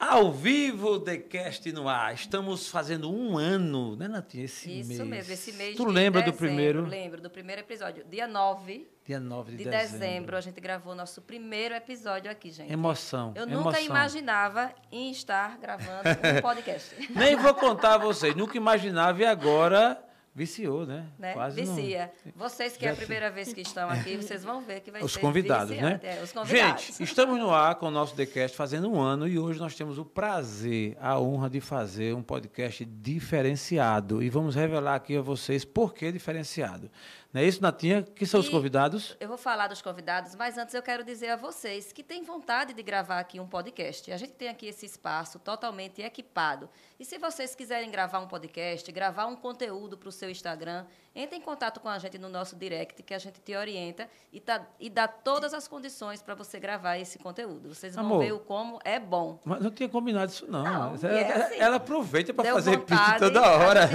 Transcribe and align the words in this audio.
Ao 0.00 0.32
vivo, 0.32 0.98
TheCast 0.98 1.70
no 1.72 1.86
ar. 1.86 2.14
Estamos 2.14 2.68
fazendo 2.68 3.12
um 3.12 3.36
ano, 3.36 3.94
né, 3.96 4.08
Natinha? 4.08 4.46
Esse 4.46 4.80
Isso 4.80 4.88
mês. 4.88 5.00
mesmo, 5.06 5.32
esse 5.34 5.52
mês 5.52 5.76
Tu 5.76 5.84
de 5.86 5.92
lembra 5.92 6.22
do 6.22 6.32
dezembro, 6.32 6.46
primeiro? 6.46 6.86
Lembro, 6.86 7.20
do 7.20 7.28
primeiro 7.28 7.60
episódio. 7.60 8.02
Dia 8.10 8.26
9 8.26 8.88
Dia 9.04 9.20
9 9.20 9.50
de, 9.52 9.64
de 9.64 9.68
dezembro. 9.68 10.38
a 10.38 10.40
gente 10.40 10.58
gravou 10.58 10.94
nosso 10.94 11.20
primeiro 11.20 11.74
episódio 11.74 12.30
aqui, 12.30 12.50
gente. 12.50 12.72
Emoção. 12.72 13.34
Eu 13.36 13.46
nunca 13.46 13.60
emoção. 13.78 13.82
imaginava 13.82 14.72
em 14.90 15.10
estar 15.10 15.58
gravando 15.58 16.08
um 16.08 16.40
podcast. 16.40 16.94
Nem 17.14 17.36
vou 17.36 17.52
contar 17.52 17.96
a 17.96 17.98
vocês. 17.98 18.34
Nunca 18.34 18.56
imaginava 18.56 19.20
e 19.20 19.26
agora 19.26 20.02
viciou, 20.34 20.86
né? 20.86 21.06
Né? 21.18 21.32
Quase 21.32 21.62
não- 21.62 21.74
Vicia. 21.74 22.12
Vocês 22.36 22.76
que 22.76 22.84
é 22.86 22.88
Já 22.88 22.94
a 22.94 22.96
primeira 22.96 23.30
vez 23.30 23.52
que 23.52 23.60
estão 23.60 23.88
aqui, 23.88 24.16
vocês 24.16 24.44
vão 24.44 24.60
ver 24.60 24.80
que 24.80 24.90
vai 24.90 25.02
Os 25.02 25.12
ser 25.12 25.20
convidados, 25.20 25.76
né? 25.76 26.00
É, 26.02 26.22
os 26.22 26.32
convidados. 26.32 26.84
Gente, 26.84 27.02
estamos 27.02 27.38
no 27.38 27.50
ar 27.50 27.74
com 27.74 27.86
o 27.86 27.90
nosso 27.90 28.14
TheCast 28.14 28.56
fazendo 28.56 28.88
um 28.90 29.00
ano 29.00 29.26
e 29.26 29.38
hoje 29.38 29.58
nós 29.58 29.74
temos 29.74 29.98
o 29.98 30.04
prazer, 30.04 30.96
a 31.00 31.18
honra 31.20 31.50
de 31.50 31.60
fazer 31.60 32.14
um 32.14 32.22
podcast 32.22 32.84
diferenciado. 32.84 34.22
E 34.22 34.30
vamos 34.30 34.54
revelar 34.54 34.94
aqui 34.94 35.16
a 35.16 35.20
vocês 35.22 35.64
por 35.64 35.92
que 35.94 36.10
diferenciado. 36.12 36.90
Não 37.32 37.40
é 37.40 37.44
isso, 37.44 37.62
Natinha? 37.62 38.02
Que 38.02 38.26
são 38.26 38.40
os 38.40 38.46
E- 38.46 38.50
convidados? 38.50 39.16
Eu 39.20 39.28
vou 39.28 39.38
falar 39.38 39.68
dos 39.68 39.80
convidados, 39.80 40.34
mas 40.34 40.58
antes 40.58 40.74
eu 40.74 40.82
quero 40.82 41.04
dizer 41.04 41.28
a 41.30 41.36
vocês 41.36 41.92
que 41.92 42.02
têm 42.02 42.24
vontade 42.24 42.72
de 42.74 42.82
gravar 42.82 43.20
aqui 43.20 43.38
um 43.38 43.46
podcast. 43.46 44.10
A 44.12 44.16
gente 44.16 44.32
tem 44.32 44.48
aqui 44.48 44.66
esse 44.66 44.84
espaço 44.84 45.38
totalmente 45.38 46.02
equipado. 46.02 46.68
E 46.98 47.04
se 47.04 47.18
vocês 47.18 47.54
quiserem 47.54 47.88
gravar 47.90 48.18
um 48.18 48.26
podcast, 48.26 48.90
gravar 48.90 49.26
um 49.26 49.36
conteúdo 49.36 49.96
para 49.96 50.08
o 50.08 50.12
seu 50.12 50.28
Instagram, 50.28 50.84
entre 51.14 51.36
em 51.36 51.40
contato 51.40 51.80
com 51.80 51.88
a 51.88 51.98
gente 51.98 52.18
no 52.18 52.28
nosso 52.28 52.54
direct, 52.56 53.02
que 53.02 53.14
a 53.14 53.18
gente 53.18 53.40
te 53.40 53.54
orienta 53.56 54.08
e, 54.32 54.38
tá, 54.40 54.64
e 54.78 54.88
dá 54.90 55.08
todas 55.08 55.54
as 55.54 55.66
condições 55.66 56.20
para 56.22 56.34
você 56.34 56.58
gravar 56.60 56.98
esse 56.98 57.18
conteúdo. 57.18 57.72
Vocês 57.74 57.94
vão 57.94 58.04
Amor. 58.06 58.24
ver 58.24 58.32
o 58.32 58.38
como 58.40 58.78
é 58.84 58.98
bom. 59.00 59.40
Mas 59.44 59.60
não 59.62 59.70
tinha 59.70 59.88
combinado 59.88 60.30
isso, 60.30 60.46
não. 60.50 60.62
Não, 60.64 60.94
ela, 60.94 61.12
e 61.12 61.22
é 61.22 61.32
assim. 61.32 61.54
ela 61.58 61.76
aproveita 61.76 62.34
para 62.34 62.52
fazer 62.52 62.76
vontade, 62.76 63.18
toda 63.20 63.40
hora. 63.50 63.88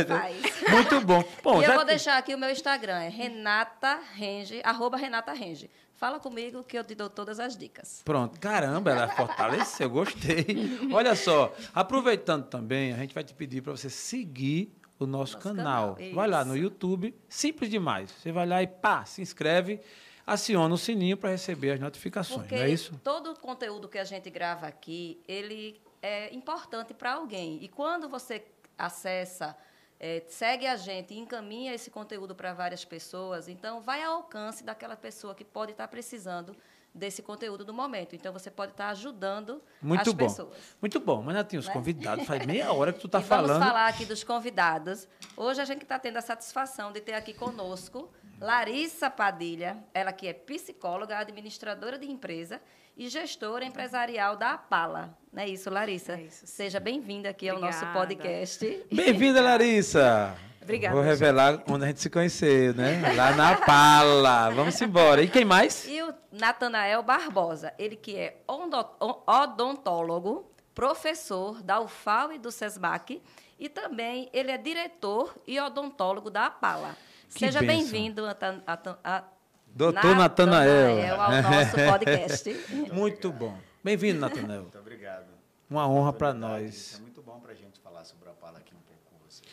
Muito 0.72 1.02
bom. 1.02 1.24
Bom, 1.44 1.62
e 1.62 1.66
eu 1.66 1.72
vou 1.74 1.80
que- 1.82 1.86
deixar 1.88 2.18
aqui 2.18 2.34
o 2.34 2.38
meu 2.38 2.50
Instagram, 2.50 2.98
é 3.04 3.10
Renata 3.30 4.00
Renge, 4.14 4.62
arroba 4.64 4.98
Renata 4.98 5.34
Renge. 5.34 5.70
Fala 5.94 6.20
comigo 6.20 6.64
que 6.64 6.78
eu 6.78 6.84
te 6.84 6.94
dou 6.94 7.10
todas 7.10 7.40
as 7.40 7.58
dicas. 7.58 8.02
Pronto, 8.06 8.40
caramba, 8.40 8.92
ela 8.92 9.08
fortaleceu, 9.08 9.90
gostei. 9.90 10.46
Olha 10.94 11.16
só, 11.16 11.54
aproveitando 11.74 12.46
também, 12.46 12.94
a 12.94 12.98
gente 12.98 13.14
vai 13.16 13.24
te 13.24 13.34
pedir 13.34 13.62
para 13.62 13.72
você 13.72 13.90
seguir 13.90 14.76
o 15.00 15.06
nosso, 15.08 15.34
Nosso 15.36 15.48
canal. 15.56 15.96
canal, 15.96 16.14
Vai 16.14 16.28
lá 16.28 16.46
no 16.46 16.56
YouTube, 16.56 17.16
simples 17.28 17.70
demais. 17.70 18.12
Você 18.12 18.32
vai 18.32 18.46
lá 18.46 18.62
e 18.62 18.68
pá, 18.68 19.04
se 19.06 19.22
inscreve, 19.22 19.80
aciona 20.28 20.74
o 20.74 20.78
sininho 20.78 21.18
para 21.18 21.32
receber 21.32 21.72
as 21.72 21.80
notificações, 21.80 22.42
Porque 22.42 22.56
não 22.56 22.64
é 22.64 22.70
isso? 22.70 23.00
todo 23.04 23.32
o 23.32 23.40
conteúdo 23.40 23.88
que 23.90 23.98
a 23.98 24.04
gente 24.06 24.30
grava 24.30 24.68
aqui, 24.68 25.20
ele 25.28 25.82
é 26.02 26.34
importante 26.36 26.94
para 26.94 27.14
alguém. 27.14 27.58
E 27.64 27.68
quando 27.70 28.08
você 28.08 28.44
acessa, 28.78 29.56
eh, 30.00 30.24
segue 30.28 30.66
a 30.68 30.76
gente 30.76 31.14
e 31.14 31.18
encaminha 31.20 31.74
esse 31.74 31.90
conteúdo 31.90 32.36
para 32.36 32.54
várias 32.54 32.84
pessoas, 32.86 33.48
então 33.48 33.82
vai 33.82 34.02
ao 34.04 34.16
alcance 34.16 34.64
daquela 34.64 34.96
pessoa 34.96 35.34
que 35.36 35.44
pode 35.44 35.72
estar 35.72 35.88
precisando 35.88 36.56
desse 36.94 37.22
conteúdo 37.22 37.66
no 37.66 37.74
momento. 37.74 38.16
Então 38.16 38.32
você 38.32 38.50
pode 38.50 38.72
estar 38.72 38.88
ajudando 38.90 39.62
Muito 39.82 40.00
as 40.10 40.14
bom. 40.14 40.26
pessoas. 40.26 40.58
Muito 40.82 40.98
bom, 41.00 41.22
mas 41.22 41.36
Natinha, 41.36 41.60
os 41.60 41.68
Né? 41.68 41.74
convidados, 41.74 42.26
faz 42.26 42.46
meia 42.48 42.72
hora 42.72 42.94
que 42.94 43.00
tu 43.00 43.08
está 43.08 43.20
e 43.20 43.24
vamos 43.24 43.48
falando. 43.48 43.62
falar 43.66 43.88
aqui 43.88 44.06
dos 44.06 44.24
convidados. 44.24 45.06
Hoje 45.36 45.60
a 45.60 45.66
gente 45.66 45.84
está 45.84 46.00
tendo 46.00 46.16
a 46.18 46.22
satisfação 46.22 46.94
de 46.94 47.02
ter 47.02 47.14
aqui 47.14 47.34
conosco 47.34 48.10
Larissa 48.40 49.10
Padilha, 49.10 49.78
ela 49.94 50.14
que 50.14 50.26
é 50.28 50.34
psicóloga, 50.34 51.18
administradora 51.18 51.98
de 51.98 52.10
empresa 52.10 52.62
e 52.98 53.10
gestora 53.10 53.66
empresarial 53.66 54.36
da 54.38 54.52
Apala. 54.54 55.18
Não 55.32 55.44
é 55.44 55.50
isso, 55.50 55.70
Larissa? 55.70 56.14
É 56.14 56.22
isso. 56.22 56.48
Seja 56.48 56.80
bem-vinda 56.80 57.30
aqui 57.30 57.50
ao 57.50 57.60
nosso 57.60 57.80
Obrigada. 57.86 58.00
podcast. 58.00 58.86
Bem-vinda, 58.92 59.42
Larissa. 59.42 60.36
Obrigada, 60.62 60.96
Vou 60.96 61.04
gente. 61.04 61.12
revelar 61.12 61.64
onde 61.70 61.84
a 61.84 61.88
gente 61.88 62.00
se 62.02 62.10
conheceu, 62.10 62.74
né? 62.74 63.14
Lá 63.16 63.36
na 63.36 63.56
Pala. 63.58 64.50
Vamos 64.50 64.82
embora. 64.82 65.22
E 65.22 65.28
quem 65.28 65.46
mais? 65.46 65.86
E 65.88 66.02
o 66.02 66.14
Natanael 66.32 67.04
Barbosa, 67.04 67.74
ele 67.78 67.96
que 67.96 68.16
é 68.16 68.38
odontólogo, 69.28 70.50
professor 70.74 71.62
da 71.62 71.80
UFAL 71.80 72.32
e 72.34 72.40
do 72.40 72.52
SESBAC, 72.52 73.22
e 73.60 73.70
também 73.70 74.30
ele 74.34 74.52
é 74.52 74.58
diretor 74.58 75.36
e 75.46 75.60
odontólogo 75.60 76.30
da 76.30 76.48
Apala. 76.48 76.96
Que 77.34 77.40
Seja 77.40 77.62
bem-vindo, 77.62 78.24
Doutor 79.76 80.16
Natanael. 80.16 80.96
Natanael, 80.96 81.22
ao 81.22 81.42
nosso 81.52 81.76
podcast. 81.92 82.94
Muito 82.94 83.30
bom. 83.30 83.58
Bem-vindo, 83.84 84.22
Natanael. 84.22 84.62
Muito 84.62 84.80
obrigado. 84.80 85.26
Uma 85.70 85.86
honra 85.86 86.14
para 86.14 86.34
nós. 86.34 86.96
É 86.98 87.02
muito 87.02 87.22
bom 87.22 87.42
para 87.42 87.52
a 87.52 87.56
gente 87.56 87.78
falar 87.82 88.06
sobre 88.06 88.30
a 88.30 88.32
Pala 88.32 88.60
aqui 88.60 88.74
um 88.74 88.80
pouco 88.80 89.02
com 89.04 89.18
vocês. 89.28 89.44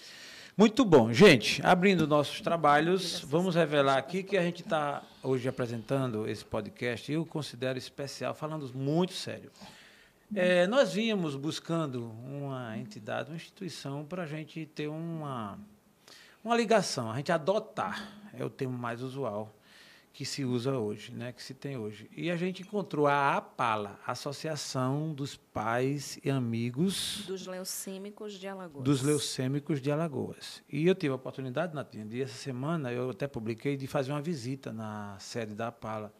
Muito 0.56 0.84
bom. 0.84 1.12
Gente, 1.12 1.60
abrindo 1.66 2.06
nossos 2.06 2.40
trabalhos, 2.40 3.18
vamos 3.18 3.56
revelar 3.56 3.98
aqui 3.98 4.22
que 4.22 4.36
a 4.36 4.42
gente 4.42 4.62
está 4.62 5.02
hoje 5.24 5.48
apresentando 5.48 6.28
esse 6.28 6.44
podcast, 6.44 7.10
eu 7.10 7.26
considero 7.26 7.76
especial, 7.76 8.32
falando 8.32 8.72
muito 8.72 9.14
sério. 9.14 9.50
É, 10.32 10.68
nós 10.68 10.92
vínhamos 10.92 11.34
buscando 11.34 12.12
uma 12.24 12.78
entidade, 12.78 13.28
uma 13.28 13.36
instituição, 13.36 14.04
para 14.04 14.22
a 14.22 14.26
gente 14.26 14.66
ter 14.66 14.86
uma, 14.86 15.58
uma 16.44 16.54
ligação, 16.54 17.10
a 17.10 17.16
gente 17.16 17.32
adotar, 17.32 18.08
é 18.32 18.44
o 18.44 18.48
termo 18.48 18.78
mais 18.78 19.02
usual 19.02 19.52
que 20.12 20.26
se 20.26 20.44
usa 20.44 20.78
hoje, 20.78 21.10
né, 21.12 21.32
que 21.32 21.42
se 21.42 21.54
tem 21.54 21.76
hoje. 21.76 22.08
E 22.14 22.30
a 22.30 22.36
gente 22.36 22.62
encontrou 22.62 23.06
a 23.06 23.36
APALA, 23.36 23.98
Associação 24.06 25.14
dos 25.14 25.36
Pais 25.36 26.18
e 26.22 26.30
Amigos 26.30 27.24
Dos 27.26 27.46
leucímicos 27.46 28.34
de 28.34 28.46
Alagoas. 28.46 28.84
dos 28.84 29.02
leucêmicos 29.02 29.80
de 29.80 29.90
Alagoas. 29.90 30.62
E 30.68 30.86
eu 30.86 30.94
tive 30.94 31.12
a 31.12 31.16
oportunidade, 31.16 31.74
Natinha, 31.74 32.04
de 32.04 32.20
essa 32.20 32.34
semana, 32.34 32.92
eu 32.92 33.10
até 33.10 33.26
publiquei, 33.26 33.76
de 33.76 33.86
fazer 33.86 34.12
uma 34.12 34.20
visita 34.20 34.72
na 34.72 35.16
sede 35.18 35.54
da 35.54 35.68
Apala. 35.68 36.12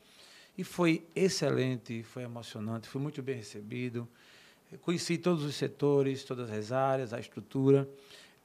E 0.56 0.64
foi 0.64 1.06
excelente, 1.14 2.02
foi 2.02 2.22
emocionante, 2.22 2.88
fui 2.88 3.00
muito 3.00 3.22
bem 3.22 3.36
recebido. 3.36 4.08
Eu 4.70 4.78
Conheci 4.78 5.18
todos 5.18 5.44
os 5.44 5.54
setores, 5.54 6.24
todas 6.24 6.50
as 6.50 6.72
áreas, 6.72 7.12
a 7.12 7.20
estrutura. 7.20 7.88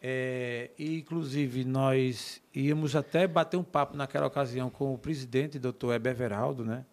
É, 0.01 0.71
e, 0.77 0.99
inclusive, 0.99 1.63
nós 1.63 2.41
íamos 2.53 2.95
até 2.95 3.27
bater 3.27 3.57
um 3.57 3.63
papo 3.63 3.97
naquela 3.97 4.27
ocasião 4.27 4.69
com 4.69 4.94
o 4.94 4.97
presidente, 4.97 5.57
doutor 5.57 5.94
Heber 5.94 6.15
Veraldo, 6.15 6.63
né? 6.63 6.85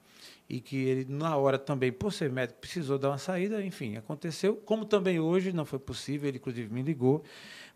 e 0.48 0.60
que 0.60 0.76
ele, 0.76 1.06
na 1.08 1.36
hora 1.36 1.58
também, 1.58 1.90
por 1.90 2.12
ser 2.12 2.30
médico, 2.30 2.60
precisou 2.60 2.98
dar 2.98 3.08
uma 3.10 3.18
saída, 3.18 3.64
enfim, 3.64 3.96
aconteceu. 3.96 4.56
Como 4.56 4.84
também 4.84 5.18
hoje 5.18 5.52
não 5.52 5.64
foi 5.64 5.78
possível, 5.78 6.28
ele 6.28 6.36
inclusive 6.38 6.72
me 6.72 6.82
ligou. 6.82 7.22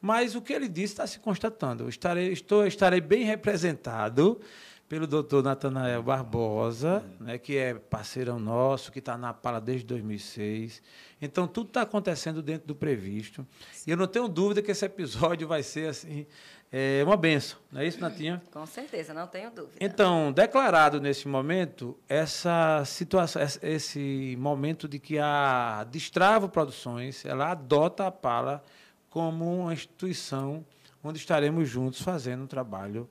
Mas 0.00 0.34
o 0.34 0.42
que 0.42 0.52
ele 0.52 0.68
disse 0.68 0.92
está 0.92 1.06
se 1.06 1.18
constatando. 1.18 1.88
Estarei, 1.88 2.30
estou, 2.30 2.66
estarei 2.66 3.00
bem 3.00 3.24
representado 3.24 4.40
pelo 4.88 5.06
doutor 5.06 5.42
Natanael 5.44 6.02
Barbosa, 6.02 7.04
né, 7.20 7.36
que 7.36 7.56
é 7.58 7.74
parceirão 7.74 8.38
nosso, 8.40 8.90
que 8.90 9.00
está 9.00 9.18
na 9.18 9.34
Pala 9.34 9.60
desde 9.60 9.84
2006. 9.86 10.80
Então, 11.20 11.46
tudo 11.46 11.68
está 11.68 11.82
acontecendo 11.82 12.40
dentro 12.40 12.66
do 12.66 12.74
previsto. 12.74 13.46
E 13.86 13.90
eu 13.90 13.96
não 13.98 14.06
tenho 14.06 14.26
dúvida 14.28 14.62
que 14.62 14.70
esse 14.70 14.86
episódio 14.86 15.46
vai 15.46 15.62
ser 15.62 15.90
assim, 15.90 16.26
é, 16.72 17.02
uma 17.04 17.18
benção. 17.18 17.58
Não 17.70 17.82
é 17.82 17.86
isso, 17.86 18.00
Natinha? 18.00 18.40
Com 18.50 18.64
certeza, 18.64 19.12
não 19.12 19.26
tenho 19.26 19.50
dúvida. 19.50 19.76
Então, 19.78 20.32
declarado 20.32 21.00
nesse 21.02 21.28
momento 21.28 21.94
essa 22.08 22.82
situação, 22.86 23.42
esse- 23.42 23.58
esse 23.62 24.36
momento 24.38 24.88
de 24.88 24.98
que 24.98 25.18
a 25.18 25.84
Destravo 25.90 26.48
Produções, 26.48 27.26
ela 27.26 27.50
adota 27.50 28.06
a 28.06 28.10
Pala 28.10 28.62
como 29.10 29.64
uma 29.64 29.72
instituição 29.74 30.64
onde 31.04 31.18
estaremos 31.18 31.68
juntos 31.68 32.00
fazendo 32.00 32.44
um 32.44 32.46
trabalho 32.46 33.08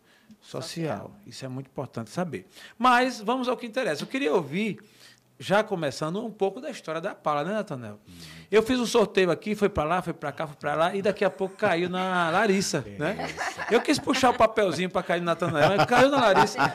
social. 0.48 1.12
Isso 1.26 1.44
é 1.44 1.48
muito 1.50 1.68
importante 1.68 2.10
saber. 2.10 2.48
Mas 2.78 3.20
vamos 3.20 3.50
ao 3.50 3.58
que 3.58 3.66
interessa. 3.66 4.04
Eu 4.04 4.08
queria 4.08 4.34
ouvir, 4.34 4.80
já 5.38 5.62
começando, 5.62 6.26
um 6.26 6.32
pouco 6.32 6.62
da 6.62 6.70
história 6.70 7.02
da 7.02 7.14
Pala, 7.14 7.44
né, 7.44 7.52
Natanel? 7.52 8.00
Eu 8.50 8.64
fiz 8.64 8.80
um 8.80 8.86
sorteio 8.86 9.30
aqui, 9.30 9.56
foi 9.56 9.68
para 9.68 9.84
lá, 9.84 10.02
foi 10.02 10.14
para 10.14 10.32
cá, 10.32 10.48
foi 10.48 10.56
para 10.56 10.74
lá, 10.74 10.96
e 10.96 11.02
daqui 11.02 11.26
a 11.26 11.30
pouco 11.30 11.58
caiu 11.58 11.90
na 11.90 12.30
Larissa, 12.30 12.86
né? 12.98 13.28
Eu 13.70 13.82
quis 13.82 14.00
puxar 14.00 14.30
o 14.30 14.34
papelzinho 14.34 14.90
para 14.90 15.04
cair 15.04 15.20
no 15.20 15.26
Natanael, 15.26 15.76
mas 15.76 15.86
caiu 15.86 16.10
na 16.10 16.18
Larissa. 16.18 16.60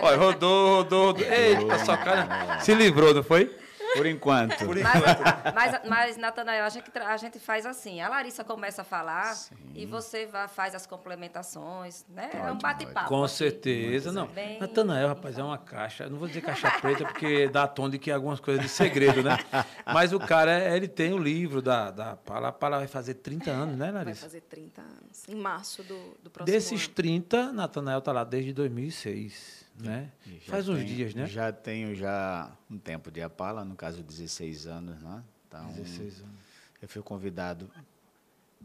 Olha, 0.00 0.16
rodou, 0.16 0.76
rodou, 0.76 1.06
rodou. 1.06 1.26
Eita, 1.26 1.84
só 1.84 1.96
cara. 1.96 2.60
Se 2.60 2.72
livrou, 2.72 3.12
não 3.12 3.24
foi? 3.24 3.63
Por 3.94 4.06
enquanto. 4.06 4.64
Mas, 4.66 5.54
mas, 5.54 5.80
mas 5.88 6.16
Natanael, 6.16 6.64
a 6.64 6.68
gente, 6.68 6.90
a 6.98 7.16
gente 7.16 7.38
faz 7.38 7.64
assim. 7.66 8.00
A 8.00 8.08
Larissa 8.08 8.44
começa 8.44 8.82
a 8.82 8.84
falar 8.84 9.34
e 9.74 9.86
você 9.86 10.26
vai, 10.26 10.48
faz 10.48 10.74
as 10.74 10.86
complementações, 10.86 12.04
né? 12.08 12.30
é 12.32 12.50
um 12.52 12.58
bate-papo. 12.58 13.08
Com 13.08 13.24
aqui. 13.24 13.32
certeza, 13.34 14.12
não. 14.12 14.26
Bem- 14.26 14.58
Natanael, 14.58 15.08
rapaz, 15.08 15.38
é 15.38 15.42
uma 15.42 15.58
caixa. 15.58 16.08
Não 16.08 16.18
vou 16.18 16.28
dizer 16.28 16.40
caixa 16.42 16.70
preta, 16.80 17.04
porque 17.04 17.48
dá 17.48 17.66
tom 17.66 17.88
de 17.88 17.98
que 17.98 18.10
é 18.10 18.14
algumas 18.14 18.40
coisas 18.40 18.62
de 18.62 18.68
segredo, 18.68 19.22
né? 19.22 19.38
Mas 19.86 20.12
o 20.12 20.18
cara, 20.18 20.74
ele 20.74 20.88
tem 20.88 21.12
o 21.12 21.18
livro 21.18 21.60
da, 21.62 21.90
da 21.90 22.16
Pala. 22.16 22.48
A 22.48 22.52
Pala 22.52 22.78
vai 22.78 22.86
fazer 22.86 23.14
30 23.14 23.50
anos, 23.50 23.76
né, 23.76 23.86
Vai 23.86 24.04
Larissa? 24.04 24.22
fazer 24.22 24.40
30 24.42 24.80
anos. 24.82 25.28
Em 25.28 25.34
março 25.36 25.82
do, 25.82 26.16
do 26.22 26.30
próximo 26.30 26.54
Desses 26.54 26.84
ano. 26.84 26.94
30, 26.94 27.52
Natanael 27.52 27.98
está 27.98 28.12
lá 28.12 28.24
desde 28.24 28.52
2006. 28.52 29.63
Né? 29.78 30.10
Já 30.26 30.52
Faz 30.52 30.68
uns 30.68 30.76
tenho- 30.78 30.86
dias, 30.88 31.14
né? 31.14 31.26
Já 31.26 31.52
tenho 31.52 31.94
já 31.94 32.50
um 32.70 32.78
tempo 32.78 33.10
de 33.10 33.20
Apala, 33.22 33.64
no 33.64 33.74
caso 33.74 34.02
16 34.02 34.66
anos, 34.66 35.00
né? 35.02 35.22
Então, 35.48 35.66
16 35.72 36.20
anos. 36.20 36.34
eu 36.82 36.88
fui 36.88 37.02
convidado 37.02 37.70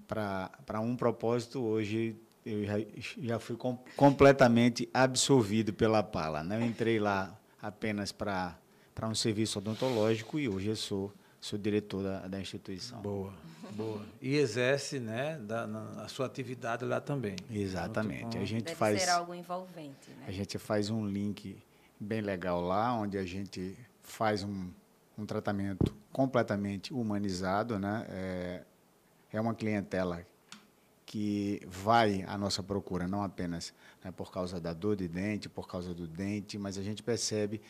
para 0.08 0.80
um 0.82 0.96
propósito, 0.96 1.62
hoje 1.62 2.16
eu 2.46 2.66
já, 2.66 2.74
já 3.22 3.40
fui 3.40 3.56
com- 3.56 3.78
completamente 3.96 4.90
absorvido 4.94 5.72
pela 5.74 6.02
Pala. 6.02 6.44
Né? 6.44 6.58
Eu 6.58 6.66
entrei 6.66 7.00
lá 7.00 7.38
apenas 7.62 8.12
para 8.12 8.58
um 9.04 9.14
serviço 9.16 9.60
odontológico 9.60 10.40
e 10.40 10.50
hoje 10.50 10.68
eu 10.70 10.76
sou, 10.76 11.14
sou 11.40 11.60
diretor 11.60 12.02
da, 12.04 12.28
da 12.28 12.40
instituição. 12.42 13.02
Boa, 13.02 13.34
boa. 13.74 14.06
E 14.22 14.36
exerce, 14.36 15.00
né, 15.00 15.38
da, 15.40 15.66
na- 15.68 16.04
a 16.04 16.08
sua 16.08 16.26
atividade 16.26 16.84
lá 16.86 17.00
também. 17.00 17.36
Exatamente. 17.50 18.38
A 18.38 18.46
gente 18.46 18.66
Deve 18.66 18.76
faz 18.76 19.02
ser 19.02 19.10
algo 19.10 19.34
envolvente, 19.34 20.10
né? 20.18 20.26
a 20.28 20.32
gente 20.32 20.58
faz 20.58 20.90
um 20.90 21.06
link 21.08 21.58
bem 22.00 22.22
legal 22.22 22.62
lá, 22.62 22.94
onde 22.94 23.18
a 23.18 23.26
gente 23.26 23.78
faz 24.02 24.44
um, 24.44 24.70
um 25.18 25.26
tratamento 25.26 25.96
completamente 26.12 26.94
humanizado, 26.94 27.78
né? 27.78 28.06
É, 28.10 28.64
é 29.34 29.40
uma 29.42 29.54
clientela 29.54 30.26
que 31.06 31.62
vai 31.68 32.24
à 32.28 32.38
nossa 32.38 32.62
procura, 32.62 33.08
não 33.08 33.24
apenas 33.24 33.74
né, 34.04 34.12
por 34.12 34.32
causa 34.32 34.60
da 34.60 34.74
dor 34.74 34.96
de 34.96 35.08
dente, 35.08 35.50
por 35.50 35.68
causa 35.68 35.94
do 35.94 36.08
dente, 36.08 36.58
mas 36.58 36.78
a 36.78 36.84
gente 36.84 37.02
percebe 37.02 37.62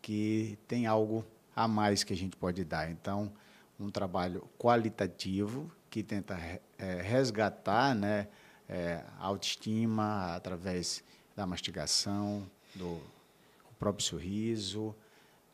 que 0.00 0.56
tem 0.68 0.86
algo 0.86 1.24
a 1.56 1.66
mais 1.66 2.04
que 2.04 2.12
a 2.12 2.16
gente 2.16 2.36
pode 2.36 2.64
dar. 2.64 2.90
Então, 2.90 3.32
um 3.78 3.90
trabalho 3.90 4.48
qualitativo 4.58 5.70
que 5.90 6.02
tenta 6.02 6.38
eh, 6.78 7.02
resgatar 7.02 7.94
né, 7.94 8.28
eh, 8.68 9.02
a 9.18 9.26
autoestima 9.26 10.34
através 10.34 11.04
da 11.36 11.46
mastigação, 11.46 12.48
do 12.74 13.00
o 13.70 13.76
próprio 13.76 14.04
sorriso, 14.04 14.94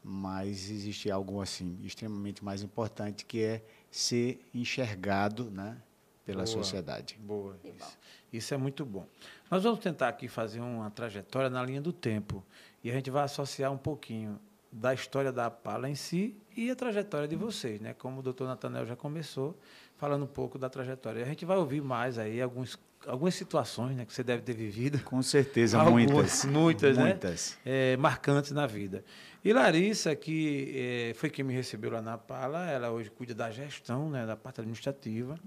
mas 0.02 0.70
existe 0.70 1.10
algo 1.10 1.40
assim 1.40 1.78
extremamente 1.82 2.44
mais 2.44 2.62
importante 2.62 3.24
que 3.24 3.42
é 3.42 3.62
ser 3.90 4.46
enxergado 4.54 5.50
né, 5.50 5.76
pela 6.24 6.44
Boa. 6.44 6.46
sociedade. 6.46 7.18
Boa. 7.20 7.58
Isso, 7.64 7.98
isso 8.32 8.54
é 8.54 8.56
muito 8.56 8.84
bom. 8.84 9.06
Nós 9.50 9.64
vamos 9.64 9.80
tentar 9.80 10.08
aqui 10.08 10.28
fazer 10.28 10.60
uma 10.60 10.90
trajetória 10.90 11.50
na 11.50 11.62
linha 11.62 11.80
do 11.80 11.92
tempo. 11.92 12.44
E 12.82 12.90
a 12.90 12.94
gente 12.94 13.10
vai 13.10 13.24
associar 13.24 13.72
um 13.72 13.78
pouquinho 13.78 14.40
da 14.70 14.94
história 14.94 15.32
da 15.32 15.50
Pala 15.50 15.88
em 15.88 15.94
si 15.94 16.36
e 16.60 16.70
a 16.70 16.76
trajetória 16.76 17.26
de 17.26 17.36
vocês, 17.36 17.80
né? 17.80 17.94
Como 17.94 18.20
o 18.20 18.22
doutor 18.22 18.46
Natanel 18.46 18.84
já 18.84 18.94
começou, 18.94 19.58
falando 19.96 20.24
um 20.24 20.28
pouco 20.28 20.58
da 20.58 20.68
trajetória. 20.68 21.22
A 21.22 21.26
gente 21.26 21.44
vai 21.46 21.56
ouvir 21.56 21.80
mais 21.80 22.18
aí 22.18 22.40
alguns, 22.40 22.78
algumas 23.06 23.34
situações 23.34 23.96
né, 23.96 24.04
que 24.04 24.12
você 24.12 24.22
deve 24.22 24.42
ter 24.42 24.52
vivido, 24.54 24.98
Com 25.02 25.22
certeza, 25.22 25.78
Algumas, 25.78 26.10
muitas. 26.10 26.44
muitas, 26.44 26.96
né? 26.98 27.04
Muitas. 27.04 27.58
é, 27.64 27.96
marcantes 27.96 28.52
na 28.52 28.66
vida. 28.66 29.02
E 29.42 29.52
Larissa, 29.54 30.14
que 30.14 30.72
é, 31.10 31.14
foi 31.14 31.30
quem 31.30 31.42
me 31.44 31.54
recebeu 31.54 31.90
lá 31.90 32.02
na 32.02 32.18
Pala, 32.18 32.70
ela 32.70 32.90
hoje 32.90 33.10
cuida 33.10 33.34
da 33.34 33.50
gestão, 33.50 34.10
né, 34.10 34.26
da 34.26 34.36
parte 34.36 34.60
administrativa. 34.60 35.40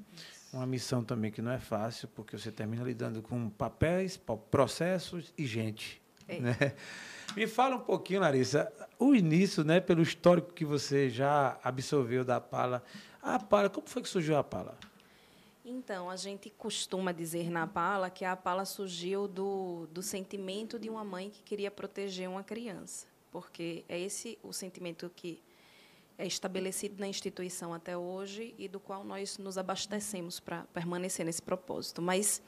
Uma 0.52 0.66
missão 0.66 1.04
também 1.04 1.32
que 1.32 1.42
não 1.42 1.52
é 1.52 1.60
fácil, 1.60 2.08
porque 2.10 2.38
você 2.38 2.52
termina 2.52 2.84
lidando 2.84 3.22
com 3.22 3.50
papéis, 3.50 4.20
processos 4.50 5.32
e 5.38 5.46
gente. 5.46 6.03
É. 6.28 6.40
Né? 6.40 6.76
Me 7.36 7.48
fala 7.48 7.76
um 7.76 7.80
pouquinho, 7.80 8.22
Larissa, 8.22 8.72
o 9.00 9.16
início, 9.16 9.64
né, 9.64 9.80
pelo 9.80 10.04
histórico 10.04 10.54
que 10.54 10.64
você 10.64 11.10
já 11.10 11.58
absorveu 11.64 12.24
da 12.24 12.40
Pala. 12.40 12.84
A 13.22 13.40
Pala, 13.40 13.70
como 13.70 13.88
foi 13.88 14.04
que 14.04 14.10
surgiu 14.10 14.38
a 14.38 14.44
Pala? 14.44 14.78
Então, 15.66 16.10
a 16.10 16.16
gente 16.16 16.50
costuma 16.52 17.12
dizer 17.12 17.50
na 17.50 17.66
Pala 17.66 18.10
que 18.10 18.24
a 18.24 18.36
Pala 18.36 18.66
surgiu 18.66 19.28
do, 19.28 19.88
do 19.92 20.04
sentimento 20.04 20.78
de 20.78 20.90
uma 20.90 21.04
mãe 21.04 21.30
que 21.30 21.42
queria 21.42 21.72
proteger 21.72 22.30
uma 22.30 22.44
criança, 22.44 23.08
porque 23.32 23.84
é 23.90 24.00
esse 24.00 24.38
o 24.44 24.54
sentimento 24.54 25.10
que 25.16 25.42
é 26.18 26.28
estabelecido 26.28 26.96
na 27.00 27.08
instituição 27.08 27.74
até 27.74 27.98
hoje 27.98 28.54
e 28.58 28.68
do 28.68 28.80
qual 28.80 29.04
nós 29.04 29.38
nos 29.38 29.58
abastecemos 29.58 30.40
para 30.40 30.64
permanecer 30.74 31.26
nesse 31.26 31.42
propósito. 31.42 32.02
Mas, 32.02 32.42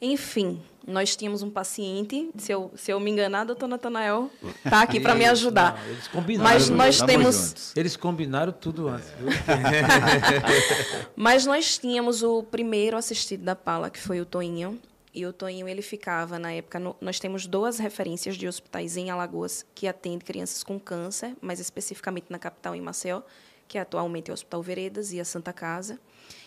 enfim, 0.00 0.60
nós 0.86 1.14
tínhamos 1.14 1.42
um 1.42 1.50
paciente, 1.50 2.30
se 2.36 2.52
eu, 2.52 2.72
se 2.74 2.92
eu 2.92 2.98
me 2.98 3.10
enganar, 3.10 3.44
doutor 3.44 3.68
Natanael 3.68 4.30
está 4.64 4.82
aqui 4.82 4.98
para 4.98 5.14
me 5.14 5.24
ajudar. 5.24 5.76
não, 5.78 5.90
eles 5.90 6.08
combinaram. 6.08 6.50
Mas 6.50 6.68
nós 6.68 6.98
Tamo 6.98 7.08
temos 7.08 7.36
juntos. 7.36 7.76
Eles 7.76 7.96
combinaram 7.96 8.52
tudo 8.52 8.88
antes, 8.88 9.08
viu? 9.10 9.28
Mas 11.14 11.46
nós 11.46 11.78
tínhamos 11.78 12.22
o 12.22 12.42
primeiro 12.42 12.96
assistido 12.96 13.44
da 13.44 13.54
Pala, 13.54 13.88
que 13.88 14.00
foi 14.00 14.20
o 14.20 14.26
Toinho. 14.26 14.78
E 15.16 15.24
o 15.24 15.32
Toinho, 15.32 15.66
ele 15.66 15.80
ficava, 15.80 16.38
na 16.38 16.52
época, 16.52 16.78
no- 16.78 16.94
nós 17.00 17.18
temos 17.18 17.46
duas 17.46 17.78
referências 17.78 18.36
de 18.36 18.46
hospitais 18.46 18.98
em 18.98 19.08
Alagoas 19.08 19.64
que 19.74 19.88
atendem 19.88 20.18
crianças 20.18 20.62
com 20.62 20.78
câncer, 20.78 21.34
mais 21.40 21.58
especificamente 21.58 22.26
na 22.28 22.38
capital, 22.38 22.74
em 22.74 22.82
Maceió, 22.82 23.22
que 23.66 23.78
atualmente 23.78 24.30
é 24.30 24.32
o 24.32 24.34
Hospital 24.34 24.62
Veredas 24.62 25.14
e 25.14 25.18
a 25.18 25.24
Santa 25.24 25.54
Casa. 25.54 25.98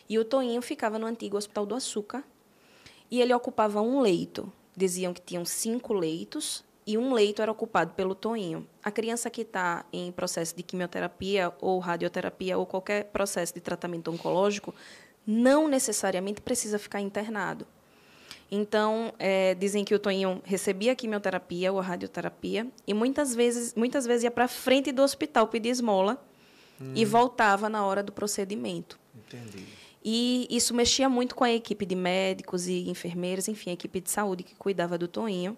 E 0.08 0.20
o 0.20 0.24
Toinho 0.24 0.62
ficava 0.62 1.00
no 1.00 1.08
antigo 1.08 1.36
Hospital 1.36 1.66
do 1.66 1.74
Açúcar. 1.74 2.24
E 3.10 3.20
ele 3.20 3.34
ocupava 3.34 3.82
um 3.82 4.02
leito. 4.02 4.54
Diziam 4.78 5.16
que 5.16 5.22
tinham 5.22 5.44
cinco 5.46 5.92
leitos 5.92 6.64
e 6.86 6.96
um 6.96 7.12
leito 7.12 7.42
era 7.42 7.52
ocupado 7.52 7.96
pelo 7.96 8.14
Toinho. 8.14 8.68
A 8.84 8.92
criança 8.92 9.32
que 9.32 9.42
está 9.42 9.84
em 9.92 10.12
processo 10.12 10.56
de 10.56 10.62
quimioterapia 10.62 11.52
ou 11.60 11.80
radioterapia 11.80 12.56
ou 12.56 12.68
qualquer 12.68 13.06
processo 13.06 13.52
de 13.52 13.62
tratamento 13.62 14.12
oncológico 14.12 14.76
não 15.26 15.68
necessariamente 15.68 16.40
precisa 16.40 16.78
ficar 16.78 17.02
internado. 17.02 17.66
Então, 18.52 19.14
eh, 19.20 19.54
dizem 19.56 19.84
que 19.86 19.94
o 19.94 20.00
Toinho 20.00 20.42
recebia 20.44 20.94
a 20.94 20.96
quimioterapia 20.96 21.72
ou 21.72 21.80
a 21.80 21.84
radioterapia 21.84 22.66
e 22.88 22.94
muitas 22.94 23.36
vezes, 23.36 23.76
muitas 23.76 24.06
vezes 24.08 24.24
ia 24.24 24.32
para 24.32 24.48
frente 24.48 24.92
do 24.92 25.04
hospital 25.04 25.48
pedir 25.48 25.70
esmola 25.70 26.24
e 26.96 27.04
voltava 27.06 27.68
na 27.70 27.86
hora 27.86 28.02
do 28.02 28.12
procedimento. 28.12 28.98
Entendi. 29.14 29.66
E 30.04 30.48
isso 30.50 30.74
mexia 30.74 31.10
muito 31.10 31.36
com 31.36 31.44
a 31.44 31.52
equipe 31.52 31.86
de 31.86 31.94
médicos 31.94 32.68
e 32.68 32.90
enfermeiros, 32.90 33.48
enfim, 33.50 33.70
a 33.72 33.74
equipe 33.74 34.00
de 34.00 34.10
saúde 34.10 34.44
que 34.44 34.56
cuidava 34.56 34.98
do 34.98 35.08
Toinho. 35.08 35.58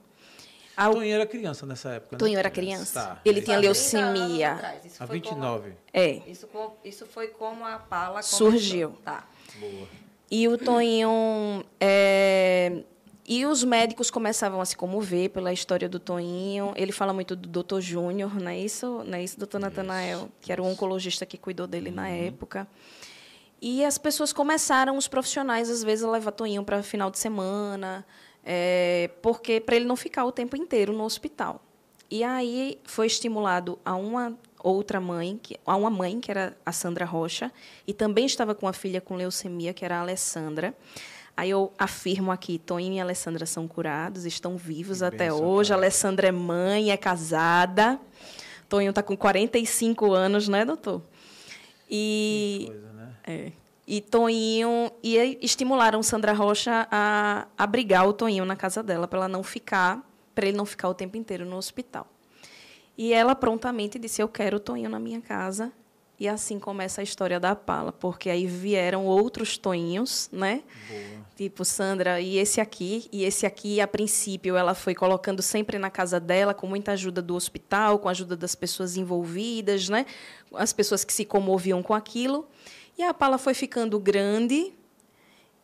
A- 0.75 0.89
Toinho 0.89 1.13
era 1.13 1.25
criança 1.27 1.65
nessa 1.65 1.91
época, 1.91 2.15
né? 2.15 2.17
Toinho 2.17 2.39
era 2.39 2.49
criança. 2.49 2.99
Tá. 3.01 3.21
Ele 3.23 3.39
Aí- 3.39 3.45
tinha 3.45 3.57
Há 3.57 3.61
30 3.61 3.97
anos 3.97 4.11
leucemia. 4.19 4.51
atrás. 4.53 4.85
Isso 4.85 5.03
A 5.03 5.07
foi 5.07 5.21
como- 5.21 5.35
29. 5.35 5.73
É, 5.93 6.07
Isso, 6.27 6.47
com- 6.47 6.73
isso 6.83 7.05
foi 7.05 7.27
como 7.27 7.65
a 7.65 7.77
Pala 7.77 8.13
começou. 8.13 8.49
Surgiu. 8.51 8.97
Tá. 9.05 9.27
Boa. 9.59 9.87
E 10.31 10.47
o 10.47 10.57
Toinho. 10.57 11.63
é, 11.79 12.83
E 13.27 13.45
os 13.45 13.63
médicos 13.63 14.09
começavam 14.09 14.61
a 14.61 14.65
se 14.65 14.75
comover 14.77 15.29
pela 15.29 15.51
história 15.51 15.89
do 15.89 15.99
Toinho. 15.99 16.73
Ele 16.75 16.91
fala 16.91 17.13
muito 17.13 17.35
do 17.35 17.49
doutor 17.49 17.81
Júnior, 17.81 18.33
não 18.39 18.49
é 18.49 18.57
isso, 18.57 19.03
não 19.05 19.17
é 19.17 19.23
isso 19.23 19.37
doutor 19.37 19.59
Natanael? 19.59 20.29
Que 20.41 20.51
era 20.51 20.61
o 20.61 20.65
oncologista 20.65 21.25
que 21.25 21.37
cuidou 21.37 21.67
dele 21.67 21.91
na 21.91 22.09
época. 22.09 22.67
E 23.61 23.85
as 23.85 23.97
pessoas 23.97 24.33
começaram, 24.33 24.97
os 24.97 25.07
profissionais, 25.07 25.69
às 25.69 25.83
vezes, 25.83 26.03
a 26.03 26.09
levar 26.09 26.31
Toinho 26.31 26.63
para 26.63 26.81
final 26.81 27.11
de 27.11 27.19
semana, 27.19 28.05
é, 28.43 29.09
porque 29.21 29.59
para 29.59 29.75
ele 29.75 29.85
não 29.85 29.95
ficar 29.95 30.25
o 30.25 30.31
tempo 30.31 30.55
inteiro 30.55 30.93
no 30.93 31.03
hospital. 31.03 31.61
E 32.09 32.23
aí 32.23 32.79
foi 32.83 33.05
estimulado 33.05 33.79
a 33.85 33.95
uma 33.95 34.35
outra 34.63 34.99
mãe, 34.99 35.39
que, 35.41 35.57
a 35.65 35.75
uma 35.75 35.89
mãe, 35.89 36.19
que 36.19 36.31
era 36.31 36.55
a 36.65 36.71
Sandra 36.71 37.05
Rocha, 37.05 37.51
e 37.85 37.93
também 37.93 38.25
estava 38.25 38.53
com 38.53 38.67
a 38.67 38.73
filha 38.73 39.01
com 39.01 39.15
leucemia, 39.15 39.73
que 39.73 39.83
era 39.83 39.97
a 39.97 40.01
Alessandra. 40.01 40.73
Aí 41.35 41.49
eu 41.49 41.71
afirmo 41.77 42.31
aqui, 42.31 42.59
Toinho 42.59 42.93
e 42.95 42.99
Alessandra 42.99 43.45
são 43.45 43.67
curados, 43.67 44.25
estão 44.25 44.57
vivos 44.57 44.99
Que 44.99 45.05
até 45.05 45.29
bênção, 45.29 45.43
hoje. 45.43 45.71
A 45.71 45.75
cara. 45.75 45.85
Alessandra 45.85 46.27
é 46.27 46.31
mãe, 46.31 46.91
é 46.91 46.97
casada. 46.97 47.99
Toinho 48.67 48.89
está 48.89 49.01
com 49.01 49.15
45 49.17 50.11
anos, 50.13 50.47
né, 50.47 50.65
doutor? 50.65 51.01
E 51.89 52.65
Que 52.65 52.71
coisa, 52.71 52.93
né? 52.93 53.09
é. 53.25 53.51
E 53.87 54.01
Toinho. 54.01 54.91
E 55.03 55.39
estimularam 55.41 56.03
Sandra 56.03 56.33
Rocha 56.33 56.87
a 56.91 57.47
abrigar 57.57 58.07
o 58.07 58.13
Toinho 58.13 58.45
na 58.45 58.55
casa 58.55 58.83
dela, 58.83 59.07
para 59.07 59.19
ela 59.19 59.27
não 59.27 59.41
ficar, 59.43 60.07
para 60.35 60.45
ele 60.47 60.55
não 60.57 60.65
ficar 60.65 60.89
o 60.89 60.93
tempo 60.93 61.17
inteiro 61.17 61.45
no 61.45 61.57
hospital. 61.57 62.07
E 63.01 63.13
ela 63.13 63.33
prontamente 63.33 63.97
disse: 63.97 64.21
Eu 64.21 64.27
quero 64.27 64.57
o 64.57 64.59
Toinho 64.59 64.87
na 64.87 64.99
minha 64.99 65.19
casa. 65.19 65.73
E 66.19 66.27
assim 66.27 66.59
começa 66.59 67.01
a 67.01 67.03
história 67.03 67.39
da 67.39 67.55
Pala, 67.55 67.91
porque 67.91 68.29
aí 68.29 68.45
vieram 68.45 69.07
outros 69.07 69.57
Toinhos, 69.57 70.29
né? 70.31 70.61
Boa. 70.87 71.25
Tipo, 71.35 71.65
Sandra, 71.65 72.21
e 72.21 72.37
esse 72.37 72.61
aqui, 72.61 73.09
e 73.11 73.23
esse 73.23 73.43
aqui, 73.43 73.81
a 73.81 73.87
princípio, 73.87 74.55
ela 74.55 74.75
foi 74.75 74.93
colocando 74.93 75.41
sempre 75.41 75.79
na 75.79 75.89
casa 75.89 76.19
dela, 76.19 76.53
com 76.53 76.67
muita 76.67 76.91
ajuda 76.91 77.23
do 77.23 77.33
hospital, 77.33 77.97
com 77.97 78.07
a 78.07 78.11
ajuda 78.11 78.37
das 78.37 78.53
pessoas 78.53 78.95
envolvidas, 78.95 79.89
né? 79.89 80.05
As 80.53 80.71
pessoas 80.71 81.03
que 81.03 81.11
se 81.11 81.25
comoviam 81.25 81.81
com 81.81 81.95
aquilo. 81.95 82.47
E 82.95 83.01
a 83.01 83.15
Pala 83.15 83.39
foi 83.39 83.55
ficando 83.55 83.99
grande 83.99 84.71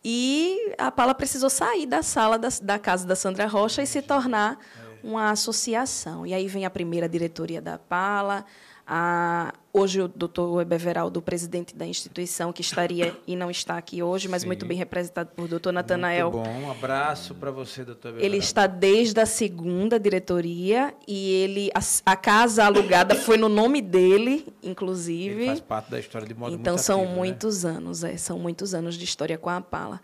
e 0.03 0.73
a 0.75 0.89
Pala 0.89 1.13
precisou 1.13 1.51
sair 1.51 1.85
da 1.85 2.01
sala 2.01 2.39
da, 2.39 2.49
da 2.63 2.79
casa 2.79 3.05
da 3.05 3.15
Sandra 3.15 3.45
Rocha 3.45 3.83
e 3.83 3.85
se 3.85 4.01
tornar 4.01 4.57
uma 5.03 5.31
associação. 5.31 6.25
E 6.25 6.33
aí 6.33 6.47
vem 6.47 6.65
a 6.65 6.69
primeira 6.69 7.07
diretoria 7.07 7.61
da 7.61 7.77
Pala, 7.77 8.45
a, 8.89 9.53
hoje 9.73 10.01
o 10.01 10.07
doutor 10.07 10.61
Ebeveraldo, 10.61 11.19
o 11.19 11.21
presidente 11.21 11.75
da 11.75 11.85
instituição, 11.85 12.53
que 12.53 12.61
estaria 12.61 13.13
e 13.27 13.35
não 13.35 13.51
está 13.51 13.77
aqui 13.77 14.01
hoje, 14.01 14.29
mas 14.29 14.43
Sim. 14.43 14.47
muito 14.47 14.65
bem 14.65 14.77
representado 14.77 15.29
por 15.35 15.45
doutor 15.45 15.73
Natanael. 15.73 16.31
Muito 16.31 16.45
bom. 16.45 16.59
Um 16.61 16.71
abraço 16.71 17.35
para 17.35 17.51
você, 17.51 17.83
doutor 17.83 18.11
Ele 18.11 18.19
Everardo. 18.19 18.37
está 18.37 18.65
desde 18.65 19.19
a 19.19 19.25
segunda 19.25 19.99
diretoria 19.99 20.93
e 21.05 21.33
ele 21.33 21.69
a, 21.75 21.81
a 22.11 22.15
casa 22.15 22.63
alugada 22.63 23.13
foi 23.15 23.37
no 23.37 23.49
nome 23.49 23.81
dele, 23.81 24.47
inclusive. 24.63 25.35
Ele 25.35 25.45
faz 25.47 25.59
parte 25.59 25.91
da 25.91 25.99
história 25.99 26.25
de 26.25 26.33
modo 26.33 26.55
Então 26.55 26.75
muito 26.75 26.85
são 26.85 26.99
ativo, 27.01 27.11
né? 27.11 27.17
muitos 27.17 27.65
anos, 27.65 28.03
é, 28.05 28.15
são 28.15 28.39
muitos 28.39 28.73
anos 28.73 28.95
de 28.95 29.03
história 29.03 29.37
com 29.37 29.49
a 29.49 29.59
Pala. 29.59 29.99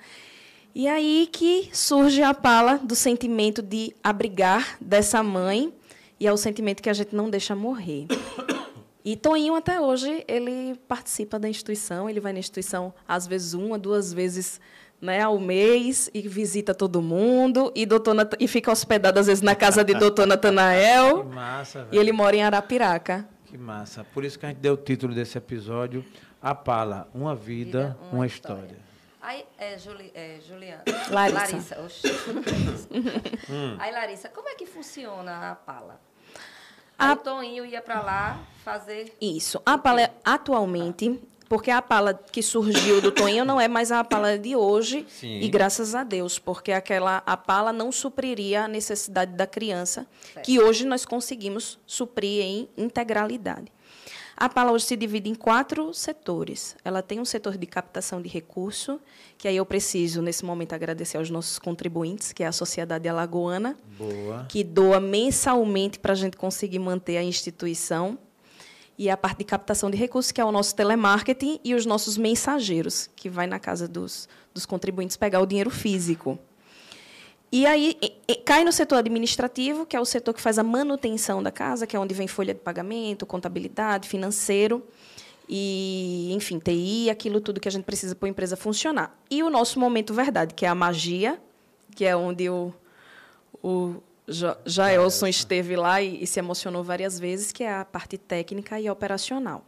E 0.76 0.88
aí 0.88 1.30
que 1.32 1.70
surge 1.72 2.24
a 2.24 2.34
Pala 2.34 2.78
do 2.80 2.96
sentimento 2.96 3.62
de 3.62 3.96
abrigar 4.04 4.76
dessa 4.82 5.22
mãe 5.22 5.72
e 6.20 6.26
é 6.28 6.34
o 6.34 6.38
sentimento 6.38 6.82
que 6.82 6.90
a 6.90 6.94
gente 6.94 7.16
não 7.16 7.30
deixa 7.30 7.56
morrer. 7.56 8.08
E 9.06 9.16
Toninho 9.16 9.54
até 9.56 9.80
hoje 9.80 10.24
ele 10.28 10.76
participa 10.88 11.38
da 11.38 11.48
instituição, 11.50 12.10
ele 12.10 12.20
vai 12.20 12.34
na 12.34 12.40
instituição 12.40 12.94
às 13.08 13.28
vezes 13.28 13.54
uma, 13.54 13.78
duas 13.78 14.12
vezes 14.14 14.60
né, 15.02 15.22
ao 15.22 15.38
mês 15.38 16.10
e 16.14 16.22
visita 16.22 16.74
todo 16.74 17.02
mundo 17.02 17.72
e 17.76 17.86
doutor 17.86 18.14
Nat- 18.14 18.36
e 18.40 18.48
fica 18.48 18.72
hospedado 18.72 19.20
às 19.20 19.28
vezes 19.28 19.42
na 19.42 19.54
casa 19.56 19.84
de 19.84 19.94
doutor 19.94 20.24
Que 20.26 20.30
Natanael 20.30 21.26
massa, 21.26 21.84
velho. 21.84 21.90
e 21.96 21.98
ele 22.00 22.12
mora 22.14 22.36
em 22.36 22.42
Arapiraca. 22.42 23.28
Que 23.46 23.58
massa. 23.58 24.04
Por 24.14 24.24
isso 24.24 24.40
que 24.40 24.46
a 24.46 24.50
gente 24.50 24.58
deu 24.60 24.74
o 24.74 24.78
título 24.78 25.14
desse 25.14 25.38
episódio, 25.38 26.04
A 26.42 26.56
Pala, 26.56 27.08
Uma 27.14 27.36
Vida, 27.36 27.96
Uma, 28.12 28.26
história. 28.26 28.78
Aí, 29.26 29.46
é, 29.58 29.78
Juli, 29.80 30.12
é, 30.14 30.40
Juliana. 30.46 30.84
Larissa. 31.10 31.80
oxe. 31.82 32.02
Aí, 33.80 33.92
Larissa, 33.96 34.28
como 34.30 34.50
é 34.50 34.56
que 34.56 34.66
funciona 34.66 35.52
a 35.52 35.56
pala? 35.56 36.00
A- 37.00 37.14
O 37.14 37.16
Toninho 37.16 37.66
ia 37.66 37.82
para 37.82 38.02
lá 38.02 38.40
fazer. 38.66 39.16
Isso. 39.22 39.62
A 39.66 39.78
pala 39.78 40.10
atualmente, 40.26 41.20
porque 41.48 41.72
a 41.72 41.82
pala 41.82 42.14
que 42.14 42.44
surgiu 42.44 43.00
do 43.00 43.12
Toninho 43.12 43.46
não 43.46 43.60
é 43.62 43.68
mais 43.70 43.92
a 43.94 44.04
pala 44.04 44.38
de 44.38 44.56
hoje, 44.58 45.06
Sim. 45.10 45.40
e 45.40 45.48
graças 45.48 45.96
a 45.96 46.04
Deus, 46.04 46.38
porque 46.38 46.72
aquela 46.74 47.24
a 47.26 47.38
pala 47.38 47.72
não 47.72 47.92
supriria 47.94 48.66
a 48.66 48.68
necessidade 48.68 49.32
da 49.34 49.48
criança, 49.48 50.06
Certo. 50.34 50.46
que 50.46 50.60
hoje 50.62 50.86
nós 50.86 51.06
conseguimos 51.06 51.80
suprir 51.88 52.44
em 52.44 52.70
integralidade. 52.78 53.72
A 54.44 54.50
Pala 54.50 54.74
hoje 54.74 54.84
se 54.84 54.98
divide 54.98 55.30
em 55.30 55.36
quatro 55.36 55.94
setores. 55.94 56.76
Ela 56.84 57.02
tem 57.02 57.18
um 57.18 57.24
setor 57.24 57.58
de 57.58 57.66
captação 57.66 58.22
de 58.22 58.28
recurso, 58.28 59.00
que 59.38 59.48
aí 59.48 59.56
eu 59.56 59.66
preciso, 59.66 60.22
nesse 60.22 60.44
momento, 60.44 60.74
agradecer 60.74 61.16
aos 61.16 61.30
nossos 61.30 61.58
contribuintes, 61.58 62.34
que 62.34 62.44
é 62.44 62.48
a 62.48 62.52
Sociedade 62.52 63.08
Alagoana, 63.08 63.78
Boa. 63.98 64.46
que 64.50 64.62
doa 64.62 65.00
mensalmente 65.00 65.98
para 65.98 66.12
a 66.12 66.16
gente 66.16 66.36
conseguir 66.36 66.80
manter 66.80 67.16
a 67.16 67.24
instituição. 67.24 68.20
E 68.98 69.10
a 69.10 69.16
parte 69.16 69.38
de 69.38 69.46
captação 69.46 69.90
de 69.90 69.96
recursos, 69.96 70.34
que 70.34 70.42
é 70.42 70.44
o 70.44 70.52
nosso 70.52 70.76
telemarketing, 70.76 71.62
e 71.64 71.74
os 71.74 71.86
nossos 71.86 72.18
mensageiros, 72.18 73.10
que 73.16 73.30
vai 73.30 73.48
na 73.48 73.60
casa 73.60 73.88
dos, 73.88 74.28
dos 74.54 74.66
contribuintes 74.66 75.16
pegar 75.16 75.40
o 75.40 75.46
dinheiro 75.46 75.70
físico. 75.70 76.38
E 77.56 77.66
aí 77.68 77.96
e- 78.02 78.14
e 78.28 78.36
cai 78.36 78.64
no 78.64 78.72
setor 78.72 78.96
administrativo, 78.98 79.86
que 79.86 79.96
é 79.96 80.00
o 80.02 80.06
setor 80.06 80.34
que 80.34 80.42
faz 80.42 80.58
a 80.58 80.64
manutenção 80.64 81.44
da 81.44 81.52
casa, 81.52 81.86
que 81.86 81.96
é 81.96 82.00
onde 82.00 82.14
vem 82.14 82.28
folha 82.28 82.54
de 82.54 82.60
pagamento, 82.60 83.26
contabilidade, 83.28 84.08
financeiro 84.10 84.84
e, 85.48 86.32
enfim, 86.34 86.58
TI, 86.58 87.10
aquilo 87.10 87.40
tudo 87.42 87.60
que 87.60 87.68
a 87.68 87.72
gente 87.72 87.84
precisa 87.84 88.16
para 88.16 88.28
a 88.28 88.32
empresa 88.32 88.56
funcionar. 88.56 89.16
E 89.30 89.44
o 89.44 89.50
nosso 89.50 89.80
momento 89.80 90.14
verdade, 90.14 90.54
que 90.54 90.66
é 90.66 90.70
a 90.70 90.74
magia, 90.76 91.40
que 91.96 92.06
é 92.06 92.16
onde 92.16 92.50
o, 92.50 92.74
o 93.62 93.96
Ja- 94.28 94.58
Jaelson 94.66 95.28
esteve 95.28 95.76
lá 95.76 96.02
e, 96.02 96.24
e 96.24 96.26
se 96.28 96.40
emocionou 96.40 96.84
várias 96.84 97.20
vezes, 97.20 97.52
que 97.52 97.64
é 97.64 97.72
a 97.74 97.86
parte 97.86 98.18
técnica 98.18 98.80
e 98.80 98.90
operacional. 98.90 99.64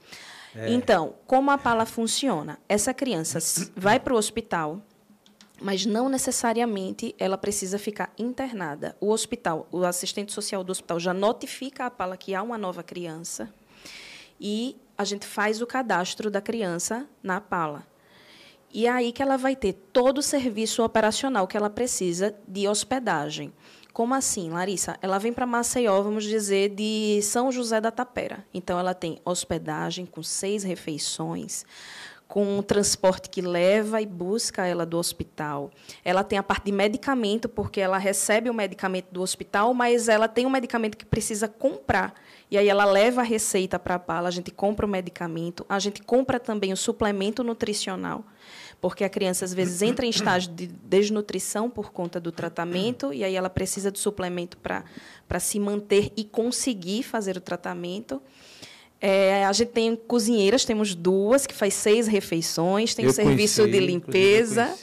Então, 0.74 1.16
como 1.28 1.52
a 1.52 1.58
pala 1.58 1.86
funciona? 1.86 2.58
Essa 2.70 2.94
criança 2.94 3.38
vai 3.76 4.00
para 4.00 4.14
o 4.14 4.18
hospital, 4.18 4.82
mas 5.62 5.86
não 5.86 6.10
necessariamente 6.10 7.16
ela 7.18 7.38
precisa 7.38 7.80
ficar 7.80 8.12
internada. 8.18 8.96
O 9.00 9.12
hospital, 9.12 9.68
o 9.72 9.84
assistente 9.84 10.32
social 10.32 10.64
do 10.64 10.72
hospital 10.72 11.00
já 11.00 11.14
notifica 11.14 11.86
a 11.86 11.92
pala 11.92 12.18
que 12.18 12.36
há 12.36 12.42
uma 12.42 12.58
nova 12.58 12.84
criança 12.84 13.54
e 14.40 14.78
a 14.98 15.04
gente 15.04 15.26
faz 15.26 15.62
o 15.62 15.68
cadastro 15.68 16.30
da 16.30 16.42
criança 16.42 17.08
na 17.22 17.40
pala. 17.40 17.86
E 18.74 18.88
é 18.88 18.90
aí 18.90 19.12
que 19.12 19.22
ela 19.22 19.38
vai 19.38 19.56
ter 19.56 19.74
todo 19.94 20.18
o 20.18 20.24
serviço 20.24 20.84
operacional 20.84 21.48
que 21.48 21.56
ela 21.56 21.70
precisa 21.70 22.36
de 22.48 22.68
hospedagem. 22.68 23.54
Como 23.94 24.14
assim, 24.14 24.50
Larissa? 24.50 24.98
Ela 25.02 25.18
vem 25.18 25.32
para 25.32 25.46
Maceió, 25.46 26.02
vamos 26.02 26.26
dizer, 26.26 26.76
de 26.76 27.22
São 27.22 27.50
José 27.50 27.80
da 27.80 27.90
Tapera. 27.90 28.46
Então, 28.54 28.78
ela 28.78 28.94
tem 28.94 29.22
hospedagem 29.24 30.06
com 30.06 30.22
seis 30.22 30.64
refeições, 30.64 31.66
com 32.36 32.58
um 32.58 32.62
transporte 32.62 33.30
que 33.30 33.40
leva 33.40 34.02
e 34.02 34.06
busca 34.06 34.68
ela 34.68 34.86
do 34.86 34.98
hospital. 34.98 35.72
Ela 36.04 36.22
tem 36.22 36.38
a 36.38 36.44
parte 36.44 36.66
de 36.66 36.72
medicamento, 36.74 37.48
porque 37.48 37.80
ela 37.80 37.98
recebe 37.98 38.50
o 38.50 38.54
medicamento 38.54 39.08
do 39.10 39.22
hospital, 39.22 39.74
mas 39.74 40.10
ela 40.10 40.28
tem 40.28 40.46
um 40.46 40.50
medicamento 40.50 40.98
que 40.98 41.06
precisa 41.06 41.48
comprar. 41.48 42.14
E 42.52 42.58
aí 42.58 42.68
ela 42.68 42.84
leva 42.84 43.22
a 43.22 43.24
receita 43.24 43.80
para 43.80 43.96
a 43.96 44.00
pala, 44.00 44.28
a 44.28 44.32
gente 44.32 44.52
compra 44.52 44.86
o 44.86 44.90
medicamento, 44.90 45.66
a 45.70 45.80
gente 45.80 46.02
compra 46.02 46.38
também 46.38 46.74
o 46.74 46.78
suplemento 46.78 47.42
nutricional, 47.42 48.26
porque 48.82 49.06
a 49.06 49.10
criança 49.10 49.46
às 49.46 49.54
vezes 49.54 49.82
entra 49.82 50.06
em 50.06 50.10
estágio 50.10 50.52
de 50.52 50.68
desnutrição 50.68 51.70
por 51.70 51.94
conta 51.94 52.20
do 52.20 52.34
tratamento, 52.34 53.14
e 53.14 53.24
aí 53.24 53.34
ela 53.34 53.50
precisa 53.50 53.90
de 53.90 53.98
suplemento 53.98 54.58
para 54.58 55.40
se 55.40 55.58
manter 55.58 56.12
e 56.18 56.26
conseguir 56.26 57.02
fazer 57.04 57.38
o 57.38 57.42
tratamento. 57.42 58.22
É, 59.02 59.46
a 59.46 59.54
gente 59.54 59.70
tem 59.70 59.96
cozinheiras, 59.96 60.66
temos 60.66 60.96
duas, 60.96 61.46
que 61.46 61.54
faz 61.54 61.74
seis 61.74 62.08
refeições, 62.08 62.96
tem 62.96 63.06
o 63.06 63.10
Eu 63.10 63.14
serviço 63.14 63.62
conheci, 63.62 63.80
de 63.80 63.86
limpeza 63.86 64.74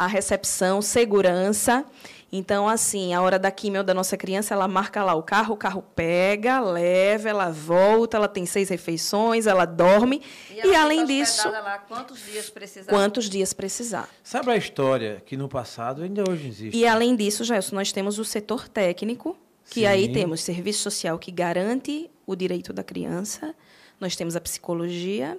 a 0.00 0.06
recepção, 0.06 0.80
segurança. 0.80 1.84
Então, 2.32 2.66
assim, 2.66 3.12
a 3.12 3.20
hora 3.20 3.38
da 3.38 3.50
quimio 3.50 3.84
da 3.84 3.92
nossa 3.92 4.16
criança, 4.16 4.54
ela 4.54 4.66
marca 4.66 5.02
lá 5.04 5.14
o 5.14 5.22
carro, 5.22 5.52
o 5.54 5.56
carro 5.58 5.84
pega, 5.94 6.58
leva, 6.58 7.28
ela 7.28 7.50
volta, 7.50 8.16
ela 8.16 8.28
tem 8.28 8.46
seis 8.46 8.70
refeições, 8.70 9.46
ela 9.46 9.66
dorme. 9.66 10.22
E, 10.50 10.60
ela 10.60 10.84
além 10.84 11.00
fica 11.00 11.12
disso, 11.12 11.50
Lá, 11.50 11.78
quantos 11.86 12.24
dias 12.24 12.48
precisar? 12.48 12.90
quantos 12.90 13.28
dias 13.28 13.52
precisar. 13.52 14.08
Sabe 14.22 14.50
a 14.52 14.56
história 14.56 15.22
que 15.26 15.36
no 15.36 15.48
passado 15.50 16.02
ainda 16.02 16.24
hoje 16.26 16.48
existe? 16.48 16.78
E 16.78 16.86
além 16.86 17.14
disso, 17.14 17.44
Gelson, 17.44 17.76
nós 17.76 17.92
temos 17.92 18.18
o 18.18 18.24
setor 18.24 18.68
técnico, 18.68 19.36
que 19.68 19.84
aí 19.84 20.06
Sim. 20.06 20.12
temos 20.12 20.40
serviço 20.40 20.80
social 20.80 21.18
que 21.18 21.30
garante 21.30 22.08
o 22.30 22.36
direito 22.36 22.72
da 22.72 22.84
criança, 22.84 23.54
nós 23.98 24.14
temos 24.14 24.36
a 24.36 24.40
psicologia 24.40 25.36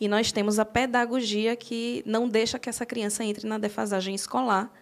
e 0.00 0.08
nós 0.08 0.32
temos 0.32 0.58
a 0.58 0.64
pedagogia 0.64 1.54
que 1.54 2.02
não 2.06 2.26
deixa 2.26 2.58
que 2.58 2.68
essa 2.68 2.86
criança 2.86 3.22
entre 3.22 3.46
na 3.46 3.58
defasagem 3.58 4.14
escolar, 4.14 4.72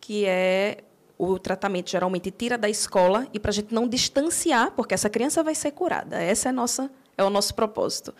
que 0.00 0.26
é 0.26 0.78
o 1.16 1.38
tratamento 1.38 1.90
geralmente 1.90 2.30
tira 2.30 2.58
da 2.58 2.68
escola 2.68 3.28
e 3.32 3.38
para 3.38 3.50
a 3.50 3.54
gente 3.54 3.72
não 3.72 3.88
distanciar, 3.88 4.72
porque 4.72 4.92
essa 4.92 5.08
criança 5.08 5.42
vai 5.42 5.54
ser 5.54 5.70
curada. 5.70 6.20
Essa 6.20 6.48
é 6.48 6.52
nossa 6.52 6.90
é 7.16 7.24
o 7.24 7.30
nosso 7.30 7.54
propósito. 7.54 8.14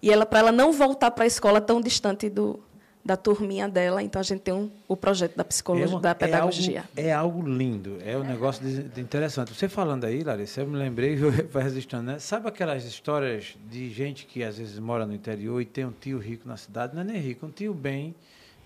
E 0.00 0.10
ela 0.10 0.24
para 0.24 0.38
ela 0.38 0.52
não 0.52 0.72
voltar 0.72 1.10
para 1.10 1.24
a 1.24 1.26
escola 1.26 1.60
tão 1.60 1.80
distante 1.80 2.28
do 2.28 2.60
da 3.08 3.16
turminha 3.16 3.66
dela, 3.66 4.02
então 4.02 4.20
a 4.20 4.22
gente 4.22 4.40
tem 4.42 4.52
um, 4.52 4.70
o 4.86 4.94
projeto 4.94 5.34
da 5.34 5.42
psicologia, 5.42 5.88
uma- 5.88 5.98
da 6.02 6.14
pedagogia. 6.14 6.84
É 6.94 7.10
algo, 7.10 7.38
é 7.38 7.40
algo 7.40 7.48
lindo, 7.48 7.96
é 8.04 8.14
um 8.18 8.22
negócio 8.22 8.62
de, 8.62 8.82
de 8.82 9.00
interessante. 9.00 9.50
Você 9.54 9.66
falando 9.66 10.04
aí, 10.04 10.22
Larissa, 10.22 10.60
eu 10.60 10.66
me 10.66 10.76
lembrei, 10.76 11.14
eu 11.24 11.32
vai 11.48 11.62
resistindo, 11.62 12.02
né? 12.02 12.18
Sabe 12.18 12.48
aquelas 12.48 12.84
histórias 12.84 13.56
de 13.70 13.88
gente 13.88 14.26
que 14.26 14.44
às 14.44 14.58
vezes 14.58 14.78
mora 14.78 15.06
no 15.06 15.14
interior 15.14 15.58
e 15.58 15.64
tem 15.64 15.86
um 15.86 15.90
tio 15.90 16.18
rico 16.18 16.46
na 16.46 16.58
cidade? 16.58 16.94
Não 16.94 17.00
é 17.00 17.04
nem 17.06 17.16
rico, 17.18 17.46
um 17.46 17.50
tio 17.50 17.72
bem, 17.72 18.14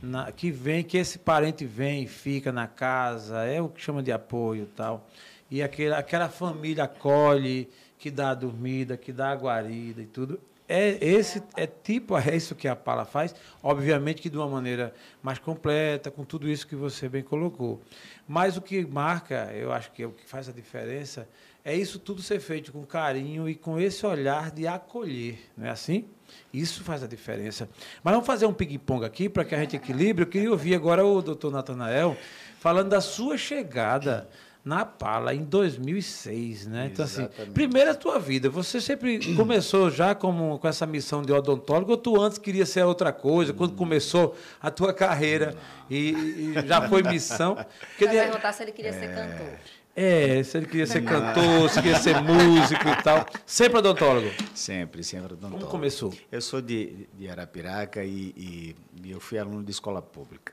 na- 0.03 0.33
que 0.33 0.51
vem, 0.51 0.83
que 0.83 0.99
esse 0.99 1.21
parente 1.21 1.65
vem 1.65 2.03
e 2.03 2.09
fica 2.09 2.51
na 2.51 2.67
casa, 2.67 3.45
é 3.45 3.63
o 3.63 3.69
que 3.69 3.81
chama 3.81 4.03
de 4.03 4.11
apoio 4.11 4.65
e 4.65 4.75
tal. 4.75 5.09
E 5.49 5.63
aquele, 5.63 5.95
aquela 5.95 6.29
família 6.29 6.83
acolhe, 6.83 7.69
que 7.97 8.11
dá 8.11 8.31
a 8.31 8.35
dormida, 8.35 8.97
que 8.97 9.13
dá 9.13 9.31
a 9.31 9.35
guarida 9.37 10.03
e 10.03 10.07
tudo. 10.07 10.41
É 10.75 10.97
esse 11.05 11.43
é 11.55 11.67
tipo 11.67 12.17
é 12.17 12.35
isso 12.35 12.55
que 12.55 12.67
a 12.67 12.75
Pala 12.75 13.05
faz, 13.05 13.35
obviamente 13.63 14.23
que 14.23 14.31
de 14.31 14.39
uma 14.39 14.49
maneira 14.49 14.95
mais 15.23 15.39
completa, 15.39 16.11
com 16.11 16.25
tudo 16.25 16.49
isso 16.49 16.67
que 16.67 16.75
você 16.75 17.11
bem 17.11 17.23
colocou. 17.23 17.83
Mas 18.27 18.57
o 18.57 18.63
que 18.63 18.83
marca, 18.87 19.53
eu 19.53 19.71
acho 19.71 19.93
que 19.93 20.03
é 20.03 20.07
o 20.07 20.13
que 20.13 20.27
faz 20.27 20.49
a 20.49 20.53
diferença, 20.53 21.29
é 21.63 21.77
isso 21.77 21.99
tudo 21.99 22.23
ser 22.23 22.41
feito 22.41 22.73
com 22.73 22.87
carinho 22.87 23.47
e 23.47 23.55
com 23.55 23.79
esse 23.79 24.07
olhar 24.07 24.51
de 24.51 24.67
acolher, 24.67 25.39
não 25.59 25.67
é 25.67 25.71
assim? 25.71 26.07
Isso 26.55 26.83
faz 26.83 27.03
a 27.03 27.07
diferença. 27.07 27.69
Mas 28.03 28.15
vamos 28.15 28.27
fazer 28.27 28.47
um 28.47 28.55
ping-pong 28.55 29.05
aqui 29.05 29.29
para 29.29 29.45
que 29.45 29.55
a 29.55 29.59
gente 29.59 29.77
equilibre. 29.77 30.25
Eu 30.25 30.29
queria 30.29 30.51
ouvir 30.51 30.75
agora 30.75 31.05
o 31.05 31.21
doutor 31.21 31.53
Natanael 31.53 32.17
falando 32.59 32.89
da 32.89 33.03
sua 33.03 33.37
chegada 33.37 34.27
na 34.65 34.85
Pala 34.85 35.35
em 35.35 35.43
2006, 35.45 36.67
né? 36.67 36.89
Então, 36.93 37.05
assim, 37.05 37.23
Exatamente. 37.23 37.53
primeiro 37.53 37.91
a 37.91 37.95
tua 37.95 38.19
vida. 38.19 38.49
Você 38.49 38.81
sempre 38.81 39.19
começou 39.35 39.91
já 39.91 40.15
como, 40.15 40.59
com 40.59 40.69
essa 40.69 40.87
missão 40.87 41.23
de 41.23 41.33
odontólogo 41.33 41.91
ou 41.93 41.97
tu 41.97 42.21
antes 42.21 42.39
queria 42.39 42.65
ser 42.67 42.85
outra 42.85 43.13
coisa? 43.13 43.53
Quando 43.53 43.75
começou 43.75 44.37
a 44.61 44.71
tua 44.71 44.93
carreira 44.93 45.57
e, 45.91 46.55
e 46.57 46.67
já 46.67 46.89
foi 46.89 47.03
missão? 47.03 47.55
Porque 47.57 48.07
Vai 48.07 48.15
de- 48.17 48.23
perguntar 48.23 48.53
se 48.53 48.63
ele 48.63 48.73
queria 48.73 48.93
ser 48.93 49.15
cantor. 49.15 49.49
é, 49.97 50.43
se 50.43 50.57
ele 50.57 50.67
queria 50.67 50.87
ser 50.87 51.03
cantor, 51.05 51.69
se 51.69 51.83
queria 51.83 51.99
ser 51.99 52.21
músico 52.23 52.89
e 52.89 53.03
tal. 53.03 53.27
Sempre 53.45 53.79
odontólogo. 53.79 54.31
Sempre, 54.55 55.03
sempre 55.03 55.27
odontólogo. 55.35 55.59
Como 55.59 55.71
começou? 55.71 56.15
Eu 56.31 56.41
sou 56.41 56.63
de, 56.63 57.09
de 57.19 57.29
Arapiraca 57.29 58.05
e, 58.05 58.33
e- 58.37 58.77
e 59.05 59.11
eu 59.11 59.19
fui 59.21 59.39
aluno 59.39 59.65
de 59.65 59.71
escola 59.73 60.01
pública. 60.01 60.53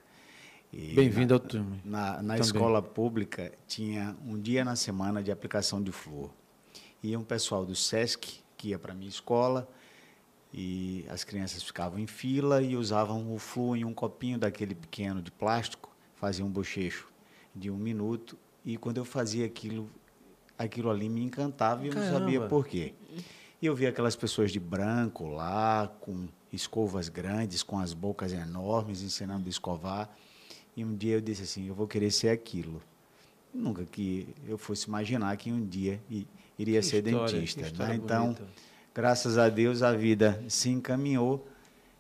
E 0.71 0.93
Bem-vindo 0.93 1.33
ao 1.33 1.39
time. 1.39 1.81
Na, 1.83 2.21
na 2.21 2.38
escola 2.38 2.79
pública 2.79 3.51
tinha 3.67 4.15
um 4.23 4.39
dia 4.39 4.63
na 4.63 4.75
semana 4.75 5.23
de 5.23 5.31
aplicação 5.31 5.81
de 5.81 5.91
flúor. 5.91 6.29
Ia 7.01 7.17
um 7.17 7.23
pessoal 7.23 7.65
do 7.65 7.73
SESC 7.73 8.43
que 8.55 8.69
ia 8.69 8.77
para 8.77 8.91
a 8.91 8.95
minha 8.95 9.10
escola 9.10 9.67
e 10.53 11.05
as 11.10 11.23
crianças 11.23 11.63
ficavam 11.63 11.97
em 11.97 12.05
fila 12.05 12.62
e 12.62 12.75
usavam 12.75 13.34
o 13.34 13.39
flúor 13.39 13.77
em 13.77 13.84
um 13.84 13.93
copinho 13.95 14.38
daquele 14.38 14.75
pequeno 14.75 15.23
de 15.23 15.32
plástico, 15.32 15.89
faziam 16.13 16.47
um 16.47 16.51
bochecho 16.51 17.08
de 17.55 17.71
um 17.71 17.77
minuto 17.77 18.38
e 18.63 18.77
quando 18.77 18.97
eu 18.97 19.05
fazia 19.05 19.47
aquilo, 19.47 19.89
aquilo 20.55 20.91
ali 20.91 21.10
me 21.10 21.23
encantava 21.23 21.84
e 21.84 21.88
eu 21.88 21.95
não 21.95 22.03
sabia 22.03 22.39
Caramba. 22.39 22.47
por 22.47 22.67
quê. 22.67 22.93
E 23.60 23.65
eu 23.65 23.75
via 23.75 23.89
aquelas 23.89 24.15
pessoas 24.15 24.51
de 24.51 24.60
branco 24.60 25.29
lá, 25.29 25.88
com 25.99 26.27
escovas 26.53 27.10
grandes, 27.10 27.63
com 27.63 27.79
as 27.79 27.91
bocas 27.91 28.32
enormes, 28.34 29.01
ensinando 29.01 29.47
a 29.47 29.49
escovar. 29.49 30.10
E 30.75 30.84
um 30.86 30.95
dia 30.95 31.15
eu 31.15 31.21
disse 31.21 31.43
assim, 31.43 31.67
eu 31.67 31.73
vou 31.73 31.88
querer 31.88 32.12
ser 32.12 32.29
aquilo. 32.29 32.82
Nunca 33.53 33.84
que 33.86 34.27
eu 34.47 34.58
fosse 34.58 34.88
imaginar 34.88 35.36
que 35.38 35.51
um 35.51 35.65
dia 35.65 35.99
iria 36.58 36.79
Que 36.79 36.86
ser 36.86 37.05
história, 37.05 37.39
dentista. 37.39 37.88
né? 37.88 37.95
Então, 37.95 38.25
bonita. 38.27 38.47
graças 38.93 39.38
a 39.38 39.49
Deus, 39.49 39.82
a 39.82 39.91
vida 39.93 40.43
se 40.47 40.69
encaminhou 40.69 41.47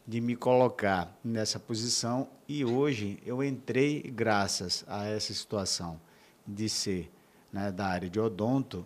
de 0.07 0.21
me 0.21 0.35
colocar 0.35 1.15
nessa 1.23 1.59
posição 1.59 2.27
e 2.47 2.63
hoje 2.65 3.19
eu 3.25 3.43
entrei 3.43 4.01
graças 4.01 4.83
a 4.87 5.05
essa 5.05 5.33
situação 5.33 5.99
de 6.47 6.67
ser 6.69 7.11
né, 7.53 7.71
da 7.71 7.87
área 7.87 8.09
de 8.09 8.19
odonto, 8.19 8.85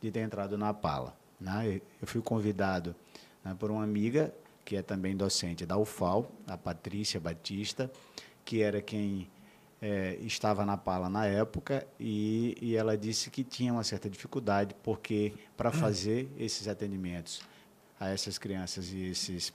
de 0.00 0.10
ter 0.10 0.20
entrado 0.20 0.56
na 0.58 0.72
Pala. 0.74 1.16
né? 1.40 1.80
Eu 2.00 2.06
fui 2.06 2.20
convidado 2.20 2.94
né, 3.44 3.54
por 3.58 3.70
uma 3.70 3.82
amiga 3.84 4.32
que 4.64 4.76
é 4.76 4.82
também 4.82 5.16
docente 5.16 5.66
da 5.66 5.76
UFAL, 5.76 6.30
a 6.46 6.56
Patrícia 6.56 7.18
Batista, 7.18 7.90
que 8.50 8.62
era 8.62 8.82
quem 8.82 9.30
eh, 9.80 10.18
estava 10.22 10.66
na 10.66 10.76
Pala 10.76 11.08
na 11.08 11.24
época 11.24 11.86
e, 12.00 12.56
e 12.60 12.74
ela 12.74 12.98
disse 12.98 13.30
que 13.30 13.44
tinha 13.44 13.72
uma 13.72 13.84
certa 13.84 14.10
dificuldade 14.10 14.74
porque 14.82 15.32
para 15.56 15.70
fazer 15.70 16.28
esses 16.36 16.66
atendimentos 16.66 17.42
a 18.00 18.08
essas 18.08 18.38
crianças 18.38 18.92
e 18.92 19.04
esses 19.04 19.52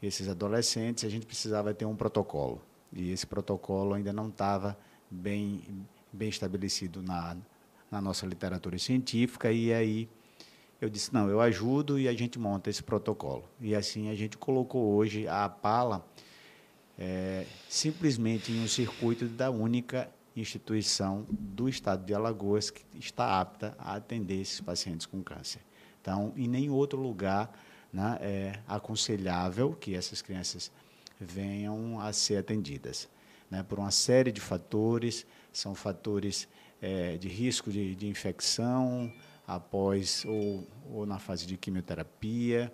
esses 0.00 0.28
adolescentes 0.28 1.02
a 1.02 1.08
gente 1.08 1.26
precisava 1.26 1.74
ter 1.74 1.86
um 1.86 1.96
protocolo. 1.96 2.62
E 2.92 3.10
esse 3.10 3.26
protocolo 3.26 3.94
ainda 3.94 4.12
não 4.12 4.28
estava 4.28 4.78
bem 5.10 5.84
bem 6.12 6.28
estabelecido 6.28 7.02
na 7.02 7.36
na 7.90 8.00
nossa 8.00 8.24
literatura 8.26 8.78
científica 8.78 9.50
e 9.50 9.72
aí 9.72 10.08
eu 10.80 10.88
disse 10.88 11.12
não 11.12 11.28
eu 11.28 11.40
ajudo 11.40 11.98
e 11.98 12.06
a 12.06 12.12
gente 12.12 12.38
monta 12.38 12.70
esse 12.70 12.80
protocolo. 12.80 13.42
E 13.60 13.74
assim 13.74 14.08
a 14.08 14.14
gente 14.14 14.38
colocou 14.38 14.94
hoje 14.94 15.26
a 15.26 15.48
Pala 15.48 16.06
é, 16.98 17.44
simplesmente 17.68 18.52
em 18.52 18.62
um 18.62 18.68
circuito 18.68 19.26
da 19.26 19.50
única 19.50 20.10
instituição 20.34 21.26
do 21.30 21.68
estado 21.68 22.04
de 22.04 22.14
Alagoas 22.14 22.70
que 22.70 22.84
está 22.98 23.40
apta 23.40 23.74
a 23.78 23.96
atender 23.96 24.40
esses 24.40 24.60
pacientes 24.60 25.06
com 25.06 25.22
câncer. 25.22 25.60
Então, 26.00 26.32
em 26.36 26.46
nenhum 26.46 26.74
outro 26.74 27.00
lugar 27.00 27.52
né, 27.92 28.18
é 28.20 28.60
aconselhável 28.66 29.72
que 29.72 29.94
essas 29.94 30.20
crianças 30.22 30.70
venham 31.18 32.00
a 32.00 32.12
ser 32.12 32.36
atendidas. 32.36 33.08
Né, 33.50 33.62
por 33.62 33.78
uma 33.78 33.90
série 33.90 34.32
de 34.32 34.40
fatores, 34.40 35.26
são 35.52 35.74
fatores 35.74 36.48
é, 36.80 37.16
de 37.16 37.28
risco 37.28 37.70
de, 37.70 37.94
de 37.94 38.06
infecção 38.06 39.12
após 39.46 40.24
ou, 40.24 40.66
ou 40.90 41.06
na 41.06 41.18
fase 41.18 41.46
de 41.46 41.56
quimioterapia, 41.56 42.72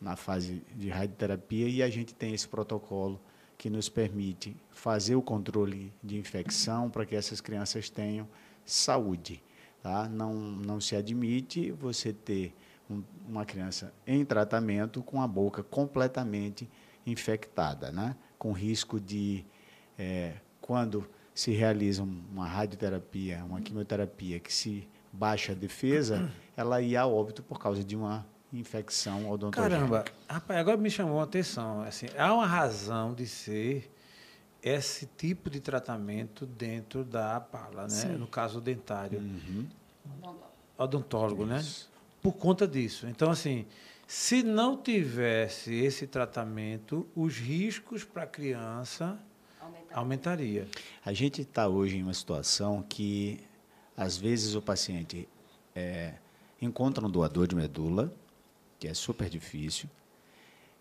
na 0.00 0.16
fase 0.16 0.62
de 0.74 0.88
radioterapia, 0.88 1.68
e 1.68 1.82
a 1.82 1.90
gente 1.90 2.14
tem 2.14 2.32
esse 2.32 2.46
protocolo 2.46 3.20
que 3.64 3.70
nos 3.70 3.88
permite 3.88 4.54
fazer 4.68 5.14
o 5.14 5.22
controle 5.22 5.90
de 6.02 6.18
infecção 6.18 6.90
para 6.90 7.06
que 7.06 7.16
essas 7.16 7.40
crianças 7.40 7.88
tenham 7.88 8.28
saúde. 8.62 9.42
Tá? 9.82 10.06
Não, 10.06 10.34
não 10.34 10.78
se 10.82 10.94
admite 10.94 11.70
você 11.70 12.12
ter 12.12 12.54
um- 12.90 13.02
uma 13.26 13.46
criança 13.46 13.90
em 14.06 14.22
tratamento 14.22 15.02
com 15.02 15.22
a 15.22 15.26
boca 15.26 15.62
completamente 15.62 16.68
infectada, 17.06 17.90
né? 17.90 18.14
com 18.38 18.52
risco 18.52 19.00
de, 19.00 19.46
eh, 19.98 20.34
quando 20.60 21.08
se 21.34 21.50
realiza 21.52 22.02
uma 22.02 22.46
radioterapia, 22.46 23.42
uma 23.46 23.62
quimioterapia 23.62 24.38
que 24.40 24.52
se 24.52 24.86
baixa 25.10 25.52
a 25.52 25.54
defesa, 25.54 26.30
ela 26.54 26.82
ia 26.82 27.00
a 27.00 27.06
óbito 27.06 27.42
por 27.42 27.58
causa 27.58 27.82
de 27.82 27.96
uma 27.96 28.26
infecção 28.58 29.30
odontogênica. 29.30 29.76
Caramba, 29.76 30.04
rapaz, 30.28 30.58
agora 30.60 30.76
me 30.76 30.90
chamou 30.90 31.20
a 31.20 31.24
atenção. 31.24 31.82
Assim, 31.82 32.06
há 32.16 32.32
uma 32.32 32.46
razão 32.46 33.12
de 33.14 33.26
ser 33.26 33.90
esse 34.62 35.06
tipo 35.18 35.50
de 35.50 35.60
tratamento 35.60 36.46
dentro 36.46 37.04
da 37.04 37.38
pala, 37.40 37.82
né? 37.82 37.88
Sim. 37.88 38.16
No 38.16 38.26
caso 38.26 38.60
dentário, 38.60 39.18
Uhum. 39.20 39.66
odontólogo, 40.78 41.44
né? 41.46 41.58
Isso. 41.60 41.90
Por 42.22 42.32
conta 42.32 42.66
disso. 42.66 43.06
Então, 43.06 43.30
assim, 43.30 43.66
se 44.06 44.42
não 44.42 44.76
tivesse 44.76 45.74
esse 45.74 46.06
tratamento, 46.06 47.06
os 47.14 47.36
riscos 47.36 48.04
para 48.04 48.22
a 48.22 48.26
criança 48.26 49.18
Aumentar. 49.60 49.98
aumentaria. 49.98 50.68
A 51.04 51.12
gente 51.12 51.42
está 51.42 51.68
hoje 51.68 51.98
em 51.98 52.02
uma 52.02 52.14
situação 52.14 52.82
que, 52.88 53.40
às 53.96 54.16
vezes, 54.16 54.54
o 54.54 54.62
paciente 54.62 55.28
é, 55.74 56.14
encontra 56.62 57.04
um 57.06 57.10
doador 57.10 57.46
de 57.46 57.54
medula, 57.54 58.10
que 58.84 58.88
é 58.88 58.92
super 58.92 59.30
difícil, 59.30 59.88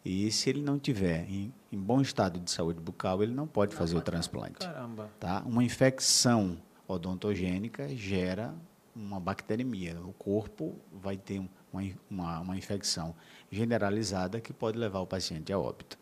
e 0.04 0.30
se 0.30 0.50
ele 0.50 0.62
não 0.62 0.78
tiver 0.78 1.26
em, 1.30 1.54
em 1.72 1.80
bom 1.80 2.02
estado 2.02 2.38
de 2.38 2.52
saúde 2.52 2.82
bucal, 2.82 3.24
ele 3.24 3.34
não 3.34 3.48
pode 3.48 3.74
fazer 3.74 3.96
o 3.96 4.02
transplante. 4.02 4.60
Caramba. 4.68 5.10
Tá? 5.18 5.42
Uma 5.46 5.64
infecção 5.64 6.58
odontogênica 6.86 7.88
gera 7.96 8.54
uma 8.94 9.22
bacteremia. 9.22 9.98
O 10.02 10.12
corpo 10.12 10.76
vai 10.92 11.16
ter 11.16 11.40
um- 11.40 11.48
uma, 11.72 11.82
uma, 12.10 12.40
uma 12.42 12.58
infecção 12.58 13.16
generalizada 13.50 14.42
que 14.42 14.52
pode 14.52 14.78
levar 14.78 15.00
o 15.00 15.08
paciente 15.08 15.54
a 15.54 15.58
óbito. 15.58 15.98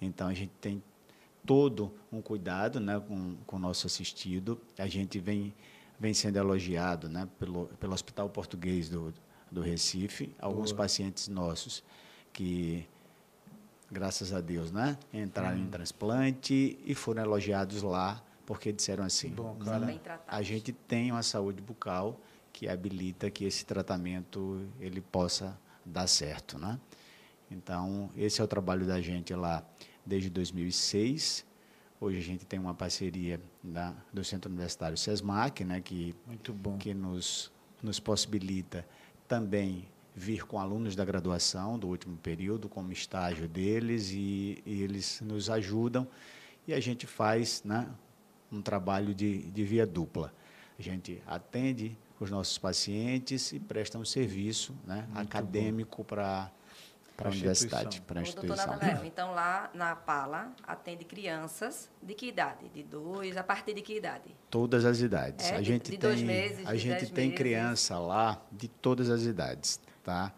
Então, 0.00 0.28
a 0.28 0.32
gente 0.34 0.52
tem 0.60 0.80
todo 1.44 1.92
um 2.12 2.22
cuidado 2.22 2.78
né, 2.78 3.00
com, 3.00 3.34
com 3.44 3.56
o 3.56 3.58
nosso 3.58 3.88
assistido. 3.88 4.60
A 4.78 4.86
gente 4.86 5.18
vem, 5.18 5.52
vem 5.98 6.14
sendo 6.14 6.36
elogiado 6.36 7.08
né, 7.08 7.28
pelo, 7.40 7.66
pelo 7.80 7.92
Hospital 7.92 8.30
Português 8.30 8.88
do, 8.88 9.12
do 9.50 9.60
Recife. 9.60 10.34
Alguns 10.38 10.72
Boa. 10.72 10.84
pacientes 10.84 11.28
nossos 11.28 11.82
que 12.32 12.86
graças 13.90 14.32
a 14.32 14.40
Deus, 14.40 14.70
né? 14.70 14.96
Entraram 15.12 15.58
em 15.58 15.66
transplante 15.66 16.78
e 16.84 16.94
foram 16.94 17.22
elogiados 17.22 17.82
lá 17.82 18.22
porque 18.46 18.72
disseram 18.72 19.04
assim: 19.04 19.30
bom, 19.30 19.56
"Não, 19.58 19.98
cara. 19.98 20.22
A 20.26 20.42
gente 20.42 20.72
tem 20.72 21.10
uma 21.10 21.22
saúde 21.22 21.60
bucal 21.60 22.20
que 22.52 22.68
habilita 22.68 23.30
que 23.30 23.44
esse 23.44 23.64
tratamento 23.64 24.66
ele 24.80 25.00
possa 25.00 25.58
dar 25.84 26.06
certo, 26.06 26.58
né? 26.58 26.78
Então 27.50 28.10
esse 28.16 28.40
é 28.40 28.44
o 28.44 28.48
trabalho 28.48 28.86
da 28.86 29.00
gente 29.00 29.34
lá 29.34 29.64
desde 30.04 30.30
2006. 30.30 31.44
Hoje 32.00 32.18
a 32.18 32.22
gente 32.22 32.46
tem 32.46 32.58
uma 32.58 32.74
parceria 32.74 33.38
da, 33.62 33.94
do 34.12 34.24
Centro 34.24 34.48
Universitário 34.50 34.96
SESMAC, 34.96 35.64
né? 35.64 35.80
Que 35.80 36.14
Muito 36.26 36.52
bom. 36.52 36.78
que 36.78 36.94
nos, 36.94 37.52
nos 37.82 38.00
possibilita 38.00 38.86
também 39.30 39.86
vir 40.12 40.44
com 40.44 40.58
alunos 40.58 40.96
da 40.96 41.04
graduação 41.04 41.78
do 41.78 41.86
último 41.86 42.16
período, 42.16 42.68
como 42.68 42.90
estágio 42.90 43.46
deles, 43.48 44.10
e, 44.10 44.60
e 44.66 44.82
eles 44.82 45.20
nos 45.20 45.48
ajudam 45.48 46.04
e 46.66 46.74
a 46.74 46.80
gente 46.80 47.06
faz 47.06 47.62
né, 47.64 47.88
um 48.50 48.60
trabalho 48.60 49.14
de, 49.14 49.42
de 49.50 49.64
via 49.64 49.86
dupla. 49.86 50.34
A 50.76 50.82
gente 50.82 51.22
atende 51.28 51.96
os 52.18 52.28
nossos 52.28 52.58
pacientes 52.58 53.52
e 53.52 53.60
presta 53.60 53.98
um 53.98 54.04
serviço 54.04 54.74
né, 54.84 55.08
acadêmico 55.14 56.04
para 56.04 56.50
Pra 57.20 57.28
a 57.28 57.32
universidade, 57.32 58.00
para 58.00 58.20
a 58.20 58.22
instituição. 58.22 58.66
Natanael, 58.66 59.04
então 59.06 59.32
lá 59.34 59.70
na 59.74 59.94
Pala 59.94 60.52
atende 60.66 61.04
crianças 61.04 61.90
de 62.02 62.14
que 62.14 62.26
idade? 62.28 62.68
De 62.70 62.82
dois, 62.82 63.36
a 63.36 63.44
partir 63.44 63.74
de 63.74 63.82
que 63.82 63.96
idade? 63.96 64.34
Todas 64.48 64.84
as 64.86 65.00
idades. 65.00 65.46
É, 65.50 65.56
a 65.56 65.58
de- 65.58 65.64
gente 65.64 65.82
de 65.90 65.98
tem, 65.98 65.98
dois 65.98 66.22
meses, 66.22 66.66
a 66.66 66.72
de 66.72 66.78
gente 66.78 67.12
tem 67.12 67.26
meses. 67.26 67.38
criança 67.38 67.98
lá 67.98 68.40
de 68.50 68.68
todas 68.68 69.10
as 69.10 69.22
idades, 69.24 69.78
tá? 70.02 70.32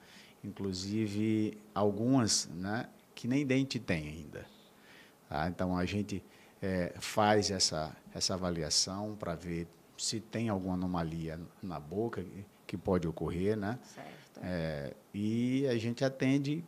Inclusive 0.63 1.57
algumas, 1.75 2.49
né, 2.49 2.89
que 3.15 3.27
nem 3.29 3.47
dente 3.47 3.79
tem 3.79 4.09
ainda. 4.09 4.45
Tá? 5.29 5.49
Então 5.49 5.77
a 5.77 5.85
gente 5.85 6.23
eh, 6.61 6.93
faz 6.99 7.51
essa 7.51 7.95
essa 8.15 8.35
avaliação 8.35 9.17
para 9.19 9.35
ver 9.35 9.67
se 9.97 10.21
tem 10.21 10.49
alguma 10.51 10.75
anomalia 10.75 11.41
na 11.63 11.81
boca, 11.81 12.25
que 12.67 12.77
pode 12.77 13.09
ocorrer, 13.09 13.57
né? 13.57 13.79
Certo. 13.83 14.41
É, 14.43 14.93
e 15.15 15.67
a 15.69 15.77
gente 15.79 16.05
atende 16.05 16.65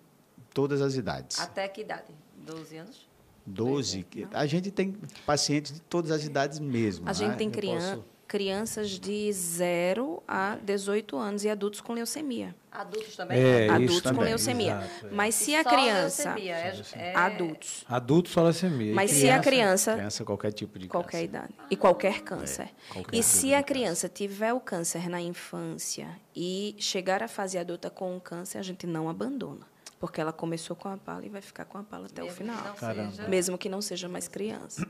todas 0.55 0.81
as 0.81 0.95
idades. 0.95 1.39
Até 1.41 1.69
que 1.69 1.83
idade? 1.83 2.15
12 2.39 2.77
anos? 2.79 3.09
12. 3.45 4.07
A 4.33 4.47
gente 4.47 4.71
tem 4.71 4.95
pacientes 5.27 5.73
de 5.73 5.81
todas 5.83 6.11
as 6.11 6.25
idades 6.25 6.59
mesmo. 6.59 7.07
A 7.07 7.13
gente 7.13 7.31
né? 7.33 7.37
tem 7.37 7.49
Eu 7.49 7.53
crian 7.53 7.79
posso- 7.97 8.05
crianças 8.27 8.91
de 8.93 9.31
0 9.33 10.23
a 10.27 10.57
18 10.63 11.17
anos 11.19 11.45
e 11.45 11.49
adultos 11.51 11.81
com 11.83 11.93
leucemia. 11.93 12.55
Adultos 12.73 13.15
também? 13.15 13.39
É, 13.39 13.69
adultos 13.69 13.95
isso 13.97 14.03
com 14.03 14.09
também, 14.09 14.25
leucemia. 14.25 14.71
exato, 14.79 15.07
é. 15.07 15.11
Mas 15.11 15.35
se 15.35 15.51
E 15.53 15.57
a 15.57 15.63
só 15.63 15.69
criança. 15.71 16.25
leucemia, 16.35 16.55
é- 16.57 16.83
é- 16.95 17.15
Adultos. 17.15 17.85
Adulto 17.87 18.29
só 18.31 18.43
leucemia. 18.43 18.95
Mas 18.95 19.13
E 19.13 19.15
se 19.21 19.31
a 19.31 19.39
criança. 19.41 19.93
Criança, 19.95 20.25
qualquer 20.25 20.53
tipo 20.53 20.79
de 20.79 20.89
Qualquer 20.89 21.11
câncer. 21.19 21.25
idade. 21.25 21.55
E 21.71 21.77
qualquer 21.77 22.23
câncer. 22.23 22.71
qualquer 22.89 23.15
e 23.17 23.21
tipo 23.21 23.23
se 23.23 23.55
a 23.55 23.59
câncer. 23.59 23.65
criança 23.67 24.09
tiver 24.09 24.53
o 24.55 24.59
câncer 24.61 25.09
na 25.11 25.21
infância 25.21 26.09
e 26.35 26.75
chegar 26.79 27.23
à 27.23 27.29
fase 27.29 27.59
adulta 27.59 27.91
com 27.91 28.17
o 28.17 28.21
câncer, 28.21 28.57
a 28.59 28.63
gente 28.63 28.87
não 28.87 29.09
abandona. 29.09 29.67
Porque 30.05 30.21
ela 30.21 30.35
começou 30.35 30.77
com 30.77 30.87
a 30.89 30.99
pala 30.99 31.25
e 31.25 31.31
vai 31.31 31.41
ficar 31.41 31.65
com 31.65 31.79
a 31.79 31.83
pala 31.83 32.05
até 32.07 32.21
o 32.23 32.27
Mesmo 32.27 32.37
que 32.39 32.45
final. 32.45 32.75
Caramba. 32.75 33.11
seja- 33.13 33.27
Mesmo 33.29 33.57
que 33.57 33.69
não 33.71 33.81
seja 33.81 34.07
mais 34.07 34.29
criança. 34.29 34.87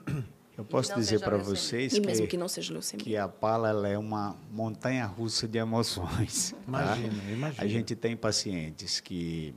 Eu 0.59 0.65
posso 0.65 0.93
dizer 0.97 1.21
para 1.21 1.37
vocês 1.37 1.93
E 1.93 2.01
mesmo 2.01 2.25
que, 2.25 2.31
que 2.33 2.37
não 2.37 2.49
seja 2.49 2.73
leucemia. 2.73 3.05
que 3.05 3.17
a 3.17 3.29
pala 3.29 3.69
ela 3.69 3.87
é 3.89 3.97
uma 3.97 4.37
montanha 4.51 5.07
russa 5.07 5.47
de 5.47 5.57
emoções. 5.57 6.51
tá? 6.51 6.59
Imagina, 6.67 7.31
imagina. 7.31 7.63
A 7.65 7.67
gente 7.69 7.95
tem 7.95 8.17
pacientes 8.17 8.99
que 8.99 9.55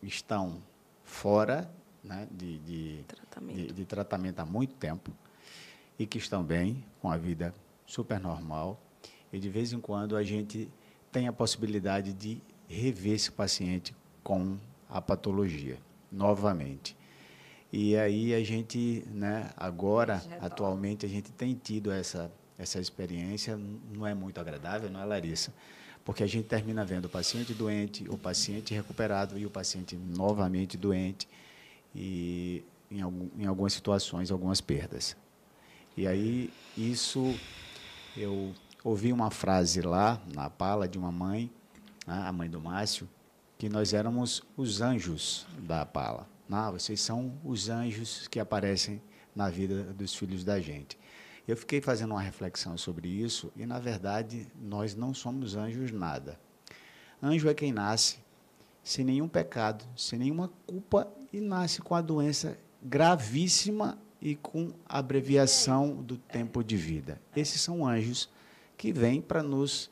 estão 0.00 0.62
fora 1.02 1.68
né, 2.04 2.28
de, 2.30 2.58
de, 2.60 3.04
Tratamento. 3.08 3.56
de- 3.56 3.72
de 3.72 3.84
tratamento 3.84 4.38
há 4.38 4.44
muito 4.46 4.74
tempo 4.74 5.10
e 5.98 6.06
que 6.06 6.18
estão 6.18 6.42
bem, 6.44 6.84
com 7.02 7.10
a 7.10 7.16
vida 7.16 7.52
super 7.84 8.20
normal. 8.20 8.80
E 9.32 9.40
de 9.40 9.48
vez 9.50 9.72
em 9.72 9.80
quando 9.80 10.16
a 10.16 10.22
gente 10.22 10.68
tem 11.10 11.26
a 11.26 11.32
possibilidade 11.32 12.12
de 12.12 12.40
rever 12.68 13.14
esse 13.14 13.32
paciente 13.32 13.92
com 14.22 14.56
a 14.90 15.00
patologia 15.00 15.78
novamente. 16.10 16.96
E 17.72 17.96
aí 17.96 18.34
a 18.34 18.42
gente, 18.42 19.04
né, 19.08 19.50
agora, 19.56 20.16
Retorna. 20.16 20.46
atualmente, 20.46 21.06
a 21.06 21.08
gente 21.08 21.30
tem 21.30 21.54
tido 21.54 21.92
essa, 21.92 22.30
essa 22.58 22.80
experiência, 22.80 23.56
não 23.56 24.06
é 24.06 24.12
muito 24.12 24.40
agradável, 24.40 24.90
não 24.90 25.00
é, 25.00 25.04
Larissa? 25.04 25.52
Porque 26.04 26.24
a 26.24 26.26
gente 26.26 26.46
termina 26.46 26.84
vendo 26.84 27.04
o 27.04 27.08
paciente 27.08 27.54
doente, 27.54 28.04
o 28.08 28.18
paciente 28.18 28.74
recuperado 28.74 29.38
e 29.38 29.46
o 29.46 29.50
paciente 29.50 29.96
novamente 29.96 30.76
doente, 30.76 31.28
e 31.94 32.64
em, 32.90 33.00
algum, 33.00 33.28
em 33.38 33.46
algumas 33.46 33.72
situações, 33.72 34.32
algumas 34.32 34.60
perdas. 34.60 35.16
E 35.96 36.08
aí, 36.08 36.50
isso, 36.76 37.34
eu 38.16 38.52
ouvi 38.82 39.12
uma 39.12 39.30
frase 39.30 39.80
lá, 39.80 40.20
na 40.34 40.50
pala 40.50 40.88
de 40.88 40.98
uma 40.98 41.12
mãe, 41.12 41.48
né, 42.04 42.22
a 42.26 42.32
mãe 42.32 42.50
do 42.50 42.60
Márcio, 42.60 43.08
que 43.60 43.68
nós 43.68 43.92
éramos 43.92 44.42
os 44.56 44.80
anjos 44.80 45.46
da 45.58 45.84
pala. 45.84 46.26
Não, 46.48 46.72
vocês 46.72 46.98
são 46.98 47.38
os 47.44 47.68
anjos 47.68 48.26
que 48.26 48.40
aparecem 48.40 49.02
na 49.36 49.50
vida 49.50 49.82
dos 49.92 50.14
filhos 50.14 50.42
da 50.42 50.58
gente. 50.58 50.98
Eu 51.46 51.58
fiquei 51.58 51.78
fazendo 51.78 52.12
uma 52.12 52.22
reflexão 52.22 52.78
sobre 52.78 53.06
isso 53.06 53.52
e, 53.54 53.66
na 53.66 53.78
verdade, 53.78 54.46
nós 54.58 54.94
não 54.94 55.12
somos 55.12 55.56
anjos 55.56 55.92
nada. 55.92 56.40
Anjo 57.22 57.50
é 57.50 57.52
quem 57.52 57.70
nasce 57.70 58.20
sem 58.82 59.04
nenhum 59.04 59.28
pecado, 59.28 59.84
sem 59.94 60.18
nenhuma 60.18 60.50
culpa 60.66 61.06
e 61.30 61.38
nasce 61.38 61.82
com 61.82 61.94
a 61.94 62.00
doença 62.00 62.56
gravíssima 62.82 63.98
e 64.22 64.36
com 64.36 64.72
abreviação 64.86 65.96
do 66.02 66.16
tempo 66.16 66.64
de 66.64 66.78
vida. 66.78 67.20
Esses 67.36 67.60
são 67.60 67.86
anjos 67.86 68.26
que 68.78 68.90
vêm 68.90 69.20
para 69.20 69.42
nos 69.42 69.90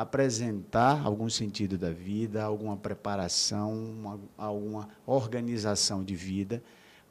apresentar 0.00 1.04
algum 1.04 1.28
sentido 1.28 1.76
da 1.76 1.90
vida, 1.90 2.42
alguma 2.42 2.74
preparação, 2.74 3.74
uma, 3.74 4.20
alguma 4.38 4.88
organização 5.04 6.02
de 6.02 6.14
vida, 6.16 6.62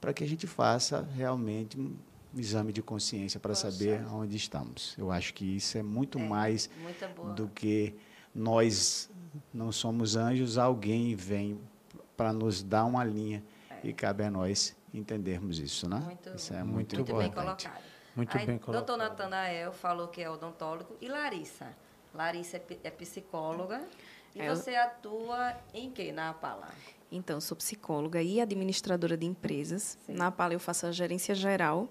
para 0.01 0.11
que 0.11 0.23
a 0.23 0.27
gente 0.27 0.47
faça 0.47 1.07
realmente 1.15 1.79
um 1.79 1.95
exame 2.35 2.73
de 2.73 2.81
consciência 2.81 3.39
para 3.39 3.53
saber 3.53 4.03
onde 4.11 4.35
estamos. 4.35 4.95
Eu 4.97 5.11
acho 5.11 5.35
que 5.35 5.45
isso 5.45 5.77
é 5.77 5.83
muito 5.83 6.17
É, 6.17 6.27
mais 6.27 6.67
do 7.35 7.47
que 7.47 7.95
nós 8.33 9.07
não 9.53 9.71
somos 9.71 10.15
anjos, 10.15 10.57
alguém 10.57 11.15
vem 11.15 11.59
para 12.17 12.33
nos 12.33 12.63
dar 12.63 12.85
uma 12.85 13.03
linha 13.03 13.43
e 13.83 13.93
cabe 13.93 14.23
a 14.23 14.31
nós 14.31 14.75
entendermos 14.91 15.59
isso, 15.59 15.87
né? 15.87 15.99
Muito, 15.99 16.29
isso 16.35 16.53
é 16.55 16.63
muito 16.63 16.95
muito, 16.95 17.13
bem 17.15 17.31
colocado. 17.31 17.83
Muito 18.15 18.35
Aí, 18.35 18.45
bem 18.47 18.57
Doutor 18.57 18.83
colocado. 18.83 18.97
Natanael 18.97 19.71
falou 19.71 20.07
que 20.07 20.21
é 20.21 20.29
odontólogo. 20.29 20.97
E 20.99 21.07
Larissa? 21.07 21.67
Larissa 22.13 22.57
é, 22.57 22.63
é 22.85 22.91
psicóloga. 22.91 23.81
E 24.35 24.39
Eu- 24.39 24.55
você 24.55 24.75
atua 24.75 25.55
em 25.73 25.89
quê 25.91 26.11
na 26.11 26.33
Pala? 26.33 26.69
Então, 27.11 27.41
sou 27.41 27.57
psicóloga 27.57 28.21
e 28.21 28.39
administradora 28.39 29.17
de 29.17 29.25
empresas. 29.25 29.97
Sim. 30.05 30.13
Na 30.13 30.29
Pala, 30.31 30.53
eu 30.53 30.59
faço 30.59 30.85
a 30.85 30.91
gerência 30.91 31.33
geral 31.33 31.89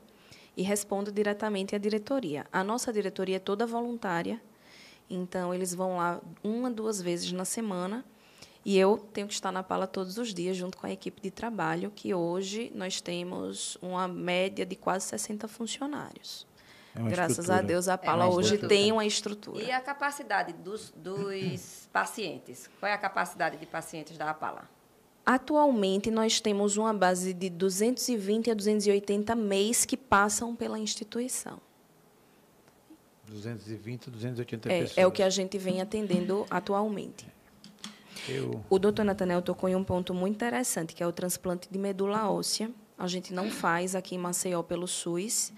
e 0.57 0.63
respondo 0.63 1.11
diretamente 1.11 1.75
à 1.75 1.79
diretoria. 1.79 2.47
A 2.53 2.63
nossa 2.63 2.93
diretoria 2.93 3.37
é 3.37 3.41
toda 3.41 3.67
voluntária, 3.67 4.41
então 5.11 5.53
eles 5.55 5.75
vão 5.75 5.97
lá 5.97 6.21
uma, 6.43 6.71
duas 6.71 7.01
vezes 7.03 7.33
na 7.33 7.45
semana 7.45 8.05
e 8.65 8.77
eu 8.79 8.99
tenho 9.13 9.27
que 9.27 9.33
estar 9.35 9.51
na 9.53 9.63
Pala 9.63 9.87
todos 9.87 10.19
os 10.19 10.33
dias, 10.35 10.57
junto 10.57 10.77
com 10.79 10.87
a 10.87 10.91
equipe 10.93 11.21
de 11.21 11.31
trabalho, 11.31 11.91
que 11.95 12.13
hoje 12.15 12.71
nós 12.75 13.01
temos 13.01 13.77
uma 13.83 14.07
média 14.07 14.65
de 14.67 14.77
quase 14.77 15.07
60 15.07 15.49
funcionários. 15.49 16.47
É 17.07 17.11
Graças 17.11 17.39
estrutura. 17.39 17.59
a 17.59 17.63
Deus, 17.63 17.89
a 17.89 17.93
uma 17.93 17.99
Pala 17.99 18.29
hoje 18.29 18.55
estrutura. 18.55 18.69
tem 18.69 18.93
uma 18.93 19.05
estrutura. 19.07 19.63
E 19.63 19.71
a 19.71 19.81
capacidade 19.81 20.53
dos, 20.53 20.91
dos 20.97 21.89
pacientes? 21.93 22.69
Qual 22.81 22.91
é 22.91 22.95
a 22.95 22.99
capacidade 22.99 23.57
de 23.57 23.67
pacientes 23.67 24.17
da 24.19 24.31
Apala? 24.31 24.69
Atualmente, 25.25 26.11
nós 26.11 26.41
temos 26.41 26.77
uma 26.77 26.93
base 26.95 27.33
de 27.35 27.51
220 27.51 28.51
a 28.51 28.55
280 28.55 29.35
mês 29.35 29.85
que 29.85 29.97
passam 29.97 30.57
pela 30.57 30.79
instituição. 30.79 31.61
220, 33.27 34.11
280 34.11 34.73
É, 34.73 34.81
pessoas. 34.81 34.99
é 34.99 35.07
o 35.07 35.13
que 35.13 35.23
a 35.23 35.29
gente 35.31 35.59
vem 35.59 35.81
atendendo 35.83 36.47
atualmente. 36.51 37.27
Eu, 38.27 38.63
O 38.71 38.79
doutor 38.79 39.05
Natanel 39.05 39.43
tocou 39.43 39.69
em 39.69 39.77
um 39.77 39.85
ponto 39.85 40.13
muito 40.15 40.35
interessante, 40.35 40.95
que 40.95 41.03
é 41.03 41.07
o 41.07 41.13
transplante 41.13 41.69
de 41.71 41.79
medula 41.79 42.31
óssea. 42.31 42.71
A 42.99 43.07
gente 43.07 43.33
não 43.33 43.49
faz 43.49 43.95
aqui 43.95 44.17
em 44.17 44.19
Maceió 44.19 44.61
pelo 44.63 44.89
SUS, 44.89 45.53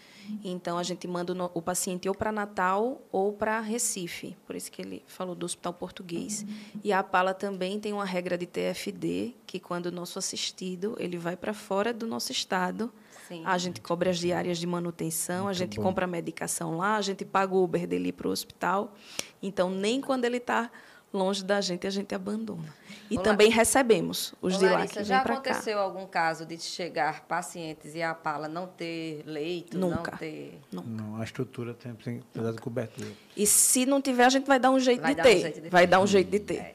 então 0.44 0.76
a 0.76 0.82
gente 0.82 1.08
manda 1.08 1.32
o, 1.54 1.62
paciente 1.62 2.06
ou 2.06 2.14
para 2.14 2.30
Natal 2.30 3.00
ou 3.10 3.32
para 3.32 3.60
Recife, 3.60 4.36
por 4.46 4.54
isso 4.54 4.70
que 4.70 4.82
ele 4.82 5.02
falou 5.06 5.34
do 5.34 5.46
Hospital 5.46 5.72
Português. 5.72 6.44
E 6.84 6.92
a 6.92 7.02
Pala 7.02 7.32
também 7.32 7.80
tem 7.80 7.92
uma 7.94 8.04
regra 8.04 8.36
de 8.36 8.46
TFD, 8.46 9.34
que 9.46 9.58
quando 9.58 9.86
o 9.86 9.90
nosso 9.90 10.18
assistido 10.18 10.94
ele 10.98 11.16
vai 11.16 11.34
para 11.34 11.54
fora 11.54 11.94
do 11.94 12.06
nosso 12.06 12.30
estado, 12.30 12.92
Sim. 13.26 13.42
a 13.44 13.56
gente 13.56 13.80
cobra 13.80 14.10
as 14.10 14.18
diárias 14.18 14.58
de 14.58 14.66
manutenção, 14.66 15.42
a 15.42 15.44
Muito 15.44 15.56
gente 15.56 15.76
bom. 15.78 15.84
compra 15.84 16.04
a 16.04 16.08
medicação 16.08 16.76
lá, 16.76 16.96
a 16.96 17.02
gente 17.02 17.24
paga 17.24 17.54
o 17.54 17.64
Uber 17.64 17.86
dele 17.86 18.12
para 18.12 18.28
o 18.28 18.30
hospital. 18.30 18.94
Então, 19.42 19.70
nem 19.70 20.00
quando 20.00 20.24
ele 20.26 20.36
está 20.36 20.70
longe 21.12 21.44
da 21.44 21.60
gente, 21.60 21.86
a 21.86 21.90
gente 21.90 22.14
abandona. 22.14 22.72
E 23.10 23.14
Olá. 23.14 23.24
também 23.24 23.50
recebemos 23.50 24.32
os 24.40 24.54
Ô, 24.54 24.58
de 24.58 24.64
lá 24.66 24.72
Larissa, 24.72 25.00
que 25.00 25.04
já 25.04 25.16
vêm 25.16 25.24
para 25.24 25.36
cá. 25.40 25.50
aconteceu 25.50 25.78
algum 25.80 26.06
caso 26.06 26.46
de 26.46 26.56
chegar 26.58 27.22
pacientes 27.26 27.94
e 27.94 28.02
a 28.02 28.10
Apala 28.12 28.46
não 28.48 28.66
ter 28.68 29.24
leito, 29.26 29.76
Nunca. 29.76 30.12
não 30.12 30.18
ter... 30.18 30.60
não, 30.70 31.20
a 31.20 31.24
estrutura 31.24 31.74
tem, 31.74 31.94
que 31.94 32.22
dar 32.38 32.52
de 32.52 32.58
cobertura. 32.60 33.08
E 33.36 33.46
se 33.46 33.84
não 33.84 34.00
tiver, 34.00 34.24
a 34.24 34.28
gente 34.28 34.46
vai 34.46 34.60
dar 34.60 34.70
um 34.70 34.78
jeito 34.78 35.02
Vai 35.02 35.14
de 35.14 35.16
dar 35.16 35.22
um 35.22 35.32
ter. 35.32 35.40
jeito 35.40 35.60
de 35.60 35.68
vai 35.68 35.82
ter. 35.82 35.90
dar 35.90 36.00
um 36.00 36.06
jeito 36.06 36.30
de 36.30 36.38
ter. 36.40 36.56
É. 36.58 36.74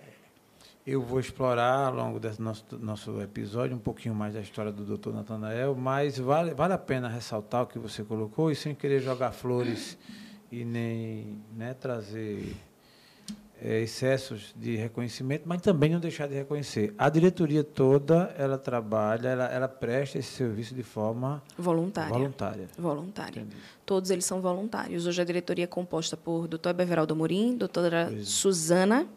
Eu 0.85 1.01
vou 1.01 1.19
explorar 1.19 1.87
ao 1.87 1.95
longo 1.95 2.19
desse 2.19 2.39
nosso, 2.39 2.63
nosso 2.79 3.19
episódio 3.21 3.75
um 3.75 3.79
pouquinho 3.79 4.13
mais 4.13 4.35
da 4.35 4.41
história 4.41 4.71
do 4.71 4.97
Dr. 4.97 5.13
Natanael, 5.13 5.73
mas 5.73 6.19
vale, 6.19 6.53
vale 6.53 6.73
a 6.73 6.77
pena 6.77 7.07
ressaltar 7.07 7.63
o 7.63 7.65
que 7.65 7.79
você 7.79 8.03
colocou 8.03 8.51
e 8.51 8.55
sem 8.55 8.75
querer 8.75 8.99
jogar 8.99 9.31
flores 9.31 9.97
e 10.51 10.63
nem 10.63 11.41
né, 11.55 11.73
trazer 11.73 12.55
eh, 13.61 13.81
excessos 13.81 14.53
de 14.55 14.75
reconhecimento, 14.75 15.43
mas 15.45 15.61
também 15.61 15.89
não 15.89 15.99
deixar 15.99 16.27
de 16.27 16.33
reconhecer. 16.35 16.93
A 16.97 17.09
diretoria 17.09 17.63
toda, 17.63 18.33
ela 18.37 18.57
trabalha, 18.57 19.29
ela, 19.29 19.45
ela 19.45 19.67
presta 19.67 20.17
esse 20.17 20.31
serviço 20.33 20.73
de 20.75 20.83
forma 20.83 21.41
Voluntária. 21.57 22.09
voluntária. 22.13 22.67
Voluntária. 22.77 23.39
Entendi. 23.41 23.55
Todos 23.85 24.09
eles 24.09 24.25
são 24.25 24.41
voluntários. 24.41 25.05
Hoje 25.07 25.21
a 25.21 25.25
diretoria 25.25 25.63
é 25.63 25.67
composta 25.67 26.15
por 26.17 26.47
doutor 26.47 26.73
Beveraldo 26.73 27.13
Amorim, 27.13 27.55
doutora 27.57 28.07
Pois 28.09 28.21
é. 28.21 28.25
Suzana, 28.25 29.07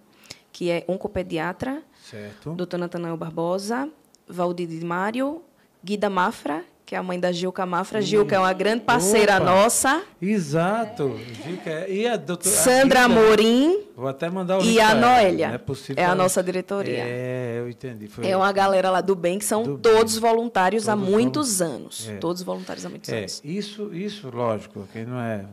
que 0.53 0.70
é 0.70 0.85
oncopediatra, 0.88 1.83
Certo? 2.05 2.55
doutor 2.55 2.79
Natanael 2.79 3.16
Barbosa, 3.16 3.88
Valdir 4.27 4.85
Mário, 4.85 5.42
Guida 5.83 6.09
Mafra, 6.11 6.64
que 6.88 6.94
é 6.94 6.98
a 6.98 7.03
mãe 7.03 7.20
da 7.20 7.31
Gilca 7.31 7.66
Mafra. 7.66 8.01
Gilca 8.01 8.35
é 8.35 8.38
uma 8.38 8.53
grande 8.55 8.83
parceira 8.83 9.37
Opa! 9.37 9.44
nossa. 9.44 10.03
Exato. 10.22 11.20
Gica, 11.44 11.87
E 11.87 12.09
a 12.09 12.16
doutora 12.16 12.48
Sandra 12.55 13.03
Amorim 13.05 13.81
Vou 13.94 14.09
até 14.09 14.31
mandar 14.31 14.59
o 14.59 14.64
e 14.64 14.81
a. 14.81 14.94
Noélia. 14.94 15.48
É 15.48 15.59
possível 15.59 16.03
É 16.03 16.07
a 16.07 16.14
nossa 16.14 16.42
diretoria. 16.42 17.05
É, 17.05 17.57
eu 17.59 17.68
entendi. 17.68 18.09
Foi 18.09 18.27
É 18.27 18.35
uma 18.35 18.51
galera 18.53 18.88
lá 18.90 19.03
do 19.03 19.14
bem 19.14 19.38
que 19.38 19.44
são 19.44 19.62
Do 19.64 19.77
todos 19.77 20.14
bem. 20.14 20.22
voluntários 20.31 20.88
há 20.88 20.96
Todos 20.96 21.11
muitos 21.11 21.61
anos. 21.61 22.09
É. 22.09 22.16
Todos 22.16 22.40
voluntários 22.42 22.87
há 22.87 22.88
muitos 22.88 23.11
É, 23.11 23.18
anos. 23.18 23.42
isso, 23.44 23.94
isso, 23.94 24.31
lógico, 24.35 24.88
que 24.90 25.05
não 25.05 25.20
é, 25.20 25.44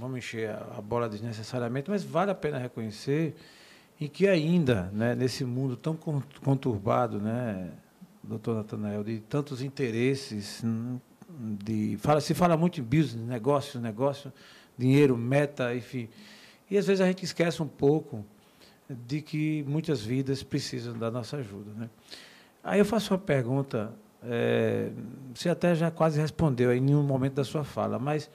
vamos 0.00 0.18
encher 0.18 0.50
a, 0.50 0.78
a 0.78 0.80
bola 0.82 1.08
desnecessariamente, 1.08 1.88
mas 1.88 2.02
vale 2.02 2.32
a 2.32 2.34
pena 2.34 2.58
reconhecer 2.58 3.36
em 4.00 4.08
que 4.08 4.26
ainda, 4.26 4.90
né, 4.92 5.14
nesse 5.14 5.44
mundo 5.44 5.76
tão 5.76 5.96
conturbado, 6.42 7.20
né, 7.20 7.68
doutor 8.26 8.56
Natanael, 8.56 9.04
de 9.04 9.20
tantos 9.20 9.62
interesses, 9.62 10.62
de, 11.28 11.96
fala, 11.98 12.20
se 12.20 12.34
fala 12.34 12.56
muito 12.56 12.80
em 12.80 12.82
business, 12.82 13.26
negócio, 13.26 13.80
negócio, 13.80 14.32
dinheiro, 14.76 15.16
meta, 15.16 15.74
enfim. 15.74 16.08
E 16.70 16.78
às 16.78 16.86
vezes 16.86 17.00
a 17.00 17.06
gente 17.06 17.24
esquece 17.24 17.62
um 17.62 17.68
pouco 17.68 18.24
de 18.88 19.20
que 19.20 19.64
muitas 19.66 20.02
vidas 20.02 20.42
precisam 20.42 20.98
da 20.98 21.10
nossa 21.10 21.38
ajuda. 21.38 21.70
Né? 21.72 21.90
Aí 22.62 22.78
eu 22.78 22.84
faço 22.84 23.12
uma 23.12 23.18
pergunta, 23.18 23.92
é, 24.22 24.90
você 25.34 25.48
até 25.48 25.74
já 25.74 25.90
quase 25.90 26.20
respondeu 26.20 26.72
em 26.72 26.80
nenhum 26.80 27.02
momento 27.02 27.34
da 27.34 27.44
sua 27.44 27.64
fala, 27.64 27.98
mas 27.98 28.30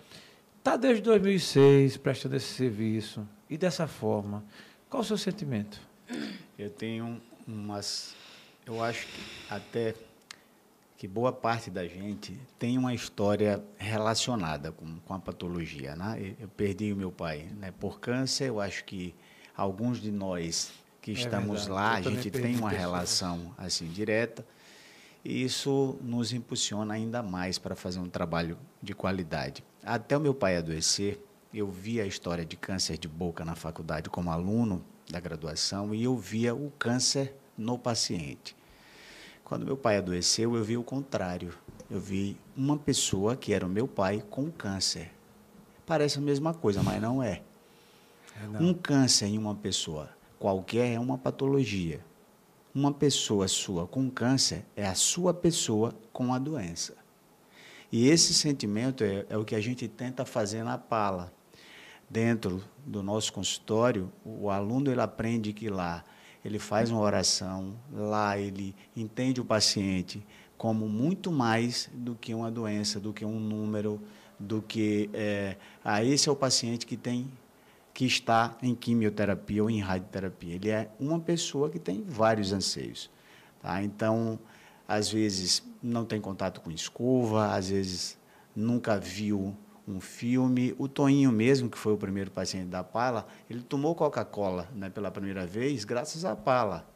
está 0.58 0.76
desde 0.76 1.02
2006 1.04 1.98
prestando 1.98 2.36
esse 2.36 2.54
serviço 2.54 3.28
e 3.50 3.58
dessa 3.58 3.88
forma, 3.88 4.44
qual 4.90 5.02
o 5.02 5.06
seu 5.06 5.18
sentimento? 5.18 5.80
Eu 6.58 6.70
tenho 6.70 7.22
umas, 7.48 8.16
eu 8.70 8.84
acho 8.84 9.08
que 9.08 9.22
até 9.50 9.96
que 10.96 11.08
boa 11.08 11.32
parte 11.32 11.72
da 11.72 11.88
gente 11.88 12.40
tem 12.60 12.78
uma 12.78 12.94
história 12.94 13.64
relacionada 13.78 14.72
com, 14.72 15.00
com 15.00 15.14
a 15.14 15.20
patologia. 15.20 15.96
Né? 15.96 16.36
Eu 16.40 16.48
perdi 16.50 16.92
o 16.92 16.96
meu 16.96 17.12
pai 17.12 17.50
né, 17.58 17.72
por 17.72 18.00
câncer, 18.00 18.50
eu 18.50 18.60
acho 18.60 18.84
que 18.84 19.16
alguns 19.56 20.00
de 20.02 20.12
nós 20.12 20.72
que 21.02 21.12
é 21.12 21.14
estamos 21.14 21.68
é 21.68 21.72
lá, 21.72 21.94
a 21.94 22.02
gente 22.02 22.30
tem 22.30 22.58
uma 22.58 22.70
pessoas. 22.70 22.74
relação 22.74 23.56
assim 23.58 23.88
direta, 23.88 24.46
e 25.24 25.42
isso 25.42 25.98
nos 26.02 26.34
impulsiona 26.34 26.94
ainda 26.94 27.24
mais 27.24 27.58
para 27.58 27.76
fazer 27.76 28.00
um 28.00 28.10
trabalho 28.10 28.58
de 28.84 28.94
qualidade. 28.94 29.64
Até 29.84 30.18
o 30.18 30.20
meu 30.20 30.34
pai 30.34 30.58
adoecer, 30.58 31.18
eu 31.54 31.72
via 31.72 32.04
a 32.04 32.08
história 32.08 32.46
de 32.46 32.58
câncer 32.58 32.98
de 32.98 33.08
boca 33.08 33.44
na 33.46 33.56
faculdade 33.56 34.10
como 34.10 34.30
aluno 34.30 34.84
da 35.10 35.20
graduação 35.20 35.96
e 35.96 36.04
eu 36.04 36.18
via 36.18 36.54
o 36.54 36.72
câncer 36.78 37.34
no 37.58 37.80
paciente. 37.80 38.59
Quando 39.50 39.66
meu 39.66 39.76
pai 39.76 39.98
adoeceu, 39.98 40.56
eu 40.56 40.64
vi 40.64 40.78
o 40.78 40.84
contrário. 40.84 41.52
Eu 41.90 42.00
vi 42.00 42.38
uma 42.56 42.78
pessoa 42.78 43.36
que 43.36 43.52
era 43.52 43.66
o 43.66 43.70
meu 43.70 43.88
pai 43.88 44.24
com 44.30 44.52
câncer. 44.52 45.12
Parece 45.88 46.20
a 46.20 46.22
mesma 46.22 46.54
coisa, 46.54 46.84
mas 46.84 47.02
não 47.02 47.24
é. 47.24 47.42
é 48.40 48.48
não. 48.48 48.62
Um 48.62 48.74
câncer 48.76 49.26
em 49.26 49.40
uma 49.40 49.56
pessoa 49.56 50.12
qualquer 50.38 50.94
é 50.94 51.00
uma 51.00 51.18
patologia. 51.18 52.00
Uma 52.76 52.94
pessoa 52.94 53.48
sua 53.48 53.88
com 53.88 54.08
câncer 54.08 54.64
é 54.76 54.86
a 54.86 54.94
sua 54.94 55.34
pessoa 55.34 55.96
com 56.14 56.32
a 56.32 56.38
doença. 56.38 56.96
E 57.92 58.08
esse 58.08 58.36
sentimento 58.36 59.04
é, 59.04 59.26
é 59.30 59.36
o 59.36 59.44
que 59.44 59.56
a 59.56 59.62
gente 59.62 59.88
tenta 59.88 60.26
fazer 60.26 60.64
na 60.64 60.78
pala. 60.78 61.34
Dentro 62.08 62.64
do 62.86 63.02
nosso 63.02 63.34
consultório, 63.34 64.12
o 64.24 64.52
aluno 64.52 64.92
ele 64.92 65.02
aprende 65.02 65.54
que 65.54 65.70
lá 65.70 66.04
ele 66.44 66.60
faz 66.60 66.90
uma 66.92 67.02
oração, 67.02 67.76
lá 67.92 68.38
ele 68.38 68.76
entende 68.96 69.42
o 69.42 69.46
paciente 69.46 70.26
como 70.58 70.90
muito 70.90 71.32
mais 71.32 71.90
do 71.94 72.16
que 72.16 72.34
uma 72.34 72.52
doença, 72.52 73.00
do 73.00 73.14
que 73.14 73.24
um 73.24 73.40
número, 73.40 74.02
do 74.38 74.62
que 74.62 75.10
é, 75.14 75.56
ah, 75.84 76.04
esse 76.04 76.28
é 76.28 76.32
o 76.32 76.36
paciente 76.36 76.86
que 76.86 76.98
tem 76.98 77.30
que 77.94 78.06
está 78.06 78.58
em 78.62 78.74
quimioterapia 78.74 79.62
ou 79.62 79.70
em 79.70 79.82
radioterapia. 79.82 80.56
Ele 80.56 80.70
é 80.70 80.90
uma 81.00 81.20
pessoa 81.20 81.70
que 81.70 81.80
tem 81.80 82.02
vários 82.02 82.54
anseios. 82.54 83.10
Tá? 83.62 83.84
Então, 83.84 84.40
às 84.88 85.10
vezes 85.10 85.64
não 85.84 86.06
tem 86.06 86.22
contato 86.22 86.62
com 86.62 86.72
escova, 86.72 87.54
às 87.54 87.70
vezes 87.70 88.18
nunca 88.56 88.98
viu 88.98 89.56
um 89.92 90.00
filme. 90.00 90.76
O 90.78 90.88
Toinho 90.88 91.32
mesmo, 91.32 91.70
que 91.70 91.78
foi 91.78 91.94
o 91.94 91.98
primeiro 91.98 92.32
paciente 92.32 92.68
da 92.68 92.84
Pala, 92.84 93.28
ele 93.50 93.62
tomou 93.62 93.96
Coca-Cola 93.96 94.68
né, 94.76 94.90
pela 94.90 95.10
primeira 95.12 95.46
vez 95.46 95.84
graças 95.84 96.24
à 96.26 96.36
Pala. 96.36 96.88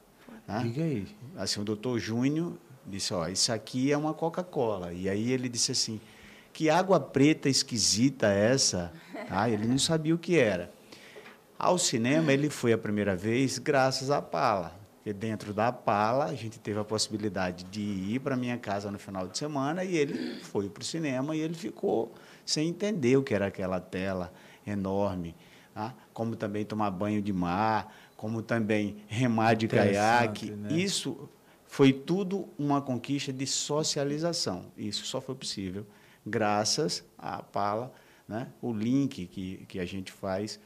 Né? 0.48 0.60
Diga 0.64 0.84
aí. 0.84 1.08
Assim, 1.36 1.62
o 1.62 1.64
doutor 1.64 2.00
Júnior 2.00 2.54
disse, 2.86 3.14
ó, 3.14 3.28
isso 3.28 3.52
aqui 3.52 3.92
é 3.92 3.98
uma 3.98 4.14
Coca-Cola. 4.14 4.94
E 4.94 5.10
aí 5.10 5.32
ele 5.32 5.50
disse 5.50 5.72
assim, 5.72 6.00
que 6.52 6.70
água 6.70 7.00
preta 7.00 7.50
esquisita 7.50 8.32
é 8.32 8.52
essa? 8.52 8.92
Ah, 9.30 9.50
ele 9.50 9.66
não 9.66 9.80
sabia 9.80 10.14
o 10.14 10.18
que 10.18 10.38
era. 10.38 10.70
Ao 11.58 11.78
cinema 11.78 12.34
ele 12.34 12.50
foi 12.50 12.74
a 12.74 12.78
primeira 12.78 13.16
vez 13.16 13.58
graças 13.58 14.12
à 14.12 14.22
Pala. 14.22 14.83
E 15.06 15.12
dentro 15.12 15.54
da 15.54 15.72
Pala 15.72 16.26
a 16.26 16.34
gente 16.34 16.60
teve 16.60 16.80
a 16.80 16.84
possibilidade 16.84 17.66
de 17.66 17.82
ir 17.82 18.20
para 18.20 18.38
minha 18.38 18.58
casa 18.58 18.90
no 18.90 18.98
final 18.98 19.28
de 19.28 19.38
semana 19.38 19.84
e 19.84 19.96
ele 19.98 20.40
foi 20.42 20.70
para 20.70 20.82
o 20.82 20.86
cinema 20.86 21.36
e 21.36 21.40
ele 21.40 21.54
ficou 21.54 22.14
sem 22.46 22.70
entender 22.70 23.18
o 23.18 23.24
que 23.24 23.34
era 23.34 23.48
aquela 23.48 23.80
tela 23.80 24.34
enorme. 24.66 25.36
Tá? 25.74 25.94
Como 26.14 26.36
também 26.36 26.64
tomar 26.64 26.92
banho 26.92 27.22
de 27.22 27.34
mar, 27.34 27.94
como 28.16 28.42
também 28.42 28.98
remar 29.08 29.56
de 29.56 29.68
caiaque. 29.68 30.52
Né? 30.52 30.72
Isso 30.74 31.30
foi 31.66 31.92
tudo 31.92 32.48
uma 32.58 32.82
conquista 32.82 33.34
de 33.34 33.46
socialização. 33.46 34.68
Isso 34.78 35.06
só 35.06 35.20
foi 35.20 35.36
possível 35.36 35.86
graças 36.26 37.04
à 37.18 37.42
Pala, 37.44 37.94
né? 38.28 38.48
o 38.62 38.72
link 38.72 39.26
que, 39.26 39.66
que 39.68 39.80
a 39.80 39.86
gente 39.86 40.12
faz. 40.12 40.60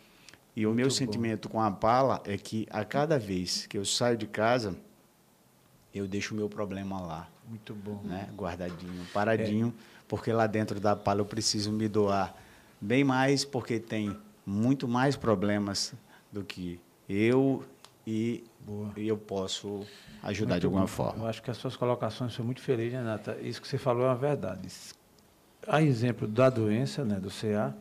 E 0.58 0.62
Muito 0.66 0.74
o 0.74 0.76
meu 0.76 0.88
bom. 0.88 0.92
sentimento 0.92 1.48
com 1.50 1.62
a 1.62 1.70
Pala 1.70 2.20
é 2.26 2.36
que 2.36 2.66
a 2.72 2.84
cada 2.84 3.20
vez 3.20 3.68
que 3.68 3.78
eu 3.78 3.86
saio 3.86 4.18
de 4.18 4.26
casa, 4.26 4.76
eu 5.94 6.08
deixo 6.08 6.34
o 6.34 6.38
meu 6.38 6.50
problema 6.50 7.00
lá. 7.00 7.30
Muito 7.48 7.76
bom. 7.76 8.02
Né? 8.04 8.28
Guardadinho, 8.36 9.06
paradinho. 9.14 9.68
É 9.68 9.98
porque 10.08 10.34
lá 10.34 10.48
dentro 10.48 10.80
da 10.80 10.96
Pala 10.96 11.20
eu 11.22 11.26
preciso 11.26 11.72
me 11.72 11.88
doar 11.88 12.36
bem 12.82 13.04
mais, 13.04 13.46
porque 13.46 13.80
tem 13.80 14.18
muito 14.44 14.88
mais 14.88 15.16
problemas 15.16 15.94
do 16.32 16.44
que 16.44 16.80
eu 17.08 17.64
e, 18.08 18.44
e 18.96 19.08
eu 19.08 19.16
posso 19.16 19.86
ajudar 20.24 20.54
muito 20.54 20.62
de 20.62 20.66
alguma 20.66 20.82
bom. 20.86 20.88
forma. 20.88 21.24
Eu 21.26 21.28
acho 21.28 21.44
que 21.44 21.52
as 21.52 21.58
suas 21.58 21.76
colocações 21.76 22.34
são 22.34 22.44
muito 22.44 22.62
felizes, 22.62 22.94
Renata. 22.94 23.38
Isso 23.44 23.62
que 23.62 23.68
você 23.68 23.78
falou 23.78 24.06
é 24.06 24.08
uma 24.08 24.16
verdade. 24.16 24.68
Há 25.68 25.84
exemplo 25.84 26.28
da 26.28 26.50
doença, 26.50 27.06
né, 27.06 27.20
do 27.20 27.30
CA, 27.30 27.76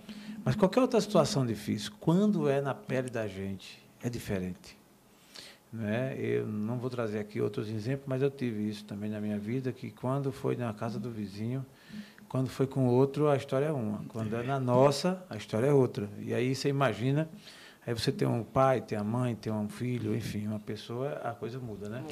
mas 0.47 0.55
qualquer 0.55 0.79
outra 0.79 1.01
situação 1.01 1.45
difícil, 1.45 1.91
quando 1.99 2.49
é 2.49 2.61
na 2.61 2.73
pele 2.73 3.11
da 3.11 3.27
gente, 3.27 3.85
é 4.01 4.09
diferente. 4.09 4.79
Né? 5.73 6.17
Eu 6.17 6.47
não 6.47 6.79
vou 6.79 6.89
trazer 6.89 7.19
aqui 7.19 7.41
outros 7.41 7.69
exemplos, 7.69 8.07
mas 8.07 8.23
eu 8.23 8.31
tive 8.31 8.69
isso 8.69 8.85
também 8.85 9.11
na 9.11 9.21
minha 9.21 9.41
vida, 9.41 9.73
que 9.73 9.91
quando 9.91 10.31
foi 10.31 10.55
na 10.55 10.73
casa 10.73 11.01
do 11.01 11.11
vizinho, 11.11 11.67
quando 12.29 12.49
foi 12.49 12.65
com 12.65 12.87
outro, 12.87 13.29
a 13.29 13.37
história 13.37 13.67
é 13.67 13.73
uma. 13.73 14.05
Quando 14.07 14.37
é 14.37 14.43
na 14.45 14.61
nossa, 14.61 15.21
a 15.29 15.37
história 15.37 15.67
é 15.67 15.73
outra. 15.73 16.09
E 16.21 16.33
aí 16.33 16.55
você 16.55 16.69
imagina, 16.69 17.29
aí 17.85 17.93
você 17.93 18.13
tem 18.13 18.29
um 18.29 18.45
pai, 18.45 18.81
tem 18.81 18.97
a 18.97 19.03
mãe, 19.03 19.35
tem 19.35 19.53
um 19.53 19.69
filho, 19.69 20.15
enfim, 20.15 20.47
uma 20.47 20.61
pessoa, 20.61 21.15
a 21.25 21.33
coisa 21.33 21.59
muda, 21.59 21.89
né? 21.89 22.05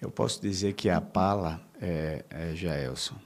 Eu 0.00 0.08
posso 0.08 0.40
dizer 0.40 0.74
que 0.74 0.88
a 0.88 1.00
Pala, 1.00 1.60
é, 1.82 2.24
é, 2.30 2.54
Jaelson, 2.54 3.16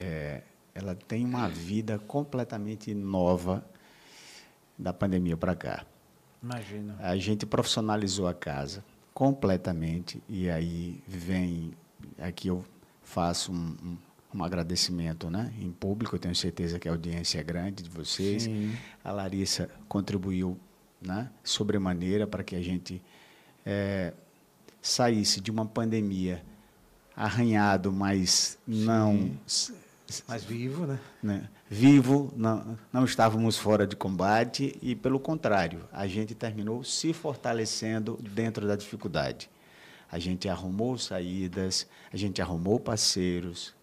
é, 0.00 0.42
ela 0.74 0.94
tem 0.94 1.24
uma 1.24 1.48
vida 1.48 1.98
completamente 1.98 2.94
nova 2.94 3.64
da 4.78 4.92
pandemia 4.92 5.36
para 5.36 5.54
cá. 5.54 5.86
Imagina. 6.42 6.96
A 6.98 7.16
gente 7.16 7.46
profissionalizou 7.46 8.26
a 8.26 8.34
casa 8.34 8.84
completamente 9.12 10.22
e 10.28 10.50
aí 10.50 11.02
vem 11.06 11.72
aqui 12.18 12.48
eu 12.48 12.64
faço 13.02 13.52
um, 13.52 13.76
um 13.82 13.96
um 14.34 14.42
agradecimento 14.42 15.30
né, 15.30 15.52
em 15.60 15.70
público. 15.70 16.16
Eu 16.16 16.18
tenho 16.18 16.34
certeza 16.34 16.78
que 16.78 16.88
a 16.88 16.90
audiência 16.90 17.38
é 17.38 17.42
grande 17.42 17.84
de 17.84 17.88
vocês. 17.88 18.42
Sim. 18.42 18.74
A 19.02 19.12
Larissa 19.12 19.70
contribuiu 19.88 20.58
né, 21.00 21.30
sobremaneira 21.42 22.26
para 22.26 22.42
que 22.42 22.56
a 22.56 22.60
gente 22.60 23.00
é, 23.64 24.12
saísse 24.82 25.40
de 25.40 25.50
uma 25.50 25.64
pandemia 25.64 26.44
arranhado, 27.16 27.92
mas 27.92 28.58
não. 28.66 29.30
Mais 30.28 30.44
vivo, 30.44 30.86
né? 30.86 31.00
né? 31.22 31.48
Vivo, 31.68 32.32
não, 32.36 32.78
não 32.92 33.04
estávamos 33.04 33.56
fora 33.56 33.86
de 33.86 33.96
combate 33.96 34.78
e, 34.82 34.94
pelo 34.94 35.18
contrário, 35.18 35.88
a 35.92 36.06
gente 36.06 36.34
terminou 36.34 36.84
se 36.84 37.12
fortalecendo 37.12 38.18
dentro 38.20 38.66
da 38.66 38.76
dificuldade. 38.76 39.50
A 40.10 40.18
gente 40.18 40.48
arrumou 40.48 40.98
saídas, 40.98 41.86
a 42.12 42.16
gente 42.16 42.40
arrumou 42.40 42.78
parceiros, 42.78 43.74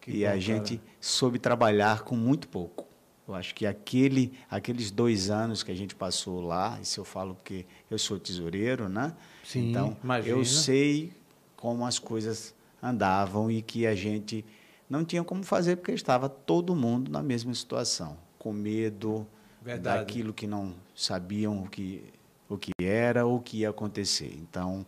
que 0.00 0.10
e 0.12 0.20
bom, 0.24 0.30
a 0.30 0.38
gente 0.38 0.78
cara. 0.78 0.88
soube 1.00 1.38
trabalhar 1.38 2.02
com 2.02 2.16
muito 2.16 2.48
pouco. 2.48 2.86
Eu 3.26 3.34
acho 3.34 3.54
que 3.54 3.66
aquele, 3.66 4.32
aqueles 4.50 4.90
dois 4.90 5.30
anos 5.30 5.62
que 5.62 5.70
a 5.70 5.74
gente 5.74 5.94
passou 5.94 6.40
lá, 6.40 6.78
isso 6.80 6.98
eu 6.98 7.04
falo 7.04 7.34
porque 7.34 7.66
eu 7.90 7.98
sou 7.98 8.18
tesoureiro, 8.18 8.88
né? 8.88 9.14
Sim, 9.44 9.70
então, 9.70 9.96
imagina. 10.02 10.36
eu 10.36 10.44
sei 10.44 11.12
como 11.56 11.84
as 11.84 11.98
coisas 11.98 12.54
andavam 12.82 13.50
e 13.50 13.60
que 13.62 13.86
a 13.86 13.94
gente 13.94 14.44
não 14.90 15.04
tinha 15.04 15.22
como 15.22 15.44
fazer 15.44 15.76
porque 15.76 15.92
estava 15.92 16.28
todo 16.28 16.74
mundo 16.74 17.10
na 17.10 17.22
mesma 17.22 17.54
situação, 17.54 18.18
com 18.36 18.52
medo 18.52 19.24
Verdade. 19.62 20.00
daquilo 20.00 20.34
que 20.34 20.48
não 20.48 20.74
sabiam 20.96 21.62
o 21.62 21.68
que, 21.68 22.02
o 22.48 22.58
que 22.58 22.72
era 22.82 23.24
ou 23.24 23.36
o 23.36 23.40
que 23.40 23.58
ia 23.58 23.70
acontecer. 23.70 24.36
Então, 24.36 24.84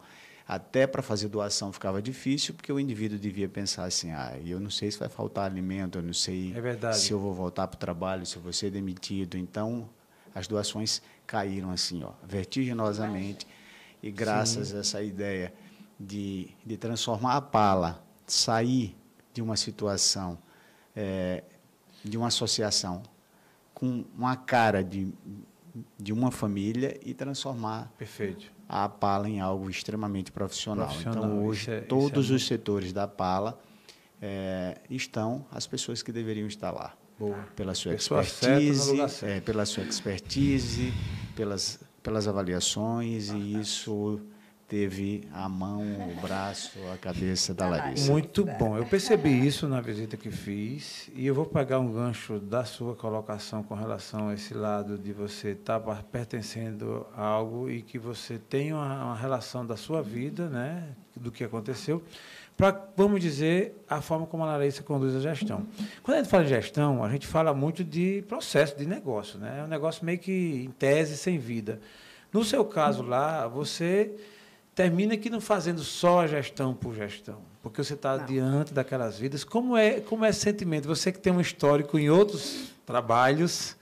até 0.47 0.89
para 0.89 1.03
fazer 1.03 1.29
doação 1.29 1.73
ficava 1.73 2.03
difícil, 2.03 2.53
porque 2.53 2.73
o 2.73 2.81
indivíduo 2.81 3.17
devia 3.17 3.49
pensar 3.49 3.85
assim: 3.85 4.11
ah, 4.11 4.37
eu 4.45 4.59
não 4.59 4.71
sei 4.71 4.91
se 4.91 4.99
vai 4.99 5.09
faltar 5.09 5.45
alimento, 5.49 5.99
eu 5.99 6.03
não 6.03 6.13
sei 6.13 6.53
é 6.53 6.93
se 6.93 7.13
eu 7.13 7.21
vou 7.21 7.33
voltar 7.33 7.69
para 7.69 7.77
o 7.77 7.79
trabalho, 7.79 8.27
se 8.27 8.35
eu 8.35 8.43
vou 8.43 8.53
ser 8.53 8.73
demitido. 8.73 9.39
Então, 9.39 9.89
as 10.35 10.49
doações 10.49 11.01
caíram 11.29 11.71
assim, 11.71 12.03
ó, 12.03 12.11
vertiginosamente. 12.27 13.47
E 14.03 14.11
graças 14.11 14.69
Sim. 14.69 14.77
a 14.77 14.81
essa 14.81 15.01
ideia 15.01 15.55
de, 15.99 16.49
de 16.67 16.77
transformar 16.77 17.37
a 17.37 17.41
pala, 17.41 18.05
sair 18.27 18.97
de 19.33 19.41
uma 19.41 19.57
situação, 19.57 20.39
é, 20.95 21.43
de 22.05 22.17
uma 22.17 22.29
associação 22.29 23.03
com 23.75 24.05
uma 24.17 24.37
cara 24.37 24.85
de, 24.85 25.13
de 25.99 26.13
uma 26.13 26.31
família 26.31 26.99
e 27.05 27.15
transformar 27.15 27.93
Perfeito. 27.99 28.53
a 28.69 28.89
Pala 28.89 29.29
em 29.29 29.41
algo 29.41 29.69
extremamente 29.69 30.31
profissional. 30.31 30.87
profissional. 30.87 31.25
Então, 31.25 31.45
hoje, 31.45 31.71
é, 31.71 31.81
todos 31.81 32.31
os 32.31 32.47
setores 32.47 32.93
da 32.93 33.09
Pala 33.09 33.61
é, 34.21 34.79
estão 34.89 35.45
as 35.51 35.67
pessoas 35.67 36.03
que 36.03 36.13
deveriam 36.13 36.47
estar 36.47 36.71
lá. 36.71 36.95
Boa. 37.19 37.45
Pela 37.55 37.75
sua 37.75 37.93
Pessoa 37.93 38.23
expertise, 38.23 39.25
é, 39.25 39.41
pela 39.41 39.65
sua 39.67 39.85
expertise, 39.85 40.93
pelas, 41.37 41.81
pelas 42.03 42.27
avaliações, 42.27 43.31
e 43.31 43.61
isso 43.61 44.21
teve 44.69 45.29
a 45.33 45.49
mão, 45.49 45.83
o 45.83 46.21
braço, 46.21 46.79
a 46.93 46.97
cabeça 46.97 47.53
da 47.53 47.69
Larissa. 47.69 48.11
Muito 48.11 48.45
bom. 48.45 48.77
Eu 48.77 48.87
percebi 48.87 49.47
isso 49.47 49.69
na 49.69 49.81
visita 49.81 50.17
que 50.17 50.31
fiz 50.31 51.11
e 51.15 51.27
eu 51.27 51.35
vou 51.35 51.45
pegar 51.47 51.79
um 51.79 51.93
gancho 51.93 52.39
da 52.39 52.65
sua 52.65 52.95
colocação 52.95 53.63
com 53.63 53.75
relação 53.75 54.29
a 54.29 54.35
esse 54.35 54.55
lado 54.55 54.97
de 54.97 55.13
você 55.13 55.51
estar 55.51 55.79
tá 55.79 56.03
pertencendo 56.11 57.07
a 57.15 57.23
algo 57.23 57.71
e 57.71 57.83
que 57.83 57.99
você 57.99 58.39
tem 58.39 58.73
uma, 58.73 59.05
uma 59.05 59.17
relação 59.17 59.65
da 59.67 59.77
sua 59.77 60.03
vida, 60.03 60.49
né, 60.49 60.89
do 61.15 61.31
que 61.31 61.45
aconteceu, 61.45 62.03
para, 62.57 62.89
vamos 62.97 63.21
dizer, 63.21 63.75
a 63.89 64.01
forma 64.01 64.27
como 64.27 64.45
a 64.45 64.47
Larissa 64.47 64.83
conduz 64.83 65.17
a 65.17 65.21
gestão. 65.21 65.67
Quando 66.03 66.17
a 66.17 66.21
gente 66.21 66.31
fala 66.31 66.45
de 66.45 66.51
gestão, 66.51 67.03
a 67.03 67.11
gente 67.11 67.27
fala 67.27 67.53
muito 67.53 67.83
de 67.83 68.23
processo, 68.29 68.77
de 68.77 68.87
negócio. 68.87 69.39
Né? 69.39 69.61
É 69.61 69.65
um 69.65 69.69
negócio 69.69 70.05
meio 70.05 70.19
que 70.19 70.65
em 70.65 70.71
tese, 70.71 71.17
sem 71.17 71.39
vida. 71.39 71.81
No 72.33 72.45
seu 72.45 72.65
caso 72.65 73.03
lá, 73.03 73.47
você 73.47 74.15
termina 74.75 75.17
que 75.17 75.29
não 75.29 75.41
fazendo 75.41 75.83
só 75.83 76.27
gestão 76.27 76.75
por 76.75 76.95
gestão, 76.95 77.43
porque 77.63 77.83
você 77.83 77.95
está 77.95 78.17
diante 78.17 78.73
daquelas 78.73 79.19
vidas. 79.19 79.45
Como 79.45 79.77
é, 79.77 80.01
como 80.01 80.25
é 80.25 80.31
esse 80.31 80.41
sentimento? 80.41 80.89
Você 80.89 81.13
que 81.13 81.19
tem 81.19 81.33
um 81.33 81.41
histórico 81.41 81.99
em 81.99 82.11
outros 82.11 82.73
trabalhos, 82.87 83.77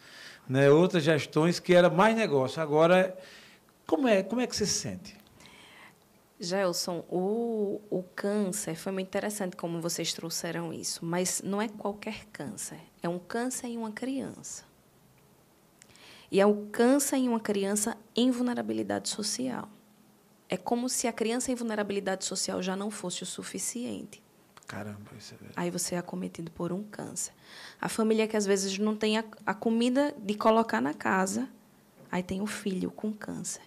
né, 0.48 0.70
outras 0.70 1.04
gestões 1.04 1.60
que 1.60 1.74
era 1.74 1.88
mais 1.88 2.16
negócio. 2.16 2.60
Agora, 2.60 3.16
como 3.86 4.08
é, 4.08 4.22
como 4.22 4.40
é 4.40 4.46
que 4.46 4.56
você 4.56 4.66
se 4.66 4.80
sente? 4.80 5.20
Gelson, 6.40 7.04
o, 7.10 7.82
o 7.90 8.02
câncer 8.16 8.74
foi 8.74 8.90
muito 8.92 9.08
interessante 9.08 9.56
como 9.56 9.80
vocês 9.80 10.12
trouxeram 10.14 10.72
isso, 10.72 11.04
mas 11.04 11.42
não 11.44 11.60
é 11.60 11.68
qualquer 11.68 12.24
câncer, 12.32 12.78
é 13.02 13.08
um 13.08 13.18
câncer 13.18 13.66
em 13.66 13.76
uma 13.76 13.92
criança. 13.92 14.64
E 16.32 16.40
é 16.40 16.46
o 16.46 16.66
câncer 16.72 17.16
em 17.16 17.28
uma 17.28 17.40
criança 17.40 17.96
em 18.16 18.30
vulnerabilidade 18.30 19.08
social. 19.08 19.68
É 20.50 20.56
como 20.56 20.88
se 20.88 21.06
a 21.06 21.12
criança 21.12 21.52
em 21.52 21.54
vulnerabilidade 21.54 22.24
social 22.24 22.60
já 22.60 22.74
não 22.74 22.90
fosse 22.90 23.22
o 23.22 23.26
suficiente. 23.26 24.20
Caramba, 24.66 24.98
isso 25.16 25.32
é 25.32 25.36
verdade. 25.36 25.54
Aí 25.56 25.70
você 25.70 25.94
é 25.94 25.98
acometido 25.98 26.50
por 26.50 26.72
um 26.72 26.82
câncer. 26.82 27.32
A 27.80 27.88
família 27.88 28.26
que 28.26 28.36
às 28.36 28.46
vezes 28.46 28.76
não 28.76 28.96
tem 28.96 29.16
a, 29.16 29.24
a 29.46 29.54
comida 29.54 30.12
de 30.18 30.34
colocar 30.34 30.80
na 30.80 30.92
casa, 30.92 31.48
aí 32.10 32.20
tem 32.20 32.40
o 32.40 32.46
filho 32.46 32.90
com 32.90 33.12
câncer. 33.12 33.62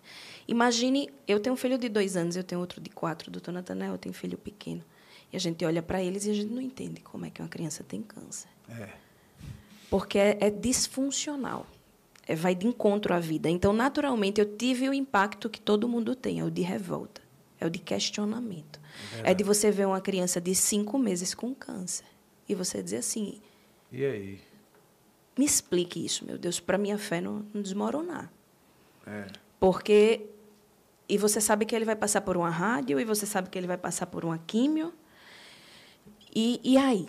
Imagine, 0.46 1.10
eu 1.26 1.40
tenho 1.40 1.54
um 1.54 1.58
filho 1.58 1.78
de 1.78 1.88
dois 1.88 2.18
anos, 2.18 2.36
eu 2.36 2.44
tenho 2.44 2.60
outro 2.60 2.82
de 2.82 2.90
quatro, 2.90 3.32
doutor 3.32 3.54
Natanel, 3.54 3.94
eu 3.94 3.98
tenho 3.98 4.12
um 4.12 4.18
filho 4.18 4.38
pequeno. 4.38 4.84
E 5.32 5.38
a 5.38 5.40
gente 5.40 5.64
olha 5.64 5.82
para 5.82 6.04
eles 6.04 6.26
e 6.26 6.32
a 6.32 6.34
gente 6.34 6.52
não 6.52 6.62
entende 6.62 7.00
como 7.00 7.26
é 7.26 7.30
que 7.30 7.42
uma 7.42 7.48
criança 7.48 7.82
tem 7.82 8.02
câncer. 8.02 8.50
É. 8.68 8.90
Porque 9.90 10.20
é, 10.20 10.38
é 10.42 10.50
disfuncional 10.50 11.66
vai 12.30 12.56
de 12.56 12.66
encontro 12.68 13.14
à 13.14 13.20
vida. 13.20 13.50
Então, 13.50 13.74
naturalmente, 13.74 14.40
eu 14.40 14.46
tive 14.46 14.88
o 14.88 14.94
impacto 14.94 15.50
que 15.50 15.60
todo 15.60 15.88
mundo 15.88 16.16
tem, 16.16 16.40
é 16.40 16.44
o 16.44 16.52
de 16.52 16.62
revolta, 16.62 17.22
é 17.60 17.66
o 17.66 17.70
de 17.70 17.80
questionamento. 17.80 18.80
É, 19.24 19.32
é 19.32 19.34
de 19.34 19.44
você 19.44 19.72
ver 19.72 19.88
uma 19.88 20.00
criança 20.00 20.40
de 20.40 20.54
cinco 20.56 20.98
meses 20.98 21.34
com 21.34 21.54
câncer 21.54 22.06
e 22.48 22.56
você 22.56 22.82
dizer 22.82 22.98
assim... 22.98 23.42
E 23.92 24.06
aí? 24.06 24.40
Me 25.38 25.46
explique 25.46 26.04
isso, 26.04 26.26
meu 26.26 26.38
Deus, 26.38 26.60
para 26.60 26.78
minha 26.78 26.98
fé 26.98 27.20
não, 27.20 27.46
não 27.54 27.62
desmoronar. 27.62 28.32
É. 29.06 29.28
Porque... 29.60 30.28
E 31.10 31.18
você 31.18 31.42
sabe 31.42 31.66
que 31.66 31.76
ele 31.76 31.84
vai 31.84 31.98
passar 31.98 32.22
por 32.22 32.38
uma 32.38 32.50
rádio, 32.50 32.98
e 33.00 33.04
você 33.04 33.26
sabe 33.26 33.50
que 33.50 33.58
ele 33.58 33.68
vai 33.68 33.78
passar 33.78 34.06
por 34.06 34.24
uma 34.24 34.38
químio. 34.38 34.94
E, 36.34 36.60
e 36.64 36.78
aí? 36.78 37.08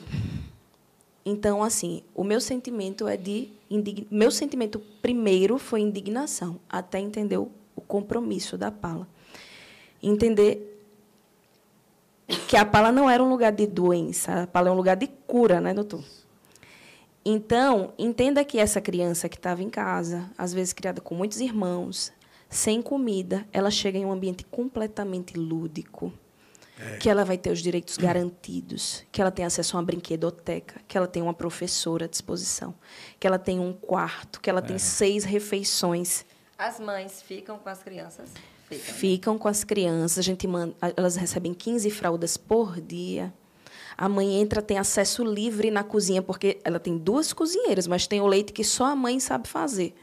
Então, 1.24 1.62
assim, 1.62 2.02
o 2.14 2.22
meu 2.22 2.40
sentimento 2.40 3.08
é 3.08 3.16
de 3.16 3.50
meu 4.10 4.30
sentimento 4.30 4.78
primeiro 5.00 5.58
foi 5.58 5.80
indignação, 5.80 6.60
até 6.68 7.00
entender 7.00 7.38
o 7.38 7.50
compromisso 7.88 8.56
da 8.58 8.70
Pala. 8.70 9.08
Entender 10.02 10.70
que 12.46 12.56
a 12.56 12.64
Pala 12.64 12.92
não 12.92 13.08
era 13.08 13.24
um 13.24 13.28
lugar 13.28 13.52
de 13.52 13.66
doença, 13.66 14.42
a 14.42 14.46
Pala 14.46 14.68
é 14.68 14.72
um 14.72 14.76
lugar 14.76 14.96
de 14.96 15.06
cura, 15.06 15.60
né, 15.60 15.72
doutor? 15.72 16.04
Então, 17.24 17.92
entenda 17.98 18.44
que 18.44 18.58
essa 18.58 18.82
criança 18.82 19.28
que 19.28 19.36
estava 19.36 19.62
em 19.62 19.70
casa, 19.70 20.30
às 20.36 20.52
vezes 20.52 20.74
criada 20.74 21.00
com 21.00 21.14
muitos 21.14 21.40
irmãos, 21.40 22.12
sem 22.50 22.82
comida, 22.82 23.46
ela 23.50 23.70
chega 23.70 23.98
em 23.98 24.04
um 24.04 24.12
ambiente 24.12 24.44
completamente 24.44 25.38
lúdico 25.38 26.12
é. 26.78 26.96
que 26.96 27.08
ela 27.08 27.24
vai 27.24 27.38
ter 27.38 27.50
os 27.50 27.60
direitos 27.60 27.96
garantidos, 27.96 29.04
que 29.12 29.20
ela 29.20 29.30
tem 29.30 29.44
acesso 29.44 29.76
a 29.76 29.80
uma 29.80 29.86
brinquedoteca, 29.86 30.80
que 30.86 30.96
ela 30.96 31.06
tem 31.06 31.22
uma 31.22 31.34
professora 31.34 32.06
à 32.06 32.08
disposição, 32.08 32.74
que 33.18 33.26
ela 33.26 33.38
tem 33.38 33.58
um 33.58 33.72
quarto, 33.72 34.40
que 34.40 34.50
ela 34.50 34.60
é. 34.60 34.62
tem 34.62 34.78
seis 34.78 35.24
refeições. 35.24 36.24
As 36.58 36.80
mães 36.80 37.22
ficam 37.22 37.58
com 37.58 37.68
as 37.68 37.82
crianças? 37.82 38.30
Ficam, 38.68 38.86
né? 38.86 38.98
ficam 38.98 39.38
com 39.38 39.48
as 39.48 39.64
crianças. 39.64 40.18
A 40.18 40.22
gente 40.22 40.46
manda, 40.46 40.74
elas 40.96 41.16
recebem 41.16 41.54
15 41.54 41.90
fraldas 41.90 42.36
por 42.36 42.80
dia. 42.80 43.32
A 43.96 44.08
mãe 44.08 44.40
entra, 44.40 44.60
tem 44.60 44.78
acesso 44.78 45.22
livre 45.24 45.70
na 45.70 45.84
cozinha, 45.84 46.20
porque 46.20 46.58
ela 46.64 46.80
tem 46.80 46.98
duas 46.98 47.32
cozinheiras, 47.32 47.86
mas 47.86 48.06
tem 48.08 48.20
o 48.20 48.26
leite 48.26 48.52
que 48.52 48.64
só 48.64 48.86
a 48.86 48.96
mãe 48.96 49.20
sabe 49.20 49.46
fazer. 49.46 49.94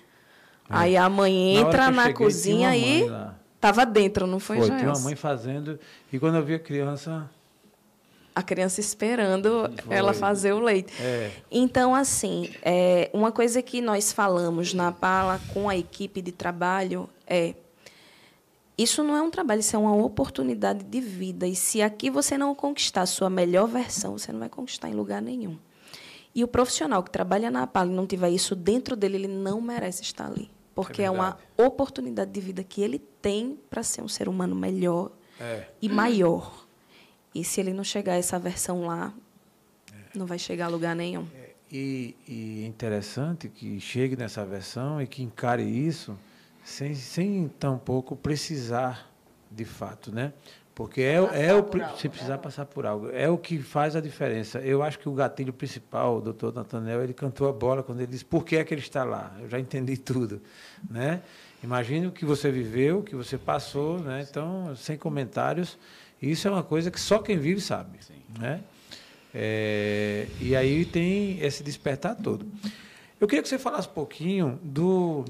É. 0.69 0.73
Aí 0.73 0.97
a 0.97 1.09
mãe 1.09 1.57
entra 1.57 1.91
na, 1.91 2.07
na 2.07 2.13
cozinha 2.13 2.75
e. 2.75 3.09
Lá. 3.09 3.40
Estava 3.61 3.85
dentro, 3.85 4.25
não 4.25 4.39
foi, 4.39 4.57
Foi, 4.57 4.75
tinha 4.75 4.89
uma 4.89 4.99
mãe 5.01 5.15
fazendo. 5.15 5.79
E 6.11 6.17
quando 6.17 6.33
eu 6.33 6.43
vi 6.43 6.55
a 6.55 6.59
criança. 6.59 7.29
A 8.33 8.41
criança 8.41 8.79
esperando 8.79 9.71
foi. 9.83 9.95
ela 9.95 10.15
fazer 10.15 10.51
o 10.51 10.59
leite. 10.59 10.91
É. 10.99 11.29
Então, 11.51 11.93
assim, 11.93 12.49
é, 12.63 13.11
uma 13.13 13.31
coisa 13.31 13.61
que 13.61 13.79
nós 13.79 14.11
falamos 14.11 14.73
na 14.73 14.91
Pala 14.91 15.39
com 15.53 15.69
a 15.69 15.77
equipe 15.77 16.23
de 16.23 16.31
trabalho 16.31 17.07
é. 17.27 17.53
Isso 18.75 19.03
não 19.03 19.15
é 19.15 19.21
um 19.21 19.29
trabalho, 19.29 19.59
isso 19.59 19.75
é 19.75 19.79
uma 19.79 19.95
oportunidade 19.95 20.83
de 20.83 20.99
vida. 20.99 21.45
E 21.45 21.55
se 21.55 21.83
aqui 21.83 22.09
você 22.09 22.39
não 22.39 22.55
conquistar 22.55 23.01
a 23.01 23.05
sua 23.05 23.29
melhor 23.29 23.67
versão, 23.67 24.17
você 24.17 24.31
não 24.31 24.39
vai 24.39 24.49
conquistar 24.49 24.89
em 24.89 24.95
lugar 24.95 25.21
nenhum. 25.21 25.55
E 26.33 26.43
o 26.43 26.47
profissional 26.47 27.03
que 27.03 27.11
trabalha 27.11 27.51
na 27.51 27.67
Pala 27.67 27.91
e 27.91 27.95
não 27.95 28.07
tiver 28.07 28.31
isso 28.31 28.55
dentro 28.55 28.95
dele, 28.95 29.17
ele 29.17 29.27
não 29.27 29.61
merece 29.61 30.01
estar 30.01 30.25
ali 30.25 30.49
porque 30.73 31.01
é, 31.01 31.05
é, 31.05 31.11
uma 31.11 31.37
oportunidade 31.57 32.31
de 32.31 32.39
vida 32.39 32.63
que 32.63 32.81
ele 32.81 32.99
tem 33.21 33.59
para 33.69 33.83
ser 33.83 34.01
um 34.01 34.07
ser 34.07 34.27
humano 34.27 34.55
melhor 34.55 35.11
é. 35.39 35.67
e 35.81 35.89
maior. 35.89 36.65
E 37.33 37.43
se 37.43 37.61
ele 37.61 37.73
não 37.73 37.83
chegar 37.83 38.13
a 38.13 38.17
essa 38.17 38.37
versão 38.37 38.85
lá, 38.85 39.13
é. 39.91 40.17
não 40.17 40.25
vai 40.25 40.39
chegar 40.39 40.65
a 40.65 40.69
lugar 40.69 40.95
nenhum. 40.95 41.27
É, 41.35 41.51
e, 41.71 42.15
e 42.27 42.63
é 42.63 42.67
interessante 42.67 43.47
que 43.47 43.79
chegue 43.79 44.15
nessa 44.15 44.45
versão 44.45 45.01
e 45.01 45.07
que 45.07 45.23
encare 45.23 45.63
isso 45.63 46.17
sem, 46.63 46.93
sem 46.93 47.47
tampouco 47.47 48.15
precisar 48.15 49.09
de 49.49 49.65
fato, 49.65 50.11
né? 50.11 50.33
Porque 50.73 51.01
é, 51.01 51.15
é 51.15 51.53
o 51.53 51.57
algo, 51.57 51.97
se 51.97 52.07
precisar 52.07 52.37
né? 52.37 52.41
passar 52.41 52.65
por 52.65 52.85
algo, 52.85 53.09
é 53.11 53.29
o 53.29 53.37
que 53.37 53.59
faz 53.59 53.95
a 53.95 53.99
diferença. 53.99 54.59
Eu 54.59 54.81
acho 54.81 54.97
que 54.97 55.09
o 55.09 55.13
gatilho 55.13 55.51
principal, 55.51 56.17
o 56.17 56.21
doutor 56.21 56.53
Natanel, 56.53 57.03
ele 57.03 57.13
cantou 57.13 57.49
a 57.49 57.51
bola 57.51 57.83
quando 57.83 57.99
ele 57.99 58.11
disse 58.11 58.23
por 58.23 58.45
que 58.45 58.55
é 58.55 58.63
que 58.63 58.73
ele 58.73 58.81
está 58.81 59.03
lá. 59.03 59.35
Eu 59.39 59.49
já 59.49 59.59
entendi 59.59 59.97
tudo, 59.99 60.41
né? 60.89 61.21
Imagine 61.63 62.07
o 62.07 62.11
que 62.11 62.25
você 62.25 62.49
viveu, 62.49 62.99
o 62.99 63.03
que 63.03 63.15
você 63.15 63.37
passou, 63.37 63.99
né? 63.99 64.25
Então, 64.27 64.75
sem 64.75 64.97
comentários. 64.97 65.77
Isso 66.21 66.47
é 66.47 66.51
uma 66.51 66.63
coisa 66.63 66.89
que 66.89 66.99
só 66.99 67.19
quem 67.19 67.37
vive 67.37 67.59
sabe, 67.59 67.97
Sim. 68.03 68.21
né? 68.39 68.61
É, 69.33 70.27
e 70.39 70.55
aí 70.55 70.85
tem 70.85 71.39
esse 71.39 71.63
despertar 71.63 72.15
todo. 72.15 72.45
Eu 73.19 73.27
queria 73.27 73.41
que 73.43 73.49
você 73.49 73.59
falasse 73.59 73.87
um 73.87 73.93
pouquinho 73.93 74.59
do 74.63 75.23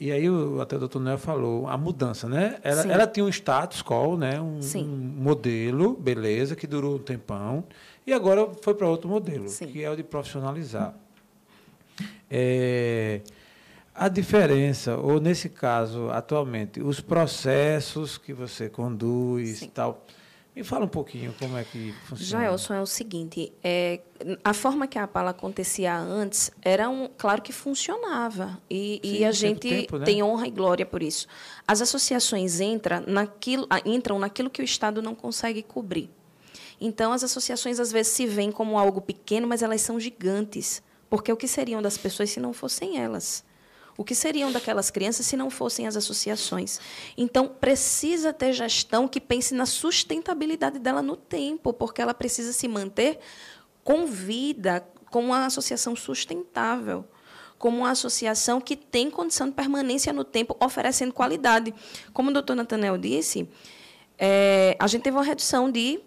e 0.00 0.12
aí 0.12 0.30
o, 0.30 0.60
até 0.60 0.76
o 0.76 0.78
doutor 0.78 1.00
Noel 1.00 1.18
falou, 1.18 1.66
a 1.66 1.76
mudança, 1.76 2.28
né? 2.28 2.58
Ela, 2.62 2.82
ela 2.82 3.06
tinha 3.06 3.24
um 3.24 3.28
status 3.28 3.82
quo, 3.82 4.16
né? 4.16 4.40
Um, 4.40 4.60
um, 4.76 4.86
modelo, 4.86 5.94
beleza, 5.96 6.54
que 6.54 6.66
durou 6.66 6.96
um 6.96 6.98
tempão, 6.98 7.64
e 8.06 8.12
agora 8.12 8.48
foi 8.62 8.74
para 8.74 8.86
outro 8.86 9.08
modelo, 9.08 9.48
Sim. 9.48 9.66
que 9.66 9.82
é 9.82 9.90
o 9.90 9.96
de 9.96 10.04
profissionalizar. 10.04 10.94
É, 12.30 13.22
a 13.94 14.08
diferença, 14.08 14.96
ou 14.96 15.20
nesse 15.20 15.48
caso, 15.48 16.08
atualmente, 16.10 16.80
os 16.80 17.00
processos 17.00 18.16
que 18.16 18.32
você 18.32 18.68
conduz 18.68 19.62
e 19.62 19.66
tal. 19.66 20.06
Me 20.58 20.64
fala 20.64 20.86
um 20.86 20.88
pouquinho 20.88 21.32
como 21.38 21.56
é 21.56 21.62
que 21.62 21.94
funciona. 22.08 22.42
Jaelson, 22.42 22.74
é 22.74 22.82
o 22.82 22.86
seguinte, 22.86 23.52
é, 23.62 24.00
a 24.42 24.52
forma 24.52 24.88
que 24.88 24.98
a 24.98 25.06
Pala 25.06 25.30
acontecia 25.30 25.96
antes 25.96 26.50
era 26.60 26.88
um, 26.88 27.08
claro 27.16 27.40
que 27.40 27.52
funcionava 27.52 28.60
e, 28.68 29.00
Sim, 29.00 29.18
e 29.18 29.24
a 29.24 29.30
gente 29.30 29.68
tempo, 29.68 29.98
né? 29.98 30.04
tem 30.04 30.20
honra 30.20 30.48
e 30.48 30.50
glória 30.50 30.84
por 30.84 31.00
isso. 31.00 31.28
As 31.64 31.80
associações 31.80 32.58
entram 32.58 33.04
naquilo, 33.06 33.68
entram 33.86 34.18
naquilo 34.18 34.50
que 34.50 34.60
o 34.60 34.64
Estado 34.64 35.00
não 35.00 35.14
consegue 35.14 35.62
cobrir. 35.62 36.10
Então, 36.80 37.12
as 37.12 37.22
associações 37.22 37.78
às 37.78 37.92
vezes 37.92 38.12
se 38.12 38.26
veem 38.26 38.50
como 38.50 38.76
algo 38.76 39.00
pequeno, 39.00 39.46
mas 39.46 39.62
elas 39.62 39.80
são 39.80 40.00
gigantes, 40.00 40.82
porque 41.08 41.32
o 41.32 41.36
que 41.36 41.46
seriam 41.46 41.80
das 41.80 41.96
pessoas 41.96 42.30
se 42.30 42.40
não 42.40 42.52
fossem 42.52 42.98
elas? 42.98 43.44
O 43.98 44.04
que 44.04 44.14
seriam 44.14 44.52
daquelas 44.52 44.92
crianças 44.92 45.26
se 45.26 45.36
não 45.36 45.50
fossem 45.50 45.84
as 45.88 45.96
associações? 45.96 46.78
Então, 47.16 47.48
precisa 47.48 48.32
ter 48.32 48.52
gestão 48.52 49.08
que 49.08 49.20
pense 49.20 49.52
na 49.52 49.66
sustentabilidade 49.66 50.78
dela 50.78 51.02
no 51.02 51.16
tempo, 51.16 51.72
porque 51.72 52.00
ela 52.00 52.14
precisa 52.14 52.52
se 52.52 52.68
manter 52.68 53.18
com 53.82 54.06
vida, 54.06 54.86
como 55.10 55.26
uma 55.28 55.46
associação 55.46 55.96
sustentável, 55.96 57.04
como 57.58 57.78
uma 57.78 57.90
associação 57.90 58.60
que 58.60 58.76
tem 58.76 59.10
condição 59.10 59.48
de 59.48 59.56
permanência 59.56 60.12
no 60.12 60.22
tempo, 60.22 60.56
oferecendo 60.60 61.12
qualidade. 61.12 61.74
Como 62.12 62.30
o 62.30 62.32
doutor 62.32 62.54
Natanel 62.54 62.96
disse, 62.96 63.48
é, 64.16 64.76
a 64.78 64.86
gente 64.86 65.02
teve 65.02 65.16
uma 65.16 65.24
redução 65.24 65.68
de, 65.68 65.98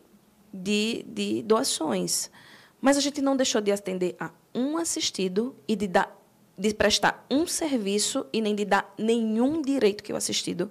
de, 0.53 1.03
de 1.09 1.43
doações, 1.43 2.31
mas 2.79 2.95
a 2.95 3.01
gente 3.01 3.21
não 3.21 3.35
deixou 3.35 3.59
de 3.59 3.69
atender 3.69 4.15
a 4.17 4.31
um 4.55 4.77
assistido 4.77 5.53
e 5.67 5.75
de 5.75 5.89
dar 5.89 6.20
de 6.61 6.75
prestar 6.75 7.25
um 7.29 7.47
serviço 7.47 8.23
e 8.31 8.39
nem 8.39 8.53
de 8.53 8.65
dar 8.65 8.93
nenhum 8.95 9.63
direito 9.63 10.03
que 10.03 10.13
o 10.13 10.15
assistido 10.15 10.69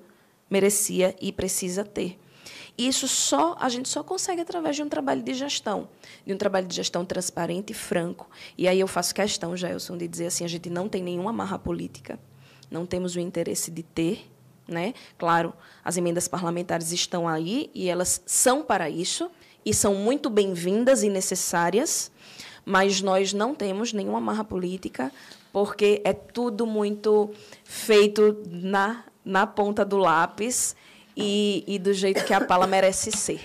merecia 0.49 1.17
e 1.21 1.33
precisa 1.33 1.85
ter. 1.85 2.17
E 2.79 2.87
isso 2.87 3.09
só 3.09 3.57
a 3.59 3.69
gente 3.69 3.89
só 3.89 4.05
consegue 4.05 4.41
através 4.41 4.77
de 4.77 4.85
um 4.85 4.89
trabalho 4.89 5.21
de 5.21 5.35
gestão, 5.35 5.89
de 6.25 6.33
um 6.33 6.37
trabalho 6.37 6.69
de 6.69 6.77
gestão 6.77 7.05
transparente 7.05 7.73
e 7.73 7.75
franco. 7.75 8.31
E 8.57 8.69
aí 8.69 8.79
eu 8.79 8.87
faço 8.87 9.13
questão, 9.13 9.57
Jailson, 9.57 9.99
de 9.99 10.07
dizer 10.07 10.27
assim, 10.27 10.45
a 10.45 10.49
gente 10.49 10.71
não 10.71 10.89
tem 10.89 11.03
nenhuma 11.03 11.31
amarra 11.31 11.59
política, 11.59 12.21
não 12.71 12.87
temos 12.87 13.17
o 13.17 13.21
interesse 13.21 13.69
de 13.69 13.83
ter, 13.83 14.31
né? 14.69 14.95
Claro, 15.19 15.53
as 15.85 15.97
emendas 15.97 16.29
parlamentares 16.29 16.93
estão 16.93 17.27
aí 17.27 17.69
e 17.75 17.89
elas 17.89 18.23
são 18.25 18.63
para 18.63 18.89
isso 18.89 19.29
e 19.67 19.75
são 19.75 19.97
muito 19.97 20.31
bem-vindas 20.31 21.03
e 21.03 21.09
necessárias, 21.11 22.13
mas 22.71 23.03
nós 23.03 23.33
não 23.33 23.53
temos 23.53 23.93
nenhuma 23.93 24.19
amarra 24.19 24.45
política, 24.45 25.11
porque 25.53 26.01
é 26.05 26.13
tudo 26.13 26.65
muito 26.65 27.31
feito 27.65 28.41
na, 28.47 29.03
na 29.25 29.45
ponta 29.45 29.85
do 29.85 29.97
lápis 29.97 30.77
e, 31.17 31.65
e 31.67 31.81
do 31.81 31.93
jeito 31.93 32.25
que 32.25 32.33
a 32.33 32.41
pala 32.41 32.69
merece 32.69 33.11
ser. 33.11 33.41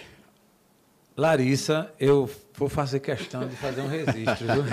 Larissa, 1.17 1.91
eu 1.99 2.29
vou 2.53 2.69
fazer 2.69 2.99
questão 2.99 3.47
de 3.47 3.55
fazer 3.55 3.81
um 3.81 3.87
registro. 3.87 4.45
Viu? 4.45 4.63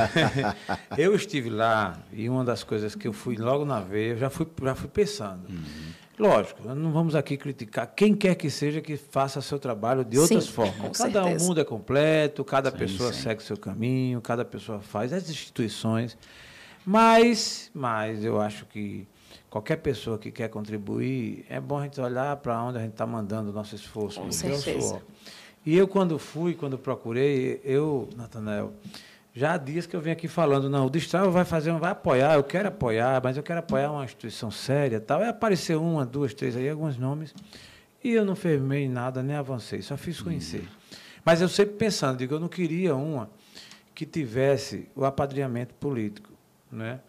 eu 0.99 1.15
estive 1.15 1.49
lá 1.49 1.99
e 2.13 2.29
uma 2.29 2.45
das 2.45 2.63
coisas 2.63 2.95
que 2.95 3.09
eu 3.09 3.13
fui 3.15 3.37
logo 3.37 3.65
na 3.65 3.81
veia, 3.81 4.11
eu 4.11 4.19
já 4.19 4.29
fui, 4.29 4.47
já 4.63 4.75
fui 4.75 4.89
pensando. 4.89 5.49
Uhum. 5.49 5.93
Lógico, 6.19 6.63
não 6.75 6.93
vamos 6.93 7.15
aqui 7.15 7.37
criticar 7.37 7.87
quem 7.95 8.15
quer 8.15 8.35
que 8.35 8.51
seja 8.51 8.81
que 8.81 8.97
faça 8.97 9.41
seu 9.41 9.59
trabalho 9.59 10.05
de 10.05 10.19
outras 10.19 10.45
Sim, 10.45 10.53
formas. 10.53 10.77
com 10.77 10.91
Cada 10.91 11.23
certeza. 11.25 11.45
mundo 11.45 11.61
é 11.61 11.65
completo, 11.65 12.45
cada 12.45 12.71
Sim, 12.71 12.77
pessoa 12.77 13.13
sim. 13.13 13.23
segue 13.23 13.43
seu 13.43 13.57
caminho, 13.57 14.21
cada 14.21 14.45
pessoa 14.45 14.81
faz, 14.81 15.13
as 15.13 15.29
instituições. 15.29 16.17
Mas, 16.85 17.71
mas 17.73 18.25
eu 18.25 18.41
acho 18.41 18.67
que 18.67 19.07
qualquer 19.49 19.77
pessoa 19.77 20.19
que 20.19 20.31
quer 20.31 20.49
contribuir, 20.49 21.45
é 21.49 21.61
bom 21.61 21.79
a 21.79 21.85
gente 21.85 22.01
olhar 22.01 22.37
para 22.37 22.63
onde 22.63 22.79
a 22.79 22.81
gente 22.81 22.93
está 22.93 23.07
mandando 23.07 23.51
o 23.51 23.53
nosso 23.53 23.75
esforço. 23.75 24.21
Com 24.21 24.29
o 24.29 24.33
certeza. 24.33 25.03
E 25.65 25.77
eu, 25.77 25.87
quando 25.87 26.19
fui, 26.19 26.55
quando 26.55 26.77
procurei, 26.77 27.61
eu, 27.65 28.09
Natanael, 28.17 28.73
já 29.35 29.55
há 29.55 29.57
dias 29.57 29.87
que 29.87 29.97
eu 29.97 30.01
venho 30.01 30.13
aqui 30.13 30.29
falando, 30.29 30.69
não, 30.69 30.87
o 30.87 30.91
Distral 30.91 31.31
vai 31.31 31.45
fazer, 31.45 31.73
vai 31.73 31.93
apoiar, 31.93 32.35
eu 32.35 32.45
quero 32.45 32.69
apoiar, 32.69 33.21
mas 33.25 33.37
eu 33.37 33.43
quero 33.43 33.61
apoiar 33.61 33.91
uma 33.91 34.05
instituição 34.05 34.51
séria 34.51 35.01
tal. 35.01 35.21
Aí 35.21 35.29
apareceu 35.29 35.83
uma, 35.83 36.05
duas, 36.05 36.35
três 36.35 36.55
aí, 36.55 36.69
alguns 36.69 36.99
nomes, 36.99 37.35
e 38.05 38.11
eu 38.11 38.25
não 38.27 38.37
firmei 38.37 38.89
nada, 38.89 39.23
nem 39.23 39.35
avancei, 39.35 39.81
só 39.81 39.97
fiz 39.97 40.21
conhecer. 40.21 40.69
Mas 41.25 41.41
eu 41.41 41.49
sempre 41.49 41.77
pensando, 41.77 42.19
digo, 42.19 42.35
eu 42.35 42.41
não 42.41 42.49
queria 42.49 42.95
uma 42.95 43.31
que 43.95 44.05
tivesse 44.05 44.89
o 44.95 45.05
apadrinhamento 45.05 45.75
político, 45.75 46.31
né? 46.71 47.01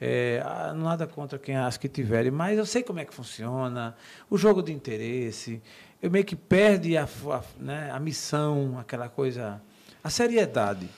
É, 0.00 0.42
ah, 0.44 0.72
nada 0.72 1.06
contra 1.06 1.38
quem 1.38 1.56
as 1.56 1.76
que 1.76 1.86
tiverem, 1.86 2.30
mas 2.30 2.56
eu 2.56 2.64
sei 2.64 2.82
como 2.82 3.00
é 3.00 3.04
que 3.04 3.12
funciona, 3.12 3.94
o 4.30 4.38
jogo 4.38 4.62
de 4.62 4.72
interesse, 4.72 5.62
eu 6.00 6.10
meio 6.10 6.24
que 6.24 6.34
perde 6.34 6.96
a, 6.96 7.04
a, 7.04 7.42
né, 7.58 7.90
a 7.92 8.00
missão, 8.00 8.78
aquela 8.78 9.10
coisa, 9.10 9.60
a 10.02 10.08
seriedade. 10.08 10.88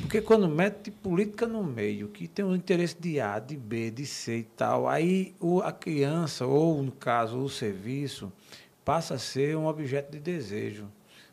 Porque 0.00 0.20
quando 0.20 0.48
mete 0.48 0.90
política 0.90 1.46
no 1.46 1.62
meio, 1.64 2.08
que 2.08 2.26
tem 2.28 2.44
o 2.44 2.54
interesse 2.54 2.96
de 2.98 3.20
A, 3.20 3.38
de 3.38 3.56
B, 3.56 3.90
de 3.90 4.06
C 4.06 4.38
e 4.38 4.42
tal, 4.44 4.88
aí 4.88 5.34
o, 5.40 5.60
a 5.60 5.72
criança, 5.72 6.46
ou 6.46 6.82
no 6.82 6.92
caso 6.92 7.38
o 7.38 7.48
serviço, 7.48 8.32
passa 8.84 9.14
a 9.14 9.18
ser 9.18 9.56
um 9.56 9.66
objeto 9.66 10.12
de 10.12 10.20
desejo. 10.20 10.84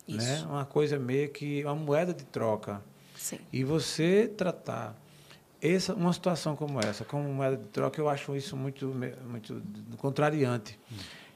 Né? 0.08 0.18
Isso. 0.18 0.48
Uma 0.48 0.66
coisa 0.66 0.98
meio 1.00 1.30
que 1.30 1.64
uma 1.64 1.76
moeda 1.76 2.14
de 2.14 2.24
troca. 2.26 2.82
Sim. 3.16 3.40
E 3.54 3.64
você 3.64 4.28
tratar 4.36 5.00
essa, 5.62 5.94
uma 5.94 6.12
situação 6.12 6.56
como 6.56 6.80
essa, 6.80 7.06
como 7.06 7.30
moeda 7.32 7.56
de 7.56 7.66
troca, 7.66 8.02
eu 8.02 8.10
acho 8.10 8.36
isso 8.36 8.58
muito, 8.58 8.88
muito 9.30 9.62
contrariante. 9.98 10.78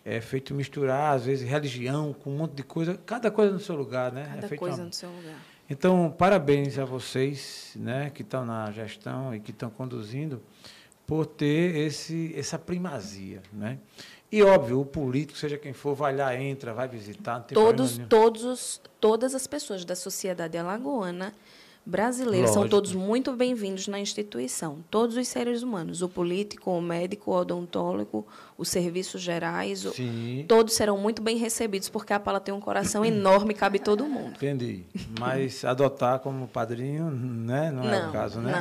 É 0.04 0.20
feito 0.22 0.54
misturar, 0.54 1.16
às 1.16 1.26
vezes, 1.26 1.48
religião 1.48 2.12
com 2.14 2.32
um 2.32 2.38
monte 2.38 2.54
de 2.56 2.64
coisa, 2.64 2.96
cada 3.06 3.30
coisa 3.32 3.54
no 3.54 3.60
seu 3.60 3.76
lugar, 3.76 4.12
né? 4.12 4.24
é 4.24 4.36
Cada 4.36 4.48
feito 4.48 4.60
coisa 4.60 4.78
uma- 4.78 4.86
no 4.86 4.94
seu 4.94 5.10
lugar. 5.10 5.38
Então, 5.70 6.14
parabéns 6.16 6.78
a 6.78 6.86
vocês, 6.86 7.72
né, 7.76 8.12
que 8.14 8.22
estão 8.22 8.46
na 8.46 8.72
gestão 8.72 9.34
e 9.34 9.40
que 9.40 9.52
estão 9.52 9.70
conduzindo, 9.70 10.42
por 11.08 11.26
ter 11.26 11.76
esse, 11.76 12.34
essa 12.36 12.58
primazia, 12.58 13.42
né? 13.54 13.78
E 14.32 14.42
óbvio, 14.44 14.82
o 14.82 14.86
político, 14.86 15.38
seja 15.38 15.58
quem 15.58 15.72
for, 15.72 15.96
vai 15.96 16.16
lá, 16.16 16.36
entra, 16.36 16.74
vai 16.74 16.88
visitar, 16.88 17.40
Todos, 17.42 17.98
todos, 18.10 18.44
os- 18.44 18.82
todas 19.00 19.36
as 19.36 19.46
pessoas 19.48 19.86
da 19.86 19.96
sociedade 19.96 20.58
alagoana 20.58 21.32
brasileira 21.86 22.48
são 22.48 22.64
Lógico. 22.64 22.70
todos 22.72 22.94
muito 22.94 23.32
bem-vindos 23.34 23.88
na 23.88 24.00
instituição. 24.00 24.84
Todos 24.90 25.16
os 25.16 25.28
seres 25.28 25.62
humanos, 25.62 26.02
o 26.02 26.10
político, 26.10 26.72
o 26.72 26.82
médico, 26.82 27.32
o 27.32 27.36
odontólogo, 27.36 28.26
os 28.58 28.70
serviços 28.70 29.22
gerais, 29.22 29.86
o- 29.86 29.94
todos 30.48 30.74
serão 30.74 30.98
muito 30.98 31.22
bem 31.22 31.38
recebidos, 31.38 31.88
porque 31.90 32.12
a 32.14 32.20
Pala 32.20 32.40
tem 32.40 32.54
um 32.54 32.60
coração 32.60 33.04
enorme 33.06 33.54
e 33.54 33.56
cabe 33.56 33.78
todo 33.80 34.06
mundo. 34.06 34.36
Entendi. 34.36 34.84
Mas 35.20 35.64
adotar 35.64 36.20
como 36.20 36.48
padrinho, 36.48 37.12
né, 37.12 37.70
não, 37.72 37.84
é 37.84 38.00
o 38.00 38.06
Não, 38.06 38.12
caso, 38.12 38.40
né? 38.40 38.52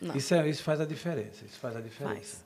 não, 0.00 0.08
não. 0.08 0.16
Isso, 0.16 0.34
é, 0.34 0.48
isso 0.48 0.62
faz 0.62 0.80
a 0.80 0.84
diferença. 0.84 1.44
Isso 1.44 1.58
faz 1.58 1.74
a 1.76 1.80
diferença. 1.80 2.14
Faz. 2.14 2.44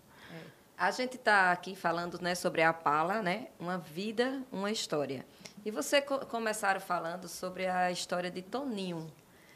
A 0.78 0.92
gente 0.92 1.16
está 1.16 1.50
aqui 1.50 1.74
falando 1.74 2.20
né, 2.22 2.36
sobre 2.36 2.62
a 2.62 2.72
Pala, 2.72 3.20
né? 3.20 3.48
Uma 3.58 3.78
vida, 3.78 4.40
uma 4.52 4.70
história. 4.70 5.26
E 5.64 5.72
você 5.72 6.00
co 6.00 6.20
começaram 6.26 6.80
falando 6.80 7.26
sobre 7.26 7.66
a 7.66 7.90
história 7.90 8.30
de 8.30 8.42
Toninho. 8.42 9.10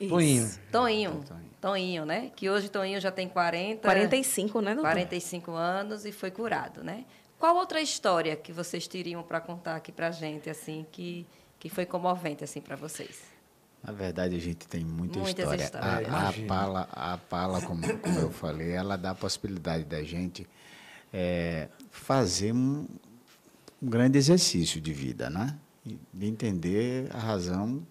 Toinho. 0.08 0.44
Isso. 0.44 0.60
Toninho. 0.70 1.24
Toninho, 1.60 2.04
né? 2.04 2.30
Que 2.34 2.50
hoje 2.50 2.68
Toninho 2.68 3.00
já 3.00 3.10
tem 3.10 3.28
40, 3.28 3.82
45, 3.82 4.60
né, 4.60 4.74
doutor? 4.74 4.90
45 4.90 5.52
anos 5.52 6.04
e 6.04 6.12
foi 6.12 6.30
curado, 6.30 6.82
né? 6.82 7.04
Qual 7.38 7.56
outra 7.56 7.80
história 7.80 8.36
que 8.36 8.52
vocês 8.52 8.86
teriam 8.86 9.22
para 9.22 9.40
contar 9.40 9.76
aqui 9.76 9.90
para 9.90 10.10
gente, 10.10 10.48
assim, 10.48 10.86
que, 10.92 11.26
que 11.58 11.68
foi 11.68 11.84
comovente, 11.84 12.44
assim, 12.44 12.60
para 12.60 12.76
vocês? 12.76 13.20
Na 13.82 13.92
verdade, 13.92 14.36
a 14.36 14.38
gente 14.38 14.66
tem 14.68 14.84
muita 14.84 15.18
Muitas 15.18 15.38
história. 15.38 15.64
histórias. 15.64 16.08
A, 16.12 16.28
a 16.28 16.32
pala, 16.46 16.88
a 16.92 17.18
pala 17.18 17.60
como, 17.62 17.82
como 17.98 18.18
eu 18.20 18.30
falei, 18.30 18.70
ela 18.70 18.96
dá 18.96 19.10
a 19.10 19.14
possibilidade 19.14 19.84
da 19.84 20.02
gente 20.04 20.46
eh, 21.12 21.68
fazer 21.90 22.52
um, 22.52 22.86
um 23.82 23.88
grande 23.90 24.18
exercício 24.18 24.80
de 24.80 24.92
vida, 24.92 25.28
né? 25.28 25.58
De 26.14 26.26
entender 26.26 27.08
a 27.12 27.18
razão 27.18 27.84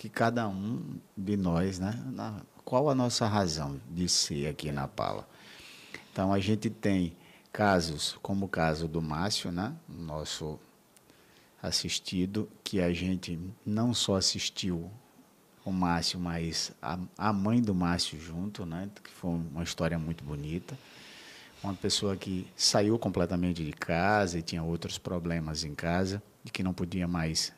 que 0.00 0.08
cada 0.08 0.48
um 0.48 0.98
de 1.14 1.36
nós, 1.36 1.78
né? 1.78 1.92
Na, 2.06 2.40
qual 2.64 2.88
a 2.88 2.94
nossa 2.94 3.26
razão 3.26 3.78
de 3.90 4.08
ser 4.08 4.48
aqui 4.48 4.72
na 4.72 4.88
pala? 4.88 5.28
Então, 6.10 6.32
a 6.32 6.40
gente 6.40 6.70
tem 6.70 7.14
casos, 7.52 8.16
como 8.22 8.46
o 8.46 8.48
caso 8.48 8.88
do 8.88 9.02
Márcio, 9.02 9.52
né? 9.52 9.76
Nosso 9.86 10.58
assistido, 11.62 12.48
que 12.64 12.80
a 12.80 12.94
gente 12.94 13.38
não 13.66 13.92
só 13.92 14.16
assistiu 14.16 14.90
o 15.66 15.70
Márcio, 15.70 16.18
mas 16.18 16.72
a, 16.80 16.98
a 17.18 17.30
mãe 17.30 17.60
do 17.60 17.74
Márcio 17.74 18.18
junto, 18.18 18.64
né? 18.64 18.88
Que 19.04 19.10
foi 19.10 19.32
uma 19.32 19.62
história 19.62 19.98
muito 19.98 20.24
bonita. 20.24 20.78
Uma 21.62 21.74
pessoa 21.74 22.16
que 22.16 22.46
saiu 22.56 22.98
completamente 22.98 23.62
de 23.62 23.72
casa 23.72 24.38
e 24.38 24.42
tinha 24.42 24.62
outros 24.62 24.96
problemas 24.96 25.62
em 25.62 25.74
casa 25.74 26.22
e 26.42 26.48
que 26.48 26.62
não 26.62 26.72
podia 26.72 27.06
mais 27.06 27.52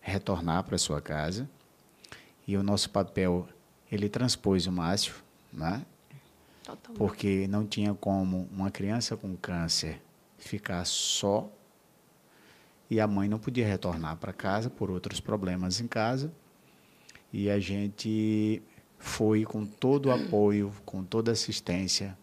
retornar 0.00 0.64
para 0.64 0.78
sua 0.78 1.02
casa. 1.02 1.46
E 2.46 2.56
o 2.56 2.62
nosso 2.62 2.90
papel, 2.90 3.48
ele 3.90 4.08
transpôs 4.08 4.66
o 4.66 4.72
Márcio, 4.72 5.14
né? 5.52 5.84
Totalmente. 6.64 6.98
porque 6.98 7.46
não 7.46 7.64
tinha 7.64 7.94
como 7.94 8.48
uma 8.50 8.72
criança 8.72 9.16
com 9.16 9.36
câncer 9.36 10.02
ficar 10.36 10.84
só 10.84 11.48
e 12.90 13.00
a 13.00 13.06
mãe 13.06 13.28
não 13.28 13.38
podia 13.38 13.66
retornar 13.66 14.16
para 14.16 14.32
casa 14.32 14.68
por 14.68 14.90
outros 14.90 15.20
problemas 15.20 15.80
em 15.80 15.86
casa. 15.86 16.32
E 17.32 17.50
a 17.50 17.58
gente 17.58 18.62
foi 18.98 19.44
com 19.44 19.64
todo 19.64 20.06
o 20.06 20.12
apoio, 20.12 20.72
com 20.84 21.04
toda 21.04 21.30
a 21.30 21.34
assistência 21.34 22.16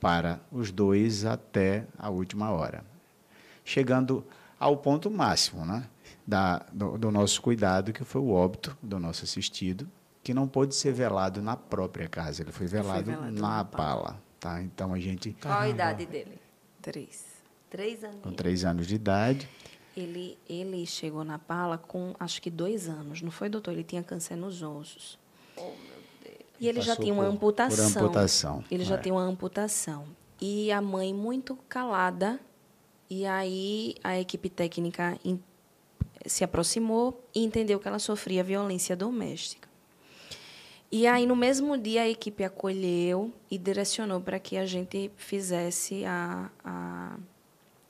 para 0.00 0.40
os 0.50 0.70
dois 0.70 1.24
até 1.24 1.86
a 1.98 2.10
última 2.10 2.50
hora. 2.50 2.84
Chegando 3.64 4.26
ao 4.58 4.76
ponto 4.76 5.10
máximo 5.10 5.64
né, 5.64 5.88
da, 6.26 6.66
do, 6.72 6.98
do 6.98 7.10
nosso 7.10 7.40
cuidado, 7.42 7.92
que 7.92 8.04
foi 8.04 8.20
o 8.20 8.30
óbito 8.30 8.76
do 8.82 8.98
nosso 8.98 9.24
assistido, 9.24 9.88
que 10.22 10.32
não 10.32 10.46
pôde 10.46 10.74
ser 10.74 10.92
velado 10.92 11.42
na 11.42 11.56
própria 11.56 12.08
casa, 12.08 12.42
ele 12.42 12.52
foi 12.52 12.66
velado, 12.66 13.04
foi 13.04 13.14
velado 13.14 13.40
na, 13.40 13.64
pala. 13.64 14.22
Tá? 14.38 14.62
Então 14.62 14.92
a 14.92 14.98
gente. 14.98 15.36
Qual 15.40 15.60
a 15.60 15.68
idade 15.68 16.06
dele? 16.06 16.38
Três. 16.80 17.24
Três 17.70 18.04
anos. 18.04 18.20
Com 18.22 18.32
três 18.32 18.64
anos 18.64 18.86
de 18.86 18.94
idade. 18.94 19.48
Ele, 19.96 20.38
ele 20.48 20.86
chegou 20.86 21.22
na 21.22 21.38
pala 21.38 21.76
com 21.76 22.14
acho 22.18 22.40
que 22.40 22.50
dois 22.50 22.88
anos, 22.88 23.20
não 23.22 23.30
foi, 23.30 23.48
doutor? 23.48 23.72
Ele 23.72 23.84
tinha 23.84 24.02
câncer 24.02 24.36
nos 24.36 24.62
ossos. 24.62 25.18
Oh, 25.56 25.60
meu 25.60 25.70
Deus. 26.24 26.36
E 26.58 26.68
ele 26.68 26.80
já 26.80 26.96
tinha 26.96 27.12
uma 27.12 27.24
amputação. 27.24 27.92
Por 27.92 28.00
amputação. 28.00 28.64
Ele 28.70 28.84
já 28.84 28.94
é. 28.96 28.98
tinha 28.98 29.14
uma 29.14 29.22
amputação. 29.22 30.04
E 30.40 30.72
a 30.72 30.80
mãe 30.80 31.14
muito 31.14 31.56
calada. 31.68 32.40
E 33.08 33.26
aí 33.26 33.94
a 34.02 34.18
equipe 34.18 34.48
técnica 34.48 35.18
se 36.26 36.44
aproximou 36.44 37.24
e 37.34 37.44
entendeu 37.44 37.78
que 37.80 37.88
ela 37.88 37.98
sofria 37.98 38.44
violência 38.44 38.96
doméstica. 38.96 39.68
E 40.90 41.06
aí, 41.06 41.24
no 41.24 41.34
mesmo 41.34 41.78
dia, 41.78 42.02
a 42.02 42.08
equipe 42.08 42.44
acolheu 42.44 43.32
e 43.50 43.56
direcionou 43.56 44.20
para 44.20 44.38
que 44.38 44.58
a 44.58 44.66
gente 44.66 45.10
fizesse 45.16 46.04
a, 46.04 46.50
a, 46.62 47.16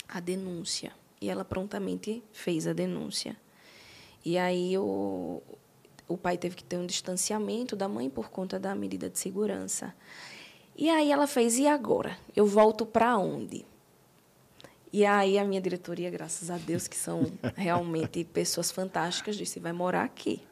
a 0.09 0.21
denúncia. 0.21 0.93
E 1.21 1.29
ela 1.29 1.45
prontamente 1.45 2.23
fez 2.33 2.67
a 2.67 2.73
denúncia. 2.73 3.37
E 4.25 4.39
aí, 4.39 4.79
o, 4.79 5.43
o 6.07 6.17
pai 6.17 6.39
teve 6.39 6.55
que 6.55 6.63
ter 6.63 6.77
um 6.77 6.87
distanciamento 6.87 7.75
da 7.75 7.89
mãe 7.89 8.09
por 8.09 8.31
conta 8.31 8.59
da 8.59 8.73
medida 8.73 9.11
de 9.11 9.19
segurança. 9.19 9.93
E 10.77 10.89
aí 10.89 11.11
ela 11.11 11.27
fez, 11.27 11.59
e 11.59 11.67
agora? 11.67 12.17
Eu 12.37 12.47
volto 12.47 12.87
para 12.87 13.17
onde? 13.19 13.67
E 14.93 15.07
aí 15.07 15.39
a 15.39 15.45
minha 15.45 15.61
diretoria, 15.61 16.11
graças 16.11 16.51
a 16.51 16.59
Deus, 16.59 16.87
que 16.87 16.97
são 16.97 17.33
realmente 17.57 18.25
pessoas 18.25 18.71
fantásticas, 18.71 19.37
disse, 19.37 19.59
vai 19.59 19.73
morar 19.73 20.05
aqui. 20.05 20.43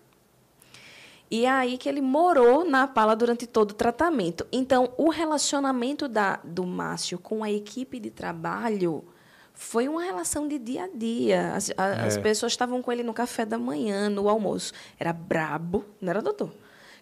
E 1.30 1.46
aí 1.46 1.78
que 1.78 1.88
ele 1.88 2.00
morou 2.00 2.64
na 2.64 2.88
Pala 2.88 3.14
durante 3.14 3.46
todo 3.46 3.70
o 3.70 3.74
tratamento. 3.74 4.44
Então, 4.50 4.92
o 4.96 5.10
relacionamento 5.10 6.08
da, 6.08 6.40
do 6.42 6.66
Márcio 6.66 7.18
com 7.18 7.44
a 7.44 7.50
equipe 7.50 8.00
de 8.00 8.10
trabalho 8.10 9.04
foi 9.52 9.86
uma 9.86 10.02
relação 10.02 10.48
de 10.48 10.58
dia 10.58 10.84
a 10.84 10.88
dia. 10.88 11.52
As, 11.54 11.70
a, 11.76 11.86
é. 11.86 12.06
as 12.06 12.16
pessoas 12.16 12.52
estavam 12.52 12.82
com 12.82 12.90
ele 12.90 13.02
no 13.02 13.12
café 13.12 13.44
da 13.44 13.58
manhã, 13.58 14.08
no 14.08 14.28
almoço. 14.28 14.72
Era 14.98 15.12
brabo, 15.12 15.84
não 16.00 16.10
era, 16.10 16.22
doutor? 16.22 16.50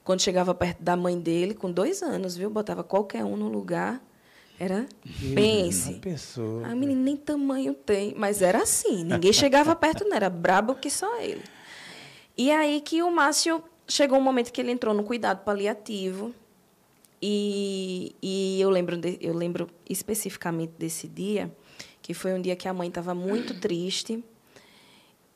Quando 0.04 0.20
chegava 0.20 0.54
perto 0.54 0.82
da 0.82 0.96
mãe 0.96 1.18
dele, 1.18 1.54
com 1.54 1.70
dois 1.70 2.02
anos, 2.02 2.36
viu? 2.36 2.50
Botava 2.50 2.82
qualquer 2.82 3.24
um 3.24 3.36
no 3.36 3.48
lugar. 3.48 4.02
Era, 4.60 4.86
pense. 5.34 5.94
A 5.94 5.98
pessoa. 6.00 6.66
A 6.66 6.74
menina 6.74 7.00
nem 7.00 7.16
tamanho 7.16 7.74
tem, 7.74 8.12
mas 8.16 8.42
era 8.42 8.62
assim. 8.62 9.04
Ninguém 9.04 9.32
chegava 9.32 9.74
perto, 9.76 10.04
não. 10.04 10.16
Era 10.16 10.28
brabo 10.28 10.74
que 10.74 10.90
só 10.90 11.20
ele. 11.20 11.44
E 12.36 12.50
aí 12.50 12.80
que 12.80 13.02
o 13.02 13.10
Márcio 13.10 13.62
chegou 13.86 14.18
um 14.18 14.22
momento 14.22 14.52
que 14.52 14.60
ele 14.60 14.72
entrou 14.72 14.92
no 14.92 15.04
cuidado 15.04 15.44
paliativo. 15.44 16.34
E, 17.20 18.14
e 18.22 18.60
eu, 18.60 18.70
lembro 18.70 18.96
de, 18.96 19.18
eu 19.20 19.34
lembro 19.34 19.68
especificamente 19.88 20.72
desse 20.78 21.08
dia, 21.08 21.52
que 22.00 22.14
foi 22.14 22.32
um 22.32 22.40
dia 22.40 22.54
que 22.54 22.68
a 22.68 22.72
mãe 22.72 22.88
estava 22.88 23.14
muito 23.14 23.58
triste. 23.60 24.22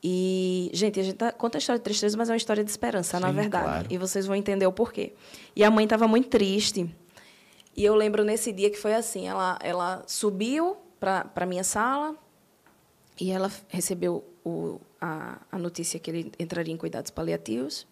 E, 0.02 0.68
gente, 0.72 0.98
a 0.98 1.02
gente 1.02 1.14
tá, 1.14 1.30
conta 1.30 1.58
a 1.58 1.60
história 1.60 1.78
de 1.78 1.84
tristeza, 1.84 2.16
mas 2.16 2.28
é 2.28 2.32
uma 2.32 2.36
história 2.36 2.64
de 2.64 2.70
esperança, 2.70 3.18
Sim, 3.18 3.22
na 3.22 3.30
verdade. 3.30 3.64
Claro. 3.64 3.86
E 3.88 3.98
vocês 3.98 4.26
vão 4.26 4.34
entender 4.34 4.66
o 4.66 4.72
porquê. 4.72 5.12
E 5.54 5.62
a 5.62 5.70
mãe 5.70 5.84
estava 5.84 6.08
muito 6.08 6.28
triste. 6.28 6.92
E 7.76 7.84
eu 7.84 7.94
lembro 7.94 8.24
nesse 8.24 8.52
dia 8.52 8.70
que 8.70 8.78
foi 8.78 8.94
assim: 8.94 9.26
ela, 9.26 9.58
ela 9.62 10.02
subiu 10.06 10.76
para 11.00 11.30
a 11.34 11.46
minha 11.46 11.64
sala 11.64 12.14
e 13.20 13.30
ela 13.30 13.50
recebeu 13.68 14.24
o, 14.44 14.80
a, 15.00 15.38
a 15.50 15.58
notícia 15.58 15.98
que 15.98 16.10
ele 16.10 16.32
entraria 16.38 16.72
em 16.72 16.76
cuidados 16.76 17.10
paliativos. 17.10 17.86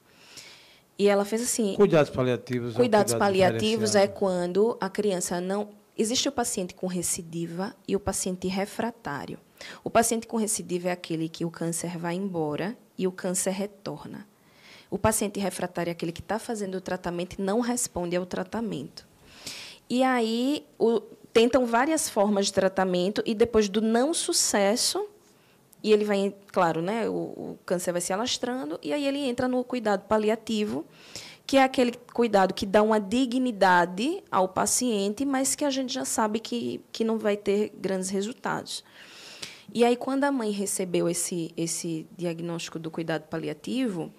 E 0.99 1.09
ela 1.09 1.24
fez 1.24 1.43
assim. 1.43 1.74
Cuidados 1.76 2.11
paliativos. 2.11 2.74
Cuidados 2.74 3.14
paliativos 3.14 3.95
é 3.95 4.07
quando 4.07 4.76
a 4.81 4.91
criança 4.91 5.41
não. 5.41 5.70
Existe 5.97 6.28
o 6.28 6.33
paciente 6.33 6.74
com 6.74 6.87
recidiva 6.87 7.74
e 7.87 7.97
o 7.97 8.01
paciente 8.01 8.49
refratário. 8.49 9.39
O 9.85 9.91
paciente 9.91 10.26
com 10.26 10.37
recidiva 10.37 10.89
é 10.89 10.93
aquele 10.93 11.28
que 11.28 11.45
o 11.45 11.51
câncer 11.51 11.99
vai 11.99 12.14
embora 12.14 12.76
e 12.97 13.07
o 13.07 13.12
câncer 13.12 13.51
retorna. 13.51 14.26
O 14.91 14.99
paciente 14.99 15.39
refratário 15.39 15.91
é 15.91 15.93
aquele 15.93 16.12
que 16.12 16.20
está 16.20 16.39
fazendo 16.39 16.76
o 16.76 16.81
tratamento 16.81 17.37
e 17.39 17.43
não 17.43 17.61
responde 17.61 18.16
ao 18.16 18.26
tratamento. 18.26 19.07
E 19.91 20.05
aí 20.05 20.64
o, 20.78 21.01
tentam 21.32 21.66
várias 21.66 22.09
formas 22.09 22.47
de 22.47 22.53
tratamento 22.53 23.22
e 23.26 23.34
depois 23.34 23.68
do 23.68 23.80
não 23.80 24.14
sucesso, 24.14 25.05
e 25.82 25.93
ele 25.93 26.05
vai, 26.05 26.32
claro, 26.53 26.80
né, 26.80 27.09
o, 27.09 27.12
o, 27.12 27.59
câncer 27.66 27.91
vai 27.91 28.01
se 28.01 28.12
alastrando, 28.12 28.78
e 28.82 28.93
aí 28.93 29.05
ele 29.05 29.18
entra 29.18 29.49
no 29.49 29.64
cuidado 29.64 30.07
paliativo, 30.07 30.84
que 31.45 31.57
é 31.57 31.64
aquele 31.64 31.93
cuidado 32.12 32.55
que 32.55 32.64
dá 32.64 32.80
uma 32.80 33.01
dignidade 33.01 34.22
ao 34.30 34.47
paciente, 34.49 35.24
mas 35.24 35.57
que 35.57 35.64
a 35.64 35.70
gente 35.70 35.93
já 35.93 36.05
sabe 36.05 36.38
que, 36.38 36.80
que 36.93 37.03
não 37.03 37.18
vai 37.18 37.36
ter 37.36 37.72
grandes 37.76 38.11
resultados. 38.11 38.84
E 39.74 39.84
aí, 39.84 39.97
quando 39.97 40.24
a 40.24 40.32
mãe 40.32 40.51
recebeu 40.51 41.09
esse, 41.09 41.53
esse 41.57 42.07
diagnóstico 42.16 42.78
do 42.78 42.91
cuidado 42.91 43.22
paliativo, 43.28 44.12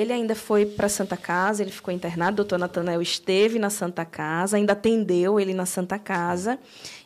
ele 0.00 0.12
ainda 0.12 0.34
foi 0.34 0.64
para 0.64 0.86
a 0.86 0.88
Santa 0.88 1.16
Casa, 1.16 1.62
ele 1.62 1.70
ficou 1.70 1.92
internado. 1.92 2.32
O 2.32 2.36
doutor 2.36 2.58
Natanael 2.58 3.02
esteve 3.02 3.58
na 3.58 3.70
Santa 3.70 4.04
Casa, 4.04 4.56
ainda 4.56 4.72
atendeu 4.72 5.38
ele 5.38 5.52
na 5.52 5.66
Santa 5.66 5.98
Casa. 5.98 6.58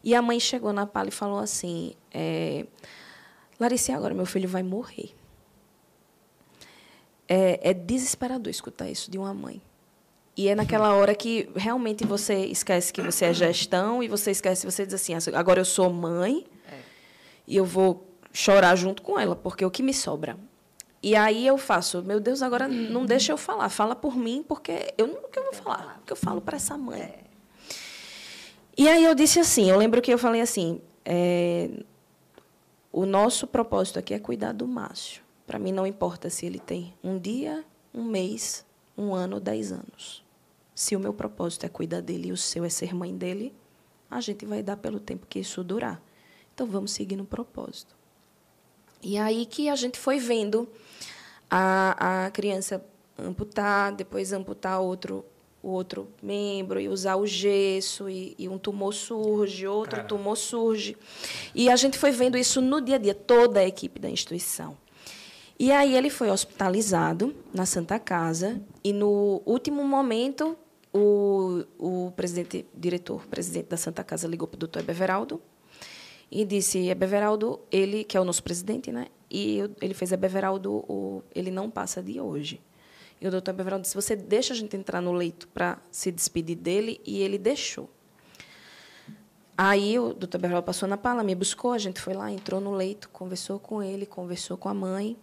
E 0.03 0.15
a 0.15 0.23
mãe 0.23 0.39
chegou 0.39 0.73
na 0.73 0.87
pala 0.87 1.09
e 1.09 1.13
falou 1.13 1.39
assim: 1.39 1.95
é, 2.13 2.65
Larissa, 3.59 3.95
agora 3.95 4.15
meu 4.15 4.27
filho 4.27 4.49
vai 4.49 4.63
morrer. 4.63 5.15
É, 7.29 7.71
é 7.71 7.75
desesperador 7.75 8.51
escutar 8.51 8.89
isso 8.89 9.11
de 9.11 9.19
uma 9.19 9.35
mãe. 9.35 9.61
E 10.37 10.49
é 10.49 10.55
naquela 10.55 10.95
hora 10.95 11.15
que 11.15 11.49
realmente 11.55 12.05
você 12.05 12.47
esquece 12.47 12.93
que 12.93 13.01
você 13.01 13.27
é 13.27 13.33
gestão 13.33 14.03
e 14.03 14.09
você 14.09 14.33
esquece, 14.33 14.67
você 14.67 14.85
diz 14.85 14.95
assim, 14.95 15.15
agora 15.33 15.61
eu 15.61 15.65
sou 15.65 15.89
mãe 15.91 16.45
é. 16.69 16.79
e 17.47 17.57
eu 17.57 17.65
vou 17.65 18.09
chorar 18.33 18.75
junto 18.75 19.01
com 19.01 19.19
ela, 19.19 19.37
porque 19.37 19.63
é 19.63 19.67
o 19.67 19.71
que 19.71 19.83
me 19.83 19.95
sobra. 19.95 20.37
E 21.07 21.15
aí 21.15 21.47
eu 21.47 21.59
faço, 21.59 22.03
meu 22.03 22.19
Deus, 22.19 22.41
agora 22.41 22.67
não 22.67 23.05
deixa 23.05 23.31
eu 23.31 23.37
falar, 23.37 23.69
fala 23.69 23.95
por 23.95 24.17
mim, 24.17 24.43
porque 24.43 24.95
eu 24.97 25.07
não 25.07 25.29
que 25.29 25.39
eu 25.39 25.43
vou 25.43 25.53
falar, 25.53 25.99
porque 25.99 26.15
eu 26.15 26.17
falo 26.17 26.41
para 26.41 26.57
essa 26.57 26.79
mãe. 26.79 26.99
É. 26.99 27.25
E 28.75 28.89
aí 28.89 29.05
eu 29.05 29.15
disse 29.15 29.39
assim, 29.39 29.69
eu 29.69 29.77
lembro 29.77 30.01
que 30.01 30.11
eu 30.11 30.17
falei 30.17 30.41
assim, 30.41 30.81
é, 31.05 31.69
o 32.91 33.05
nosso 33.05 33.47
propósito 33.47 33.99
aqui 33.99 34.15
é 34.15 34.19
cuidar 34.19 34.53
do 34.53 34.67
Márcio. 34.67 35.23
Para 35.47 35.59
mim, 35.59 35.73
não 35.73 35.87
importa 35.87 36.31
se 36.31 36.47
ele 36.47 36.59
tem 36.59 36.95
um 37.05 37.19
dia, 37.19 37.63
um 37.93 38.03
mês, 38.03 38.65
um 38.97 39.13
ano 39.13 39.39
dez 39.39 39.73
anos. 39.73 40.25
Se 40.75 40.97
o 40.97 40.99
meu 40.99 41.13
propósito 41.13 41.67
é 41.67 41.69
cuidar 41.69 42.01
dele 42.01 42.29
e 42.29 42.33
o 42.33 42.37
seu 42.39 42.65
é 42.65 42.71
ser 42.71 42.95
mãe 42.95 43.15
dele, 43.15 43.55
a 44.11 44.23
gente 44.23 44.47
vai 44.47 44.63
dar 44.63 44.79
pelo 44.79 44.99
tempo 44.99 45.27
que 45.27 45.41
isso 45.41 45.63
durar. 45.63 46.01
Então, 46.55 46.67
vamos 46.67 46.93
seguir 46.93 47.17
no 47.17 47.27
propósito. 47.27 47.95
E 49.03 49.19
aí 49.19 49.45
que 49.45 49.69
a 49.69 49.77
gente 49.77 49.99
foi 49.99 50.19
vendo 50.19 50.67
a, 51.51 52.27
a 52.27 52.31
criança 52.31 52.85
amputar, 53.19 53.93
depois 53.93 54.33
amputar 54.33 54.81
outro 54.81 55.25
o 55.65 55.71
outro 55.71 56.09
membro 56.23 56.79
e 56.79 56.91
usar 56.91 57.17
o 57.17 57.27
gesso 57.27 58.07
e, 58.07 58.35
e 58.39 58.47
um 58.51 58.59
tumor 58.59 58.93
surge, 58.93 59.67
outro 59.67 59.97
Cara. 59.97 60.09
tumor 60.09 60.37
surge. 60.37 60.95
E 61.55 61.71
a 61.71 61.77
gente 61.77 61.97
foi 61.97 62.11
vendo 62.11 62.37
isso 62.37 62.61
no 62.61 62.83
dia 62.83 62.97
a 62.97 62.99
dia, 62.99 63.15
toda 63.15 63.61
a 63.61 63.67
equipe 63.67 63.99
da 63.99 64.11
instituição. 64.11 64.77
E 65.59 65.73
aí 65.73 65.97
ele 65.97 66.11
foi 66.11 66.31
hospitalizado 66.31 67.35
na 67.55 67.65
Santa 67.65 67.99
Casa 67.99 68.61
e 68.83 68.93
no 68.93 69.41
último 69.47 69.83
momento 69.83 70.55
o, 70.93 71.65
o 71.79 72.13
presidente, 72.15 72.67
diretor, 72.75 73.27
presidente 73.27 73.69
da 73.69 73.79
Santa 73.79 74.05
Casa 74.05 74.29
ligou 74.29 74.47
para 74.47 74.57
o 74.57 74.59
doutor 74.59 74.81
Ebeveraldo 74.81 75.41
e 76.31 76.45
disse, 76.45 76.89
Ebeveraldo, 76.89 77.61
ele, 77.71 78.05
que 78.05 78.17
é 78.17 78.21
o 78.21 78.25
nosso 78.25 78.43
presidente, 78.43 78.93
né? 78.93 79.07
E 79.37 79.69
ele 79.81 79.95
fez 79.95 80.13
Ebeveraldo, 80.13 80.85
o, 80.89 81.21
ele 81.35 81.51
não 81.51 81.69
passa 81.69 82.01
de 82.01 82.21
hoje. 82.21 82.61
E 83.21 83.27
o 83.27 83.33
doutor 83.33 83.53
Beverão 83.53 83.81
disse: 83.81 83.93
Você 83.97 84.15
deixa 84.15 84.55
a 84.55 84.57
gente 84.57 84.77
entrar 84.77 85.01
no 85.01 85.13
leito 85.13 85.49
para 85.49 85.77
se 85.91 86.13
despedir 86.13 86.55
dele? 86.55 87.01
E 87.05 87.21
ele 87.21 87.37
deixou. 87.37 87.91
Aí 89.59 89.99
o 89.99 90.15
doutor 90.15 90.41
Beverão 90.41 90.63
passou 90.63 90.89
na 90.89 90.97
pala, 90.97 91.25
me 91.25 91.35
buscou, 91.35 91.73
a 91.73 91.79
gente 91.79 92.01
foi 92.01 92.15
lá, 92.15 92.31
entrou 92.31 92.61
no 92.61 92.71
leito, 92.71 93.09
conversou 93.09 93.59
com 93.59 93.83
ele, 93.83 94.07
conversou 94.07 94.57
com 94.57 94.69
a 94.69 94.75
mãe. 94.75 95.17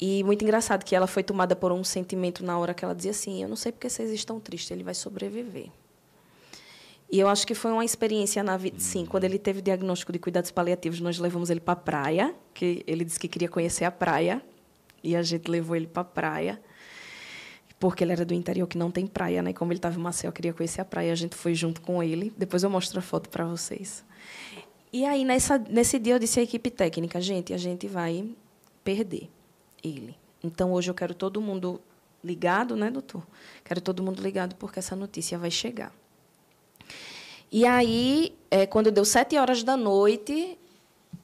E 0.00 0.24
muito 0.24 0.42
engraçado 0.42 0.84
que 0.84 0.96
ela 0.96 1.06
foi 1.06 1.22
tomada 1.22 1.54
por 1.54 1.70
um 1.70 1.84
sentimento 1.84 2.44
na 2.44 2.58
hora 2.58 2.74
que 2.74 2.84
ela 2.84 2.96
dizia 2.96 3.12
assim: 3.12 3.40
Eu 3.40 3.48
não 3.48 3.56
sei 3.56 3.70
porque 3.70 3.88
vocês 3.88 4.10
estão 4.10 4.40
tristes, 4.40 4.72
ele 4.72 4.82
vai 4.82 4.94
sobreviver. 4.94 5.70
E 7.10 7.18
eu 7.18 7.28
acho 7.28 7.46
que 7.46 7.54
foi 7.54 7.72
uma 7.72 7.84
experiência 7.84 8.42
na 8.42 8.56
vida. 8.56 8.78
Sim, 8.78 9.06
quando 9.06 9.24
ele 9.24 9.38
teve 9.38 9.62
diagnóstico 9.62 10.12
de 10.12 10.18
cuidados 10.18 10.50
paliativos, 10.50 11.00
nós 11.00 11.18
levamos 11.18 11.48
ele 11.48 11.60
para 11.60 11.72
a 11.72 11.76
praia, 11.76 12.34
que 12.52 12.84
ele 12.86 13.04
disse 13.04 13.18
que 13.18 13.28
queria 13.28 13.48
conhecer 13.48 13.84
a 13.84 13.90
praia, 13.90 14.42
e 15.02 15.16
a 15.16 15.22
gente 15.22 15.50
levou 15.50 15.74
ele 15.74 15.86
para 15.86 16.02
a 16.02 16.04
praia, 16.04 16.60
porque 17.78 18.04
ele 18.04 18.12
era 18.12 18.24
do 18.24 18.34
interior 18.34 18.66
que 18.66 18.76
não 18.76 18.90
tem 18.90 19.06
praia, 19.06 19.42
né? 19.42 19.52
Como 19.52 19.72
ele 19.72 19.78
estava 19.78 19.98
em 19.98 20.02
Maceió, 20.02 20.30
queria 20.32 20.52
conhecer 20.52 20.80
a 20.80 20.84
praia, 20.84 21.12
a 21.12 21.14
gente 21.14 21.34
foi 21.34 21.54
junto 21.54 21.80
com 21.80 22.02
ele. 22.02 22.32
Depois 22.36 22.62
eu 22.62 22.68
mostro 22.68 22.98
a 22.98 23.02
foto 23.02 23.30
para 23.30 23.44
vocês. 23.46 24.04
E 24.92 25.04
aí 25.04 25.24
nessa, 25.24 25.58
nesse 25.58 25.98
dia 25.98 26.14
eu 26.14 26.18
disse 26.18 26.40
à 26.40 26.42
equipe 26.42 26.70
técnica, 26.70 27.20
gente, 27.20 27.54
a 27.54 27.58
gente 27.58 27.86
vai 27.86 28.28
perder 28.82 29.30
ele. 29.82 30.16
Então 30.42 30.72
hoje 30.72 30.90
eu 30.90 30.94
quero 30.94 31.14
todo 31.14 31.40
mundo 31.40 31.80
ligado, 32.22 32.74
né, 32.76 32.90
doutor? 32.90 33.26
Quero 33.64 33.80
todo 33.80 34.02
mundo 34.02 34.20
ligado 34.22 34.56
porque 34.56 34.78
essa 34.78 34.96
notícia 34.96 35.38
vai 35.38 35.50
chegar. 35.50 35.92
E 37.50 37.64
aí, 37.64 38.36
é, 38.50 38.66
quando 38.66 38.90
deu 38.90 39.04
sete 39.04 39.36
horas 39.36 39.62
da 39.62 39.76
noite, 39.76 40.58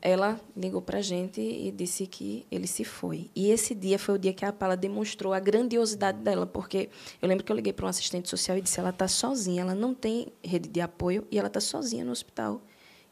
ela 0.01 0.41
ligou 0.57 0.83
para 0.83 0.99
a 0.99 1.03
gente 1.03 1.41
e 1.41 1.70
disse 1.70 2.07
que 2.07 2.47
ele 2.51 2.66
se 2.66 2.85
foi. 2.85 3.31
E 3.35 3.51
esse 3.51 3.75
dia 3.75 3.99
foi 3.99 4.14
o 4.14 4.18
dia 4.18 4.33
que 4.33 4.45
a 4.45 4.53
Paula 4.53 4.77
demonstrou 4.77 5.33
a 5.33 5.41
grandiosidade 5.41 6.18
dela, 6.18 6.47
porque 6.47 6.91
eu 7.20 7.29
lembro 7.29 7.45
que 7.45 7.51
eu 7.51 7.57
liguei 7.57 7.72
para 7.72 7.87
um 7.87 7.89
assistente 7.89 8.29
social 8.29 8.57
e 8.59 8.61
disse: 8.61 8.79
ela 8.81 8.91
está 8.91 9.09
sozinha, 9.09 9.62
ela 9.62 9.75
não 9.75 9.95
tem 9.95 10.29
rede 10.43 10.68
de 10.68 10.81
apoio 10.81 11.27
e 11.31 11.39
ela 11.39 11.49
está 11.49 11.61
sozinha 11.61 12.05
no 12.05 12.12
hospital. 12.12 12.61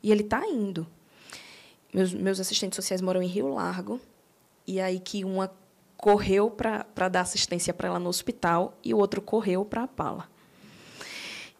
E 0.02 0.10
ele 0.10 0.22
está 0.22 0.46
indo. 0.46 0.86
Meus, 1.92 2.12
meus 2.12 2.40
assistentes 2.40 2.76
sociais 2.76 3.00
moram 3.00 3.22
em 3.22 3.26
Rio 3.26 3.48
Largo, 3.48 4.00
e 4.66 4.80
aí 4.80 4.98
que 4.98 5.24
uma 5.24 5.50
correu 5.96 6.50
para 6.50 7.08
dar 7.08 7.20
assistência 7.20 7.72
para 7.72 7.88
ela 7.88 7.98
no 7.98 8.08
hospital 8.08 8.76
e 8.82 8.92
o 8.92 8.98
outro 8.98 9.22
correu 9.22 9.64
para 9.64 9.84
a 9.84 9.88
Paula. 9.88 10.28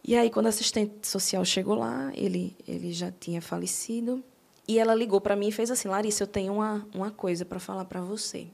E 0.04 0.16
aí, 0.16 0.30
quando 0.30 0.46
a 0.46 0.48
assistente 0.48 1.06
social 1.06 1.44
chegou 1.44 1.76
lá, 1.76 2.10
ele, 2.14 2.56
ele 2.66 2.92
já 2.92 3.12
tinha 3.12 3.40
falecido. 3.40 4.22
E 4.66 4.78
ela 4.78 4.94
ligou 4.94 5.20
para 5.20 5.36
mim 5.36 5.48
e 5.48 5.52
fez 5.52 5.70
assim: 5.70 5.88
Larissa, 5.88 6.24
eu 6.24 6.26
tenho 6.26 6.54
uma, 6.54 6.86
uma 6.94 7.10
coisa 7.10 7.44
para 7.44 7.60
falar 7.60 7.84
para 7.84 8.00
você. 8.00 8.48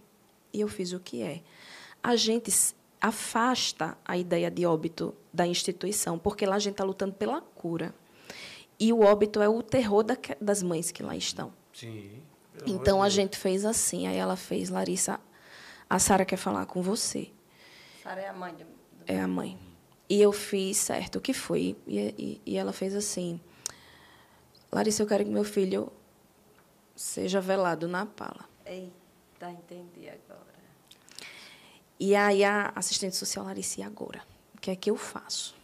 E 0.52 0.60
eu 0.60 0.68
fiz 0.68 0.92
o 0.92 1.00
que 1.00 1.22
é. 1.22 1.42
A 2.02 2.16
gente 2.16 2.52
afasta 3.00 3.96
a 4.04 4.16
ideia 4.16 4.50
de 4.50 4.66
óbito 4.66 5.14
da 5.32 5.46
instituição, 5.46 6.18
porque 6.18 6.44
lá 6.44 6.56
a 6.56 6.58
gente 6.58 6.72
está 6.72 6.84
lutando 6.84 7.14
pela 7.14 7.40
cura. 7.40 7.94
E 8.78 8.92
o 8.92 9.00
óbito 9.00 9.40
é 9.40 9.48
o 9.48 9.62
terror 9.62 10.02
da, 10.02 10.16
das 10.40 10.62
mães 10.62 10.90
que 10.90 11.02
lá 11.02 11.16
estão. 11.16 11.52
Sim. 11.72 12.22
Então 12.66 13.02
a 13.02 13.08
gente 13.08 13.36
fez 13.36 13.64
assim. 13.64 14.06
Aí 14.06 14.16
ela 14.16 14.36
fez: 14.36 14.68
Larissa, 14.68 15.20
a 15.88 15.98
Sara 15.98 16.24
quer 16.24 16.36
falar 16.36 16.66
com 16.66 16.82
você. 16.82 17.30
Sara 18.02 18.20
é 18.20 18.28
a 18.28 18.32
mãe. 18.32 18.54
Do... 18.54 18.66
É 19.06 19.20
a 19.20 19.28
mãe. 19.28 19.58
E 20.08 20.20
eu 20.20 20.32
fiz 20.32 20.78
certo, 20.78 21.16
o 21.16 21.20
que 21.20 21.34
foi? 21.34 21.76
E, 21.86 21.98
e, 22.18 22.40
e, 22.46 22.56
ela 22.56 22.72
fez 22.72 22.94
assim: 22.94 23.38
Larissa, 24.72 25.02
eu 25.02 25.06
quero 25.06 25.24
que 25.24 25.30
meu 25.30 25.44
filho 25.44 25.92
seja 26.96 27.40
velado 27.40 27.86
na 27.86 28.06
pala. 28.06 28.48
Eita, 28.64 29.50
entendi 29.50 30.08
agora. 30.08 30.48
E 32.00 32.14
aí 32.14 32.42
a 32.42 32.72
assistente 32.74 33.16
social 33.16 33.44
Larissa, 33.44 33.80
e 33.80 33.82
agora? 33.82 34.22
O 34.54 34.60
que 34.60 34.70
é 34.70 34.76
que 34.76 34.90
eu 34.90 34.96
faço? 34.96 35.54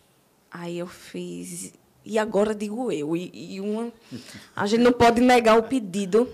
Aí 0.50 0.78
eu 0.78 0.86
fiz. 0.86 1.72
E 2.04 2.18
agora 2.18 2.54
digo 2.54 2.92
eu. 2.92 3.16
E, 3.16 3.54
e 3.54 3.60
uma, 3.60 3.90
a 4.54 4.66
gente 4.66 4.82
não 4.82 4.92
pode 4.92 5.20
negar 5.22 5.58
o 5.58 5.62
pedido. 5.62 6.28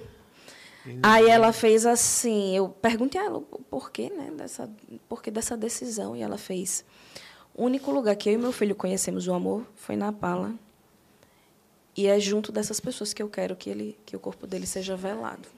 Aí 1.02 1.28
ela 1.28 1.52
fez 1.52 1.84
assim, 1.84 2.56
eu 2.56 2.68
perguntei 2.68 3.20
a 3.20 3.24
ela 3.24 3.38
o 3.38 3.42
porquê, 3.42 4.10
né, 4.10 4.30
dessa, 4.30 4.68
porquê 5.08 5.30
dessa 5.30 5.56
decisão, 5.56 6.16
e 6.16 6.22
ela 6.22 6.38
fez 6.38 6.84
o 7.54 7.64
único 7.64 7.90
lugar 7.90 8.16
que 8.16 8.28
eu 8.28 8.34
e 8.34 8.38
meu 8.38 8.52
filho 8.52 8.74
conhecemos 8.74 9.26
o 9.26 9.32
amor 9.32 9.66
foi 9.74 9.96
na 9.96 10.12
Pala. 10.12 10.54
E 11.96 12.06
é 12.06 12.18
junto 12.18 12.52
dessas 12.52 12.80
pessoas 12.80 13.12
que 13.12 13.22
eu 13.22 13.28
quero 13.28 13.56
que 13.56 13.68
ele, 13.68 13.98
que 14.06 14.16
o 14.16 14.20
corpo 14.20 14.46
dele 14.46 14.66
seja 14.66 14.96
velado. 14.96 15.48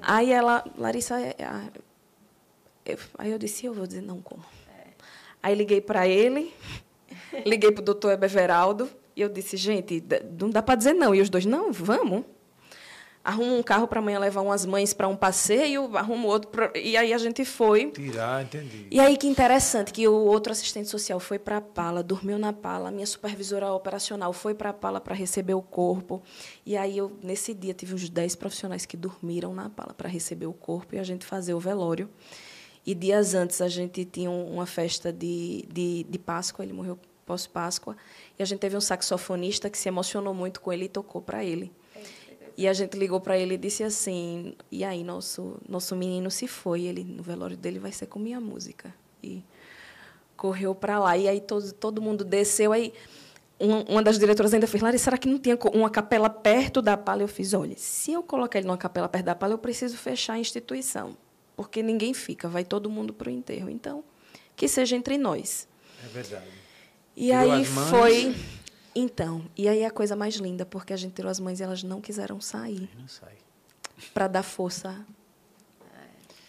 Aí 0.00 0.32
ela, 0.32 0.64
Larissa, 0.78 1.20
é, 1.20 1.36
é, 2.86 2.96
aí 3.18 3.30
eu 3.30 3.38
disse, 3.38 3.66
eu 3.66 3.74
vou 3.74 3.86
dizer 3.86 4.02
não 4.02 4.20
como. 4.20 4.44
Aí 5.42 5.54
liguei 5.54 5.80
para 5.80 6.06
ele, 6.06 6.54
liguei 7.44 7.70
para 7.72 7.82
o 7.82 7.84
doutor 7.84 8.12
Ebeveraldo 8.12 8.88
e 9.16 9.20
eu 9.22 9.28
disse, 9.28 9.56
gente, 9.56 10.02
não 10.38 10.50
dá 10.50 10.62
para 10.62 10.76
dizer 10.76 10.92
não. 10.92 11.14
E 11.14 11.20
os 11.20 11.28
dois, 11.28 11.44
não, 11.44 11.72
vamos 11.72 12.24
arrumo 13.22 13.56
um 13.56 13.62
carro 13.62 13.86
para 13.86 14.00
amanhã 14.00 14.18
levar 14.18 14.40
umas 14.40 14.64
mães 14.64 14.94
para 14.94 15.06
um 15.06 15.16
passeio, 15.16 15.96
arrumo 15.96 16.28
outro 16.28 16.50
pra... 16.50 16.72
e 16.74 16.96
aí 16.96 17.12
a 17.12 17.18
gente 17.18 17.44
foi. 17.44 17.90
Tirar, 17.90 18.42
entendi. 18.42 18.86
E 18.90 18.98
aí 18.98 19.16
que 19.16 19.26
interessante 19.26 19.92
que 19.92 20.06
o 20.08 20.14
outro 20.14 20.52
assistente 20.52 20.88
social 20.88 21.20
foi 21.20 21.38
para 21.38 21.58
a 21.58 21.60
Pala, 21.60 22.02
dormiu 22.02 22.38
na 22.38 22.52
Pala, 22.52 22.88
a 22.88 22.92
minha 22.92 23.06
supervisora 23.06 23.70
operacional 23.72 24.32
foi 24.32 24.54
para 24.54 24.70
a 24.70 24.72
Pala 24.72 25.00
para 25.00 25.14
receber 25.14 25.54
o 25.54 25.62
corpo. 25.62 26.22
E 26.64 26.76
aí 26.76 26.96
eu 26.96 27.12
nesse 27.22 27.52
dia 27.52 27.74
tive 27.74 27.94
uns 27.94 28.08
10 28.08 28.36
profissionais 28.36 28.86
que 28.86 28.96
dormiram 28.96 29.54
na 29.54 29.68
Pala 29.68 29.92
para 29.92 30.08
receber 30.08 30.46
o 30.46 30.52
corpo 30.52 30.94
e 30.94 30.98
a 30.98 31.04
gente 31.04 31.26
fazer 31.26 31.52
o 31.54 31.60
velório. 31.60 32.08
E 32.86 32.94
dias 32.94 33.34
antes 33.34 33.60
a 33.60 33.68
gente 33.68 34.04
tinha 34.06 34.30
uma 34.30 34.64
festa 34.64 35.12
de, 35.12 35.66
de, 35.70 36.06
de 36.08 36.18
Páscoa, 36.18 36.64
ele 36.64 36.72
morreu 36.72 36.98
pós-Páscoa, 37.26 37.96
e 38.38 38.42
a 38.42 38.46
gente 38.46 38.58
teve 38.58 38.76
um 38.76 38.80
saxofonista 38.80 39.68
que 39.70 39.78
se 39.78 39.88
emocionou 39.88 40.34
muito 40.34 40.60
com 40.60 40.72
ele 40.72 40.86
e 40.86 40.88
tocou 40.88 41.20
para 41.20 41.44
ele. 41.44 41.70
E 42.60 42.68
a 42.68 42.74
gente 42.74 42.94
ligou 42.98 43.18
para 43.22 43.38
ele 43.38 43.54
e 43.54 43.56
disse 43.56 43.82
assim: 43.82 44.54
"E 44.70 44.84
aí 44.84 45.02
nosso 45.02 45.56
nosso 45.66 45.96
menino 45.96 46.30
se 46.30 46.46
foi, 46.46 46.82
ele 46.82 47.02
no 47.02 47.22
velório 47.22 47.56
dele 47.56 47.78
vai 47.78 47.90
ser 47.90 48.04
com 48.04 48.18
minha 48.18 48.38
música". 48.38 48.94
E 49.22 49.42
correu 50.36 50.74
para 50.74 50.98
lá 50.98 51.16
e 51.16 51.26
aí 51.26 51.40
todo 51.40 51.72
todo 51.72 52.02
mundo 52.02 52.22
desceu 52.22 52.70
aí 52.70 52.92
uma, 53.58 54.02
das 54.02 54.18
diretoras 54.18 54.52
ainda 54.52 54.66
fez, 54.66 54.82
Larissa, 54.82 55.04
será 55.04 55.16
que 55.16 55.28
não 55.28 55.38
tinha 55.38 55.58
uma 55.72 55.88
capela 55.88 56.28
perto 56.28 56.82
da 56.82 56.98
pala? 56.98 57.22
Eu 57.22 57.28
fiz, 57.28 57.54
olha, 57.54 57.76
se 57.78 58.12
eu 58.12 58.22
colocar 58.22 58.58
ele 58.58 58.66
numa 58.66 58.78
capela 58.78 59.08
perto 59.08 59.24
da 59.24 59.34
pala, 59.34 59.54
eu 59.54 59.58
preciso 59.58 59.96
fechar 59.98 60.34
a 60.34 60.38
instituição, 60.38 61.14
porque 61.56 61.82
ninguém 61.82 62.14
fica, 62.14 62.48
vai 62.48 62.64
todo 62.64 62.88
mundo 62.88 63.12
para 63.12 63.28
o 63.28 63.30
enterro. 63.30 63.68
Então, 63.68 64.02
que 64.56 64.66
seja 64.66 64.96
entre 64.96 65.18
nós. 65.18 65.68
É 66.02 66.08
verdade. 66.08 66.46
E 67.14 67.26
Tirou 67.26 67.52
aí 67.52 67.64
foi 67.66 68.34
então, 69.00 69.44
e 69.56 69.68
aí 69.68 69.80
é 69.80 69.86
a 69.86 69.90
coisa 69.90 70.14
mais 70.14 70.34
linda, 70.36 70.64
porque 70.66 70.92
a 70.92 70.96
gente 70.96 71.14
tirou 71.14 71.30
as 71.30 71.40
mães 71.40 71.60
e 71.60 71.62
elas 71.62 71.82
não 71.82 72.00
quiseram 72.00 72.40
sair. 72.40 72.88
Não 72.98 73.08
sai. 73.08 73.34
Para 74.14 74.28
dar 74.28 74.42
força 74.42 75.04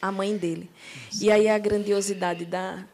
à 0.02 0.12
mãe 0.12 0.36
dele. 0.36 0.70
E 1.22 1.32
aí 1.32 1.48
a 1.48 1.58
grandiosidade 1.58 2.46
da, 2.46 2.86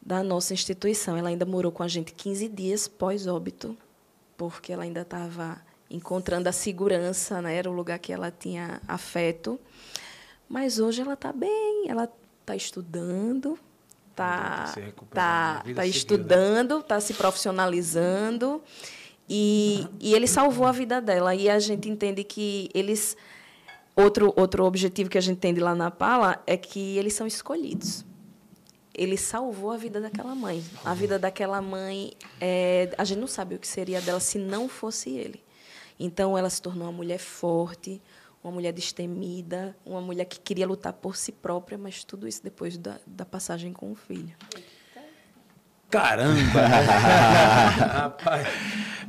da 0.00 0.22
nossa 0.22 0.52
instituição. 0.52 1.16
Ela 1.16 1.28
ainda 1.28 1.46
morou 1.46 1.70
com 1.70 1.82
a 1.82 1.88
gente 1.88 2.12
15 2.12 2.48
dias 2.48 2.88
pós-óbito, 2.88 3.76
porque 4.36 4.72
ela 4.72 4.82
ainda 4.82 5.02
estava 5.02 5.60
encontrando 5.90 6.48
a 6.48 6.52
segurança, 6.52 7.42
né? 7.42 7.54
era 7.54 7.70
o 7.70 7.72
lugar 7.72 7.98
que 7.98 8.12
ela 8.12 8.30
tinha 8.30 8.80
afeto. 8.88 9.58
Mas 10.48 10.78
hoje 10.78 11.00
ela 11.00 11.14
está 11.14 11.32
bem, 11.32 11.88
ela 11.88 12.10
está 12.40 12.56
estudando, 12.56 13.58
está 14.20 14.74
tá, 15.10 15.64
tá 15.74 15.86
estudando, 15.86 16.80
está 16.80 17.00
se 17.00 17.14
profissionalizando 17.14 18.62
e, 19.28 19.86
e 19.98 20.14
ele 20.14 20.26
salvou 20.26 20.66
a 20.66 20.72
vida 20.72 21.00
dela. 21.00 21.34
E 21.34 21.48
a 21.48 21.58
gente 21.58 21.88
entende 21.88 22.22
que 22.24 22.68
eles 22.74 23.16
outro 23.96 24.32
outro 24.36 24.64
objetivo 24.64 25.08
que 25.10 25.18
a 25.18 25.20
gente 25.20 25.36
entende 25.36 25.60
lá 25.60 25.74
na 25.74 25.90
Pala 25.90 26.42
é 26.46 26.56
que 26.56 26.98
eles 26.98 27.14
são 27.14 27.26
escolhidos. 27.26 28.04
Ele 28.92 29.16
salvou 29.16 29.70
a 29.70 29.76
vida 29.76 30.00
daquela 30.00 30.34
mãe. 30.34 30.62
A 30.84 30.92
vida 30.92 31.18
daquela 31.18 31.62
mãe, 31.62 32.12
é, 32.40 32.92
a 32.98 33.04
gente 33.04 33.18
não 33.18 33.26
sabe 33.26 33.54
o 33.54 33.58
que 33.58 33.66
seria 33.66 34.00
dela 34.00 34.20
se 34.20 34.38
não 34.38 34.68
fosse 34.68 35.10
ele. 35.10 35.42
Então, 35.98 36.36
ela 36.36 36.50
se 36.50 36.60
tornou 36.60 36.86
uma 36.86 36.92
mulher 36.92 37.18
forte, 37.18 38.00
uma 38.42 38.52
mulher 38.52 38.72
destemida, 38.72 39.76
uma 39.84 40.00
mulher 40.00 40.24
que 40.24 40.40
queria 40.40 40.66
lutar 40.66 40.92
por 40.92 41.16
si 41.16 41.30
própria, 41.30 41.76
mas 41.76 42.04
tudo 42.04 42.26
isso 42.26 42.42
depois 42.42 42.78
da, 42.78 42.98
da 43.06 43.24
passagem 43.24 43.72
com 43.72 43.92
o 43.92 43.94
filho. 43.94 44.34
Caramba! 45.90 46.60
Rapaz, 47.92 48.46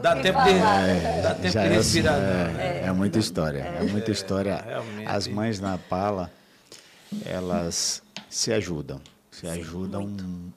dá 0.02 0.16
tempo 0.20 0.44
de, 0.44 0.50
é, 0.50 1.22
dá 1.22 1.36
tempo 1.36 1.60
de 1.60 1.68
respirar. 1.68 2.20
É, 2.20 2.82
é, 2.82 2.84
é, 2.88 2.92
muita 2.92 3.20
história, 3.20 3.60
é, 3.60 3.84
muita 3.84 4.10
é, 4.10 4.14
história. 4.14 4.66
As 5.06 5.28
mães 5.28 5.60
na 5.60 5.78
pala, 5.78 6.32
elas 7.24 8.02
se 8.30 8.52
ajudam, 8.52 9.00
se 9.30 9.42
Sim, 9.42 9.48
ajudam 9.48 10.08
muito. 10.08 10.54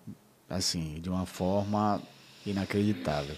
assim 0.49 0.99
de 1.01 1.11
uma 1.11 1.27
forma 1.27 2.01
inacreditável. 2.47 3.37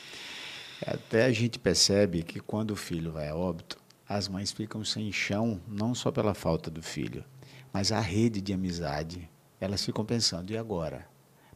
Até 0.86 1.24
a 1.24 1.32
gente 1.32 1.58
percebe 1.58 2.22
que 2.22 2.38
quando 2.38 2.70
o 2.70 2.76
filho 2.76 3.10
vai 3.10 3.28
a 3.28 3.34
óbito, 3.34 3.78
as 4.08 4.28
mães 4.28 4.52
ficam 4.52 4.84
sem 4.84 5.10
chão, 5.10 5.60
não 5.66 5.94
só 5.94 6.10
pela 6.10 6.34
falta 6.34 6.70
do 6.70 6.82
filho, 6.82 7.24
mas 7.72 7.90
a 7.92 8.00
rede 8.00 8.40
de 8.40 8.52
amizade. 8.52 9.28
Elas 9.60 9.84
ficam 9.84 10.04
pensando, 10.04 10.50
e 10.52 10.56
agora? 10.56 11.08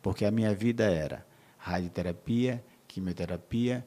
Porque 0.03 0.24
a 0.24 0.30
minha 0.30 0.55
vida 0.55 0.84
era 0.84 1.26
radioterapia, 1.59 2.64
quimioterapia, 2.88 3.86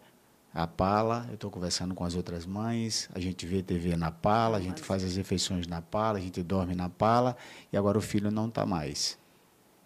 a 0.54 0.68
pala, 0.68 1.26
eu 1.30 1.34
estou 1.34 1.50
conversando 1.50 1.96
com 1.96 2.06
as 2.06 2.14
outras 2.14 2.46
mães, 2.46 3.10
a 3.14 3.20
gente 3.20 3.46
vê 3.46 3.64
TV 3.64 3.96
na 3.98 4.12
pala, 4.12 4.58
a 4.58 4.62
gente 4.62 4.82
faz 4.82 5.04
as 5.04 5.16
refeições 5.16 5.66
na 5.66 5.82
pala, 5.82 6.20
a 6.20 6.22
gente 6.22 6.44
dorme 6.44 6.76
na 6.76 6.88
pala, 6.88 7.36
e 7.72 7.78
agora 7.78 7.98
o 7.98 8.02
filho 8.02 8.30
não 8.30 8.48
está 8.48 8.64
mais. 8.64 9.18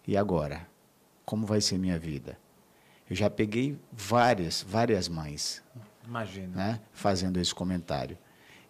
E 0.06 0.14
agora? 0.16 0.68
Como 1.24 1.46
vai 1.46 1.62
ser 1.62 1.78
minha 1.78 1.98
vida? 1.98 2.38
Eu 3.08 3.16
já 3.16 3.30
peguei 3.30 3.78
várias, 3.90 4.62
várias 4.62 5.08
mães 5.08 5.62
Imagina. 6.06 6.54
né, 6.54 6.80
fazendo 6.92 7.38
esse 7.38 7.54
comentário. 7.54 8.18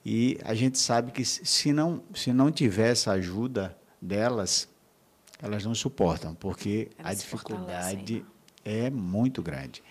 E 0.05 0.39
a 0.45 0.55
gente 0.55 0.79
sabe 0.79 1.13
que 1.13 1.25
se 1.25 1.73
não, 1.73 2.03
se 2.15 2.33
não 2.33 2.51
tiver 2.51 2.91
essa 2.93 3.13
ajuda 3.13 3.77
delas, 4.01 4.69
elas 5.41 5.65
não 5.65 5.75
suportam, 5.75 6.35
porque 6.35 6.89
Elas 6.99 7.13
a 7.13 7.15
dificuldade 7.15 7.97
fortalecem. 7.97 8.27
é 8.65 8.91
muito 8.91 9.43
grande. 9.43 9.83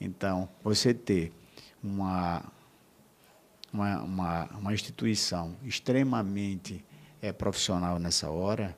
Então, 0.00 0.48
você 0.62 0.94
ter 0.94 1.32
uma, 1.82 2.42
uma, 3.72 4.02
uma, 4.02 4.44
uma 4.56 4.72
instituição 4.74 5.56
extremamente 5.62 6.84
é, 7.20 7.32
profissional 7.32 7.98
nessa 7.98 8.30
hora, 8.30 8.76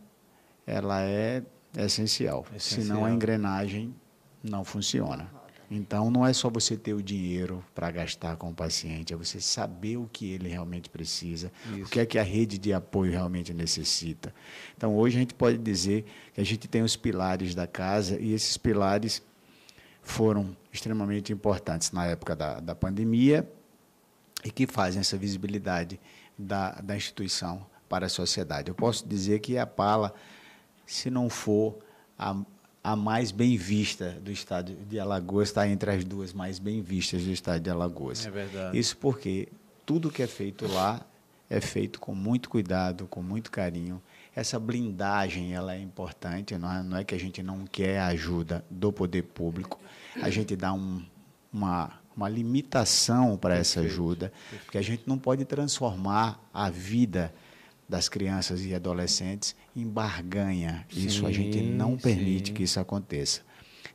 ela 0.67 1.03
é 1.03 1.43
essencial. 1.77 2.45
Essencial. 2.55 2.83
Senão 2.83 3.05
a 3.05 3.11
engrenagem 3.11 3.95
não 4.43 4.65
funciona. 4.65 5.31
Então, 5.75 6.11
não 6.11 6.27
é 6.27 6.35
só 6.35 6.51
você 6.51 6.77
ter 6.77 6.93
o 6.93 7.03
dinheiro 7.03 7.65
para 7.75 7.91
gastar 7.91 8.37
com 8.37 8.51
o 8.51 8.55
paciente, 8.55 9.15
é 9.15 9.17
você 9.17 9.41
saber 9.41 9.97
o 9.97 10.07
que 10.13 10.31
ele 10.31 10.47
realmente 10.47 10.91
precisa, 10.91 11.51
Isso. 11.73 11.85
o 11.85 11.89
que 11.89 11.99
é 11.99 12.05
que 12.05 12.19
a 12.19 12.23
rede 12.23 12.59
de 12.59 12.75
apoio 12.75 13.11
realmente 13.11 13.55
necessita. 13.55 14.35
Então, 14.77 14.95
hoje 14.95 15.17
a 15.17 15.21
gente 15.21 15.33
pode 15.33 15.57
dizer 15.57 16.05
que 16.35 16.41
a 16.41 16.45
gente 16.45 16.69
tem 16.69 16.83
os 16.83 16.95
pilares 16.95 17.55
da 17.55 17.67
casa 17.67 18.21
e 18.21 18.35
esses 18.35 18.59
pilares 18.59 19.23
foram 20.03 20.55
extremamente 20.71 21.33
importantes 21.33 21.91
na 21.91 22.05
época 22.05 22.37
da, 22.37 22.61
da 22.61 22.75
pandemia 22.75 23.51
e 24.45 24.51
que 24.51 24.67
fazem 24.67 25.01
essa 25.01 25.17
visibilidade 25.17 25.99
da, 26.37 26.73
da 26.83 26.95
instituição 26.95 27.65
para 27.89 28.07
a 28.07 28.09
sociedade. 28.11 28.69
Eu 28.69 28.75
posso 28.75 29.09
dizer 29.09 29.41
que 29.41 29.57
a 29.57 29.67
Pala, 29.67 30.13
se 30.85 31.09
não 31.09 31.31
for 31.31 31.79
a, 32.19 32.37
a 32.83 32.97
mais 32.97 33.31
bem 33.31 33.57
vista 33.57 34.11
do 34.23 34.33
estado 34.33 34.75
de 34.75 34.99
Alagoas, 34.99 35.49
está 35.49 35.69
entre 35.69 35.91
as 35.91 36.05
duas 36.05 36.33
mais 36.33 36.59
bem 36.59 36.83
vistas 36.83 37.23
do 37.23 37.31
estado 37.31 37.61
de 37.61 37.71
Alagoas. 37.71 38.27
É 38.27 38.31
verdade. 38.31 38.79
Isso 38.79 38.97
porque 38.97 39.49
tudo 39.87 40.11
que 40.11 40.23
é 40.23 40.27
feito 40.27 40.67
lá 40.67 41.01
é 41.49 41.61
feito 41.61 42.01
com 42.01 42.15
muito 42.15 42.49
cuidado, 42.51 43.07
com 43.07 43.23
muito 43.23 43.51
carinho. 43.51 44.03
Essa 44.35 44.59
blindagem 44.59 45.53
ela 45.53 45.75
é 45.75 45.79
importante, 45.79 46.57
não 46.57 46.73
é, 46.73 46.83
não 46.83 46.97
é 46.97 47.05
que 47.05 47.15
a 47.15 47.19
gente 47.19 47.43
não 47.43 47.67
quer 47.67 47.99
a 47.99 48.07
ajuda 48.07 48.65
do 48.71 48.91
poder 48.91 49.23
público, 49.23 49.79
a 50.21 50.31
gente 50.31 50.57
dá 50.57 50.73
um, 50.73 51.03
uma, 51.53 52.01
uma 52.17 52.29
limitação 52.29 53.37
para 53.37 53.55
essa 53.57 53.81
ajuda, 53.81 54.33
porque 54.65 54.79
a 54.79 54.83
gente 54.83 55.03
não 55.07 55.19
pode 55.19 55.45
transformar 55.45 56.43
a 56.53 56.71
vida 56.71 57.33
das 57.93 58.09
crianças 58.09 58.65
e 58.65 58.75
adolescentes 58.75 59.55
em 59.77 59.87
barganha. 59.87 60.87
Isso 60.91 61.27
a 61.27 61.31
gente 61.31 61.59
Sim, 61.59 61.75
não 61.75 61.95
permite 61.95 62.49
sim. 62.49 62.55
que 62.55 62.63
isso 62.63 62.81
aconteça. 62.81 63.43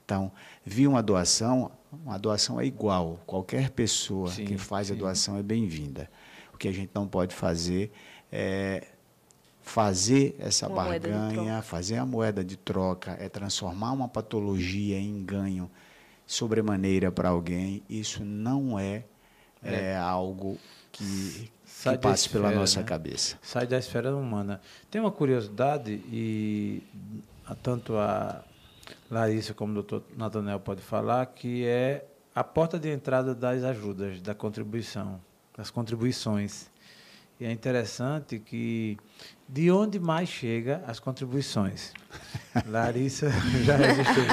Então, 0.06 0.32
vi 0.64 0.86
uma 0.86 1.02
doação, 1.02 1.72
uma 2.06 2.20
doação 2.20 2.62
é 2.62 2.66
igual. 2.68 3.20
Qualquer 3.26 3.72
pessoa 3.72 4.30
Sim, 4.30 4.46
que 4.46 4.56
faz 4.56 4.92
a 4.92 4.94
sim. 4.94 5.00
doação 5.00 5.36
é 5.36 5.42
bem-vinda. 5.42 6.08
O 6.54 6.58
que 6.60 6.68
a 6.68 6.72
gente 6.72 6.92
não 6.94 7.08
pode 7.08 7.34
fazer 7.34 7.92
é 8.32 8.86
fazer 9.64 10.36
essa 10.38 10.68
Uma 10.68 10.84
barganha, 10.84 11.64
fazer 11.64 11.98
a 11.98 12.06
moeda 12.06 12.46
de 12.46 12.56
troca, 12.56 13.18
é 13.20 13.28
transformar 13.28 13.94
uma 13.94 14.08
patologia 14.08 15.00
em 15.00 15.24
ganho 15.26 15.72
sobremaneira 16.28 17.12
para 17.12 17.30
alguém. 17.30 17.82
Isso 17.90 18.24
não 18.24 18.78
é, 18.78 19.06
é, 19.64 19.98
algo 19.98 20.56
que, 20.92 21.50
Sai 21.78 21.96
que 21.96 22.02
passe 22.02 22.28
pela 22.28 22.50
nossa 22.50 22.80
né? 22.80 22.86
cabeça. 22.88 23.38
sai 23.40 23.68
da 23.68 23.78
esfera 23.78 24.16
humana. 24.16 24.60
Tem 24.90 25.00
uma 25.00 25.12
curiosidade, 25.12 25.92
e 26.12 26.82
tanto 27.62 27.96
a 27.96 28.44
Larissa 29.12 29.54
como 29.54 29.74
o 29.74 29.76
doutor 29.76 30.02
Natanel 30.18 30.60
pode 30.60 30.82
falar, 30.82 31.24
que 31.28 31.68
é 31.68 32.04
a 32.34 32.44
porta 32.44 32.80
de 32.80 32.90
entrada 32.90 33.36
das 33.36 33.64
ajudas, 33.64 34.20
da 34.22 34.34
contribuição, 34.34 35.22
das 35.56 35.70
contribuições. 35.70 36.66
E 37.40 37.46
é 37.46 37.52
interessante 37.52 38.40
que 38.40 38.98
de 39.48 39.70
onde 39.70 40.00
mais 40.00 40.30
chega 40.30 40.84
as 40.88 41.00
contribuições. 41.00 41.94
Larissa 42.66 43.30
já 43.64 43.76
registrou. 43.76 44.26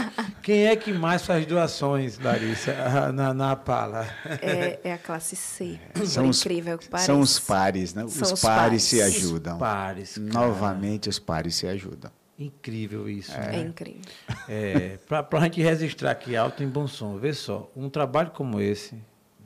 Quem 0.44 0.66
é 0.66 0.76
que 0.76 0.92
mais 0.92 1.24
faz 1.24 1.46
doações, 1.46 2.18
Larissa, 2.18 2.74
na, 3.12 3.32
na 3.32 3.56
Pala? 3.56 4.06
É, 4.42 4.78
é 4.84 4.92
a 4.92 4.98
classe 4.98 5.34
C. 5.34 5.80
São 6.04 6.24
por 6.24 6.28
os- 6.30 6.40
incrível 6.44 6.76
que 6.76 6.86
pareça. 6.86 7.06
São 7.06 7.20
os 7.20 7.38
pares, 7.38 7.94
né? 7.94 8.02
São 8.08 8.22
os, 8.22 8.32
os 8.32 8.40
pares, 8.42 8.58
pares. 8.60 8.82
se 8.82 8.96
Os 8.96 9.02
ajudam. 9.02 9.58
Pares. 9.58 10.18
cara. 10.18 10.30
Novamente, 10.32 11.08
os 11.08 11.18
pares 11.18 11.54
se 11.54 11.66
ajudam. 11.66 12.10
Incrível 12.38 13.08
isso. 13.08 13.32
É 13.32 13.52
né? 13.52 13.60
incrível. 13.62 14.02
É, 14.46 14.98
para 15.08 15.26
a 15.38 15.40
gente 15.44 15.62
registrar 15.62 16.10
aqui 16.10 16.36
alto 16.36 16.62
em 16.62 16.68
bom 16.68 16.86
som, 16.86 17.16
vê 17.16 17.32
só, 17.32 17.70
um 17.74 17.88
trabalho 17.88 18.30
como 18.32 18.60
esse, 18.60 18.96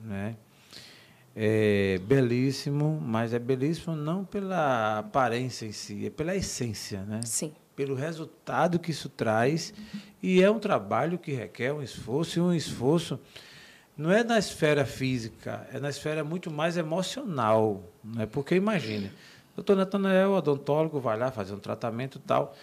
né? 0.02 0.34
É 1.36 2.00
belíssimo, 2.02 3.00
mas 3.00 3.32
é 3.32 3.38
belíssimo 3.38 3.94
não 3.94 4.24
pela 4.24 4.98
aparência 4.98 5.64
em 5.66 5.70
si, 5.70 6.06
é 6.06 6.10
pela 6.10 6.34
essência, 6.34 7.02
né? 7.04 7.20
Sim. 7.24 7.52
Pelo 7.78 7.94
resultado 7.94 8.76
que 8.80 8.90
isso 8.90 9.08
traz. 9.08 9.72
E 10.20 10.42
é 10.42 10.50
um 10.50 10.58
trabalho 10.58 11.16
que 11.16 11.30
requer 11.30 11.72
um 11.72 11.80
esforço, 11.80 12.36
e 12.36 12.42
um 12.42 12.52
esforço 12.52 13.20
não 13.96 14.10
é 14.10 14.24
na 14.24 14.36
esfera 14.36 14.84
física, 14.84 15.64
é 15.72 15.78
na 15.78 15.88
esfera 15.88 16.24
muito 16.24 16.50
mais 16.50 16.76
emocional. 16.76 17.84
Né? 18.02 18.26
Porque 18.26 18.56
imagine, 18.56 19.12
o 19.52 19.58
doutor 19.58 19.76
Natanael, 19.76 20.32
odontólogo, 20.32 20.98
vai 20.98 21.16
lá 21.16 21.30
fazer 21.30 21.54
um 21.54 21.60
tratamento 21.60 22.18
tal. 22.18 22.56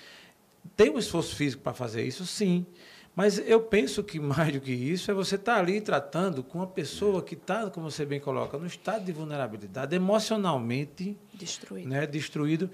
Tem 0.75 0.89
um 0.89 0.99
esforço 0.99 1.33
físico 1.33 1.63
para 1.63 1.73
fazer 1.73 2.03
isso, 2.05 2.25
sim. 2.25 2.65
Mas 3.15 3.39
eu 3.39 3.61
penso 3.61 4.03
que 4.03 4.19
mais 4.19 4.51
do 4.51 4.59
que 4.59 4.73
isso 4.73 5.09
é 5.09 5.13
você 5.13 5.35
estar 5.35 5.59
ali 5.59 5.79
tratando 5.79 6.43
com 6.43 6.57
uma 6.57 6.67
pessoa 6.67 7.21
que 7.21 7.35
está, 7.35 7.69
como 7.69 7.89
você 7.89 8.05
bem 8.05 8.19
coloca, 8.19 8.57
no 8.57 8.67
estado 8.67 9.05
de 9.05 9.13
vulnerabilidade, 9.13 9.95
emocionalmente 9.95 11.17
Destruído. 11.33 11.87
né, 11.87 12.05
destruído. 12.05 12.69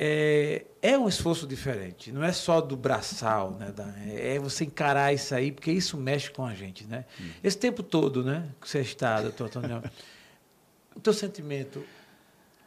É, 0.00 0.64
é 0.80 0.96
um 0.96 1.08
esforço 1.08 1.44
diferente, 1.44 2.12
não 2.12 2.22
é 2.22 2.30
só 2.30 2.60
do 2.60 2.76
braçal, 2.76 3.50
né, 3.58 3.72
da- 3.72 3.92
é 4.06 4.38
você 4.38 4.64
encarar 4.64 5.12
isso 5.12 5.34
aí, 5.34 5.50
porque 5.50 5.72
isso 5.72 5.96
mexe 5.96 6.30
com 6.30 6.46
a 6.46 6.54
gente. 6.54 6.84
Né? 6.86 7.04
Esse 7.42 7.58
tempo 7.58 7.82
todo 7.82 8.22
né, 8.22 8.48
que 8.60 8.68
você 8.68 8.78
está, 8.80 9.20
doutor 9.20 9.46
Antônio, 9.48 9.82
o 10.94 11.00
teu 11.00 11.12
sentimento, 11.12 11.82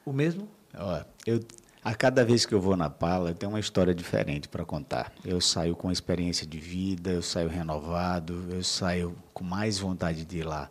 o 0.05 0.11
mesmo? 0.11 0.45
Ó, 0.77 1.01
eu, 1.25 1.39
a 1.81 1.95
cada 1.95 2.25
vez 2.25 2.45
que 2.45 2.53
eu 2.53 2.59
vou 2.59 2.75
na 2.75 2.89
Pala, 2.89 3.29
eu 3.29 3.33
tenho 3.35 3.51
uma 3.53 3.59
história 3.61 3.95
diferente 3.95 4.49
para 4.49 4.65
contar. 4.65 5.11
Eu 5.23 5.39
saio 5.39 5.73
com 5.75 5.89
experiência 5.89 6.45
de 6.45 6.59
vida, 6.59 7.11
eu 7.11 7.21
saio 7.21 7.47
renovado, 7.47 8.45
eu 8.51 8.61
saio 8.63 9.15
com 9.33 9.43
mais 9.43 9.79
vontade 9.79 10.25
de 10.25 10.39
ir 10.39 10.43
lá. 10.43 10.69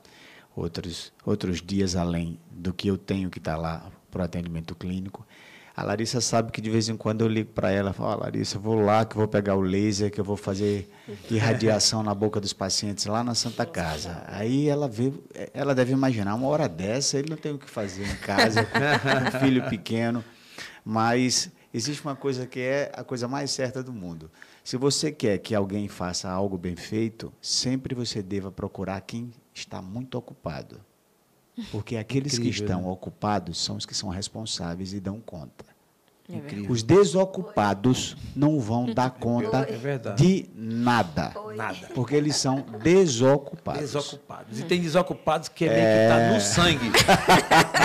Outros, 0.55 1.11
outros 1.25 1.63
dias 1.63 1.97
além 1.97 2.39
do 2.51 2.73
que 2.75 2.89
eu 2.89 2.99
tenho 2.99 3.31
que 3.31 3.39
estar 3.39 3.57
lá 3.57 3.91
para 4.11 4.21
o 4.23 4.25
atendimento 4.25 4.75
clínico. 4.75 5.27
A 5.81 5.83
Larissa 5.83 6.20
sabe 6.20 6.53
que 6.53 6.61
de 6.61 6.68
vez 6.68 6.91
em 6.91 6.97
quando 6.97 7.22
eu 7.22 7.26
ligo 7.26 7.53
para 7.53 7.70
ela 7.70 7.89
e 7.89 7.93
falo, 7.95 8.11
"Ó, 8.11 8.16
Larissa, 8.16 8.59
eu 8.59 8.61
vou 8.61 8.78
lá 8.78 9.03
que 9.07 9.14
eu 9.16 9.20
vou 9.20 9.26
pegar 9.26 9.55
o 9.57 9.62
laser, 9.62 10.11
que 10.11 10.20
eu 10.20 10.24
vou 10.24 10.37
fazer 10.37 10.91
irradiação 11.31 12.03
na 12.03 12.14
boca 12.14 12.39
dos 12.39 12.53
pacientes 12.53 13.07
lá 13.07 13.24
na 13.24 13.35
Santa 13.35 13.64
Casa. 13.64 14.22
Aí 14.26 14.68
ela 14.68 14.87
vê, 14.87 15.11
ela 15.55 15.74
deve 15.74 15.91
imaginar, 15.93 16.35
uma 16.35 16.49
hora 16.49 16.68
dessa 16.68 17.18
ele 17.18 17.31
não 17.31 17.37
tem 17.39 17.53
o 17.53 17.59
que 17.59 17.68
fazer 17.68 18.05
em 18.07 18.16
casa 18.16 18.62
com 18.62 18.78
um 19.39 19.41
filho 19.41 19.70
pequeno. 19.70 20.22
Mas 20.85 21.51
existe 21.72 22.05
uma 22.05 22.14
coisa 22.14 22.47
que 22.47 22.61
é 22.61 22.93
a 22.95 23.03
coisa 23.03 23.26
mais 23.26 23.51
certa 23.51 23.83
do 23.83 23.91
mundo. 23.93 24.31
Se 24.62 24.76
você 24.76 25.11
quer 25.11 25.39
que 25.39 25.55
alguém 25.55 25.89
faça 25.89 26.28
algo 26.28 26.59
bem 26.59 26.76
feito, 26.76 27.33
sempre 27.41 27.95
você 27.95 28.22
deva 28.22 28.53
procurar 28.53 29.01
quem 29.01 29.31
está 29.55 29.81
muito 29.81 30.18
ocupado. 30.18 30.78
Porque 31.70 31.97
aqueles 31.97 32.39
que 32.39 32.49
Incrível, 32.49 32.64
estão 32.64 32.83
né? 32.83 32.89
ocupados 32.89 33.62
são 33.62 33.76
os 33.76 33.85
que 33.85 33.95
são 33.95 34.09
responsáveis 34.09 34.93
e 34.93 35.01
dão 35.01 35.20
conta. 35.20 35.64
É 36.33 36.41
verdade. 36.41 36.66
Os 36.72 36.83
desocupados 36.83 38.16
não 38.35 38.59
vão 38.61 38.93
dar 38.93 39.11
conta 39.11 39.66
É 39.68 40.14
de 40.14 40.49
nada. 40.55 41.33
Nada. 41.57 41.89
Porque 41.95 42.14
eles 42.14 42.37
são 42.37 42.64
desocupados. 42.83 43.81
Desocupados. 43.81 44.59
E 44.61 44.62
tem 44.64 44.81
desocupados 44.81 45.49
que 45.49 45.64
é 45.64 45.68
meio 45.68 45.81
que 45.81 46.09
tá 46.09 46.33
no 46.35 46.41
sangue. 46.41 46.91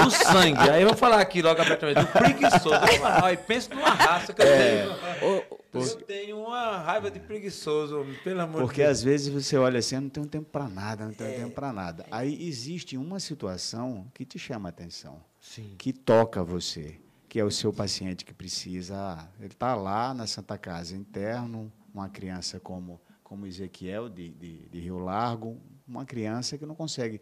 no 0.03 0.11
sangue. 0.11 0.69
Aí 0.69 0.81
eu 0.81 0.87
vou 0.89 0.97
falar 0.97 1.19
aqui 1.21 1.41
logo 1.41 1.61
abertamente, 1.61 1.99
do 1.99 2.07
preguiçoso. 2.07 2.75
Aí 3.23 3.37
pensa 3.37 3.73
numa 3.73 3.89
raça 3.89 4.33
que 4.33 4.41
eu 4.41 4.45
É. 4.45 4.85
tenho. 4.85 5.43
Eu 5.73 5.95
tenho 6.07 6.37
uma 6.39 6.77
raiva 6.77 7.11
de 7.11 7.19
preguiçoso, 7.19 8.05
pelo 8.23 8.41
amor 8.41 8.61
Porque 8.61 8.81
de 8.81 8.87
Deus. 8.87 8.97
às 8.99 9.03
vezes 9.03 9.27
você 9.27 9.57
olha 9.57 9.79
assim, 9.79 9.95
eu 9.95 10.01
não 10.01 10.09
tenho 10.09 10.25
tempo 10.25 10.49
para 10.49 10.69
nada, 10.69 11.03
não 11.05 11.13
tenho 11.13 11.35
tempo 11.35 11.51
para 11.53 11.73
nada. 11.73 12.05
Aí 12.09 12.47
existe 12.47 12.95
uma 12.95 13.19
situação 13.19 14.05
que 14.13 14.23
te 14.23 14.39
chama 14.39 14.69
a 14.69 14.71
atenção, 14.71 15.17
Sim. 15.41 15.75
que 15.77 15.91
toca 15.91 16.41
você, 16.45 16.95
que 17.35 17.39
é 17.41 17.43
o 17.43 17.51
seu 17.51 17.73
paciente 17.73 18.23
que 18.23 18.33
precisa. 18.33 18.95
ah, 18.97 19.27
Ele 19.39 19.47
está 19.47 19.75
lá 19.75 20.13
na 20.13 20.25
Santa 20.25 20.57
Casa 20.57 20.95
interno, 20.95 21.69
uma 21.93 22.07
criança 22.07 22.61
como, 22.61 22.97
como 23.25 23.45
Ezequiel 23.45 24.07
de, 24.07 24.29
de, 24.29 24.69
de 24.69 24.79
Rio 24.79 24.99
Largo, 24.99 25.59
uma 25.85 26.05
criança 26.05 26.57
que 26.57 26.65
não 26.65 26.73
consegue 26.73 27.19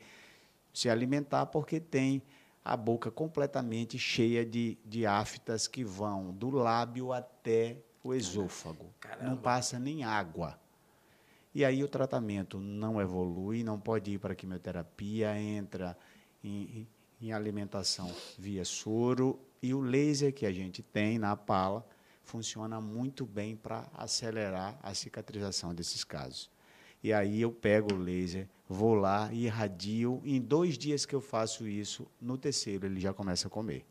se 0.71 0.87
alimentar 0.87 1.47
porque 1.47 1.79
tem 1.79 2.21
a 2.63 2.77
boca 2.77 3.09
completamente 3.09 3.97
cheia 3.97 4.45
de, 4.45 4.77
de 4.85 5.03
aftas 5.03 5.67
que 5.67 5.83
vão 5.83 6.31
do 6.31 6.51
lábio 6.51 7.11
até 7.11 7.77
o 8.03 8.13
esôfago. 8.13 8.93
Não 9.19 9.35
passa 9.35 9.79
nem 9.79 10.03
água. 10.03 10.59
E 11.55 11.65
aí 11.65 11.83
o 11.83 11.87
tratamento 11.87 12.59
não 12.59 13.01
evolui, 13.01 13.63
não 13.63 13.79
pode 13.79 14.11
ir 14.11 14.19
para 14.19 14.33
a 14.33 14.35
quimioterapia, 14.35 15.35
entra 15.41 15.97
em, 16.43 16.87
em 17.19 17.33
alimentação 17.33 18.13
via 18.37 18.63
soro 18.63 19.39
e 19.63 19.73
o 19.73 19.79
laser 19.79 20.33
que 20.33 20.45
a 20.45 20.51
gente 20.51 20.83
tem 20.83 21.17
na 21.17 21.37
pala 21.37 21.87
funciona 22.21 22.81
muito 22.81 23.25
bem 23.25 23.55
para 23.55 23.87
acelerar 23.93 24.77
a 24.83 24.93
cicatrização 24.93 25.73
desses 25.73 26.03
casos. 26.03 26.51
E 27.01 27.13
aí 27.13 27.41
eu 27.41 27.51
pego 27.51 27.93
o 27.93 27.97
laser, 27.97 28.47
vou 28.67 28.93
lá 28.93 29.29
e 29.31 29.45
irradio. 29.45 30.21
Em 30.25 30.41
dois 30.41 30.77
dias 30.77 31.05
que 31.05 31.15
eu 31.15 31.21
faço 31.21 31.65
isso, 31.65 32.05
no 32.21 32.37
terceiro 32.37 32.85
ele 32.85 32.99
já 32.99 33.13
começa 33.13 33.47
a 33.47 33.49
comer. 33.49 33.85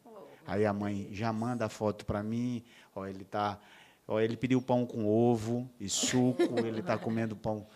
Aí 0.46 0.66
a 0.66 0.74
mãe 0.74 1.08
já 1.10 1.32
manda 1.32 1.64
a 1.64 1.68
foto 1.70 2.04
para 2.04 2.22
mim, 2.22 2.62
ó, 2.94 3.06
ele 3.06 3.24
tá, 3.24 3.58
ó, 4.06 4.20
ele 4.20 4.36
pediu 4.36 4.60
pão 4.60 4.84
com 4.84 5.06
ovo 5.06 5.70
e 5.80 5.88
suco, 5.88 6.42
ele 6.66 6.80
está 6.80 6.98
comendo 6.98 7.34
pão. 7.34 7.66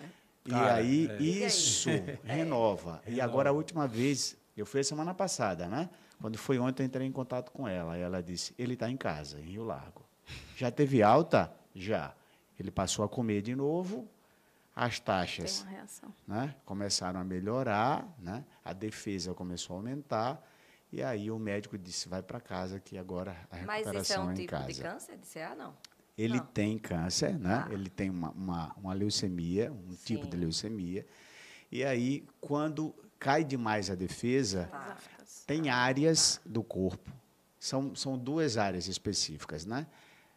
E 0.44 0.50
Cara, 0.50 0.74
aí 0.74 1.08
é. 1.08 1.22
isso 1.22 1.88
renova. 2.24 3.00
E 3.06 3.22
agora 3.22 3.50
a 3.50 3.52
última 3.52 3.88
vez, 3.88 4.36
eu 4.54 4.66
fui 4.66 4.80
a 4.80 4.84
semana 4.84 5.14
passada, 5.14 5.66
né? 5.66 5.88
Quando 6.20 6.38
foi 6.38 6.58
ontem, 6.58 6.82
eu 6.82 6.86
entrei 6.86 7.06
em 7.06 7.12
contato 7.12 7.50
com 7.52 7.66
ela. 7.68 7.96
Ela 7.96 8.22
disse: 8.22 8.54
ele 8.58 8.74
está 8.74 8.90
em 8.90 8.96
casa, 8.96 9.38
em 9.40 9.44
Rio 9.52 9.64
Largo. 9.64 10.02
Já 10.56 10.70
teve 10.70 11.02
alta? 11.02 11.52
Já. 11.74 12.14
Ele 12.58 12.70
passou 12.70 13.04
a 13.04 13.08
comer 13.08 13.42
de 13.42 13.54
novo. 13.54 14.08
As 14.74 15.00
taxas 15.00 15.64
né, 16.28 16.54
começaram 16.66 17.18
a 17.18 17.24
melhorar, 17.24 18.06
né, 18.18 18.44
a 18.62 18.74
defesa 18.74 19.32
começou 19.32 19.74
a 19.74 19.78
aumentar, 19.78 20.46
e 20.92 21.02
aí 21.02 21.30
o 21.30 21.38
médico 21.38 21.78
disse, 21.78 22.10
vai 22.10 22.22
para 22.22 22.38
casa, 22.40 22.78
que 22.78 22.98
agora 22.98 23.34
a 23.50 23.56
Mas 23.64 23.78
recuperação 23.86 24.02
isso 24.02 24.12
é 24.12 24.18
um 24.20 24.32
em 24.32 24.34
tipo 24.34 24.50
casa. 24.50 24.72
de 24.74 24.82
câncer 24.82 25.16
de 25.16 25.26
CA, 25.28 25.54
não? 25.54 25.74
Ele 26.18 26.36
Não. 26.36 26.44
tem 26.46 26.76
câncer, 26.78 27.38
né? 27.38 27.64
Ah. 27.66 27.72
ele 27.72 27.88
tem 27.88 28.10
uma, 28.10 28.30
uma, 28.32 28.74
uma 28.76 28.92
leucemia, 28.92 29.72
um 29.72 29.94
tipo 30.04 30.26
de 30.26 30.32
Sim. 30.36 30.40
leucemia, 30.42 31.06
e 31.72 31.82
aí, 31.82 32.26
quando 32.38 32.94
cai 33.18 33.44
demais 33.44 33.90
a 33.90 33.94
defesa, 33.94 34.68
Tá. 34.70 34.96
Tem 35.46 35.68
áreas 35.70 36.40
do 36.44 36.62
corpo. 36.62 37.12
São, 37.58 37.94
são 37.94 38.18
duas 38.18 38.56
áreas 38.56 38.88
específicas, 38.88 39.64
né? 39.64 39.86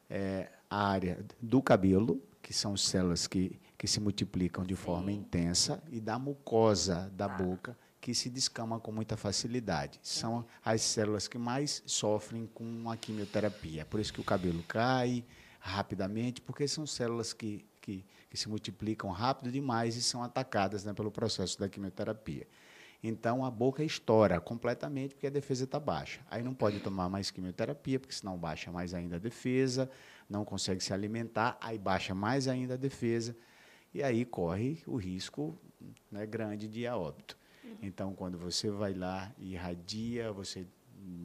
É 0.10 0.50
a 0.70 0.88
área 0.90 1.26
do 1.42 1.62
cabelo, 1.62 2.22
que 2.42 2.54
são 2.54 2.78
células 2.78 3.28
que, 3.28 3.60
que 3.78 3.88
se 3.88 4.00
multiplicam 4.00 4.64
de 4.64 4.76
forma 4.76 5.12
intensa, 5.12 5.82
e 5.92 6.00
da 6.00 6.18
mucosa 6.20 7.12
da 7.16 7.28
Tá. 7.28 7.36
boca, 7.44 7.78
que 8.02 8.14
se 8.16 8.30
descama 8.30 8.80
com 8.80 8.92
muita 8.92 9.18
facilidade. 9.18 10.00
São 10.02 10.46
as 10.64 10.82
células 10.82 11.28
que 11.28 11.38
mais 11.38 11.84
sofrem 11.86 12.48
com 12.48 12.90
a 12.90 12.96
quimioterapia. 12.96 13.86
Por 13.86 14.00
isso 14.00 14.14
que 14.14 14.22
o 14.22 14.24
cabelo 14.24 14.64
cai 14.64 15.26
rapidamente, 15.60 16.40
porque 16.42 16.68
são 16.68 16.88
células 16.88 17.34
que, 17.34 17.66
que, 17.82 18.06
que 18.30 18.38
se 18.38 18.48
multiplicam 18.48 19.10
rápido 19.12 19.52
demais 19.52 19.96
e 19.98 20.02
são 20.02 20.24
atacadas 20.24 20.86
né, 20.86 20.94
pelo 20.94 21.12
processo 21.12 21.60
da 21.60 21.68
quimioterapia. 21.68 22.48
Então 23.02 23.46
a 23.46 23.50
boca 23.52 23.84
estoura 23.84 24.42
completamente 24.42 25.16
porque 25.16 25.28
a 25.28 25.30
defesa 25.30 25.64
está 25.64 25.80
baixa. 25.80 26.20
Aí 26.30 26.44
não 26.44 26.54
pode 26.54 26.80
tomar 26.82 27.08
mais 27.10 27.32
quimioterapia, 27.32 28.00
porque 28.00 28.14
senão 28.14 28.38
baixa 28.38 28.72
mais 28.72 28.94
ainda 28.94 29.16
a 29.16 29.20
defesa, 29.20 29.90
não 30.30 30.44
consegue 30.44 30.84
se 30.84 30.94
alimentar, 30.94 31.58
aí 31.62 31.78
baixa 31.78 32.14
mais 32.14 32.48
ainda 32.48 32.74
a 32.74 32.78
defesa, 32.78 33.36
e 33.94 34.04
aí 34.04 34.26
corre 34.26 34.84
o 34.86 34.98
risco 34.98 35.58
né, 36.12 36.26
grande 36.26 36.68
de 36.68 36.82
ir 36.82 36.88
a 36.88 36.98
óbito. 36.98 37.38
Então, 37.82 38.14
quando 38.14 38.38
você 38.38 38.70
vai 38.70 38.94
lá 38.94 39.32
e 39.38 39.54
irradia, 39.54 40.32
você 40.34 40.68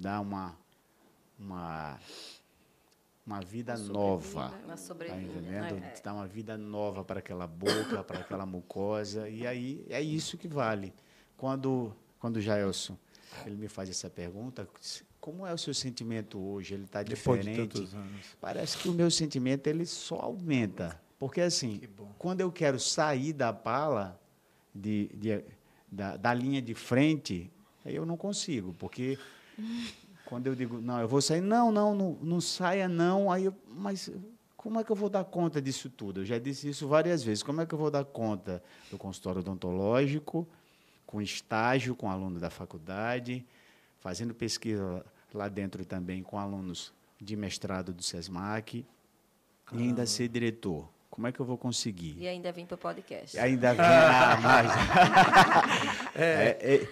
dá 0.00 0.20
uma, 0.20 0.56
uma, 1.38 1.98
uma 3.26 3.40
vida 3.40 3.74
Uma 3.74 3.92
nova. 3.92 4.22
sobrevida. 4.22 4.64
Uma 4.64 4.68
Tá 4.68 4.76
sobrevida. 4.76 5.20
entendendo? 5.38 5.80
né? 5.80 5.92
Dá 6.04 6.12
uma 6.14 6.26
vida 6.26 6.56
nova 6.56 7.02
para 7.04 7.18
aquela 7.20 7.46
boca, 7.46 8.04
para 8.04 8.20
aquela 8.20 8.46
mucosa. 8.46 9.28
E 9.28 9.46
aí 9.46 9.84
é 9.88 10.00
isso 10.00 10.36
que 10.38 10.46
vale. 10.46 10.92
Quando, 11.48 11.92
quando 12.18 12.36
o 12.36 12.40
Jaelson 12.40 12.96
ele 13.44 13.56
me 13.56 13.68
faz 13.68 13.90
essa 13.90 14.08
pergunta, 14.08 14.66
como 15.20 15.46
é 15.46 15.52
o 15.52 15.58
seu 15.58 15.74
sentimento 15.74 16.38
hoje? 16.38 16.72
Ele 16.72 16.84
está 16.84 17.02
de 17.02 17.10
diferente? 17.10 17.76
anos. 17.94 18.24
Parece 18.40 18.78
que 18.78 18.88
o 18.88 18.92
meu 18.94 19.10
sentimento 19.10 19.66
ele 19.66 19.84
só 19.84 20.20
aumenta. 20.20 20.98
Porque 21.18 21.42
assim, 21.42 21.82
quando 22.16 22.40
eu 22.40 22.50
quero 22.50 22.80
sair 22.80 23.34
da 23.34 23.52
pala, 23.52 24.18
de, 24.74 25.10
de- 25.12 25.44
da, 25.92 26.16
da 26.16 26.32
linha 26.32 26.62
de 26.62 26.74
frente, 26.74 27.50
aí 27.84 27.94
eu 27.94 28.06
não 28.06 28.16
consigo, 28.16 28.72
porque 28.78 29.18
quando 30.24 30.46
eu 30.46 30.54
digo, 30.54 30.80
não, 30.80 30.98
eu 30.98 31.06
vou 31.06 31.20
sair, 31.20 31.42
não, 31.42 31.70
não, 31.70 31.94
não, 31.94 32.18
não 32.22 32.40
saia 32.40 32.88
não, 32.88 33.30
aí 33.30 33.44
eu, 33.44 33.54
mas 33.68 34.10
como 34.56 34.80
é 34.80 34.84
que 34.84 34.90
eu 34.90 34.96
vou 34.96 35.10
dar 35.10 35.24
conta 35.24 35.60
disso 35.60 35.90
tudo? 35.90 36.22
Eu 36.22 36.24
já 36.24 36.38
disse 36.38 36.70
isso 36.70 36.88
várias 36.88 37.22
vezes, 37.22 37.42
como 37.42 37.60
é 37.60 37.66
que 37.66 37.74
eu 37.74 37.78
vou 37.78 37.90
dar 37.90 38.02
conta 38.06 38.62
do 38.90 38.96
consultório 38.96 39.42
odontológico, 39.42 40.48
com 41.06 41.20
estágio 41.20 41.94
com 41.94 42.10
aluno 42.10 42.38
da 42.40 42.50
faculdade, 42.50 43.44
fazendo 44.00 44.34
pesquisa 44.34 45.04
lá 45.32 45.48
dentro 45.48 45.84
também 45.84 46.22
com 46.22 46.38
alunos 46.38 46.92
de 47.20 47.36
mestrado 47.36 47.92
do 47.92 48.02
SESMAC, 48.02 48.84
e 49.72 49.78
ainda 49.78 50.06
ser 50.06 50.28
diretor. 50.28 50.88
Como 51.10 51.26
é 51.26 51.32
que 51.32 51.40
eu 51.40 51.46
vou 51.46 51.56
conseguir? 51.56 52.16
E 52.18 52.26
ainda 52.26 52.50
vim 52.50 52.66
para 52.66 52.74
o 52.74 52.78
podcast. 52.78 53.38
Ainda 53.38 53.72
vem 53.74 53.84
ah, 53.84 54.36
mais. 54.42 54.70
É, 56.16 56.58
é, 56.60 56.88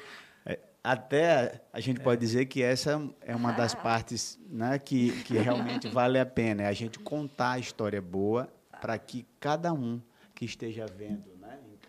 é, 0.47 0.59
até 0.83 1.61
a 1.73 1.81
gente 1.81 2.01
pode 2.01 2.21
dizer 2.21 2.47
que 2.47 2.63
essa 2.63 3.01
é 3.21 3.37
uma 3.37 3.53
das 3.53 3.75
partes 3.77 4.39
né, 4.49 4.79
que, 4.79 5.13
que 5.23 5.35
realmente 5.35 5.89
vale 5.89 6.19
a 6.19 6.27
pena. 6.27 6.63
É 6.63 6.67
a 6.67 6.73
gente 6.73 6.99
contar 6.99 7.53
a 7.53 7.59
história 7.59 8.01
boa 8.01 8.49
para 8.81 8.99
que 8.99 9.27
cada 9.39 9.73
um 9.73 10.01
que 10.35 10.45
esteja 10.45 10.87
vendo 10.87 11.32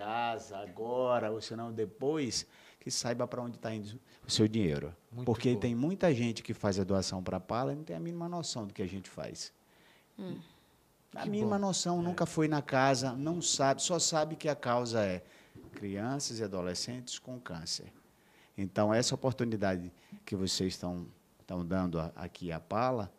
casa, 0.03 0.57
agora, 0.57 1.31
ou 1.31 1.39
se 1.41 1.55
não 1.55 1.71
depois, 1.71 2.45
que 2.79 2.91
saiba 2.91 3.25
para 3.27 3.41
onde 3.41 3.55
está 3.57 3.73
indo 3.73 3.99
o 4.27 4.31
seu 4.31 4.47
dinheiro. 4.47 4.93
Muito 5.11 5.25
Porque 5.25 5.53
bom. 5.53 5.59
tem 5.59 5.73
muita 5.75 6.13
gente 6.13 6.43
que 6.43 6.53
faz 6.53 6.77
a 6.79 6.83
doação 6.83 7.23
para 7.23 7.37
a 7.37 7.39
Pala 7.39 7.71
e 7.73 7.75
não 7.75 7.83
tem 7.83 7.95
a 7.95 7.99
mínima 7.99 8.27
noção 8.27 8.67
do 8.67 8.73
que 8.73 8.81
a 8.81 8.87
gente 8.87 9.09
faz. 9.09 9.53
A 11.15 11.21
Que 11.23 11.29
mínima 11.29 11.57
bom. 11.57 11.67
noção, 11.67 12.01
nunca 12.01 12.25
foi 12.25 12.47
na 12.47 12.61
casa, 12.61 13.13
não 13.13 13.41
sabe, 13.41 13.81
só 13.81 13.99
sabe 13.99 14.35
que 14.35 14.49
a 14.49 14.55
causa 14.55 15.03
é 15.03 15.23
crianças 15.73 16.39
e 16.39 16.43
adolescentes 16.43 17.19
com 17.19 17.39
câncer. 17.39 17.91
Então, 18.57 18.93
essa 18.93 19.15
oportunidade 19.15 19.91
que 20.25 20.35
vocês 20.35 20.73
estão, 20.73 21.07
estão 21.39 21.65
dando 21.65 21.99
a- 21.99 22.11
aqui 22.15 22.51
à 22.51 22.59
Pala 22.59 23.11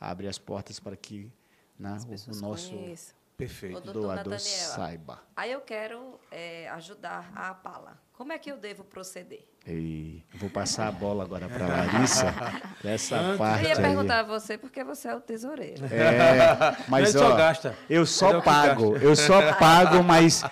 abre 0.00 0.28
as 0.28 0.38
portas 0.38 0.78
para 0.78 0.96
que 0.96 1.30
né, 1.78 1.96
o 2.28 2.36
nosso 2.36 2.70
conheçam. 2.70 3.14
Perfeito. 3.40 3.76
Ô, 3.76 3.80
doutor 3.80 4.02
doador 4.02 4.32
Nathaniela. 4.32 4.38
saiba. 4.74 5.18
Aí 5.36 5.52
eu 5.52 5.60
quero 5.60 6.18
é, 6.30 6.68
ajudar 6.70 7.30
a 7.34 7.52
Pala. 7.54 7.98
Como 8.12 8.32
é 8.32 8.38
que 8.38 8.50
eu 8.52 8.56
devo 8.58 8.84
proceder? 8.84 9.46
E 9.66 10.22
vou 10.34 10.48
passar 10.50 10.88
a 10.88 10.92
bola 10.92 11.24
agora 11.24 11.48
para 11.48 11.64
a 11.64 11.68
Larissa, 11.68 12.26
essa 12.84 13.16
Antes- 13.16 13.30
Eu 13.32 13.38
parte 13.38 13.64
ia 13.66 13.76
aí. 13.76 13.82
perguntar 13.82 14.20
a 14.20 14.22
você 14.22 14.56
porque 14.58 14.82
você 14.84 15.08
é 15.08 15.14
o 15.14 15.20
tesoureiro. 15.20 15.84
É, 15.86 16.76
mas 16.88 17.10
só 17.12 17.32
ó, 17.32 17.36
gasta. 17.36 17.74
eu 17.88 18.02
é 18.02 18.06
só 18.06 18.30
o 18.30 18.38
que 18.40 18.44
pago, 18.44 18.90
gasta. 18.92 19.06
eu 19.06 19.16
só 19.16 19.52
pago, 19.54 20.02
mas 20.02 20.42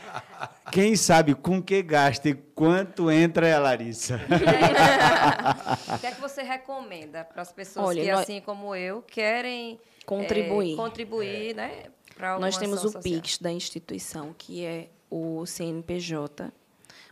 quem 0.70 0.94
sabe 0.96 1.34
com 1.34 1.62
que 1.62 1.82
gasta 1.82 2.28
e 2.28 2.34
quanto 2.34 3.10
entra 3.10 3.46
é 3.48 3.54
a 3.54 3.58
Larissa. 3.58 4.18
O 5.94 5.98
que 5.98 6.06
é 6.06 6.10
que 6.12 6.20
você 6.20 6.42
recomenda 6.42 7.24
para 7.24 7.42
as 7.42 7.52
pessoas 7.52 7.86
Olha, 7.88 8.02
que, 8.02 8.10
nós- 8.12 8.20
assim 8.20 8.40
como 8.40 8.74
eu, 8.74 9.02
querem 9.02 9.80
Contribuir. 10.06 10.74
é, 10.74 10.76
contribuir 10.76 11.54
né, 11.54 11.68
para 11.68 11.76
alguma 11.78 11.97
Nós 12.40 12.56
temos 12.56 12.78
ação 12.78 12.90
o 12.90 12.92
social? 12.92 13.02
PIX 13.02 13.38
da 13.38 13.52
instituição, 13.52 14.34
que 14.36 14.64
é 14.64 14.90
o 15.10 15.46
CNPJ, 15.46 16.52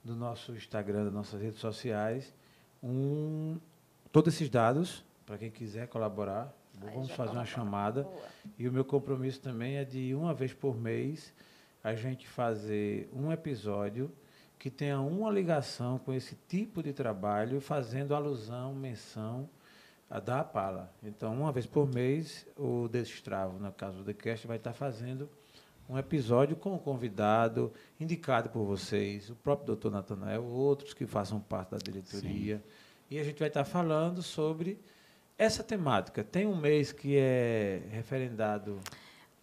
do 0.04 0.14
nosso 0.14 0.52
Instagram, 0.52 1.04
das 1.04 1.12
nossas 1.12 1.40
redes 1.40 1.58
sociais, 1.60 2.34
um, 2.82 3.58
todos 4.10 4.34
esses 4.34 4.48
dados, 4.48 5.04
para 5.26 5.38
quem 5.38 5.50
quiser 5.50 5.88
colaborar, 5.88 6.54
Aí 6.82 6.94
vamos 6.94 7.10
fazer 7.10 7.32
uma 7.32 7.44
colabora. 7.44 7.46
chamada. 7.46 8.02
Boa. 8.04 8.22
E 8.58 8.68
o 8.68 8.72
meu 8.72 8.84
compromisso 8.84 9.40
também 9.40 9.76
é 9.76 9.84
de 9.84 10.14
uma 10.14 10.32
vez 10.32 10.52
por 10.52 10.76
mês 10.76 11.32
a 11.84 11.94
gente 11.94 12.26
fazer 12.26 13.10
um 13.12 13.30
episódio 13.30 14.10
que 14.58 14.70
tenha 14.70 15.00
uma 15.00 15.30
ligação 15.30 15.98
com 15.98 16.12
esse 16.12 16.36
tipo 16.48 16.82
de 16.82 16.92
trabalho, 16.92 17.60
fazendo 17.60 18.14
alusão, 18.14 18.74
menção 18.74 19.48
a 20.10 20.18
da 20.18 20.42
Pala. 20.42 20.92
Então, 21.02 21.32
uma 21.32 21.52
vez 21.52 21.66
por 21.66 21.88
mês, 21.88 22.46
o 22.56 22.88
Destravo, 22.88 23.58
no 23.58 23.72
caso 23.72 23.98
do 23.98 24.04
TheCast, 24.04 24.46
vai 24.46 24.56
estar 24.56 24.72
fazendo 24.72 25.30
um 25.90 25.98
episódio 25.98 26.54
com 26.56 26.74
o 26.74 26.78
convidado, 26.78 27.72
indicado 27.98 28.48
por 28.48 28.64
vocês, 28.64 29.28
o 29.28 29.34
próprio 29.34 29.66
doutor 29.66 29.90
Natanael, 29.90 30.44
outros 30.44 30.94
que 30.94 31.04
façam 31.04 31.40
parte 31.40 31.70
da 31.70 31.78
diretoria. 31.78 32.62
E 33.10 33.18
a 33.18 33.24
gente 33.24 33.40
vai 33.40 33.48
estar 33.48 33.64
falando 33.64 34.22
sobre 34.22 34.78
essa 35.36 35.64
temática. 35.64 36.22
Tem 36.22 36.46
um 36.46 36.54
mês 36.54 36.92
que 36.92 37.16
é 37.18 37.82
referendado 37.90 38.78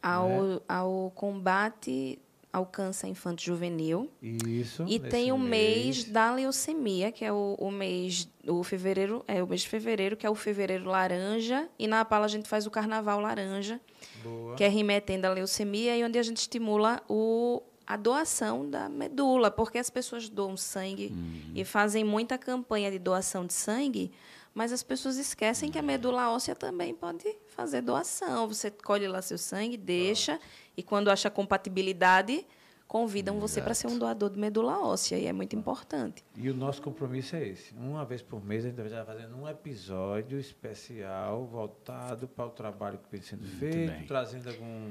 Ao, 0.01 0.29
Né? 0.29 0.59
ao 0.69 1.11
combate 1.13 2.17
ao 2.51 2.65
câncer 2.65 3.07
infanto-juvenil. 3.07 4.09
isso. 4.21 4.85
E 4.87 4.99
tem 4.99 5.31
o 5.31 5.37
mês 5.37 6.05
da 6.05 6.33
leucemia, 6.33 7.11
que 7.11 7.23
é 7.23 7.31
o, 7.31 7.55
o 7.59 7.71
mês 7.71 8.29
o 8.47 8.63
fevereiro, 8.63 9.23
é 9.27 9.43
o 9.43 9.47
mês 9.47 9.61
de 9.61 9.69
fevereiro, 9.69 10.15
que 10.15 10.25
é 10.25 10.29
o 10.29 10.35
fevereiro 10.35 10.85
laranja, 10.85 11.67
e 11.77 11.87
na 11.87 12.03
Pala 12.05 12.25
a 12.25 12.29
gente 12.29 12.47
faz 12.47 12.65
o 12.65 12.71
carnaval 12.71 13.19
laranja, 13.19 13.79
Boa. 14.23 14.55
que 14.55 14.63
é 14.63 14.67
remetendo 14.67 15.27
à 15.27 15.31
leucemia 15.31 15.97
e 15.97 16.03
onde 16.03 16.17
a 16.17 16.23
gente 16.23 16.37
estimula 16.37 17.01
o 17.07 17.61
a 17.85 17.95
doação 17.95 18.69
da 18.69 18.89
medula, 18.89 19.49
porque 19.49 19.77
as 19.77 19.89
pessoas 19.89 20.27
doam 20.27 20.57
sangue 20.57 21.15
e 21.55 21.63
fazem 21.63 22.03
muita 22.03 22.37
campanha 22.37 22.91
de 22.91 22.99
doação 22.99 23.45
de 23.45 23.53
sangue, 23.53 24.11
mas 24.57 24.73
as 24.73 24.81
pessoas 24.81 25.17
esquecem 25.17 25.69
que 25.69 25.77
a 25.77 25.83
medula 25.83 26.31
óssea 26.31 26.55
também 26.55 26.91
pode 26.91 27.23
fazer 27.45 27.79
doação. 27.79 28.47
Você 28.47 28.71
colhe 28.71 29.07
lá 29.07 29.21
seu 29.21 29.37
sangue, 29.37 29.77
deixa, 29.77 30.39
e 30.75 30.81
quando 30.81 31.11
acha 31.11 31.29
compatibilidade, 31.29 32.43
convidam 32.87 33.39
você 33.39 33.61
para 33.61 33.75
ser 33.75 33.85
um 33.85 33.99
doador 33.99 34.31
de 34.31 34.39
medula 34.39 34.79
óssea, 34.79 35.15
e 35.15 35.27
é 35.27 35.31
muito 35.31 35.55
importante. 35.55 36.25
E 36.35 36.49
o 36.49 36.55
nosso 36.55 36.81
compromisso 36.81 37.35
é 37.35 37.49
esse. 37.49 37.71
Uma 37.75 38.03
vez 38.03 38.23
por 38.23 38.43
mês 38.43 38.65
a 38.65 38.69
gente 38.69 38.77
vai 38.77 38.87
estar 38.87 39.05
fazendo 39.05 39.37
um 39.37 39.47
episódio 39.47 40.39
especial 40.39 41.45
voltado 41.45 42.27
para 42.27 42.47
o 42.47 42.49
trabalho 42.49 42.97
que 42.97 43.11
vem 43.11 43.21
sendo 43.21 43.45
feito, 43.45 43.91
bem. 43.91 44.07
trazendo 44.07 44.49
algum, 44.49 44.89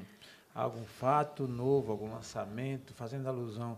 algum 0.55 0.85
fato 0.85 1.49
novo, 1.49 1.91
algum 1.91 2.13
lançamento, 2.13 2.95
fazendo 2.95 3.27
alusão. 3.27 3.77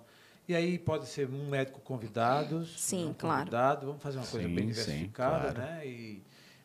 E 0.48 0.54
aí 0.56 0.78
pode 0.78 1.06
ser 1.06 1.28
um 1.28 1.48
médico 1.50 1.78
convidado, 1.80 2.64
Sim, 2.64 3.08
um 3.08 3.12
claro. 3.12 3.40
convidado, 3.40 3.86
vamos 3.86 4.02
fazer 4.02 4.16
uma 4.16 4.26
coisa 4.26 4.48
Sim, 4.48 4.54
bem 4.54 4.64
sim, 4.72 4.80
diversificada, 4.80 5.52
claro. 5.52 5.58
né? 5.58 5.86
E 5.86 6.22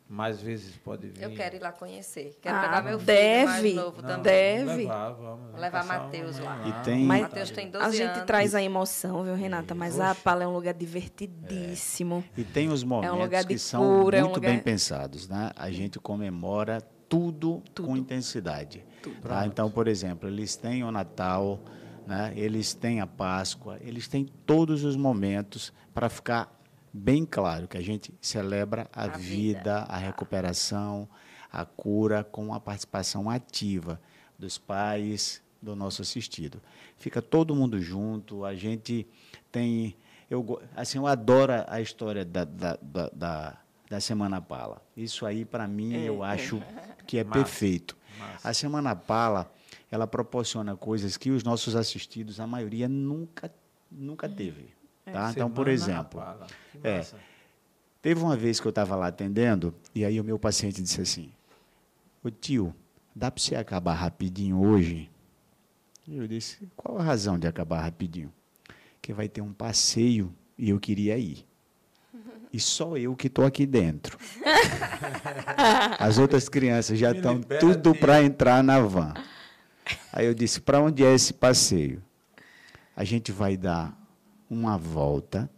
mais 0.08 0.40
vezes 0.40 0.74
pode 0.76 1.08
vir. 1.08 1.22
Eu 1.22 1.34
quero 1.34 1.56
ir 1.56 1.58
lá 1.60 1.70
conhecer. 1.70 2.38
Quero 2.40 2.56
Ah, 2.56 2.62
levar 2.62 2.82
meu 2.82 2.98
filho 2.98 3.06
deve. 3.06 3.44
mais 3.44 3.74
novo 3.74 4.00
Não, 4.00 4.08
também. 4.08 4.22
Deve. 4.22 4.64
Vamos 4.64 4.76
levar, 4.78 5.10
vamos. 5.10 5.50
Vou 5.50 5.60
levar 5.60 5.84
uma 5.84 5.96
lá. 5.98 6.68
E 6.68 6.84
tem- 6.84 7.04
Mas- 7.04 7.22
Mateus 7.22 7.50
tem 7.50 7.70
12 7.70 7.84
A 7.84 7.90
gente 7.90 8.10
anos. 8.14 8.24
traz 8.24 8.54
a 8.54 8.62
emoção, 8.62 9.22
viu, 9.22 9.34
Renata? 9.34 9.74
Mas 9.74 10.00
a. 10.00 10.14
Pala 10.14 10.44
é 10.44 10.46
um 10.46 10.52
lugar 10.54 10.72
divertidíssimo. 10.72 12.24
E 12.38 12.42
tem 12.44 12.68
os 12.70 12.82
momentos 12.82 13.18
lugar 13.18 13.42
de 13.42 13.48
que 13.48 13.58
são 13.58 13.82
cura, 14.02 14.16
é 14.16 14.20
um 14.22 14.24
muito 14.26 14.36
lugar- 14.36 14.50
bem 14.52 14.60
pensados, 14.60 15.28
né? 15.28 15.50
A 15.56 15.70
gente 15.70 15.98
comemora 15.98 16.80
tudo, 17.06 17.62
com 17.76 17.94
intensidade. 17.96 18.82
Tá? 19.22 19.46
Então, 19.46 19.70
por 19.70 19.88
exemplo, 19.88 20.26
eles 20.28 20.56
têm 20.56 20.82
o 20.82 20.90
Natal, 20.90 21.60
né? 22.06 22.32
Eles 22.36 22.74
têm 22.74 23.00
a 23.00 23.06
Páscoa, 23.06 23.78
eles 23.80 24.08
têm 24.08 24.26
todos 24.46 24.84
os 24.84 24.96
momentos 24.96 25.72
para 25.92 26.08
ficar 26.08 26.52
bem 26.92 27.24
claro 27.24 27.66
que 27.66 27.76
a 27.76 27.80
gente 27.82 28.12
celebra 28.20 28.88
a, 28.92 29.04
A 29.04 29.08
vida, 29.08 29.58
vida. 29.58 29.78
a 29.88 29.96
recuperação, 29.96 31.08
a 31.52 31.64
cura 31.64 32.22
com 32.24 32.52
a 32.54 32.60
participação 32.60 33.28
ativa 33.30 34.00
dos 34.38 34.58
pais, 34.58 35.42
do 35.60 35.74
nosso 35.74 36.02
assistido. 36.02 36.60
Fica 36.96 37.22
todo 37.22 37.54
mundo 37.54 37.80
junto, 37.80 38.44
a 38.44 38.54
gente 38.54 39.06
tem. 39.50 39.96
Eu, 40.30 40.60
assim, 40.76 40.98
eu 40.98 41.06
adoro 41.06 41.52
a 41.68 41.80
história 41.80 42.24
da, 42.24 42.44
da, 42.44 42.78
da, 42.82 43.08
da, 43.12 43.58
da 43.88 44.00
Semana 44.00 44.40
Pala. 44.40 44.82
Isso 44.96 45.24
aí, 45.24 45.44
para 45.44 45.66
mim, 45.68 45.94
eu 45.94 46.22
acho 46.22 46.62
que 47.06 47.18
é 47.18 47.24
Massa, 47.24 47.38
perfeito. 47.38 47.96
massa. 48.18 48.48
A 48.48 48.52
Semana 48.54 48.94
Pala, 48.96 49.50
ela 49.94 50.08
proporciona 50.08 50.76
coisas 50.76 51.16
que 51.16 51.30
os 51.30 51.44
nossos 51.44 51.76
assistidos, 51.76 52.40
a 52.40 52.46
maioria, 52.48 52.88
nunca, 52.88 53.48
nunca 53.88 54.28
teve. 54.28 54.74
Tá? 55.04 55.30
Então, 55.30 55.48
por 55.48 55.68
exemplo, 55.68 56.20
é. 56.82 57.06
Teve 58.02 58.20
uma 58.20 58.36
vez 58.36 58.58
que 58.58 58.66
eu 58.66 58.70
estava 58.70 58.96
lá 58.96 59.06
atendendo, 59.06 59.72
e 59.94 60.04
aí 60.04 60.18
o 60.18 60.24
meu 60.24 60.36
paciente 60.36 60.82
disse 60.82 61.00
assim: 61.00 61.30
Ô 62.24 62.30
tio, 62.30 62.74
dá 63.14 63.30
para 63.30 63.40
você 63.40 63.54
acabar 63.54 63.94
rapidinho 63.94 64.60
hoje? 64.60 65.08
E 66.08 66.16
eu 66.16 66.26
disse: 66.26 66.68
Qual 66.74 66.98
a 66.98 67.02
razão 67.02 67.38
de 67.38 67.46
acabar 67.46 67.80
rapidinho? 67.80 68.32
Que 69.00 69.12
vai 69.12 69.28
ter 69.28 69.42
um 69.42 69.52
passeio 69.52 70.34
e 70.58 70.70
eu 70.70 70.80
queria 70.80 71.16
ir. 71.16 71.46
E 72.52 72.58
só 72.58 72.96
eu 72.96 73.14
que 73.14 73.28
estou 73.28 73.44
aqui 73.44 73.64
dentro. 73.64 74.18
As 76.00 76.18
outras 76.18 76.48
crianças 76.48 76.98
já 76.98 77.12
estão 77.12 77.40
tudo 77.40 77.94
para 77.94 78.24
entrar 78.24 78.62
na 78.62 78.80
van. 78.80 79.14
Aí 80.12 80.26
eu 80.26 80.34
disse: 80.34 80.60
Para 80.60 80.80
onde 80.80 81.04
é 81.04 81.14
esse 81.14 81.32
passeio? 81.32 82.02
A 82.96 83.04
gente 83.04 83.32
vai 83.32 83.56
dar 83.56 83.96
uma 84.48 84.78
volta 84.78 85.50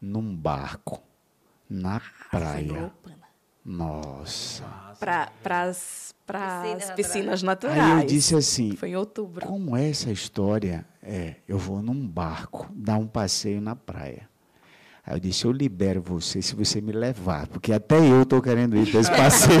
num 0.00 0.34
barco 0.34 1.02
na 1.68 2.00
praia. 2.30 2.92
Nossa. 3.64 4.64
Para 4.98 5.62
as 5.62 6.14
Piscinas 6.26 6.90
piscinas 6.90 7.40
Aí 7.42 7.46
naturais. 7.46 8.00
eu 8.02 8.06
disse 8.06 8.34
assim: 8.34 8.74
Foi 8.76 8.90
em 8.90 8.96
outubro. 8.96 9.46
como 9.46 9.76
é 9.76 9.90
essa 9.90 10.10
história? 10.10 10.84
É, 11.00 11.36
eu 11.46 11.56
vou 11.56 11.80
num 11.80 12.06
barco 12.06 12.68
dar 12.74 12.96
um 12.96 13.06
passeio 13.06 13.60
na 13.60 13.76
praia. 13.76 14.28
Aí 15.06 15.14
eu 15.14 15.20
disse: 15.20 15.44
eu 15.44 15.52
libero 15.52 16.02
você 16.02 16.42
se 16.42 16.56
você 16.56 16.80
me 16.80 16.90
levar, 16.90 17.46
porque 17.46 17.72
até 17.72 17.96
eu 17.96 18.22
estou 18.22 18.42
querendo 18.42 18.76
ir 18.76 18.90
para 18.90 19.00
esse 19.00 19.10
passeio. 19.10 19.60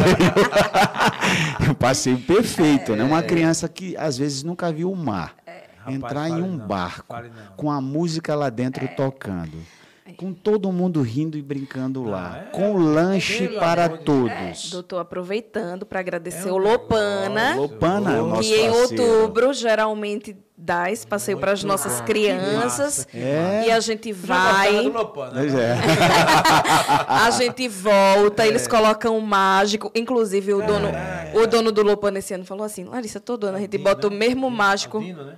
um 1.70 1.74
passeio 1.74 2.18
perfeito, 2.18 2.96
né? 2.96 3.04
Uma 3.04 3.22
criança 3.22 3.68
que 3.68 3.96
às 3.96 4.18
vezes 4.18 4.42
nunca 4.42 4.72
viu 4.72 4.90
o 4.90 4.96
mar. 4.96 5.36
Rapaz, 5.78 5.94
Entrar 5.94 6.28
em 6.28 6.32
fale 6.32 6.42
um 6.42 6.56
não, 6.56 6.66
barco 6.66 7.14
com 7.56 7.70
a 7.70 7.80
música 7.80 8.34
lá 8.34 8.50
dentro 8.50 8.88
tocando. 8.96 9.56
Com 10.16 10.32
todo 10.32 10.70
mundo 10.72 11.02
rindo 11.02 11.36
e 11.36 11.42
brincando 11.42 12.04
lá. 12.04 12.44
é, 12.46 12.50
com 12.50 12.76
lanche 12.76 13.48
pelo 13.48 13.60
para 13.60 13.88
todos. 13.88 14.70
Doutor, 14.70 14.98
aproveitando 14.98 15.84
para 15.84 16.00
agradecer 16.00 16.48
É 16.48 16.52
um 16.52 16.54
o 16.54 16.58
Lopana. 16.58 17.54
Lopana 17.56 18.16
é 18.16 18.20
o 18.22 18.26
nosso 18.26 18.48
que 18.48 18.54
em 18.54 18.70
parceiro. 18.70 19.02
outubro 19.04 19.52
geralmente 19.52 20.36
dá 20.56 20.90
esse 20.90 21.06
passeio 21.06 21.38
para 21.38 21.52
as 21.52 21.62
nossas 21.62 21.98
bom. 22.00 22.06
crianças. 22.06 23.06
É. 23.12 23.64
E 23.66 23.70
a 23.70 23.78
gente 23.80 24.10
vai, 24.12 24.84
do 24.84 24.92
Lopana, 24.92 25.32
Pois 25.34 25.52
né? 25.52 25.74
é. 25.74 25.76
a 27.08 27.30
gente 27.30 27.68
volta, 27.68 28.46
eles 28.46 28.66
colocam 28.66 29.18
o 29.18 29.20
mágico. 29.20 29.90
Inclusive, 29.94 30.54
o 30.54 30.62
dono, 30.66 30.88
o 31.34 31.46
dono 31.46 31.70
do 31.72 31.82
Lopana 31.82 32.20
esse 32.20 32.32
ano 32.32 32.44
falou 32.44 32.64
assim: 32.64 32.84
Larissa, 32.84 33.20
todo 33.20 33.44
ano 33.44 33.58
a 33.58 33.60
gente 33.60 33.76
bota 33.76 34.06
o 34.06 34.10
né? 34.10 34.16
mesmo 34.16 34.50
mágico. 34.50 34.98
Adinho, 34.98 35.24
né? 35.24 35.34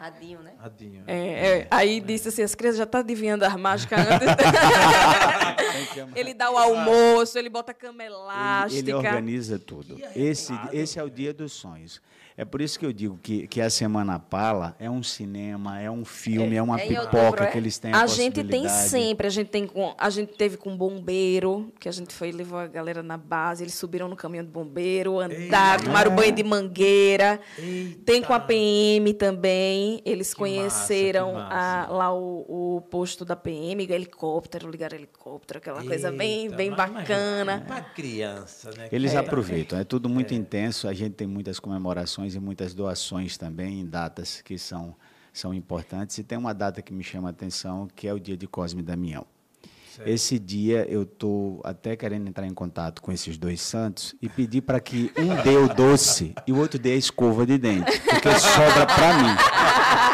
Adinho, 0.00 0.40
né? 0.40 0.52
Adinho. 0.58 1.04
É, 1.06 1.58
é. 1.58 1.66
Aí 1.70 2.00
disse 2.00 2.28
assim, 2.28 2.42
as 2.42 2.54
crianças 2.54 2.78
já 2.78 2.84
estão 2.84 3.00
adivinhando 3.00 3.44
as 3.44 3.54
mágicas 3.54 3.98
antes. 4.00 4.28
ele 6.16 6.32
dá 6.32 6.50
o 6.50 6.56
almoço, 6.56 7.38
ele 7.38 7.50
bota 7.50 7.74
cama 7.74 8.02
Ele, 8.02 8.14
elástica. 8.14 8.78
ele 8.78 8.94
organiza 8.94 9.58
tudo. 9.58 10.00
Esse, 10.16 10.54
arretado, 10.54 10.76
esse 10.76 10.98
é 10.98 11.04
o 11.04 11.10
dia 11.10 11.34
dos 11.34 11.52
sonhos. 11.52 12.00
É 12.40 12.44
por 12.46 12.62
isso 12.62 12.78
que 12.78 12.86
eu 12.86 12.92
digo 12.92 13.18
que, 13.22 13.46
que 13.48 13.60
a 13.60 13.68
Semana 13.68 14.18
Pala 14.18 14.74
é 14.78 14.88
um 14.88 15.02
cinema, 15.02 15.78
é 15.78 15.90
um 15.90 16.06
filme, 16.06 16.56
é, 16.56 16.62
uma 16.62 16.80
É 16.80 16.86
em 16.86 16.88
pipoca 16.88 17.18
outubro, 17.18 17.44
é? 17.44 17.46
que 17.48 17.58
eles 17.58 17.76
têm 17.78 17.92
a, 17.92 18.00
A 18.00 18.06
gente 18.06 18.42
tem 18.42 18.66
sempre, 18.66 19.26
a 19.26 19.30
gente 19.30 19.48
tem 19.48 19.66
com, 19.66 19.94
a 19.98 20.08
gente 20.08 20.32
teve 20.38 20.56
com 20.56 20.74
bombeiro, 20.74 21.70
que 21.78 21.86
a 21.86 21.92
gente 21.92 22.14
foi 22.14 22.32
levou 22.32 22.58
a 22.58 22.66
galera 22.66 23.02
na 23.02 23.18
base, 23.18 23.62
eles 23.62 23.74
subiram 23.74 24.08
no 24.08 24.16
caminhão 24.16 24.42
do 24.42 24.50
bombeiro, 24.50 25.18
andaram, 25.18 25.84
tomaram 25.84 26.16
banho 26.16 26.32
de 26.32 26.42
mangueira. 26.42 27.38
Eita. 27.58 28.00
Tem 28.06 28.22
com 28.22 28.32
a 28.32 28.40
PM 28.40 29.12
também, 29.12 30.00
eles 30.06 30.32
Que 30.32 30.38
conheceram 30.38 31.34
massa, 31.34 31.46
que 31.46 31.52
a- 31.54 31.76
massa. 31.82 31.92
lá 31.92 32.14
o, 32.14 32.76
o 32.76 32.80
posto 32.80 33.22
da 33.22 33.36
PM, 33.36 33.82
helicóptero, 33.84 34.70
ligaram 34.70 34.96
helicóptero, 34.96 35.58
aquela 35.58 35.84
coisa 35.84 36.10
bem, 36.10 36.44
Eita, 36.44 36.56
bem 36.56 36.70
mas 36.70 36.78
imagina, 36.78 37.00
bacana. 37.02 37.64
Para 37.68 37.80
criança, 37.82 38.70
né? 38.78 38.88
Eles 38.90 39.14
aproveitam, 39.14 39.78
é 39.78 39.84
tudo 39.84 40.08
muito 40.08 40.32
intenso. 40.32 40.88
A 40.88 40.94
gente 40.94 41.12
tem 41.12 41.26
muitas 41.26 41.60
comemorações 41.60 42.29
e 42.34 42.40
muitas 42.40 42.74
doações 42.74 43.36
também 43.36 43.80
em 43.80 43.86
datas 43.86 44.40
que 44.42 44.58
são, 44.58 44.94
são 45.32 45.52
importantes. 45.54 46.18
E 46.18 46.22
tem 46.24 46.36
uma 46.38 46.52
data 46.54 46.80
que 46.82 46.92
me 46.92 47.02
chama 47.02 47.28
a 47.28 47.30
atenção, 47.30 47.88
que 47.94 48.06
é 48.08 48.12
o 48.14 48.18
dia 48.20 48.36
de 48.36 48.46
Cosme 48.46 48.80
e 48.80 48.84
Damião. 48.84 49.26
Certo. 49.94 50.08
Esse 50.08 50.38
dia 50.38 50.86
eu 50.88 51.02
estou 51.02 51.60
até 51.64 51.96
querendo 51.96 52.28
entrar 52.28 52.46
em 52.46 52.54
contato 52.54 53.02
com 53.02 53.10
esses 53.10 53.36
dois 53.36 53.60
santos 53.60 54.14
e 54.22 54.28
pedir 54.28 54.60
para 54.60 54.78
que 54.78 55.10
um 55.18 55.42
dê 55.42 55.56
o 55.56 55.68
doce 55.74 56.32
e 56.46 56.52
o 56.52 56.58
outro 56.58 56.78
dê 56.78 56.92
a 56.92 56.96
escova 56.96 57.44
de 57.44 57.58
dente, 57.58 57.98
porque 58.00 58.30
sobra 58.38 58.86
para 58.86 59.14
mim. 59.18 59.34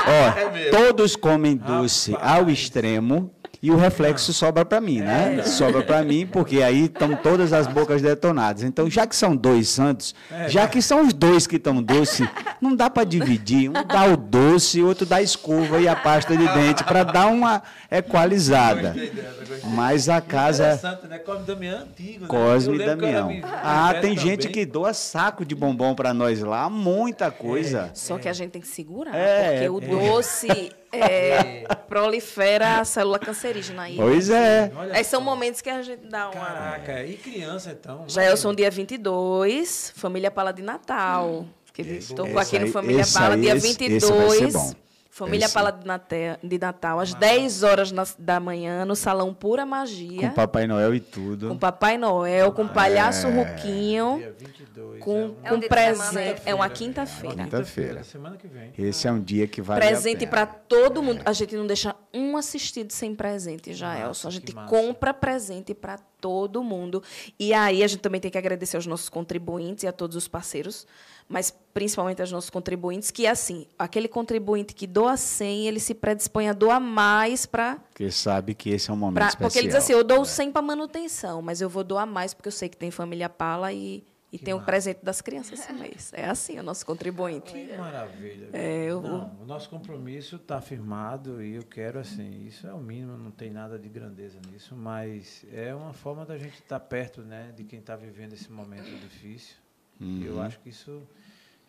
Ó, 0.09 0.39
É 0.59 0.71
todos 0.71 1.15
comem 1.15 1.57
doce 1.57 2.15
ao 2.15 2.21
Rapaz. 2.39 2.49
extremo 2.59 3.31
e 3.63 3.71
o 3.71 3.77
reflexo 3.77 4.33
sobra 4.33 4.65
para 4.65 4.81
mim, 4.81 5.01
né? 5.01 5.43
Sobra 5.45 5.83
para 5.83 6.03
mim 6.03 6.27
porque 6.27 6.63
aí 6.63 6.85
estão 6.85 7.15
todas 7.17 7.53
as 7.53 7.67
bocas 7.67 8.03
detonadas. 8.03 8.63
Então, 8.63 8.89
já 8.91 9.07
que 9.07 9.17
são 9.17 9.35
dois 9.35 9.69
santos, 9.69 10.15
É, 10.31 10.49
já 10.49 10.67
que 10.69 10.81
são 10.83 11.07
os 11.07 11.13
dois 11.13 11.47
que 11.47 11.57
estão 11.57 11.83
doce, 11.83 12.29
não 12.61 12.75
dá 12.75 12.89
para 12.91 13.05
dividir. 13.05 13.69
Um 13.71 13.73
dá 13.73 14.05
o 14.05 14.17
doce, 14.17 14.81
o 14.83 14.87
outro 14.87 15.07
dá 15.07 15.17
a 15.17 15.23
escova 15.23 15.81
e 15.81 15.89
a 15.89 15.97
pasta 15.97 16.37
de 16.37 16.47
dente 16.49 16.85
para 16.85 17.03
dar 17.03 17.27
uma 17.29 17.63
equalizada. 17.91 18.89
Gostei 18.91 19.11
dela, 19.11 19.35
gostei. 19.49 19.71
Mas 19.71 20.09
a 20.09 20.21
casa 20.21 20.65
Interessante, 20.75 21.07
né? 21.09 21.19
Cosme 21.19 21.47
Damião 21.47 21.75
é 21.75 21.83
antigo, 21.83 22.21
né? 22.23 22.27
Cosme 22.29 22.75
e 22.77 22.87
Damião. 22.87 23.31
Ah, 23.63 23.93
tem 24.01 24.15
velho 24.15 24.21
gente 24.21 24.49
também. 24.49 24.53
que 24.55 24.67
doa 24.67 24.93
saco 24.95 25.45
de 25.45 25.55
bombom 25.55 25.95
para 25.95 26.13
nós 26.15 26.41
lá, 26.41 26.69
muita 26.71 27.31
coisa. 27.31 27.91
Só 27.95 28.19
que 28.19 28.29
a 28.29 28.33
gente 28.33 28.51
tem 28.51 28.61
que 28.63 28.69
segurar, 28.69 29.15
É, 29.15 29.51
porque 29.69 29.69
o 29.69 29.81
doce 29.81 30.73
é, 30.97 31.65
prolifera 31.89 32.81
a 32.81 32.85
célula 32.85 33.19
cancerígena 33.19 33.83
aí. 33.83 33.97
Pois 33.97 34.31
é. 34.31 34.71
Olha 34.77 34.95
Aí 34.95 35.05
são 35.05 35.21
momentos 35.21 35.61
que 35.61 35.71
a 35.71 35.83
gente 35.83 36.07
dá 36.07 36.31
uma. 36.31 36.45
Caraca, 36.45 37.05
e 37.05 37.15
criança 37.17 37.71
então? 37.73 38.05
Já 38.07 38.25
eu 38.25 38.37
sou 38.37 38.53
um 38.53 38.55
dia 38.55 38.71
22, 38.71 39.93
Família 39.97 40.31
Pala 40.31 40.53
de 40.53 40.63
Natal. 40.63 41.47
Que 41.73 41.83
estou 41.83 42.27
Esse 42.27 42.39
aqui 42.39 42.59
no 42.59 42.65
aí- 42.67 42.73
Família 42.73 43.01
esse 43.03 43.13
Pala, 43.15 43.35
aí, 43.35 43.41
dia 43.43 43.55
esse- 43.55 43.69
22. 43.69 44.03
esse 44.03 44.13
vai 44.13 44.31
ser 44.31 44.53
bom. 44.53 44.73
Família 45.17 45.47
Esse. 45.47 45.55
Pala 45.55 45.71
de 45.71 46.59
Natal, 46.59 47.01
às 47.01 47.15
10 47.15 47.63
horas 47.63 47.91
na- 47.91 48.07
da 48.19 48.39
manhã, 48.39 48.85
no 48.85 48.95
Salão 48.95 49.33
Pura 49.33 49.65
Magia. 49.65 50.29
Com 50.29 50.35
Papai 50.35 50.67
Noel 50.67 50.95
e 50.95 51.01
tudo. 51.01 51.49
Com 51.49 51.57
Papai 51.57 51.97
Noel, 51.97 52.53
com 52.53 52.69
Palhaço 52.69 53.27
É. 53.27 53.31
Ruquinho, 53.31 54.19
Dia 54.19 54.35
22. 54.39 55.01
com, 55.03 55.13
é 55.13 55.25
um- 55.25 55.35
É 55.43 55.49
um 55.53 55.55
com 55.55 55.61
de 55.61 55.69
presente. 55.69 56.09
semana, 56.13 56.41
É 56.45 56.55
uma 56.55 56.69
né? 56.69 56.75
quinta-feira. 56.75 57.45
Quinta-feira. 57.45 58.05
Semana 58.05 58.37
que 58.37 58.47
vem. 58.47 58.73
Esse 58.77 59.09
é 59.09 59.13
um 59.13 59.19
dia 59.19 59.47
que 59.49 59.63
vale 59.63 59.81
presente 59.81 60.27
para 60.27 60.45
todo 60.45 61.03
mundo. 61.03 61.23
A 61.25 61.33
gente 61.33 61.57
não 61.57 61.67
deixa 61.67 61.97
um 62.13 62.37
assistido 62.37 62.93
sem 62.93 63.15
presente, 63.15 63.73
Jaelson. 63.73 64.07
Massa, 64.09 64.29
A 64.29 64.31
gente 64.31 64.53
compra 64.67 65.15
presente 65.15 65.73
para 65.73 65.97
todo 66.21 66.63
mundo. 66.63 67.03
E 67.39 67.55
aí 67.55 67.83
a 67.83 67.87
gente 67.87 68.01
também 68.01 68.21
tem 68.21 68.31
que 68.31 68.37
agradecer 68.37 68.77
aos 68.77 68.87
nossos 68.87 69.09
contribuintes 69.09 69.85
e 69.85 69.87
a 69.87 69.93
todos 69.93 70.15
os 70.17 70.29
parceiros, 70.29 70.87
mas 71.29 71.51
principalmente 71.75 72.21
aos 72.21 72.31
nossos 72.33 72.51
contribuintes, 72.51 73.11
que 73.11 73.27
assim, 73.27 73.67
aquele 73.79 74.09
contribuinte 74.09 74.75
que 74.75 74.87
doa 74.87 75.17
100, 75.17 75.67
ele 75.67 75.81
se 75.81 75.95
predispõe 75.95 76.49
a 76.49 76.53
doar 76.53 76.81
mais 76.81 77.45
para 77.47 77.77
Porque 77.91 78.11
sabe 78.11 78.55
que 78.55 78.71
esse 78.71 78.91
é 78.91 78.93
um 78.93 78.97
momento 78.97 79.17
Pra- 79.17 79.27
especial. 79.29 79.49
porque 79.51 79.59
ele 79.59 79.69
diz 79.69 79.77
assim, 79.77 79.93
eu 79.93 80.05
dou 80.05 80.25
100 80.25 80.53
para 80.53 80.63
manutenção, 80.63 81.43
mas 81.43 81.61
eu 81.61 81.69
vou 81.69 81.83
doar 81.85 82.07
mais 82.07 82.33
porque 82.33 82.49
eu 82.49 82.53
sei 82.53 82.69
que 82.69 82.77
tem 82.77 82.91
família 82.91 83.29
Pala 83.29 83.73
e, 83.73 84.05
e 84.33 84.39
Que 84.39 84.45
tem 84.45 84.55
o 84.55 84.59
massa. 84.59 84.67
presente 84.67 85.01
das 85.03 85.21
crianças 85.21 85.59
esse 85.61 85.73
mês. 85.73 86.13
É 86.15 86.27
assim 86.27 86.59
o 86.59 86.63
nosso 86.63 86.85
contribuinte. 86.87 87.53
Que 87.53 87.77
maravilha. 87.77 88.49
É, 88.53 88.85
eu- 88.87 89.01
Não, 89.03 89.37
o 89.43 89.45
nosso 89.45 89.69
compromisso 89.69 90.37
está 90.37 90.61
firmado 90.61 91.43
e 91.43 91.57
eu 91.57 91.63
quero, 91.63 91.99
assim, 91.99 92.47
isso 92.47 92.67
é 92.67 92.73
o 92.73 92.79
mínimo, 92.79 93.17
não 93.19 93.31
tem 93.31 93.51
nada 93.51 93.79
de 93.79 93.89
grandeza 93.89 94.39
nisso, 94.51 94.75
mas 94.77 95.45
é 95.53 95.75
uma 95.75 95.93
forma 95.93 96.25
da 96.25 96.39
gente 96.39 96.55
estar 96.55 96.81
perto 96.81 97.21
né, 97.23 97.53
de 97.57 97.65
quem 97.65 97.81
está 97.81 97.95
vivendo 97.97 98.33
esse 98.33 98.51
momento 98.51 98.89
difícil. 99.01 99.57
Uhum. 100.01 100.23
Eu 100.25 100.41
acho 100.41 100.59
que 100.61 100.69
isso. 100.69 101.03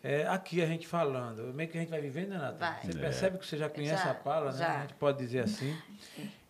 É, 0.04 0.28
aqui 0.28 0.62
a 0.62 0.66
gente 0.66 0.88
falando, 0.88 1.54
meio 1.54 1.70
que 1.70 1.78
a 1.78 1.82
gente 1.82 1.90
vai 1.90 2.00
vivendo, 2.00 2.30
né? 2.30 2.56
Vai. 2.58 2.82
Você 2.82 2.98
percebe 2.98 3.38
que 3.38 3.46
você 3.46 3.58
já 3.58 3.70
conhece 3.70 4.04
Já, 4.04 4.12
a 4.12 4.16
Paula, 4.16 4.52
né? 4.52 4.58
já. 4.58 4.78
A 4.78 4.82
gente 4.82 4.94
pode 4.94 5.18
dizer 5.18 5.40
assim. 5.40 5.76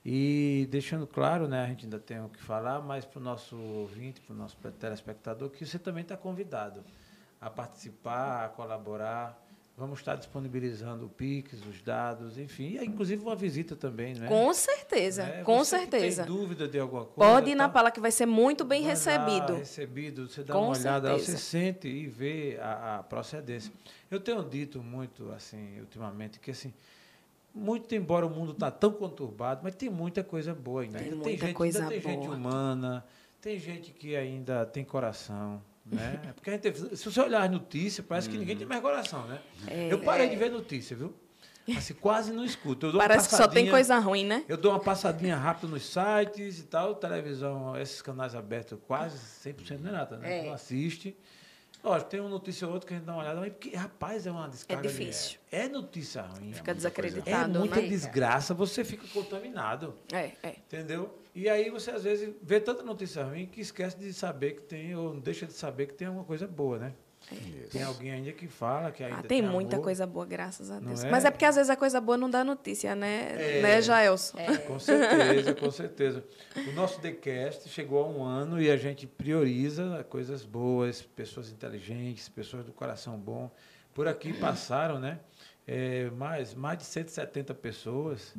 E 0.06 0.68
deixando 0.70 1.06
claro, 1.06 1.48
né, 1.48 1.64
a 1.64 1.68
gente 1.68 1.86
ainda 1.86 2.00
tem 2.00 2.20
o 2.24 2.30
que 2.30 2.42
falar, 2.42 2.80
mas 2.82 3.04
para 3.04 3.20
o 3.20 3.24
nosso 3.24 3.58
ouvinte, 3.58 4.22
para 4.22 4.34
o 4.34 4.38
nosso 4.38 4.56
telespectador, 4.80 5.50
que 5.50 5.66
você 5.66 5.78
também 5.78 6.02
está 6.02 6.16
convidado 6.16 6.84
a 7.42 7.50
participar, 7.50 8.46
a 8.46 8.50
colaborar. 8.50 9.47
Vamos 9.80 10.00
estar 10.00 10.16
disponibilizando 10.16 11.06
o 11.06 11.10
Pix, 11.10 11.64
os 11.68 11.84
dados, 11.84 12.40
enfim, 12.40 12.80
e 12.82 12.84
inclusive 12.84 13.22
uma 13.22 13.36
visita 13.36 13.76
também, 13.76 14.16
né? 14.16 14.28
Com 14.28 14.52
certeza, 14.52 15.24
Né? 15.24 15.44
com 15.44 15.60
Você 15.64 15.78
certeza. 15.78 16.24
Tem 16.26 16.34
dúvida 16.36 16.68
de 16.68 16.80
alguma 16.80 17.06
coisa? 17.06 17.32
Pode 17.32 17.52
ir 17.52 17.56
na 17.56 17.68
tá? 17.68 17.74
Pala 17.74 17.92
que 17.92 18.00
vai 18.00 18.10
ser 18.10 18.26
muito 18.26 18.66
bem 18.66 18.82
Vai 18.82 18.88
lá, 18.88 18.94
recebido. 18.96 19.54
recebido, 19.54 20.28
você 20.28 20.44
dá 20.44 20.56
Com 20.56 20.62
uma 20.70 20.78
olhada, 20.78 21.12
lá, 21.12 21.20
você 21.20 21.26
certeza. 21.26 21.44
sente 21.46 21.88
e 21.88 22.08
vê 22.08 22.58
a, 22.60 22.98
a 22.98 23.04
procedência. 23.04 23.72
Eu 24.10 24.20
tenho 24.20 24.44
dito 24.44 24.82
muito, 24.82 25.32
assim, 25.32 25.80
ultimamente, 25.80 26.40
que 26.40 26.50
assim, 26.50 26.74
muito 27.54 27.94
embora 27.94 28.26
o 28.26 28.30
mundo 28.32 28.54
está 28.54 28.72
tão 28.72 28.92
conturbado, 28.92 29.62
mas 29.64 29.76
tem 29.76 29.92
muita 29.92 30.24
coisa 30.24 30.56
boa 30.56 30.82
ainda. 30.82 30.98
Tem 30.98 31.10
Ainda 31.10 31.18
muita 31.24 31.46
gente, 31.46 31.56
coisa 31.56 31.80
ainda 31.84 31.92
tem 31.92 32.02
gente 32.02 32.28
humana, 32.28 33.06
tem 33.40 33.60
gente 33.60 33.92
que 33.92 34.16
ainda 34.16 34.66
tem 34.66 34.84
coração. 34.84 35.62
Né? 35.92 36.20
É 36.30 36.34
Porque 36.34 36.50
a 36.50 36.54
gente, 36.54 36.96
se 36.98 37.06
você 37.12 37.22
olhar 37.22 37.44
as 37.44 37.52
notícias, 37.52 38.06
parece 38.06 38.30
que 38.30 38.38
ninguém 38.38 38.58
tem 38.58 38.68
mais 38.68 38.82
coração, 38.82 39.26
né? 39.28 39.40
É. 39.68 39.92
eu 39.92 40.00
parei 40.00 40.28
de 40.30 40.36
ver 40.36 40.52
notícia, 40.52 40.96
viu? 40.96 41.14
Assim, 41.78 41.94
quase 41.96 42.32
não 42.32 42.46
escuto. 42.46 42.94
Parece 42.98 43.28
que 43.28 43.36
só 43.36 43.46
tem 43.48 43.70
coisa 43.70 43.98
ruim, 44.00 44.26
né? 44.26 44.44
eu 44.48 44.56
dou 44.56 44.72
uma 44.72 44.80
passadinha 44.80 45.36
rápida 45.36 45.68
nos 45.68 45.86
sites 45.86 46.60
e 46.60 46.64
tal, 46.64 46.96
televisão, 46.96 47.78
esses 47.78 48.02
canais 48.02 48.34
abertos, 48.36 48.80
quase 48.88 49.18
100% 49.18 49.80
não 49.80 49.90
é 49.90 49.92
nada, 49.94 50.18
né? 50.18 50.40
É. 50.40 50.46
Não 50.46 50.54
assiste. 50.54 51.18
Lógico, 51.84 52.10
tem 52.10 52.20
uma 52.20 52.30
notícia 52.30 52.66
ou 52.68 52.74
outra 52.74 52.88
que 52.88 52.94
a 52.94 52.98
gente 52.98 53.06
dá 53.06 53.14
uma 53.14 53.22
olhada, 53.22 53.40
mas 53.40 53.52
porque, 53.52 53.76
rapaz, 53.76 54.26
é 54.26 54.32
uma 54.32 54.48
descarga. 54.50 54.82
de- 54.82 54.88
difícil. 54.98 55.40
É 55.52 55.68
notícia 55.68 56.22
ruim. 56.24 56.52
Fica 56.54 56.72
É 56.72 56.74
desacreditado, 56.74 57.60
muita 57.60 57.82
né? 57.82 57.88
desgraça, 57.88 58.54
você 58.54 58.84
fica 58.84 59.06
contaminado, 59.14 59.94
É, 60.12 60.32
é. 60.44 60.56
entendeu? 60.66 61.18
E 61.38 61.48
aí 61.48 61.70
você, 61.70 61.92
às 61.92 62.04
vezes, 62.04 62.34
vê 62.42 62.60
tanta 62.60 62.82
notícia 62.82 63.24
ruim 63.24 63.46
que 63.46 63.62
esquece 63.62 63.96
de 63.96 64.12
saber 64.12 64.56
que 64.56 64.62
tem, 64.64 64.96
ou 64.96 65.20
deixa 65.20 65.46
de 65.46 65.54
saber 65.54 65.86
que 65.86 65.94
tem 65.94 66.08
alguma 66.08 66.26
coisa 66.26 66.48
boa, 66.48 66.80
né? 66.80 66.94
Tem 67.72 67.84
alguém 67.84 68.12
ainda 68.12 68.32
que 68.32 68.48
fala 68.48 68.92
que 68.92 69.04
ainda 69.04 69.20
Ah, 69.20 69.22
tem 69.24 69.44
muita 69.44 69.76
amor. 69.76 69.84
coisa 69.84 70.08
boa, 70.08 70.26
graças 70.26 70.72
a 70.72 70.80
Deus. 70.80 71.04
é? 71.04 71.12
Mas 71.12 71.26
é 71.26 71.30
porque 71.30 71.46
às 71.46 71.56
vezes 71.56 71.70
a 71.70 71.76
coisa 71.76 72.02
boa 72.02 72.18
não 72.18 72.28
dá 72.28 72.44
notícia, 72.44 72.96
né, 72.96 73.58
É. 73.58 73.62
né 73.62 73.82
Jaelson? 73.84 74.36
Com 74.66 74.80
certeza, 74.80 75.54
com 75.54 75.70
certeza. 75.70 76.24
O 76.68 76.72
nosso 76.72 77.00
TheCast 77.02 77.70
chegou 77.70 78.04
a 78.04 78.08
um 78.08 78.24
ano 78.24 78.60
e 78.60 78.72
a 78.72 78.78
gente 78.78 79.06
prioriza 79.06 80.04
coisas 80.10 80.44
boas, 80.44 81.04
pessoas 81.04 81.52
inteligentes, 81.52 82.28
pessoas 82.28 82.66
do 82.66 82.72
coração 82.74 83.16
bom. 83.16 83.52
Por 83.94 84.08
aqui 84.08 84.34
passaram, 84.34 84.98
né? 85.00 85.20
é, 85.68 86.10
mais, 86.12 86.54
mais 86.56 86.78
de 86.80 86.86
170 86.86 87.54
pessoas 87.54 88.34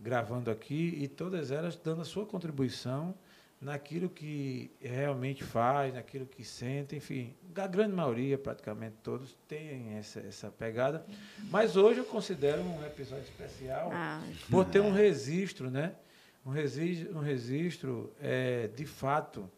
gravando 0.00 0.50
aqui 0.50 0.96
e 0.98 1.06
todas 1.06 1.50
elas 1.50 1.76
dando 1.76 2.02
a 2.02 2.04
sua 2.04 2.24
contribuição 2.24 3.14
naquilo 3.60 4.08
que 4.08 4.70
realmente 4.80 5.44
faz, 5.44 5.92
naquilo 5.92 6.24
que 6.24 6.42
sente, 6.42 6.96
enfim, 6.96 7.34
a 7.54 7.66
grande 7.66 7.94
maioria, 7.94 8.38
praticamente 8.38 8.96
todos, 9.02 9.36
têm 9.46 9.96
essa, 9.98 10.20
essa 10.20 10.50
pegada. 10.50 11.04
Mas 11.50 11.76
hoje 11.76 11.98
eu 12.00 12.06
considero 12.06 12.62
um 12.62 12.84
episódio 12.86 13.24
especial 13.24 13.90
Ah, 13.92 14.22
por 14.50 14.64
ter 14.64 14.80
um 14.80 14.92
registro, 14.92 15.70
né? 15.70 15.94
Um 16.44 16.50
registro, 16.50 17.18
um 17.18 17.20
registro 17.20 18.12
é, 18.18 18.68
de 18.68 18.86
fato 18.86 19.48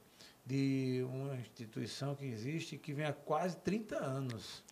de 0.44 1.06
uma 1.08 1.36
instituição 1.36 2.16
que 2.16 2.24
existe 2.26 2.76
que 2.76 2.92
vem 2.92 3.06
há 3.06 3.12
quase 3.12 3.56
30 3.58 3.96
anos. 3.96 4.64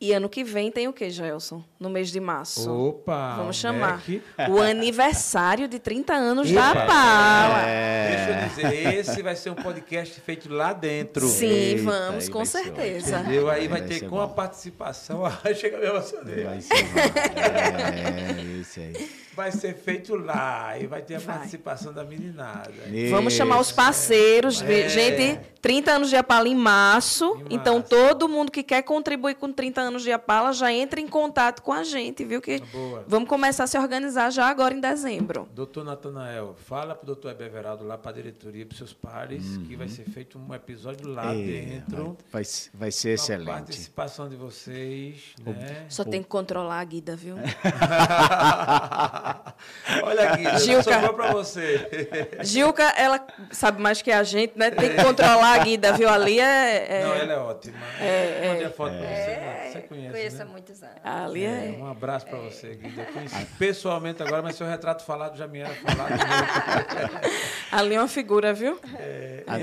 E 0.00 0.12
ano 0.12 0.28
que 0.28 0.42
vem 0.42 0.70
tem 0.72 0.88
o 0.88 0.92
quê, 0.92 1.10
Jaelson? 1.10 1.62
No 1.78 1.90
mês 1.90 2.10
de 2.10 2.18
março. 2.20 2.70
Opa! 2.72 3.34
Vamos 3.36 3.56
chamar. 3.56 4.02
O 4.48 4.58
aniversário 4.60 5.68
de 5.68 5.78
30 5.78 6.14
anos 6.14 6.50
Epa, 6.50 6.72
da 6.74 6.86
Pala. 6.86 7.62
Deixa 8.08 8.30
eu 8.30 8.48
dizer, 8.70 8.94
esse 8.94 9.22
vai 9.22 9.36
ser 9.36 9.50
um 9.50 9.54
podcast 9.54 10.20
feito 10.20 10.52
lá 10.52 10.72
dentro. 10.72 11.26
Sim, 11.26 11.46
Eita, 11.48 11.82
vamos, 11.82 12.28
com 12.28 12.44
certeza. 12.44 13.20
Entendeu? 13.20 13.50
Aí 13.50 13.68
vai 13.68 13.80
Vai 13.80 13.88
ter 13.88 14.08
com 14.08 14.20
a 14.20 14.26
bom. 14.26 14.34
participação. 14.34 15.22
Ai, 15.44 15.54
chega 15.54 15.76
a 15.76 15.80
me 15.80 15.86
emocionei. 15.86 16.44
Vai 16.44 16.60
ser 16.60 16.82
bom. 16.84 16.98
É, 16.98 18.42
isso 18.60 18.80
aí. 18.80 19.10
Vai 19.40 19.52
ser 19.52 19.74
feito 19.74 20.14
lá 20.16 20.78
e 20.78 20.86
vai 20.86 21.00
ter 21.00 21.14
a 21.14 21.18
Vai. 21.18 21.36
participação 21.38 21.94
da 21.94 22.04
meninada. 22.04 22.70
Vamos 23.10 23.32
chamar 23.32 23.58
os 23.58 23.72
parceiros. 23.72 24.60
É. 24.60 24.86
Gente, 24.86 25.40
30 25.62 25.92
anos 25.92 26.10
de 26.10 26.16
Apala 26.16 26.46
em 26.46 26.54
março. 26.54 27.40
Em 27.48 27.54
Então, 27.54 27.76
março. 27.76 27.88
todo 27.88 28.28
mundo 28.28 28.52
que 28.52 28.62
quer 28.62 28.82
contribuir 28.82 29.36
com 29.36 29.50
30 29.50 29.80
anos 29.80 30.02
de 30.02 30.12
Apala 30.12 30.52
já 30.52 30.70
entra 30.70 31.00
em 31.00 31.08
contato 31.08 31.62
com 31.62 31.72
a 31.72 31.82
gente, 31.84 32.22
viu? 32.22 32.40
Que 32.42 32.60
Boa. 32.60 33.02
vamos 33.08 33.30
começar 33.30 33.64
a 33.64 33.66
se 33.66 33.78
organizar 33.78 34.28
já 34.30 34.46
agora 34.46 34.74
em 34.74 34.80
dezembro. 34.80 35.48
Doutor 35.54 35.84
Natanael, 35.84 36.54
fala 36.66 36.94
para 36.94 37.04
o 37.04 37.06
doutor 37.06 37.30
Heber 37.30 37.46
Everaldo 37.46 37.84
lá 37.86 37.96
para 37.96 38.10
a 38.10 38.14
diretoria, 38.14 38.66
para 38.66 38.72
os 38.72 38.78
seus 38.78 38.92
pares, 38.92 39.56
que 39.66 39.74
vai 39.74 39.88
ser 39.88 40.04
feito 40.04 40.38
um 40.38 40.54
episódio 40.54 41.08
lá 41.08 41.32
É, 41.34 41.36
dentro. 41.42 42.16
vai, 42.30 42.42
vai 42.74 42.90
ser 42.90 43.08
com 43.08 43.12
a 43.12 43.14
excelente. 43.14 43.46
participação 43.46 44.28
de 44.28 44.36
vocês, 44.36 45.34
né? 45.46 45.86
Só 45.88 46.04
tem 46.04 46.22
que 46.22 46.28
controlar 46.28 46.80
a 46.80 46.84
Guida, 46.84 47.16
viu? 47.16 47.36
Olha 50.04 50.30
aqui, 50.32 50.58
Gilca. 50.60 50.82
sobrou 50.82 51.14
para 51.14 51.32
você. 51.32 52.30
Gilca, 52.42 52.82
ela 52.96 53.24
sabe 53.50 53.80
mais 53.80 54.00
que 54.02 54.10
a 54.10 54.22
gente, 54.22 54.56
né? 54.56 54.70
Tem 54.70 54.90
que 54.96 55.02
controlar 55.02 55.60
a 55.60 55.64
Guida, 55.64 55.92
viu? 55.92 56.08
Ali 56.08 56.40
é. 56.40 57.00
é- 57.00 57.04
Não, 57.04 57.14
ela 57.14 57.32
é 57.32 57.36
ótima. 57.38 57.76
É, 58.00 58.48
Mandei 58.48 58.66
a 58.66 58.70
foto 58.70 58.90
para 58.92 59.00
você, 59.00 59.30
né? 59.36 59.70
você 59.72 59.80
conhece, 59.82 60.10
Conheço 60.12 60.42
há 60.42 60.44
né? 60.44 60.50
muitos 60.50 60.82
anos. 60.82 60.96
Ali 61.04 61.44
É, 61.44 61.48
é. 61.68 61.78
um 61.78 61.86
abraço 61.90 62.26
para 62.26 62.38
você, 62.38 62.74
Guida. 62.74 63.02
Eu 63.02 63.12
conheci 63.12 63.44
pessoalmente 63.58 64.22
agora, 64.22 64.42
mas 64.42 64.56
seu 64.56 64.66
retrato 64.66 65.04
falado 65.04 65.36
já 65.36 65.46
me 65.46 65.60
era 65.60 65.74
falado. 65.74 66.10
Ali 67.72 67.94
é 67.94 68.00
uma 68.00 68.08
figura, 68.08 68.52
viu? 68.52 68.78
A, 69.46 69.54
a 69.54 69.60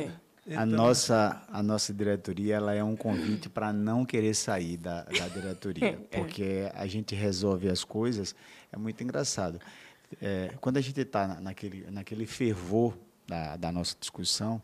Então- 0.48 0.66
nossa, 0.66 1.42
a 1.52 1.62
nossa 1.62 1.94
diretoria 1.94 2.56
ela 2.56 2.74
é 2.74 2.84
um 2.84 2.96
convite 2.96 3.50
para 3.50 3.74
não 3.74 4.06
querer 4.06 4.34
sair 4.34 4.78
da, 4.78 5.04
da 5.04 5.28
diretoria, 5.28 6.00
porque 6.12 6.70
a 6.74 6.88
gente 6.88 7.14
resolve 7.16 7.70
as 7.70 7.84
coisas, 7.84 8.34
é 8.72 8.78
muito 8.78 9.04
engraçado. 9.04 9.60
É, 10.22 10.52
quando 10.62 10.78
a 10.78 10.82
gente 10.82 11.00
está 11.02 11.40
naquele, 11.42 11.86
naquele 11.92 12.26
fervor 12.26 12.98
da, 13.28 13.58
da 13.58 13.72
nossa 13.72 13.96
discussão, 14.00 14.62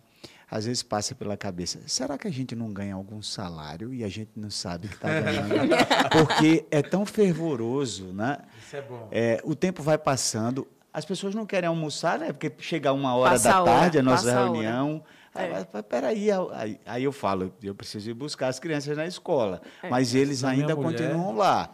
às 0.49 0.65
vezes 0.65 0.84
passa 0.84 1.13
pela 1.15 1.35
cabeça, 1.35 1.80
será 1.88 2.17
que 2.17 2.27
a 2.27 2.31
gente 2.31 2.55
não 2.55 2.71
ganha 2.71 2.93
algum 2.93 3.21
salário 3.21 3.93
e 3.93 4.03
a 4.03 4.09
gente 4.09 4.31
não 4.35 4.49
sabe 4.51 4.88
que 4.88 4.93
está 4.95 5.09
ganhando? 5.19 5.75
Porque 6.11 6.65
é 6.71 6.81
tão 6.81 7.05
fervoroso, 7.05 8.13
né? 8.13 8.38
Isso 8.65 8.75
é 8.75 8.81
bom. 8.81 9.07
É, 9.11 9.41
o 9.43 9.55
tempo 9.55 9.81
vai 9.84 9.97
passando, 9.97 10.67
as 10.93 11.03
pessoas 11.05 11.34
não 11.35 11.45
querem 11.45 11.67
almoçar, 11.67 12.19
né? 12.19 12.31
Porque 12.31 12.51
chega 12.59 12.93
uma 12.93 13.15
hora 13.15 13.31
Passa 13.31 13.49
da 13.49 13.55
a 13.55 13.61
hora, 13.63 13.71
tarde, 13.71 13.99
a 13.99 14.03
nossa 14.03 14.25
passa 14.25 14.38
a 14.38 14.41
hora. 14.43 14.51
reunião. 14.51 15.03
Aí, 15.35 15.47
É. 15.47 15.51
mas, 15.51 15.67
mas 15.73 15.81
peraí, 15.89 16.27
aí, 16.53 16.80
aí 16.85 17.03
eu 17.03 17.11
falo, 17.11 17.51
eu 17.63 17.73
preciso 17.73 18.09
ir 18.09 18.13
buscar 18.13 18.47
as 18.49 18.59
crianças 18.59 18.95
na 18.95 19.07
escola. 19.07 19.59
É. 19.81 19.89
Mas 19.89 20.13
eles 20.13 20.43
A 20.43 20.49
ainda 20.51 20.75
mulher- 20.75 20.91
continuam 20.99 21.35
lá. 21.35 21.73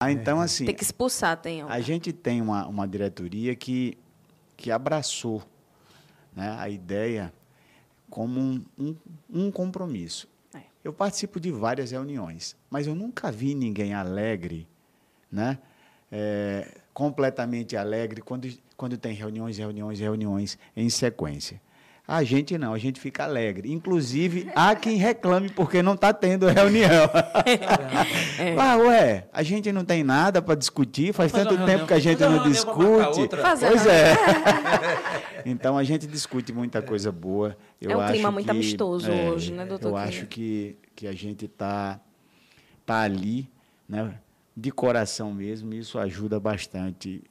Ah, 0.00 0.10
então, 0.10 0.40
assim, 0.40 0.64
Tem 0.64 0.74
que 0.74 0.82
expulsar, 0.82 1.36
tem. 1.36 1.62
a 1.62 1.80
gente 1.80 2.12
tem 2.12 2.40
uma, 2.40 2.66
uma 2.66 2.86
diretoria 2.86 3.54
que, 3.54 3.96
que 4.56 4.70
abraçou 4.70 5.42
né, 6.34 6.56
a 6.58 6.68
ideia 6.68 7.32
como 8.10 8.40
um, 8.40 8.64
um, 8.78 8.96
um 9.30 9.50
compromisso. 9.50 10.28
É. 10.54 10.62
Eu 10.82 10.92
participo 10.92 11.40
de 11.40 11.50
várias 11.50 11.90
reuniões, 11.90 12.56
mas 12.70 12.86
eu 12.86 12.94
nunca 12.94 13.30
vi 13.30 13.54
ninguém 13.54 13.94
alegre, 13.94 14.68
né, 15.30 15.58
é, 16.10 16.80
completamente 16.92 17.76
alegre, 17.76 18.22
quando, 18.22 18.48
quando 18.76 18.96
tem 18.96 19.14
reuniões, 19.14 19.58
reuniões, 19.58 19.98
reuniões 19.98 20.58
em 20.76 20.88
sequência. 20.88 21.60
A 22.06 22.22
gente 22.22 22.58
não, 22.58 22.74
a 22.74 22.78
gente 22.78 23.00
fica 23.00 23.24
alegre. 23.24 23.72
Inclusive, 23.72 24.50
há 24.54 24.74
quem 24.76 24.98
reclame 24.98 25.48
porque 25.48 25.82
não 25.82 25.94
está 25.94 26.12
tendo 26.12 26.46
reunião. 26.48 27.08
É. 28.36 28.56
Ah, 28.58 28.76
ué, 28.76 29.28
a 29.32 29.42
gente 29.44 29.70
não 29.70 29.84
tem 29.84 30.02
nada 30.02 30.42
para 30.42 30.56
discutir, 30.56 31.12
faz 31.14 31.30
Fazer 31.30 31.48
tanto 31.48 31.64
tempo 31.64 31.86
que 31.86 31.94
a 31.94 32.00
gente 32.00 32.20
não 32.20 32.42
discute. 32.42 33.28
Pois 33.60 33.86
é. 33.86 34.12
então 35.46 35.78
a 35.78 35.84
gente 35.84 36.04
discute 36.06 36.52
muita 36.52 36.82
coisa 36.82 37.12
boa. 37.12 37.56
Eu 37.80 37.92
É 37.92 37.96
um 37.96 38.06
clima 38.08 38.28
acho 38.28 38.32
muito 38.32 38.44
que- 38.46 38.50
amistoso 38.50 39.10
é, 39.10 39.30
hoje, 39.30 39.52
né, 39.52 39.64
doutor 39.64 39.88
Eu 39.90 39.96
acho 39.96 40.26
que, 40.26 40.76
que 40.96 41.06
a 41.06 41.12
gente 41.12 41.44
está 41.44 42.00
tá 42.84 43.00
ali, 43.02 43.48
né, 43.88 44.14
de 44.56 44.70
coração 44.72 45.32
mesmo, 45.32 45.72
e 45.72 45.78
isso 45.78 45.96
ajuda 45.98 46.40
bastante 46.40 47.22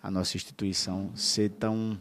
a 0.00 0.10
nossa 0.10 0.36
instituição 0.36 1.10
ser 1.14 1.50
tão, 1.50 1.98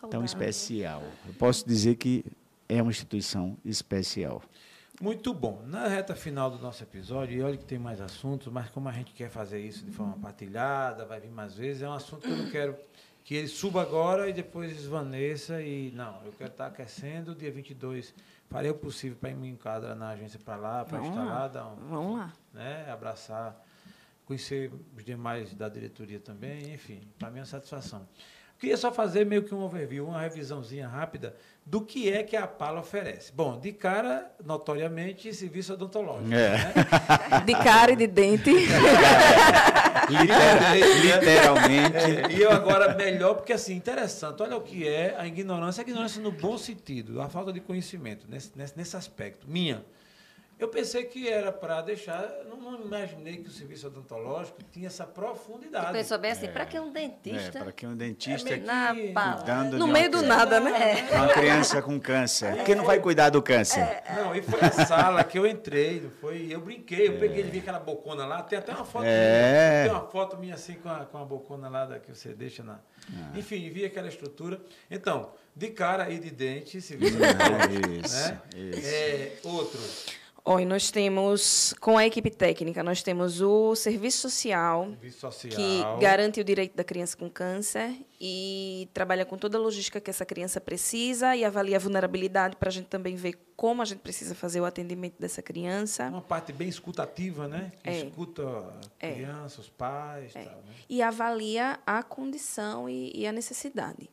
Tão 0.00 0.10
tão 0.10 0.24
especial. 0.24 1.02
Eu 1.26 1.34
posso 1.34 1.66
dizer 1.66 1.96
que 1.96 2.24
é 2.68 2.80
uma 2.80 2.90
instituição 2.90 3.56
especial. 3.64 4.42
Muito 5.00 5.34
bom. 5.34 5.62
Na 5.66 5.88
reta 5.88 6.14
final 6.14 6.50
do 6.50 6.58
nosso 6.58 6.82
episódio, 6.82 7.36
e 7.36 7.42
olha 7.42 7.56
que 7.56 7.64
tem 7.64 7.78
mais 7.78 8.00
assuntos, 8.00 8.50
mas 8.52 8.70
como 8.70 8.88
a 8.88 8.92
gente 8.92 9.12
quer 9.12 9.28
fazer 9.28 9.60
isso 9.60 9.84
de 9.84 9.90
forma 9.90 10.16
partilhada, 10.18 11.04
vai 11.04 11.20
vir 11.20 11.30
mais 11.30 11.54
vezes, 11.54 11.82
é 11.82 11.88
um 11.88 11.92
assunto 11.92 12.26
que 12.26 12.32
eu 12.32 12.36
não 12.36 12.50
quero 12.50 12.76
que 13.24 13.34
ele 13.34 13.48
suba 13.48 13.82
agora 13.82 14.28
e 14.28 14.32
depois 14.32 14.70
esvaneça. 14.70 15.60
E 15.60 15.90
não, 15.92 16.22
eu 16.24 16.32
quero 16.32 16.50
estar 16.50 16.66
aquecendo. 16.66 17.34
Dia 17.34 17.50
22, 17.50 18.14
farei 18.48 18.70
o 18.70 18.74
possível 18.74 19.18
para 19.20 19.34
me 19.34 19.48
enquadrar 19.48 19.96
na 19.96 20.10
agência 20.10 20.38
para 20.38 20.56
lá, 20.56 20.84
para 20.84 21.02
estar 21.02 21.24
lá. 21.24 21.24
lá, 21.24 21.48
dar 21.48 21.66
um, 21.66 21.76
Vamos 21.88 22.18
lá. 22.18 22.32
né, 22.52 22.90
abraçar, 22.90 23.60
conhecer 24.24 24.70
os 24.96 25.04
demais 25.04 25.52
da 25.54 25.68
diretoria 25.68 26.20
também, 26.20 26.72
enfim, 26.72 27.00
para 27.18 27.30
minha 27.30 27.44
satisfação. 27.44 28.06
Queria 28.58 28.76
só 28.76 28.92
fazer 28.92 29.26
meio 29.26 29.42
que 29.42 29.54
um 29.54 29.62
overview, 29.62 30.06
uma 30.06 30.20
revisãozinha 30.20 30.88
rápida 30.88 31.34
do 31.66 31.80
que 31.80 32.10
é 32.10 32.22
que 32.22 32.36
a 32.36 32.46
Pala 32.46 32.80
oferece. 32.80 33.32
Bom, 33.32 33.58
de 33.58 33.72
cara, 33.72 34.30
notoriamente, 34.44 35.32
serviço 35.34 35.72
odontológico. 35.72 36.32
É. 36.32 36.50
Né? 36.50 36.74
De 37.44 37.54
cara 37.54 37.92
e 37.92 37.96
de 37.96 38.06
dente. 38.06 38.50
Literalmente. 41.02 41.96
É, 41.96 42.32
e 42.32 42.42
eu 42.42 42.50
agora 42.50 42.94
melhor, 42.94 43.34
porque 43.34 43.54
assim, 43.54 43.74
interessante, 43.74 44.42
olha 44.42 44.56
o 44.56 44.60
que 44.60 44.86
é 44.86 45.14
a 45.18 45.26
ignorância, 45.26 45.82
a 45.82 45.86
ignorância 45.88 46.20
no 46.22 46.30
bom 46.30 46.58
sentido, 46.58 47.20
a 47.22 47.28
falta 47.28 47.52
de 47.52 47.60
conhecimento 47.60 48.26
nesse, 48.28 48.52
nesse, 48.54 48.76
nesse 48.76 48.96
aspecto, 48.96 49.48
minha. 49.48 49.82
Eu 50.64 50.68
pensei 50.68 51.04
que 51.04 51.28
era 51.28 51.52
para 51.52 51.82
deixar, 51.82 52.26
não, 52.48 52.56
não 52.56 52.80
imaginei 52.86 53.36
que 53.36 53.48
o 53.48 53.52
serviço 53.52 53.86
odontológico 53.88 54.56
tinha 54.72 54.86
essa 54.86 55.04
profundidade. 55.04 55.92
Pensou 55.92 56.16
bem 56.18 56.30
assim, 56.30 56.48
para 56.48 56.64
que 56.64 56.80
um 56.80 56.88
É, 56.88 56.90
dentista 56.92 57.58
para 57.60 57.70
que 57.70 57.86
um 57.86 57.94
dentista 57.94 58.48
É 58.48 58.56
meio 58.56 58.66
na 58.66 58.94
que- 58.94 59.12
cuidando 59.12 59.78
No 59.78 59.84
de 59.86 59.92
meio 59.92 60.04
uma 60.06 60.10
do 60.10 60.18
criança- 60.20 60.36
nada, 60.38 60.60
né? 60.60 61.08
Uma 61.12 61.28
criança 61.28 61.82
com 61.82 62.00
câncer. 62.00 62.64
Quem 62.64 62.74
não 62.74 62.84
vai 62.84 62.98
cuidar 62.98 63.28
do 63.28 63.42
câncer? 63.42 63.86
Não, 64.16 64.34
e 64.34 64.40
foi 64.40 64.58
a 64.58 64.70
sala 64.86 65.22
que 65.22 65.38
eu 65.38 65.46
entrei, 65.46 66.08
foi? 66.18 66.46
Eu 66.50 66.62
brinquei, 66.62 67.08
eu 67.08 67.18
peguei, 67.18 67.40
ele 67.40 67.50
vi 67.50 67.58
aquela 67.58 67.78
bocona 67.78 68.24
lá, 68.24 68.42
tem 68.42 68.58
até 68.58 68.72
uma 68.72 68.86
foto 68.86 69.04
É. 69.04 69.82
minha. 69.82 69.90
Tem 69.92 70.00
uma 70.00 70.10
foto 70.10 70.36
minha 70.38 70.54
assim 70.54 70.74
com 70.76 70.88
a, 70.88 71.04
com 71.04 71.18
a 71.18 71.24
bocona 71.26 71.68
lá 71.68 71.84
da, 71.84 71.98
que 71.98 72.08
você 72.14 72.30
deixa 72.32 72.62
na. 72.62 72.78
Ah. 73.12 73.32
Enfim, 73.38 73.68
vi 73.68 73.84
aquela 73.84 74.08
estrutura. 74.08 74.58
Então, 74.90 75.30
de 75.54 75.68
cara 75.68 76.08
e 76.08 76.18
de 76.18 76.30
dente, 76.30 76.80
serviço 76.80 77.18
odontológico, 77.18 77.90
Isso, 78.06 78.16
né? 78.16 78.40
isso. 78.54 78.88
É, 78.88 79.32
outro. 79.44 79.78
Oi, 80.46 80.66
nós 80.66 80.90
temos, 80.90 81.74
com 81.80 81.96
a 81.96 82.04
equipe 82.04 82.28
técnica, 82.28 82.82
nós 82.82 83.02
temos 83.02 83.40
o 83.40 83.74
serviço 83.74 84.18
social, 84.28 84.88
Serviço 84.90 85.20
social. 85.20 85.50
que 85.96 86.00
garante 86.02 86.38
o 86.38 86.44
direito 86.44 86.76
da 86.76 86.84
criança 86.84 87.16
com 87.16 87.30
câncer 87.30 87.96
e 88.20 88.86
trabalha 88.92 89.24
com 89.24 89.38
toda 89.38 89.56
a 89.56 89.60
logística 89.60 89.98
que 90.02 90.10
essa 90.10 90.26
criança 90.26 90.60
precisa 90.60 91.34
e 91.34 91.46
avalia 91.46 91.76
a 91.76 91.80
vulnerabilidade 91.80 92.56
para 92.56 92.68
a 92.68 92.72
gente 92.72 92.88
também 92.88 93.16
ver 93.16 93.38
como 93.56 93.80
a 93.80 93.86
gente 93.86 94.00
precisa 94.00 94.34
fazer 94.34 94.60
o 94.60 94.66
atendimento 94.66 95.14
dessa 95.18 95.40
criança. 95.40 96.08
Uma 96.08 96.20
parte 96.20 96.52
bem 96.52 96.68
escutativa, 96.68 97.48
né? 97.48 97.72
Que 97.82 97.88
É. 97.88 97.98
escuta 98.04 98.42
a 98.46 98.80
É. 99.06 99.12
criança, 99.14 99.62
os 99.62 99.70
pais 99.70 100.32
e 100.32 100.34
tal, 100.34 100.44
né? 100.44 100.74
e 100.90 101.00
avalia 101.00 101.78
a 101.86 102.02
condição 102.02 102.86
e, 102.86 103.10
e 103.18 103.26
a 103.26 103.32
necessidade, 103.32 104.10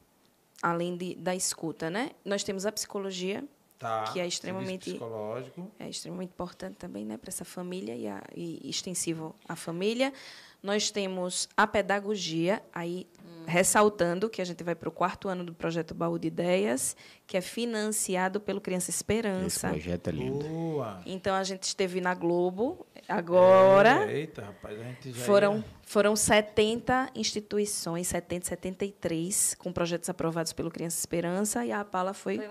além 0.64 0.96
de, 0.96 1.14
da 1.16 1.36
escuta, 1.36 1.90
né? 1.90 2.12
Nós 2.24 2.42
temos 2.42 2.66
a 2.66 2.72
psicologia, 2.72 3.44
Tá. 3.82 4.04
Que 4.14 4.20
é 4.20 4.28
extremamente- 4.28 4.92
psicológico. 4.92 5.72
é 5.80 5.90
extremamente 5.90 6.30
importante 6.30 6.76
também 6.76 7.04
né, 7.04 7.18
para 7.18 7.30
essa 7.30 7.44
família 7.44 7.96
e, 7.96 8.08
a, 8.08 8.22
e 8.36 8.70
extensivo 8.70 9.36
à 9.50 9.56
família. 9.56 10.14
Nós 10.62 10.92
temos 10.92 11.50
a 11.58 11.66
pedagogia, 11.66 12.62
aí 12.72 13.08
ressaltando 13.48 14.30
que 14.30 14.40
a 14.40 14.46
gente 14.46 14.64
vai 14.64 14.76
para 14.76 14.88
o 14.88 14.92
quarto 14.92 15.28
ano 15.28 15.44
do 15.44 15.52
projeto 15.54 15.96
Baú 15.96 16.20
de 16.20 16.28
Ideias, 16.28 16.96
que 17.32 17.38
é 17.38 17.42
financiado 17.42 18.42
pelo 18.42 18.60
Criança 18.60 18.90
Esse 18.92 18.98
Esperança. 19.00 19.70
projeto 19.70 20.10
é 20.10 20.12
lindo. 20.12 20.46
Boa. 20.46 21.02
Então 21.06 21.34
a 21.34 21.42
gente 21.46 21.64
esteve 21.64 22.02
na 22.02 22.14
Globo 22.14 22.86
agora. 23.08 24.12
É, 24.12 24.18
eita, 24.18 24.42
rapaz, 24.42 24.78
a 24.78 24.84
gente 24.84 25.14
já 25.14 25.24
Foram, 25.26 25.56
ia- 25.60 25.66
foram 25.84 26.14
70 26.14 27.10
instituições, 27.16 28.08
70, 28.08 28.48
73, 28.48 29.56
com 29.58 29.72
projetos 29.72 30.10
aprovados 30.10 30.52
pelo 30.52 30.70
Criança 30.70 31.00
Esperança, 31.00 31.66
e 31.66 31.72
a 31.72 31.80
APALA 31.80 32.14
foi, 32.14 32.38
Foi 32.38 32.48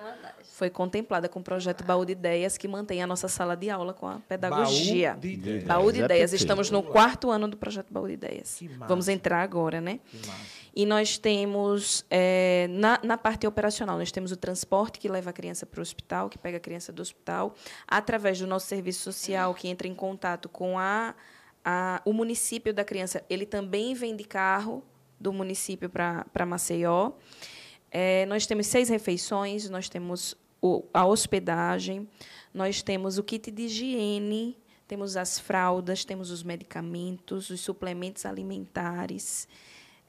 foi 0.60 0.68
contemplada 0.70 1.26
com 1.28 1.40
o 1.40 1.42
projeto 1.42 1.82
Baú 1.84 2.04
de 2.04 2.12
Ideias, 2.12 2.58
que 2.58 2.68
mantém 2.68 3.02
a 3.02 3.06
nossa 3.06 3.28
sala 3.28 3.54
de 3.56 3.70
aula 3.70 3.92
com 3.94 4.06
a 4.06 4.18
pedagogia. 4.28 5.12
Baú 5.12 5.20
de 5.20 5.28
ideias. 5.28 5.64
Baú 5.64 5.92
de 5.92 6.00
É 6.02 6.04
Ideias. 6.04 6.32
Estamos 6.34 6.70
no 6.70 6.82
quarto 6.82 7.30
ano 7.30 7.48
do 7.48 7.56
projeto 7.56 7.90
Baú 7.90 8.06
de 8.06 8.12
Ideias. 8.14 8.56
Que 8.58 8.68
massa. 8.68 8.86
Vamos 8.86 9.08
entrar 9.08 9.42
agora, 9.42 9.80
né? 9.80 10.00
Que 10.10 10.18
massa. 10.26 10.60
E 10.76 10.84
nós 10.86 11.16
temos, 11.18 12.04
eh, 12.10 12.68
na, 12.70 13.00
na 13.02 13.16
parte 13.18 13.44
operacional, 13.46 13.98
nós 13.98 14.12
temos 14.12 14.30
o 14.32 14.36
transporte 14.36 14.69
que 14.98 15.08
leva 15.08 15.30
a 15.30 15.32
criança 15.32 15.66
para 15.66 15.80
o 15.80 15.82
hospital, 15.82 16.28
que 16.28 16.38
pega 16.38 16.56
a 16.56 16.60
criança 16.60 16.92
do 16.92 17.02
hospital, 17.02 17.54
através 17.86 18.38
do 18.38 18.46
nosso 18.46 18.66
serviço 18.66 19.00
social, 19.00 19.54
que 19.54 19.68
entra 19.68 19.88
em 19.88 19.94
contato 19.94 20.48
com 20.48 20.78
a, 20.78 21.14
a, 21.64 22.00
o 22.04 22.12
município 22.12 22.72
da 22.72 22.84
criança. 22.84 23.24
Ele 23.28 23.44
também 23.44 23.94
vem 23.94 24.14
de 24.14 24.24
carro 24.24 24.82
do 25.18 25.32
município 25.32 25.90
para 25.90 26.46
Maceió. 26.46 27.12
Eh, 27.90 28.24
nós 28.26 28.46
temos 28.46 28.66
seis 28.68 28.88
refeições, 28.88 29.68
nós 29.68 29.88
temos 29.88 30.36
o, 30.62 30.84
a 30.94 31.04
hospedagem, 31.04 32.08
nós 32.54 32.82
temos 32.82 33.18
o 33.18 33.22
kit 33.22 33.50
de 33.50 33.62
higiene, 33.64 34.56
temos 34.86 35.16
as 35.16 35.38
fraldas, 35.38 36.04
temos 36.04 36.30
os 36.30 36.42
medicamentos, 36.42 37.50
os 37.50 37.60
suplementos 37.60 38.26
alimentares. 38.26 39.46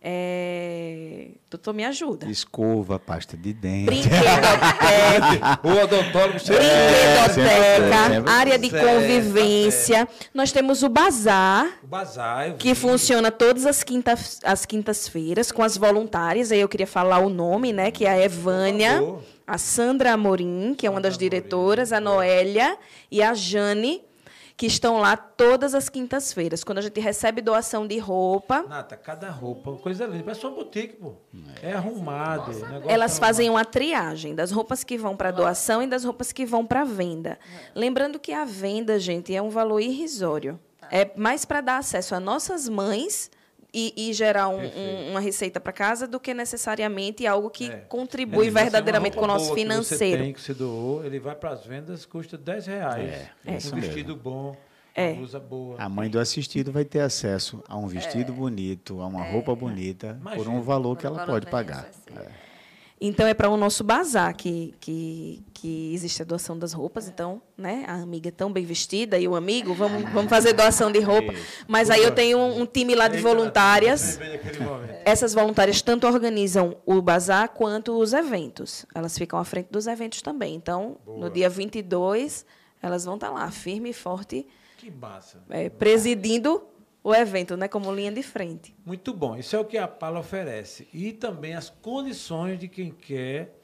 É... 0.03 1.28
Doutor, 1.49 1.73
me 1.73 1.86
ajuda. 1.86 2.26
Escova, 2.30 2.98
pasta 2.98 3.38
de 3.38 3.53
dente. 3.53 3.86
Brinquedoteca, 3.86 5.60
O 5.64 5.69
odontólogo 5.69 6.40
brinquedoteca, 6.40 7.34
sempre- 7.34 8.32
área 8.32 8.57
de 8.57 8.69
Certo, 8.69 8.86
convivência. 8.88 10.07
Nós 10.34 10.52
temos 10.52 10.82
o 10.82 10.90
bazar, 10.90 11.68
O 11.84 11.88
bazar. 11.88 12.48
eu 12.49 12.56
que 12.56 12.69
vi. 12.73 12.76
funciona 12.80 13.30
todas 13.32 13.65
as 13.65 13.84
quintas 13.84 14.40
as 14.44 14.65
quintas-feiras 14.65 15.52
com 15.52 15.61
as 15.61 15.78
voluntárias. 15.78 16.52
Aí 16.52 16.60
eu 16.61 16.69
queria 16.69 16.88
falar 16.88 17.19
o 17.19 17.30
nome, 17.30 17.72
né? 17.73 17.91
Que 17.91 18.06
é 18.06 18.10
a 18.11 18.19
Evânia, 18.23 19.03
a 19.45 19.57
Sandra 19.57 20.14
Amorim, 20.14 20.73
que 20.78 20.88
é 20.88 20.90
uma 20.90 20.95
Sandra 20.98 21.10
das 21.10 21.18
Amorim. 21.18 21.30
diretoras, 21.30 21.91
a 21.94 21.99
Noélia 21.99 22.78
e 23.11 23.22
a 23.22 23.34
Jane, 23.34 24.02
que 24.56 24.65
estão 24.65 24.99
lá 24.99 25.15
todas 25.18 25.73
as 25.73 25.90
quintas-feiras. 25.90 26.64
Quando 26.64 26.80
a 26.80 26.82
gente 26.82 26.99
recebe 26.99 27.41
doação 27.41 27.88
de 27.88 27.98
roupa, 27.98 28.64
Nata, 28.64 28.95
cada 28.95 29.30
roupa, 29.30 29.73
coisa 29.78 30.06
linda. 30.06 30.23
Parece 30.23 30.45
uma 30.45 30.56
boutique, 30.56 30.95
pô. 30.95 31.14
É 31.61 31.73
arrumado. 31.73 32.52
Elas 32.88 33.18
é 33.18 33.19
fazem 33.19 33.48
arrumado. 33.48 33.65
uma 33.65 33.72
triagem 33.72 34.36
das 34.36 34.52
roupas 34.52 34.84
que 34.84 34.98
vão 34.98 35.15
para 35.15 35.32
doação 35.32 35.82
e 35.82 35.88
das 35.88 36.03
roupas 36.03 36.32
que 36.32 36.45
vão 36.45 36.65
para 36.65 36.84
venda. 36.84 37.40
Lembrando 37.76 38.19
que 38.19 38.34
a 38.34 38.45
venda, 38.45 38.99
gente, 38.99 39.36
é 39.36 39.41
um 39.41 39.49
valor 39.49 39.80
irrisório. 39.80 40.60
É 40.90 41.10
mais 41.15 41.45
para 41.45 41.61
dar 41.61 41.78
acesso 41.78 42.14
a 42.14 42.19
nossas 42.19 42.68
mães 42.68 43.32
e, 43.73 43.93
e 43.95 44.14
gerar 44.14 44.49
um- 44.49 44.60
um- 44.65 45.11
uma 45.11 45.19
receita 45.19 45.60
para 45.60 45.72
casa 45.72 46.06
do 46.07 46.19
que 46.19 46.34
necessariamente 46.34 47.26
algo 47.26 47.49
que 47.49 47.72
É. 47.72 47.77
contribui 47.88 48.48
É, 48.48 48.49
se 48.49 48.53
verdadeiramente 48.53 49.15
com 49.15 49.23
o 49.23 49.27
nosso 49.27 49.45
boa 49.45 49.56
que 49.56 49.61
financeiro. 49.61 50.18
Você 50.18 50.23
tem, 50.23 50.34
que 50.34 50.41
você 50.41 50.53
doou, 50.53 51.06
ele 51.06 51.19
vai 51.19 51.35
para 51.35 51.52
as 51.52 51.65
vendas, 51.65 52.06
custa 52.06 52.38
10 52.38 52.65
reais. 52.68 53.10
É, 53.45 53.52
um 53.52 53.57
isso 53.57 53.73
vestido 53.76 54.15
bom, 54.15 54.56
É. 54.93 55.10
uma 55.11 55.15
blusa 55.18 55.39
boa. 55.39 55.76
A 55.80 55.88
mãe 55.88 56.10
do 56.10 56.19
assistido 56.19 56.72
vai 56.72 56.84
ter 56.84 56.99
acesso 56.99 57.64
a 57.68 57.77
um 57.77 57.88
vestido 57.88 58.34
bonito, 58.34 59.02
a 59.02 59.07
uma 59.07 59.23
roupa 59.23 59.56
bonita, 59.56 60.19
por 60.22 60.34
Imagina. 60.34 60.49
um 60.49 60.61
valor 60.61 60.98
que 60.98 61.03
Por 61.03 61.11
um 61.14 61.15
ela 61.18 61.26
pode 61.26 61.45
pagar. 61.48 61.89
Então 63.03 63.26
é 63.26 63.34
para 63.34 63.49
o 63.49 63.57
nosso 63.57 63.84
bazar 63.84 64.36
que, 64.36 64.76
que, 64.80 65.44
que 65.56 65.91
existe 65.91 66.22
a 66.22 66.26
doação 66.26 66.57
das 66.57 66.72
roupas. 66.72 67.07
Então, 67.07 67.41
né, 67.57 67.84
a 67.88 67.95
amiga 67.95 68.30
é 68.30 68.32
tão 68.32 68.53
bem 68.53 68.64
vestida 68.64 69.18
e 69.18 69.28
o 69.28 69.36
amigo, 69.36 69.73
vamos, 69.73 70.03
vamos 70.11 70.30
fazer 70.30 70.53
doação 70.53 70.91
de 70.91 70.99
roupa. 70.99 71.34
Mas 71.68 71.90
aí 71.90 72.03
eu 72.03 72.11
tenho 72.14 72.38
um, 72.38 72.61
um 72.61 72.65
time 72.68 72.94
lá 72.94 73.07
de 73.07 73.18
voluntárias. 73.18 74.19
Essas 75.03 75.34
voluntárias 75.34 75.82
tanto 75.82 76.06
organizam 76.06 76.78
o 76.86 77.02
bazar 77.02 77.49
quanto 77.49 77.98
os 77.98 78.14
eventos. 78.14 78.86
Elas 78.94 79.18
ficam 79.18 79.40
à 79.40 79.44
frente 79.44 79.69
dos 79.72 79.88
eventos 79.88 80.22
também. 80.22 80.53
Então, 80.53 80.98
Boa. 81.03 81.22
no 81.22 81.30
dia 81.32 81.49
22, 81.49 82.45
elas 82.84 83.03
vão 83.03 83.15
estar 83.15 83.32
lá, 83.32 83.49
firme 83.49 83.90
e 83.90 83.94
forte, 83.94 84.45
Que 84.78 84.91
massa. 84.91 85.40
é, 85.49 85.69
presidindo 85.69 86.61
o 87.03 87.14
evento, 87.14 87.57
né, 87.57 87.68
como 87.68 87.94
linha 87.94 88.11
de 88.11 88.22
frente. 88.22 88.76
Muito 88.86 89.14
bom. 89.14 89.36
Isso 89.36 89.56
é 89.56 89.60
o 89.60 89.65
que 89.65 89.78
a 89.78 89.88
Pala 89.88 90.19
oferece. 90.19 90.88
E 90.94 91.11
também 91.11 91.56
as 91.56 91.69
condições 91.69 92.60
de 92.60 92.68
quem 92.68 92.91
quer 92.91 93.60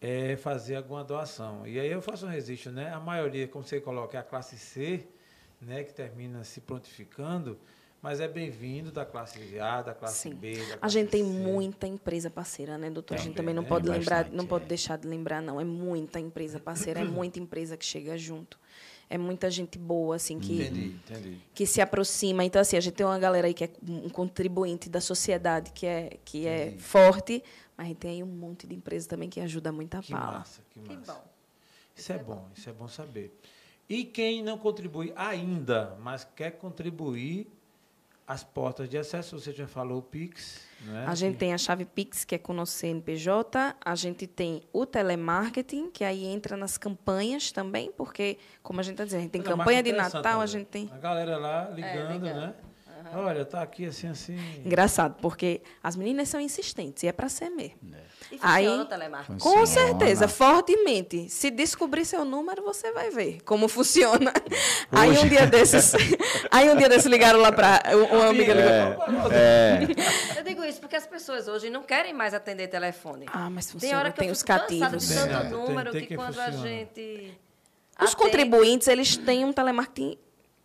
eh, 0.00 0.36
fazer 0.36 0.76
alguma 0.76 1.04
doação. 1.04 1.66
E 1.66 1.78
aí 1.78 1.90
eu 1.90 2.02
faço 2.02 2.26
um 2.26 2.28
registro, 2.28 2.72
né? 2.72 2.92
A 2.92 2.98
maioria, 2.98 3.46
como 3.46 3.64
você 3.64 3.80
coloca, 3.80 4.16
é 4.16 4.20
a 4.20 4.24
classe 4.24 4.58
C, 4.58 5.06
né? 5.60 5.84
Que 5.84 5.92
termina 5.94 6.42
se 6.42 6.60
prontificando, 6.60 7.58
mas 8.02 8.18
é 8.18 8.26
bem-vindo 8.26 8.90
da 8.90 9.04
classe 9.04 9.58
A, 9.60 9.82
da 9.82 9.94
classe 9.94 10.28
Sim. 10.30 10.34
B. 10.34 10.56
Da 10.56 10.74
A 10.74 10.78
classe 10.78 10.92
gente 10.94 11.10
tem 11.10 11.22
C. 11.22 11.30
muita 11.30 11.86
empresa 11.86 12.30
parceira, 12.30 12.76
né, 12.78 12.90
doutor? 12.90 13.14
a 13.14 13.18
gente 13.18 13.34
Também, 13.36 13.36
também 13.36 13.54
não 13.54 13.62
né? 13.62 13.68
pode 13.68 13.84
Tem 13.84 13.92
lembrar, 13.92 14.16
bastante, 14.24 14.36
não 14.36 14.46
pode 14.46 14.64
é. 14.64 14.68
deixar 14.68 14.96
de 14.98 15.06
lembrar, 15.06 15.40
não. 15.42 15.60
É 15.60 15.64
muita 15.64 16.18
empresa 16.18 16.58
parceira, 16.58 17.00
é 17.00 17.04
muita 17.04 17.38
empresa 17.38 17.76
que 17.76 17.84
chega 17.84 18.16
junto. 18.18 18.58
É 19.12 19.18
muita 19.18 19.50
gente 19.50 19.76
boa, 19.76 20.14
assim, 20.16 20.38
que, 20.38 20.62
Entendi, 20.62 20.86
entendi. 21.04 21.38
que 21.52 21.66
se 21.66 21.80
aproxima. 21.80 22.44
Então, 22.44 22.62
assim, 22.62 22.76
a 22.76 22.80
gente 22.80 22.94
tem 22.94 23.04
uma 23.04 23.18
galera 23.18 23.48
aí 23.48 23.52
que 23.52 23.64
é 23.64 23.70
um 23.88 24.08
contribuinte 24.08 24.88
da 24.88 25.00
sociedade, 25.00 25.72
que 25.72 25.84
é, 25.84 26.16
que 26.24 26.46
é 26.46 26.76
forte, 26.78 27.42
mas 27.76 27.86
a 27.86 27.88
gente 27.88 27.96
tem 27.98 28.10
aí 28.12 28.22
um 28.22 28.26
monte 28.26 28.68
de 28.68 28.74
empresa 28.76 29.08
também 29.08 29.28
que 29.28 29.40
ajuda 29.40 29.72
muito 29.72 29.96
a 29.96 30.00
Que 30.00 30.12
pala. 30.12 30.38
massa, 30.38 30.60
que 30.70 30.78
Que 30.80 30.94
massa. 30.94 31.12
bom. 31.14 31.24
Isso 31.96 32.12
é 32.12 32.18
bom, 32.18 32.48
isso 32.56 32.70
é 32.70 32.72
bom 32.72 32.86
saber. 32.86 33.36
E 33.88 34.04
quem 34.04 34.44
não 34.44 34.56
contribui 34.56 35.12
ainda, 35.16 35.96
mas 36.00 36.24
quer 36.36 36.52
contribuir, 36.52 37.48
as 38.24 38.44
portas 38.44 38.88
de 38.88 38.96
acesso, 38.96 39.40
você 39.40 39.52
já 39.52 39.66
falou 39.66 39.98
o 39.98 40.02
Pix, 40.02 40.60
né? 40.82 41.04
A 41.06 41.14
gente 41.14 41.36
tem 41.36 41.52
a 41.52 41.58
chave 41.58 41.84
Pix, 41.84 42.24
que 42.24 42.34
é 42.34 42.38
com 42.38 42.52
o 42.52 42.56
nosso 42.56 42.72
CNPJ. 42.72 43.76
A 43.84 43.94
gente 43.94 44.26
tem 44.26 44.62
o 44.72 44.86
telemarketing, 44.86 45.90
que 45.90 46.04
aí 46.04 46.24
entra 46.24 46.56
nas 46.56 46.78
campanhas 46.78 47.52
também, 47.52 47.92
porque, 47.92 48.38
como 48.62 48.80
a 48.80 48.82
gente 48.82 48.94
está 48.94 49.04
dizendo, 49.04 49.20
a 49.20 49.22
gente 49.22 49.32
tem 49.32 49.42
campanha 49.42 49.82
de 49.82 49.92
Natal, 49.92 50.38
a 50.38 50.42
né? 50.42 50.46
gente 50.46 50.66
tem. 50.66 50.88
A 50.92 50.98
galera 50.98 51.36
lá 51.38 51.68
ligando, 51.70 52.10
É, 52.10 52.12
ligando. 52.12 52.36
né? 52.40 52.54
Olha, 53.14 53.44
tá 53.44 53.62
aqui 53.62 53.86
assim, 53.86 54.08
assim. 54.08 54.36
Engraçado, 54.64 55.16
porque 55.20 55.60
as 55.82 55.96
meninas 55.96 56.28
são 56.28 56.40
insistentes, 56.40 57.02
e 57.02 57.08
é 57.08 57.12
para 57.12 57.28
ser 57.28 57.50
mesmo. 57.50 57.76
E 58.32 58.38
Aí- 58.40 58.64
funciona 58.64 58.82
o 58.82 58.86
telemarketing? 58.86 59.38
Com 59.38 59.58
Funciona. 59.58 59.66
certeza, 59.88 60.28
fortemente. 60.28 61.28
Se 61.28 61.50
descobrir 61.50 62.04
seu 62.04 62.24
número, 62.24 62.62
você 62.62 62.92
vai 62.92 63.10
ver 63.10 63.40
como 63.42 63.66
funciona. 63.68 64.32
Aí 64.92 65.10
um 65.18 65.28
dia 65.28 65.46
desses, 65.46 65.92
aí 66.50 66.70
um 66.70 66.76
dia 66.76 66.88
desses 66.88 67.06
ligaram 67.06 67.40
lá 67.40 67.50
para 67.52 67.82
uma 68.12 68.28
amiga 68.28 68.52
ligou. 68.54 69.30
É, 69.32 69.80
Eu 70.38 70.44
digo 70.44 70.64
isso 70.64 70.80
porque 70.80 70.96
as 70.96 71.06
pessoas 71.06 71.48
hoje 71.48 71.70
não 71.70 71.82
querem 71.82 72.12
mais 72.12 72.34
atender 72.34 72.68
telefone. 72.68 73.26
Ah, 73.32 73.48
mas 73.50 73.66
tem 73.66 73.72
funciona, 73.72 73.98
hora 73.98 74.12
que 74.12 74.18
tem 74.18 74.28
eu 74.28 74.32
os 74.32 74.42
cativos. 74.42 75.06
de 75.08 75.14
Tem, 75.14 75.28
tanto 75.28 75.40
tem- 75.42 75.50
número 75.50 75.90
tem 75.92 76.00
que 76.02 76.06
que 76.08 76.16
quando 76.16 76.38
a 76.38 76.44
funciona. 76.46 76.68
gente... 76.68 77.38
Os 77.98 78.04
atende- 78.12 78.16
contribuintes, 78.16 78.88
eles 78.88 79.16
têm 79.16 79.44
um 79.44 79.52
telemarketing 79.52 80.16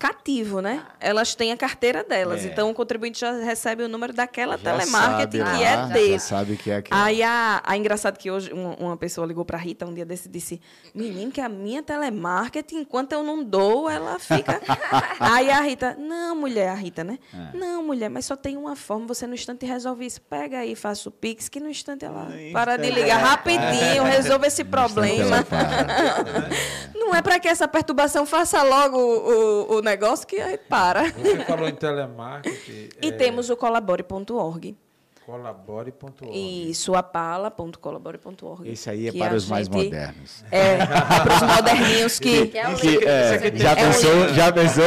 cativo, 0.06 0.62
né? 0.62 0.84
Elas 1.00 1.34
têm 1.34 1.52
a 1.52 1.58
carteira 1.58 2.04
delas. 2.04 2.46
É. 2.46 2.48
Então, 2.48 2.70
o 2.70 2.74
contribuinte 2.74 3.20
já 3.20 3.32
recebe 3.32 3.84
o 3.84 3.90
número 3.90 4.14
daquela 4.14 4.58
já 4.58 4.64
telemarketing 4.64 5.38
sabe 5.40 5.58
que 5.58 5.64
lá, 5.64 5.70
é 5.70 5.94
dele. 5.94 6.14
Já 6.14 6.20
sabe 6.20 6.58
que 6.58 6.72
é 6.72 6.76
aquele. 6.78 7.00
Aí, 7.00 7.24
a, 7.24 7.62
a 7.66 7.76
engraçado 7.76 8.18
que 8.18 8.30
hoje 8.30 8.54
uma, 8.54 8.76
uma 8.76 8.98
pessoa 8.98 9.26
ligou 9.26 9.44
para 9.44 9.58
Rita 9.58 9.86
um 9.86 9.94
dia 9.94 10.06
desse 10.06 10.28
e 10.28 10.32
disse: 10.32 10.62
Menino, 10.94 11.32
que 11.32 11.42
a 11.42 11.50
minha 11.50 11.82
telemarketing, 11.82 12.78
enquanto 12.78 13.14
eu 13.14 13.24
não 13.24 13.44
dou, 13.44 13.90
ela 13.90 14.20
fica. 14.20 14.62
Aí 15.20 15.50
a 15.50 15.62
Rita: 15.62 15.96
Não, 16.00 16.36
mulher, 16.36 16.70
a 16.70 16.76
Rita, 16.76 17.04
né? 17.04 17.18
É. 17.34 17.58
Não, 17.58 17.84
mulher, 17.84 18.10
mas 18.10 18.26
só 18.26 18.36
tem 18.36 18.58
uma 18.58 18.76
forma, 18.76 19.08
você 19.08 19.26
no 19.26 19.34
instante 19.34 19.66
resolve 19.66 20.06
isso. 20.06 20.22
Pega 20.22 20.60
aí, 20.60 20.76
faça 20.76 21.10
o 21.10 21.12
Pix, 21.12 21.50
que 21.50 21.60
no 21.60 21.70
instante 21.70 22.06
ela 22.06 22.26
No 22.26 22.54
para 22.54 22.78
de 22.78 22.90
ligar 22.92 23.18
rapidinho, 23.18 24.04
resolve 24.04 24.48
esse 24.48 24.64
problema. 24.64 25.38
Ela 25.38 25.44
fala. 25.44 26.50
Não 26.94 27.14
é 27.14 27.22
para 27.22 27.40
que 27.40 27.48
essa 27.48 27.68
perturbação 27.68 28.26
faça 28.26 28.62
logo 28.64 28.98
o, 28.98 29.74
o, 29.74 29.78
o 29.78 29.82
negócio 29.96 30.28
que 30.28 30.40
aí 30.40 30.58
para. 30.58 31.12
Você 31.12 31.46
falou 31.46 31.68
em 31.68 31.76
telemarketing. 31.76 32.90
E 33.02 33.08
é, 33.08 33.12
temos 33.12 33.50
o 33.50 33.58
colabore.org. 33.58 34.78
Colabore.org. 35.26 36.70
Isso, 36.70 36.94
apala.colabore.org. 36.96 38.70
Esse 38.70 38.90
aí 38.92 39.08
é 39.08 39.12
para 39.12 39.34
a 39.34 39.36
os 39.36 39.50
mais 39.50 39.66
gente- 39.66 39.76
modernos. 39.76 40.44
É, 40.52 40.78
para 40.86 41.34
os 41.36 41.42
moderninhos 41.56 42.20
que 42.20 42.48
Que 42.54 42.58
é 42.60 42.76
Que, 42.76 42.88
link. 42.88 43.04
é, 43.08 43.38
Você 43.40 43.58
já 43.58 43.76
pensou? 43.76 44.28
Já 44.36 44.52
pensou? 44.54 44.84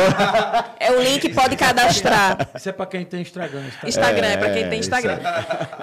é 0.79 0.93
o 0.93 1.03
link 1.03 1.29
pode 1.35 1.57
cadastrar. 1.57 2.51
Isso 2.55 2.69
é 2.69 2.73
para 2.73 2.87
quem 2.87 3.05
tem 3.05 3.23
Instagram. 3.23 3.67
Instagram. 3.67 3.89
Instagram 3.89 4.27
é, 4.29 4.37
para 4.37 4.53
quem 4.53 4.63
É, 4.63 4.69
tem 4.69 4.79
Instagram. 4.79 5.19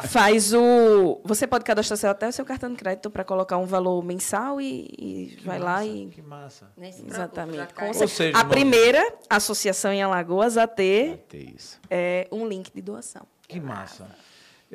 Faz 0.07 0.53
o. 0.53 1.19
Você 1.25 1.45
pode 1.45 1.65
cadastrar 1.65 1.97
seu- 1.97 2.09
até 2.09 2.29
o 2.29 2.31
seu 2.31 2.45
cartão 2.45 2.69
de 2.69 2.77
crédito 2.77 3.09
para 3.09 3.23
colocar 3.25 3.57
um 3.57 3.65
valor 3.65 4.01
mensal 4.03 4.61
e, 4.61 4.87
e 4.97 5.37
vai 5.43 5.59
lá 5.59 5.75
massa, 5.79 5.85
e. 5.87 6.07
Que 6.07 6.21
massa. 6.21 6.65
Exatamente. 7.05 7.73
cai. 7.73 7.91
Com 7.93 7.99
Ou 7.99 8.07
seja, 8.07 8.23
a 8.23 8.39
irmão- 8.39 8.49
primeira 8.49 9.13
associação 9.29 9.91
em 9.91 10.01
Alagoas 10.01 10.57
a 10.57 10.65
ter 10.65 11.25
Tem 11.27 11.53
isso. 11.55 11.79
é, 11.89 12.25
um 12.31 12.47
link 12.47 12.71
de 12.73 12.81
doação. 12.81 13.23
Que 13.47 13.59
massa. 13.59 14.07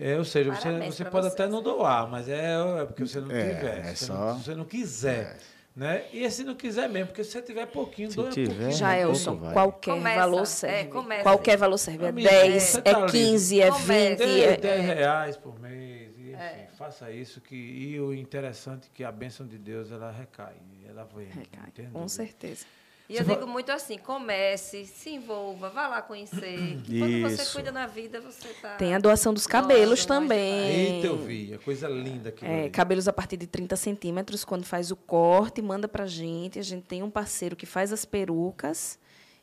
É, 0.03 0.17
ou 0.17 0.25
seja, 0.25 0.55
você, 0.55 0.63
Parabéns 0.69 0.95
você 0.95 1.05
pode 1.05 1.27
vocês. 1.27 1.35
até 1.35 1.47
não 1.47 1.63
doar, 1.63 2.09
mas 2.09 2.27
é, 2.29 2.55
é 2.81 2.85
porque 2.87 3.07
você 3.07 3.21
não 3.21 3.31
É, 3.31 3.55
tiver. 3.55 3.79
é 3.81 3.95
se, 3.95 4.07
só- 4.07 4.15
não, 4.15 4.39
se 4.39 4.45
você 4.45 4.55
não 4.55 4.65
quiser. 4.65 5.37
Né? 5.77 6.05
E 6.13 6.29
se 6.31 6.43
não 6.43 6.55
quiser 6.57 6.89
mesmo, 6.89 7.07
porque 7.09 7.23
se 7.23 7.31
você 7.31 7.43
tiver 7.43 7.65
pouquinho, 7.67 8.11
Se 8.11 8.17
doa 8.17 8.29
tiver, 8.31 8.49
pouquinho. 8.55 8.73
Já 8.73 8.93
é, 8.95 9.03
pouco 9.03 9.13
Elson, 9.17 9.37
vai. 9.37 9.53
qualquer 9.53 9.95
Começa, 9.95 10.21
valor 10.21 10.43
é, 10.43 10.45
serve. 10.47 10.89
começa. 10.91 11.23
qualquer 11.23 11.57
valor 11.57 11.79
serve. 11.79 12.05
É 12.05 12.09
Amigo, 12.09 12.29
10, 12.29 12.63
você 12.63 12.79
é 12.79 12.83
tá 12.83 12.93
livre. 12.99 13.13
15, 13.13 13.61
é 13.61 13.71
Comece. 13.71 13.87
20. 13.87 14.19
Dê 14.19 14.43
É... 14.43 14.57
10 14.57 14.85
reais 14.87 15.37
por 15.37 15.61
mês, 15.61 16.13
e, 16.19 16.33
enfim, 16.33 16.67
faça 16.77 17.11
isso. 17.13 17.41
Que, 17.41 17.55
e 17.55 18.01
o 18.01 18.13
interessante 18.13 18.89
é 18.89 18.97
que 18.97 19.05
a 19.05 19.13
bênção 19.13 19.47
de 19.47 19.59
Deus, 19.59 19.93
ela 19.93 20.11
recai, 20.11 20.55
ela 20.89 21.07
vem. 21.15 21.29
Recai, 21.29 21.73
não 21.93 22.01
com 22.03 22.09
certeza. 22.09 22.67
E 23.11 23.17
eu 23.17 23.25
Você 23.25 23.35
digo 23.35 23.45
muito 23.49 23.73
assim, 23.73 23.99
comece, 23.99 24.87
se 24.87 25.11
envolva, 25.11 25.69
vá 25.69 25.89
lá 25.89 26.01
conhecer. 26.01 26.79
que 26.85 26.97
quando 27.01 27.21
você 27.23 27.43
Isso. 27.43 27.53
cuida 27.55 27.73
na 27.73 27.85
vida, 27.89 28.21
você 28.21 28.47
tá... 28.63 28.77
Tem 28.77 28.95
a 28.95 29.01
doação 29.01 29.35
dos 29.35 29.49
cabelos 29.49 29.99
mais 29.99 30.07
também. 30.07 30.95
Eita, 30.95 31.09
eu 31.09 31.17
vi, 31.19 31.53
a 31.53 31.59
coisa 31.59 31.89
linda 31.89 32.29
aqui. 32.29 32.47
É, 32.47 32.71
cabelos 32.71 33.09
a 33.09 33.13
partir 33.13 33.37
de 33.37 33.49
30 33.49 33.75
centímetros, 33.75 34.45
quando 34.45 34.65
faz 34.65 34.93
o 34.93 34.97
corte, 34.97 35.61
manda 35.61 35.89
pra 35.89 36.07
gente. 36.07 36.57
A 36.61 36.63
gente 36.63 36.85
tem 36.85 37.03
um 37.03 37.11
parceiro 37.11 37.57
que 37.57 37.67
faz 37.67 37.93
as 37.93 38.05
perucas 38.05 38.97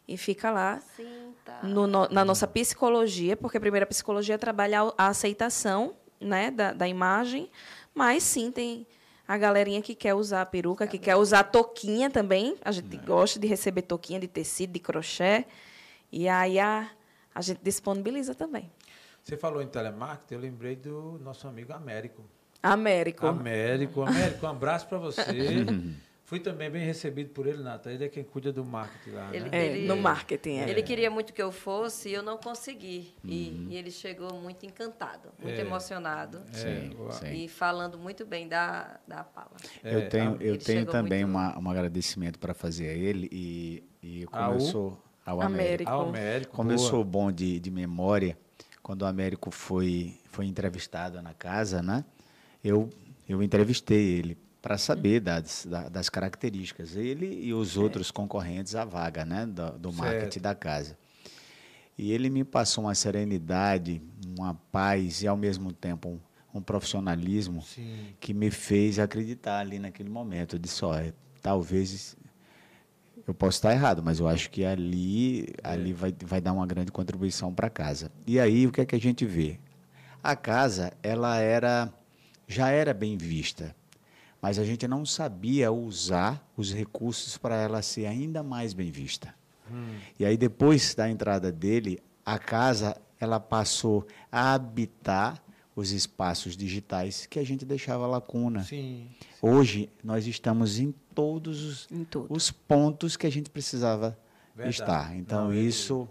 e 0.08 0.16
fica 0.16 0.50
lá 0.50 0.80
Sim, 0.96 1.34
tá. 1.44 1.60
no 1.64 1.86
no- 1.86 2.08
na 2.08 2.24
nossa 2.24 2.48
psicologia, 2.48 3.36
porque 3.36 3.58
a 3.58 3.60
primeira 3.60 3.86
psicologia 3.86 4.38
trabalha 4.38 4.82
a- 4.84 4.94
a 4.98 5.08
aceitação 5.08 5.94
né, 6.22 6.50
da, 6.52 6.72
da 6.72 6.88
imagem, 6.88 7.52
mas 7.94 8.24
sim 8.24 8.50
tem 8.50 8.88
a 9.28 9.38
galerinha 9.38 9.82
que 9.82 9.94
quer 9.94 10.14
usar 10.14 10.42
a 10.42 10.46
peruca, 10.46 10.88
que 10.88 10.98
quer 10.98 11.16
usar 11.16 11.40
a 11.40 11.44
toquinha 11.44 12.10
também. 12.10 12.56
A 12.64 12.72
gente 12.72 12.96
gosta 12.98 13.40
de 13.40 13.48
receber 13.48 13.82
toquinha 13.82 14.20
de 14.20 14.28
tecido, 14.28 14.74
de 14.74 14.80
crochê. 14.80 15.46
E 16.12 16.30
aí 16.30 16.58
a, 16.60 16.90
a 17.36 17.42
gente 17.42 17.60
disponibiliza 17.62 18.34
também. 18.34 18.72
Você 19.22 19.36
falou 19.36 19.62
em 19.62 19.68
telemarketing, 19.68 20.36
eu 20.36 20.40
lembrei 20.40 20.76
do 20.78 21.20
nosso 21.22 21.48
amigo 21.48 21.74
Américo. 21.74 22.24
Américo. 22.64 23.28
Américo, 23.28 24.02
Américo, 24.02 24.46
um 24.46 24.50
abraço 24.50 24.88
para 24.88 24.98
você. 24.98 25.22
Fui 26.28 26.42
também 26.42 26.70
bem 26.70 26.84
recebido 26.86 27.30
por 27.30 27.48
ele, 27.48 27.64
Nata. 27.64 27.90
Ele 27.90 28.04
é 28.04 28.10
quem 28.10 28.22
cuida 28.22 28.52
do 28.52 28.66
marketing 28.66 29.12
lá. 29.12 29.30
Ele- 29.34 29.50
né? 29.50 29.50
É, 29.54 29.66
Ele- 29.68 29.88
no 29.88 29.96
marketing. 29.96 30.58
É. 30.58 30.70
Ele 30.70 30.84
queria 30.84 31.10
muito 31.10 31.32
que 31.32 31.42
eu 31.42 31.54
fosse 31.54 32.10
e 32.10 32.14
eu 32.14 32.22
não 32.22 32.38
consegui. 32.38 33.14
E, 33.24 33.66
e 33.70 33.78
ele 33.78 33.90
chegou 33.90 34.34
muito 34.34 34.66
encantado, 34.66 35.30
muito 35.42 35.58
É. 35.58 35.62
emocionado. 35.62 36.42
Sim, 36.52 36.94
o- 37.00 37.10
sim. 37.14 37.32
E 37.46 37.48
falando 37.48 37.98
muito 37.98 38.26
bem 38.26 38.46
da, 38.46 39.00
da 39.08 39.24
Paula. 39.24 39.52
É, 39.82 39.96
eu 39.96 40.10
tenho, 40.10 40.32
eu 40.42 40.56
ele 40.56 40.58
tenho 40.58 40.86
também 40.86 41.24
uma, 41.24 41.58
um 41.58 41.70
agradecimento 41.70 42.38
para 42.40 42.54
fazer 42.54 42.90
a 42.90 42.94
ele 42.94 43.30
e, 43.32 43.84
e 44.04 44.26
como 44.26 44.44
Ao? 44.44 44.54
eu 44.56 44.60
sou 44.60 45.02
ao 45.26 45.40
Américo. 45.42 45.90
Américo. 45.90 45.92
O 45.92 46.10
Américo. 46.10 46.52
Como 46.58 46.72
eu 46.74 46.76
boa. 46.76 46.90
sou 46.90 47.06
bom 47.06 47.32
de, 47.32 47.58
de 47.58 47.72
memória, 47.72 48.38
quando 48.84 49.04
o 49.04 49.06
Américo 49.06 49.50
foi, 49.50 50.20
foi 50.26 50.46
entrevistado 50.46 51.22
na 51.22 51.34
casa, 51.34 51.82
né? 51.82 52.04
Eu, 52.62 52.90
eu 53.30 53.42
entrevistei 53.42 54.20
ele 54.20 54.38
para 54.62 54.78
saber 54.78 55.20
das, 55.22 55.66
da- 55.70 55.88
das 55.90 56.10
características. 56.10 56.96
Ele 56.96 57.42
e 57.46 57.54
os 57.54 57.78
outros 57.78 58.12
concorrentes 58.12 58.76
à 58.76 58.84
vaga, 58.86 59.24
né? 59.26 59.46
Do, 59.46 59.72
do 59.78 59.94
marketing 59.94 60.34
Certo. 60.34 60.44
da 60.44 60.56
casa. 60.56 60.98
E 61.98 62.12
ele 62.12 62.30
me 62.30 62.44
passou 62.44 62.84
uma 62.84 62.94
serenidade, 62.96 64.02
uma 64.38 64.54
paz 64.72 65.22
e, 65.24 65.28
ao 65.28 65.36
mesmo 65.38 65.72
tempo, 65.74 66.10
um, 66.54 66.58
um 66.60 66.62
profissionalismo 66.62 67.62
Sim. 67.64 68.14
que 68.20 68.34
me 68.34 68.52
fez 68.52 69.00
acreditar 69.00 69.60
ali 69.60 69.80
naquele 69.80 70.10
momento. 70.10 70.56
Eu 70.56 70.60
disse, 70.60 70.84
olha, 70.86 71.14
talvez 71.42 72.16
eu 73.28 73.34
possa 73.34 73.58
estar 73.58 73.72
errado, 73.74 74.02
mas 74.04 74.20
eu 74.20 74.28
acho 74.28 74.50
que 74.52 74.64
ali, 74.64 75.54
ali 75.64 75.92
vai, 75.92 76.14
vai 76.24 76.40
dar 76.40 76.54
uma 76.54 76.68
grande 76.68 76.92
contribuição 76.92 77.54
para 77.54 77.70
casa. 77.70 78.12
E 78.28 78.40
aí, 78.40 78.68
o 78.68 78.72
que 78.72 78.82
é 78.82 78.86
que 78.86 78.96
a 78.96 79.00
gente 79.00 79.26
vê? 79.26 79.60
A 80.24 80.36
casa, 80.36 80.94
ela 81.02 81.38
era 81.40 81.92
já 82.48 82.70
era 82.70 82.94
bem 82.94 83.18
vista, 83.18 83.76
mas 84.42 84.60
a 84.60 84.64
gente 84.64 84.88
não 84.88 85.06
sabia 85.06 85.72
usar 85.72 86.46
os 86.56 86.74
recursos 86.74 87.38
para 87.38 87.56
ela 87.56 87.82
ser 87.82 88.06
ainda 88.06 88.44
mais 88.44 88.74
bem 88.74 88.92
vista. 88.92 89.34
Hum. 89.72 89.96
E 90.20 90.26
aí 90.26 90.38
depois 90.38 90.96
da 90.96 91.10
entrada 91.10 91.52
dele, 91.52 92.00
a 92.26 92.38
casa 92.38 92.96
ela 93.20 93.40
passou 93.40 94.06
a 94.32 94.54
habitar 94.54 95.42
os 95.76 95.92
espaços 95.92 96.58
digitais 96.58 97.26
que 97.28 97.38
a 97.40 97.44
gente 97.44 97.64
deixava 97.64 98.08
lacuna. 98.08 98.64
Sim, 98.64 99.10
sim. 99.20 99.28
Hoje 99.42 99.90
nós 100.04 100.26
estamos 100.26 100.80
em 100.80 100.94
todos 101.14 101.64
os, 101.64 101.88
em 101.92 102.06
os 102.30 102.50
pontos 102.52 103.16
que 103.16 103.28
a 103.28 103.32
gente 103.32 103.50
precisava 103.50 104.18
Verdade. 104.56 104.82
estar. 104.82 105.16
Então 105.16 105.46
Não, 105.46 105.54
isso 105.54 106.10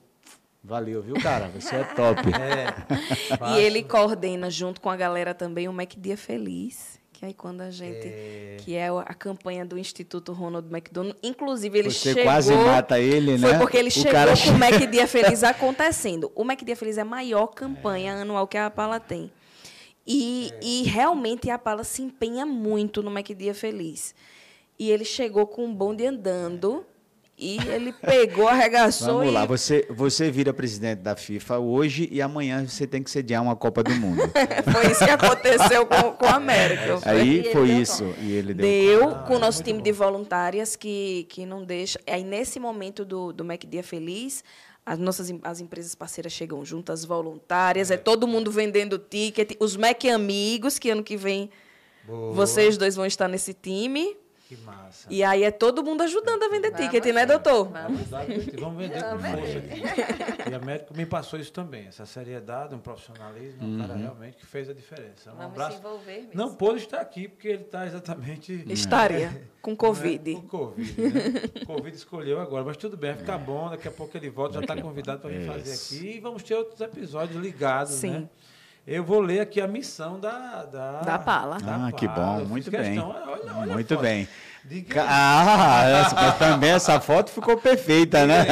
valeu, 0.62 1.02
viu, 1.02 1.14
cara? 1.20 1.48
Você 1.48 1.76
é 1.76 1.84
top. 1.84 2.22
É, 2.36 3.58
e 3.58 3.60
ele 3.60 3.82
coordena 3.82 4.50
junto 4.50 4.80
com 4.80 4.88
a 4.90 4.96
galera 4.96 5.34
também 5.34 5.68
o 5.68 5.72
Mac 5.72 5.94
Dia 5.96 6.16
Feliz. 6.16 7.00
Que 7.18 7.24
aí 7.24 7.32
quando 7.32 7.62
a 7.62 7.70
gente. 7.70 8.06
É... 8.06 8.56
Que 8.58 8.74
é 8.76 8.88
a 8.88 9.14
campanha 9.14 9.64
do 9.64 9.78
Instituto 9.78 10.34
Ronald 10.34 10.68
McDonald. 10.70 11.16
Inclusive, 11.22 11.78
ele 11.78 11.90
Você 11.90 12.10
chegou. 12.10 12.24
quase 12.24 12.54
mata 12.54 13.00
ele, 13.00 13.38
né? 13.38 13.48
Foi 13.48 13.58
porque 13.58 13.78
ele 13.78 13.88
o 13.88 13.92
chegou 13.92 14.12
cara... 14.12 14.34
com 14.36 14.50
o 14.50 14.58
Mac 14.58 14.90
Dia 14.90 15.06
Feliz 15.06 15.42
acontecendo. 15.44 16.30
O 16.34 16.44
Mac 16.44 16.62
Dia 16.62 16.76
Feliz 16.76 16.98
é 16.98 17.00
a 17.00 17.06
maior 17.06 17.46
campanha 17.48 18.12
é. 18.12 18.20
anual 18.20 18.46
que 18.46 18.58
a 18.58 18.68
Pala 18.68 19.00
tem. 19.00 19.32
E, 20.06 20.52
é. 20.52 20.58
e 20.62 20.82
realmente 20.82 21.48
a 21.48 21.58
Pala 21.58 21.84
se 21.84 22.02
empenha 22.02 22.44
muito 22.44 23.02
no 23.02 23.10
Mac 23.10 23.28
Dia 23.28 23.54
Feliz. 23.54 24.14
E 24.78 24.90
ele 24.90 25.04
chegou 25.06 25.46
com 25.46 25.64
um 25.64 25.74
bonde 25.74 26.04
andando. 26.04 26.84
E 27.38 27.58
ele 27.68 27.92
pegou, 27.92 28.48
arregaçou. 28.48 29.18
Vamos 29.18 29.28
e... 29.28 29.30
lá, 29.30 29.44
você, 29.44 29.86
você 29.90 30.30
vira 30.30 30.54
presidente 30.54 31.00
da 31.00 31.14
FIFA 31.14 31.58
hoje 31.58 32.08
e 32.10 32.22
amanhã 32.22 32.66
você 32.66 32.86
tem 32.86 33.02
que 33.02 33.10
sediar 33.10 33.42
uma 33.42 33.54
Copa 33.54 33.82
do 33.82 33.94
Mundo. 33.94 34.22
foi 34.72 34.90
isso 34.90 35.04
que 35.04 35.10
aconteceu 35.10 35.84
com, 35.84 36.12
com 36.12 36.24
a 36.24 36.36
América. 36.36 36.98
Aí 37.04 37.42
foi, 37.42 37.52
foi 37.52 37.70
isso. 37.72 38.14
E 38.22 38.32
ele 38.32 38.54
deu, 38.54 38.66
deu 38.66 39.10
ah, 39.10 39.14
com 39.24 39.34
o 39.34 39.38
nosso 39.38 39.62
time 39.62 39.78
bom. 39.78 39.84
de 39.84 39.92
voluntárias 39.92 40.76
que, 40.76 41.26
que 41.28 41.44
não 41.44 41.62
deixa. 41.62 42.00
Aí, 42.06 42.24
nesse 42.24 42.58
momento 42.58 43.04
do, 43.04 43.34
do 43.34 43.44
Mac 43.44 43.64
Dia 43.64 43.82
Feliz, 43.82 44.42
as 44.86 44.98
nossas 44.98 45.30
as 45.42 45.60
empresas 45.60 45.94
parceiras 45.94 46.32
chegam 46.32 46.64
juntas, 46.64 47.04
voluntárias, 47.04 47.90
é, 47.90 47.94
é 47.94 47.96
todo 47.98 48.26
mundo 48.26 48.50
vendendo 48.50 48.98
ticket, 48.98 49.56
os 49.60 49.76
Mac 49.76 50.02
amigos, 50.06 50.78
que 50.78 50.88
ano 50.88 51.02
que 51.02 51.18
vem 51.18 51.50
Boa. 52.04 52.32
vocês 52.32 52.78
dois 52.78 52.96
vão 52.96 53.04
estar 53.04 53.28
nesse 53.28 53.52
time. 53.52 54.16
Que 54.46 54.56
massa. 54.58 55.08
E 55.10 55.24
aí 55.24 55.42
é 55.42 55.50
todo 55.50 55.82
mundo 55.82 56.02
ajudando 56.02 56.44
a 56.44 56.48
vender 56.48 56.70
vamos 56.70 56.86
ticket, 56.86 57.12
né, 57.12 57.26
doutor? 57.26 57.64
Vamos, 57.64 58.02
vamos 58.60 58.78
vender 58.78 59.02
com 59.02 59.18
força 59.18 59.58
aqui. 59.58 60.50
E 60.50 60.54
a 60.54 60.58
médica 60.60 60.94
me 60.94 61.04
passou 61.04 61.40
isso 61.40 61.52
também, 61.52 61.88
essa 61.88 62.06
seriedade, 62.06 62.72
um 62.72 62.78
profissionalismo, 62.78 63.66
um 63.66 63.78
cara 63.80 63.94
uhum. 63.94 64.00
realmente 64.02 64.36
que 64.36 64.46
fez 64.46 64.70
a 64.70 64.72
diferença. 64.72 65.32
Um 65.32 65.36
vamos 65.36 65.52
abraço. 65.52 65.72
se 65.72 65.78
envolver 65.80 66.16
mesmo. 66.18 66.30
Não 66.32 66.54
pôde 66.54 66.78
estar 66.78 67.00
aqui 67.00 67.26
porque 67.26 67.48
ele 67.48 67.62
está 67.62 67.86
exatamente... 67.86 68.64
Estaria, 68.70 69.26
é, 69.26 69.42
com 69.60 69.74
Covid. 69.76 70.30
É, 70.30 70.34
com 70.36 70.42
Covid, 70.42 71.00
né? 71.00 71.20
Covid 71.66 71.96
escolheu 71.96 72.40
agora, 72.40 72.64
mas 72.64 72.76
tudo 72.76 72.96
bem, 72.96 73.14
vai 73.14 73.20
ficar 73.20 73.38
bom, 73.38 73.68
daqui 73.70 73.88
a 73.88 73.90
pouco 73.92 74.16
ele 74.16 74.30
volta, 74.30 74.54
já 74.54 74.60
está 74.60 74.80
convidado 74.80 75.22
para 75.22 75.30
vir 75.30 75.44
fazer 75.44 75.72
aqui. 75.72 76.06
E 76.06 76.20
vamos 76.20 76.44
ter 76.44 76.54
outros 76.54 76.80
episódios 76.80 77.42
ligados, 77.42 77.94
Sim. 77.94 78.10
né? 78.10 78.28
Eu 78.86 79.02
vou 79.02 79.20
ler 79.20 79.40
aqui 79.40 79.60
a 79.60 79.66
missão 79.66 80.20
da... 80.20 80.64
Da, 80.64 81.00
da 81.00 81.18
Pala. 81.18 81.58
Da 81.58 81.74
ah, 81.74 81.78
Pala. 81.78 81.92
que 81.92 82.06
bom, 82.06 82.44
muito 82.44 82.70
bem. 82.70 82.98
Olha, 83.00 83.54
olha 83.56 83.72
muito 83.72 83.98
bem. 83.98 84.28
Ah, 84.96 85.82
essa, 85.90 86.14
mas 86.14 86.38
também 86.38 86.70
essa 86.70 87.00
foto 87.00 87.30
ficou 87.30 87.56
perfeita, 87.56 88.24
né? 88.24 88.44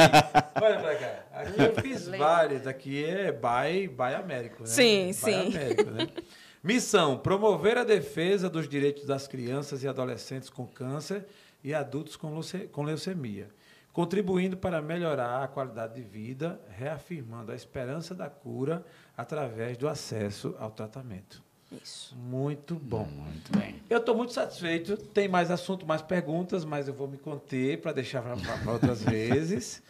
Olha 0.61 0.79
pra 0.79 0.95
cá. 0.95 1.25
Aqui 1.33 1.61
eu 1.61 1.75
fiz 1.81 2.07
várias. 2.07 2.67
Aqui 2.67 3.05
é 3.05 3.31
by, 3.31 3.87
by 3.87 4.15
Américo, 4.15 4.63
né? 4.63 4.67
Sim, 4.67 5.07
by 5.07 5.13
sim. 5.13 5.47
Américo, 5.55 5.91
né? 5.91 6.09
Missão: 6.61 7.17
promover 7.17 7.77
a 7.77 7.83
defesa 7.85 8.49
dos 8.49 8.67
direitos 8.67 9.05
das 9.05 9.27
crianças 9.27 9.83
e 9.83 9.87
adolescentes 9.87 10.49
com 10.49 10.65
câncer 10.65 11.25
e 11.63 11.73
adultos 11.73 12.15
com 12.17 12.83
leucemia, 12.83 13.49
contribuindo 13.93 14.57
para 14.57 14.81
melhorar 14.81 15.43
a 15.43 15.47
qualidade 15.47 15.95
de 15.95 16.01
vida, 16.01 16.59
reafirmando 16.77 17.51
a 17.51 17.55
esperança 17.55 18.13
da 18.13 18.29
cura 18.29 18.85
através 19.17 19.77
do 19.77 19.87
acesso 19.87 20.55
ao 20.59 20.71
tratamento. 20.71 21.43
Isso. 21.71 22.15
Muito 22.15 22.75
bom. 22.75 23.05
Muito 23.05 23.57
bem. 23.57 23.81
Eu 23.89 23.97
estou 23.97 24.15
muito 24.15 24.33
satisfeito. 24.33 24.97
Tem 24.97 25.27
mais 25.27 25.49
assunto, 25.49 25.85
mais 25.85 26.01
perguntas, 26.01 26.63
mas 26.63 26.87
eu 26.87 26.93
vou 26.93 27.07
me 27.07 27.17
conter 27.17 27.81
para 27.81 27.91
deixar 27.91 28.21
para 28.21 28.71
outras 28.71 29.01
vezes. 29.03 29.81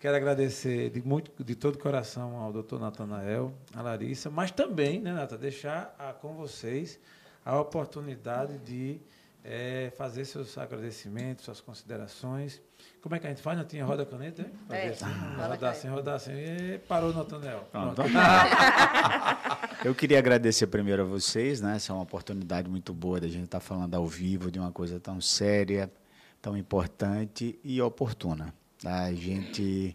Quero 0.00 0.16
agradecer 0.16 0.90
de, 0.90 1.00
muito, 1.00 1.32
de 1.42 1.54
todo 1.54 1.78
coração 1.78 2.36
ao 2.36 2.52
doutor 2.52 2.78
Natanael, 2.78 3.54
a 3.74 3.80
Larissa, 3.80 4.28
mas 4.28 4.50
também, 4.50 5.00
né, 5.00 5.12
Nata, 5.12 5.38
deixar 5.38 5.94
a, 5.98 6.12
com 6.12 6.34
vocês 6.34 6.98
a 7.44 7.58
oportunidade 7.58 8.58
de 8.58 9.00
é, 9.42 9.90
fazer 9.96 10.26
seus 10.26 10.58
agradecimentos, 10.58 11.46
suas 11.46 11.60
considerações. 11.60 12.60
Como 13.04 13.14
é 13.14 13.18
que 13.18 13.26
a 13.26 13.28
gente 13.28 13.42
faz? 13.42 13.58
Não 13.58 13.66
tinha 13.66 13.84
roda 13.84 14.06
caneta? 14.06 14.50
É, 14.70 14.88
assim, 14.88 15.04
ah, 15.04 15.46
rodar 15.46 15.72
assim, 15.72 15.88
rodar 15.88 16.14
assim. 16.14 16.32
E 16.32 16.78
parou 16.88 17.12
no 17.12 17.18
Natanel. 17.18 17.68
Eu 19.84 19.94
queria 19.94 20.18
agradecer 20.18 20.66
primeiro 20.68 21.02
a 21.02 21.04
vocês, 21.04 21.60
né? 21.60 21.76
Essa 21.76 21.92
é 21.92 21.94
uma 21.94 22.02
oportunidade 22.02 22.66
muito 22.66 22.94
boa 22.94 23.20
da 23.20 23.28
gente 23.28 23.44
estar 23.44 23.60
falando 23.60 23.94
ao 23.94 24.06
vivo 24.06 24.50
de 24.50 24.58
uma 24.58 24.72
coisa 24.72 24.98
tão 24.98 25.20
séria, 25.20 25.92
tão 26.40 26.56
importante 26.56 27.58
e 27.62 27.78
oportuna. 27.82 28.54
Tá? 28.82 29.02
A 29.02 29.12
gente. 29.12 29.94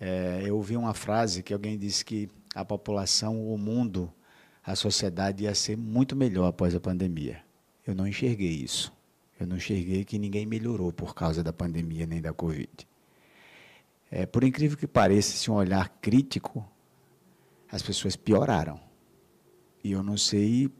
É, 0.00 0.44
eu 0.46 0.56
ouvi 0.56 0.78
uma 0.78 0.94
frase 0.94 1.42
que 1.42 1.52
alguém 1.52 1.76
disse 1.76 2.06
que 2.06 2.30
a 2.54 2.64
população, 2.64 3.52
o 3.52 3.58
mundo, 3.58 4.10
a 4.64 4.74
sociedade 4.74 5.44
ia 5.44 5.54
ser 5.54 5.76
muito 5.76 6.16
melhor 6.16 6.46
após 6.46 6.74
a 6.74 6.80
pandemia. 6.80 7.42
Eu 7.86 7.94
não 7.94 8.08
enxerguei 8.08 8.48
isso. 8.48 8.96
Eu 9.38 9.46
não 9.46 9.56
enxerguei 9.56 10.04
que 10.04 10.18
ninguém 10.18 10.44
melhorou 10.44 10.92
por 10.92 11.14
causa 11.14 11.42
da 11.42 11.52
pandemia 11.52 12.06
nem 12.06 12.20
da 12.20 12.32
Covid. 12.32 12.88
É, 14.10 14.26
por 14.26 14.42
incrível 14.42 14.76
que 14.76 14.86
pareça, 14.86 15.36
se 15.36 15.50
um 15.50 15.54
olhar 15.54 15.88
crítico, 16.00 16.66
as 17.70 17.82
pessoas 17.82 18.16
pioraram. 18.16 18.80
E 19.84 19.92
eu 19.92 20.02
não 20.02 20.16
sei 20.16 20.70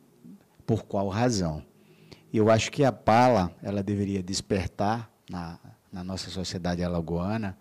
por 0.66 0.84
qual 0.84 1.08
razão. 1.08 1.64
Eu 2.32 2.50
acho 2.50 2.70
que 2.72 2.84
a 2.84 2.92
Pala 2.92 3.54
ela 3.62 3.82
deveria 3.82 4.22
despertar 4.22 5.10
na, 5.30 5.58
na 5.92 6.02
nossa 6.02 6.30
sociedade 6.30 6.82
alagoana 6.82 7.56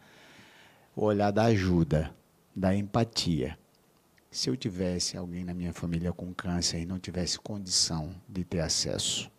o 0.96 1.06
olhar 1.06 1.32
da 1.32 1.44
ajuda, 1.46 2.14
da 2.56 2.76
empatia. 2.76 3.58
Se 4.32 4.50
eu 4.50 4.58
tivesse 4.58 5.16
alguém 5.16 5.44
na 5.44 5.54
minha 5.54 5.74
família 5.74 6.12
com 6.12 6.34
câncer 6.34 6.80
e 6.80 6.86
não 6.86 7.00
tivesse 7.00 7.40
condição 7.40 8.16
de 8.28 8.44
ter 8.44 8.60
acesso, 8.60 9.32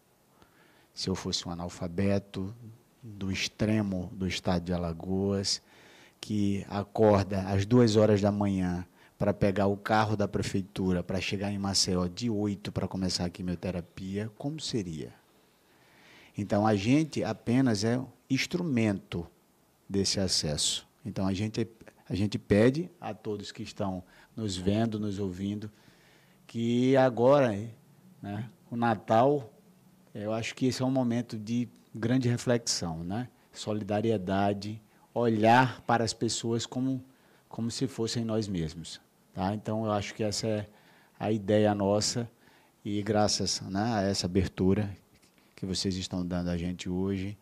se 0.99 1.09
eu 1.09 1.15
fosse 1.15 1.49
um 1.49 1.53
analfabeto 1.53 2.53
do 3.01 3.31
extremo 3.31 4.11
do 4.13 4.27
estado 4.27 4.65
de 4.65 4.73
Alagoas, 4.73 5.63
que 6.21 6.67
acorda 6.69 7.43
às 7.43 7.65
duas 7.65 7.95
horas 7.95 8.21
da 8.21 8.33
manhã 8.33 8.85
para 9.17 9.33
pegar 9.33 9.69
o 9.69 9.77
carro 9.77 10.17
da 10.17 10.27
prefeitura 10.27 11.01
para 11.01 11.21
chegar 11.21 11.53
em 11.53 11.59
Maceió 11.59 12.09
de 12.09 12.29
oito 12.29 12.73
para 12.73 12.89
começar 12.89 13.27
a 13.27 13.31
quimioterapia, 13.31 14.29
como 14.37 14.59
seria? 14.59 15.15
Então 16.37 16.67
a 16.67 16.75
gente 16.75 17.23
apenas 17.23 17.85
é 17.85 18.05
instrumento 18.29 19.25
desse 19.89 20.19
acesso. 20.19 20.85
Então 21.05 21.29
a 21.29 21.33
gente 21.33 21.65
a 22.09 22.15
gente 22.17 22.41
pede 22.41 22.91
a 23.01 23.15
todos 23.15 23.53
que 23.53 23.63
estão 23.63 24.03
nos 24.35 24.57
vendo, 24.57 24.99
nos 24.99 25.21
ouvindo, 25.21 25.71
que 26.45 26.97
agora, 26.97 27.57
né, 28.21 28.51
o 28.69 28.77
Natal 28.77 29.53
eu 30.23 30.33
acho 30.33 30.55
que 30.55 30.67
esse 30.67 30.83
é 30.83 30.85
um 30.85 30.91
momento 30.91 31.39
de 31.39 31.69
grande 31.95 32.29
reflexão, 32.29 33.05
né? 33.05 33.29
Solidariedade, 33.53 34.81
olhar 35.15 35.81
para 35.83 36.05
as 36.05 36.13
pessoas 36.13 36.67
como, 36.67 37.05
como 37.49 37.71
se 37.71 37.87
fossem 37.87 38.25
nós 38.25 38.49
mesmos. 38.49 39.01
Tá? 39.33 39.55
Então, 39.55 39.85
eu 39.85 39.93
acho 39.93 40.15
que 40.15 40.23
essa 40.23 40.47
é 40.47 40.69
a 41.19 41.31
ideia 41.31 41.75
nossa 41.75 42.31
e 42.85 43.03
graças 43.03 43.61
né, 43.63 43.81
a 43.81 44.03
essa 44.03 44.27
abertura 44.27 44.91
que 45.57 45.67
vocês 45.67 45.97
estão 45.97 46.25
dando 46.25 46.51
a 46.51 46.57
gente 46.57 46.89
hoje, 46.89 47.37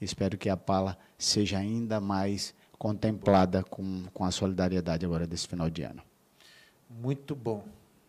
espero 0.00 0.36
que 0.36 0.48
a 0.48 0.56
Pala 0.56 0.98
seja 1.18 1.58
ainda 1.58 2.00
mais 2.00 2.54
contemplada 2.78 3.62
com, 3.62 4.04
com 4.12 4.24
a 4.24 4.30
solidariedade 4.30 5.06
agora 5.06 5.26
desse 5.26 5.48
final 5.48 5.70
de 5.70 5.82
ano. 5.82 6.02
Muito 6.90 7.34
bom. 7.34 7.64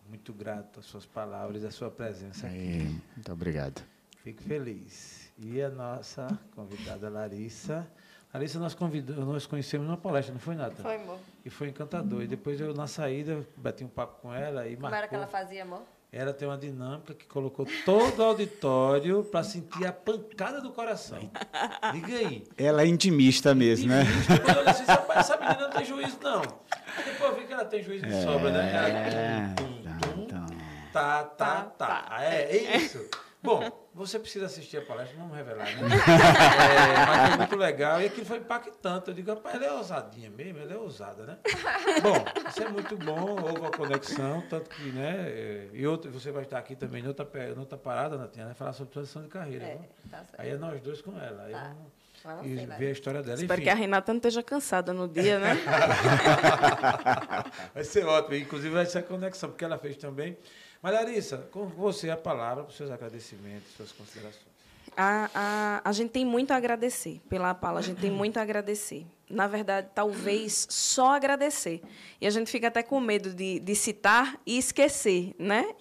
Muito 0.07 0.33
grato 0.33 0.79
às 0.79 0.85
suas 0.85 1.05
palavras 1.05 1.63
e 1.63 1.65
à 1.65 1.71
sua 1.71 1.89
presença 1.89 2.47
aqui. 2.47 2.57
É, 2.57 2.83
muito 3.15 3.31
obrigado. 3.31 3.94
Fico 4.25 4.41
feliz. 4.41 5.31
E 5.37 5.61
a 5.61 5.69
nossa 5.69 6.27
convidada 6.55 7.07
Larissa. 7.09 7.87
Larissa, 8.33 8.57
nós, 8.57 8.73
convidamos, 8.73 9.23
nós 9.23 9.45
conhecemos 9.45 9.85
numa 9.85 9.97
palestra, 9.97 10.33
não 10.33 10.41
foi 10.41 10.55
nada? 10.55 10.73
Foi, 10.81 10.95
amor. 10.95 11.19
E 11.45 11.49
foi 11.51 11.67
encantador. 11.69 12.23
E 12.23 12.27
depois 12.27 12.59
eu, 12.59 12.73
na 12.73 12.87
saída, 12.87 13.47
bati 13.55 13.83
um 13.83 13.87
papo 13.87 14.19
com 14.23 14.33
ela 14.33 14.67
e 14.67 14.71
Como 14.71 14.81
marcou. 14.81 14.97
era 14.97 15.07
que 15.07 15.13
ela 15.13 15.27
fazia, 15.27 15.61
amor? 15.61 15.83
Ela 16.11 16.33
tem 16.33 16.47
uma 16.47 16.57
dinâmica 16.57 17.13
que 17.13 17.27
colocou 17.27 17.67
todo 17.85 18.17
o 18.17 18.23
auditório 18.23 19.23
para 19.25 19.43
sentir 19.43 19.85
a 19.85 19.93
pancada 19.93 20.59
do 20.59 20.71
coração. 20.71 21.19
Diga 21.93 22.15
aí. 22.17 22.43
Ela 22.57 22.81
é 22.81 22.87
intimista 22.87 23.53
mesmo, 23.53 23.89
né? 23.89 24.01
intimista. 24.01 24.33
né? 24.33 24.39
Quando 24.39 24.57
eu 24.57 24.65
disse, 24.65 24.83
essa 25.19 25.37
menina 25.37 25.59
não 25.61 25.69
tem 25.69 25.85
juízo, 25.85 26.17
não. 26.23 26.41
Aí 26.41 27.03
depois 27.05 27.29
eu 27.31 27.35
vi 27.35 27.45
que 27.45 27.53
ela 27.53 27.65
tem 27.65 27.83
juízo 27.83 28.07
de 28.07 28.11
é, 28.13 28.23
sobra, 28.23 28.49
né? 28.51 28.75
Ela, 28.75 29.53
tum, 29.53 29.83
tum, 29.99 30.25
tum. 30.25 30.47
tá, 30.91 31.23
tá, 31.25 31.61
tá. 31.77 32.01
Tá, 32.01 32.23
É, 32.23 32.57
é 32.57 32.77
isso. 32.77 33.07
Bom, 33.43 33.84
você 33.95 34.19
precisa 34.19 34.47
assistir 34.47 34.77
a 34.77 34.81
palestra, 34.81 35.17
não 35.17 35.29
vamos 35.29 35.37
revelar, 35.37 35.63
né? 35.65 35.87
É, 35.87 37.05
mas 37.07 37.27
foi 37.29 37.37
muito 37.37 37.55
legal 37.55 38.01
e 38.01 38.05
aquilo 38.07 38.25
foi 38.25 38.37
impactante. 38.39 39.07
Eu 39.07 39.13
digo, 39.13 39.33
rapaz, 39.33 39.55
ela 39.55 39.65
é 39.65 39.71
ousadinha 39.71 40.29
mesmo, 40.29 40.59
ela 40.59 40.73
é 40.73 40.77
ousada, 40.77 41.23
né? 41.25 41.37
Bom, 42.03 42.25
isso 42.49 42.61
é 42.61 42.67
muito 42.67 42.97
bom, 42.97 43.37
houve 43.41 43.65
a 43.65 43.71
conexão, 43.71 44.43
tanto 44.49 44.69
que, 44.69 44.91
né? 44.91 45.15
é, 45.27 45.69
E 45.73 45.87
outro, 45.87 46.11
você 46.11 46.29
vai 46.31 46.43
estar 46.43 46.59
aqui 46.59 46.75
também 46.75 47.01
noutra, 47.01 47.25
pe- 47.25 47.55
noutra 47.55 47.77
parada, 47.77 48.17
Natinha, 48.17 48.47
né? 48.47 48.53
Falar 48.53 48.73
sobre 48.73 48.91
transição 48.93 49.21
de 49.23 49.29
carreira. 49.29 49.63
É, 49.65 49.79
tá. 50.11 50.23
Aí 50.37 50.49
é 50.49 50.57
nós 50.57 50.79
dois 50.81 51.01
com 51.01 51.17
ela. 51.17 51.43
Aí 51.43 51.53
Tá. 51.53 51.73
Mas 52.23 52.43
e 52.47 52.55
ver 52.65 52.87
a 52.87 52.91
história 52.91 53.21
dela. 53.21 53.35
Espero 53.35 53.53
Enfim, 53.61 53.65
que 53.65 53.69
a 53.69 53.75
Renata 53.75 54.11
não 54.11 54.17
esteja 54.17 54.41
cansada 54.41 54.91
no 54.91 55.07
dia, 55.07 55.37
né? 55.37 55.53
vai 57.73 57.83
ser 57.83 58.05
ótimo. 58.05 58.35
Inclusive 58.35 58.73
vai 58.73 58.85
ser 58.85 58.99
a 58.99 59.03
conexão, 59.03 59.49
porque 59.49 59.63
ela 59.63 59.77
fez 59.77 59.97
também. 59.97 60.37
Mas, 60.81 60.93
Larissa, 60.93 61.37
com 61.51 61.65
você 61.65 62.09
a 62.09 62.17
palavra 62.17 62.63
para 62.63 62.71
os 62.71 62.77
seus 62.77 62.91
agradecimentos, 62.91 63.71
suas 63.75 63.91
considerações. 63.91 64.55
A, 64.95 65.29
a, 65.33 65.89
a 65.89 65.91
gente 65.91 66.11
tem 66.11 66.23
muito 66.23 66.51
a 66.51 66.55
agradecer 66.55 67.19
pela 67.27 67.49
Apala, 67.49 67.79
a 67.79 67.83
gente 67.83 67.99
tem 67.99 68.11
muito 68.11 68.37
a 68.37 68.41
agradecer. 68.41 69.05
Na 69.29 69.47
verdade, 69.47 69.89
talvez 69.93 70.67
só 70.69 71.15
agradecer. 71.15 71.81
E 72.21 72.27
a 72.27 72.29
gente 72.29 72.49
fica 72.49 72.67
até 72.67 72.81
com 72.83 72.99
medo 72.99 73.33
de, 73.33 73.59
de 73.59 73.75
citar 73.75 74.39
e 74.45 74.57
esquecer, 74.57 75.35
né? 75.37 75.75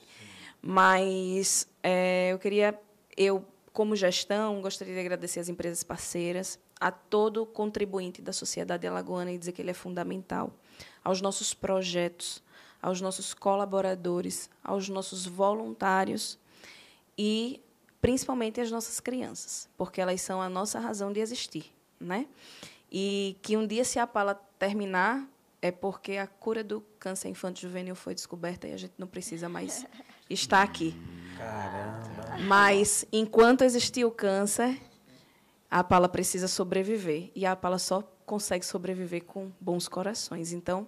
Mas 0.61 1.69
é, 1.83 2.33
eu 2.33 2.39
queria, 2.39 2.79
eu, 3.17 3.45
como 3.73 3.95
gestão, 3.95 4.61
gostaria 4.63 4.95
de 4.95 5.01
agradecer 5.01 5.39
as 5.39 5.49
empresas 5.49 5.85
parceiras, 5.85 6.59
a 6.81 6.91
todo 6.91 7.47
contribuinte 7.47 8.21
da 8.21 8.33
sociedade 8.33 8.87
alagoana 8.87 9.31
e 9.31 9.39
dizer 9.39 9.53
que 9.53 9.63
ele 9.63 9.71
é 9.71 9.75
fundamental, 9.75 10.53
aos 11.05 11.21
nossos 11.21 11.55
projetos, 11.55 12.43
aos 12.85 13.01
nossos 13.01 13.33
colaboradores, 13.33 14.51
aos 14.63 14.91
nossos 14.91 15.25
voluntários 15.25 16.39
e 17.17 17.59
principalmente 17.99 18.61
as 18.61 18.71
nossas 18.71 19.01
crianças, 19.01 19.71
porque 19.75 20.03
elas 20.03 20.21
são 20.21 20.43
a 20.43 20.51
nossa 20.51 20.79
razão 20.79 21.11
de 21.11 21.19
existir, 21.19 21.73
né? 21.99 22.27
E 22.93 23.39
que 23.41 23.57
um 23.57 23.67
dia 23.67 23.87
se 23.87 23.99
a 23.99 24.07
pala 24.07 24.35
terminar 24.59 25.27
é 25.63 25.73
porque 25.73 26.19
a 26.19 26.27
cura 26.27 26.63
do 26.63 26.83
câncer 26.99 27.31
infantil 27.31 27.71
juvenil 27.71 27.95
foi 27.95 28.15
descoberta 28.15 28.69
e 28.69 28.75
a 28.75 28.77
gente 28.77 28.93
não 28.99 29.07
precisa 29.07 29.49
mais 29.49 29.87
estar 30.29 30.63
aqui. 30.63 30.95
Caramba. 31.39 32.37
Mas 32.47 33.07
enquanto 33.11 33.65
existir 33.65 34.05
o 34.05 34.11
câncer, 34.11 34.79
a 35.71 35.83
Pala 35.83 36.07
precisa 36.07 36.49
sobreviver 36.49 37.31
e 37.35 37.47
a 37.47 37.57
Pala 37.57 37.79
só 37.79 38.03
consegue 38.27 38.67
sobreviver 38.67 39.25
com 39.25 39.51
bons 39.59 39.89
corações. 39.89 40.53
Então, 40.53 40.87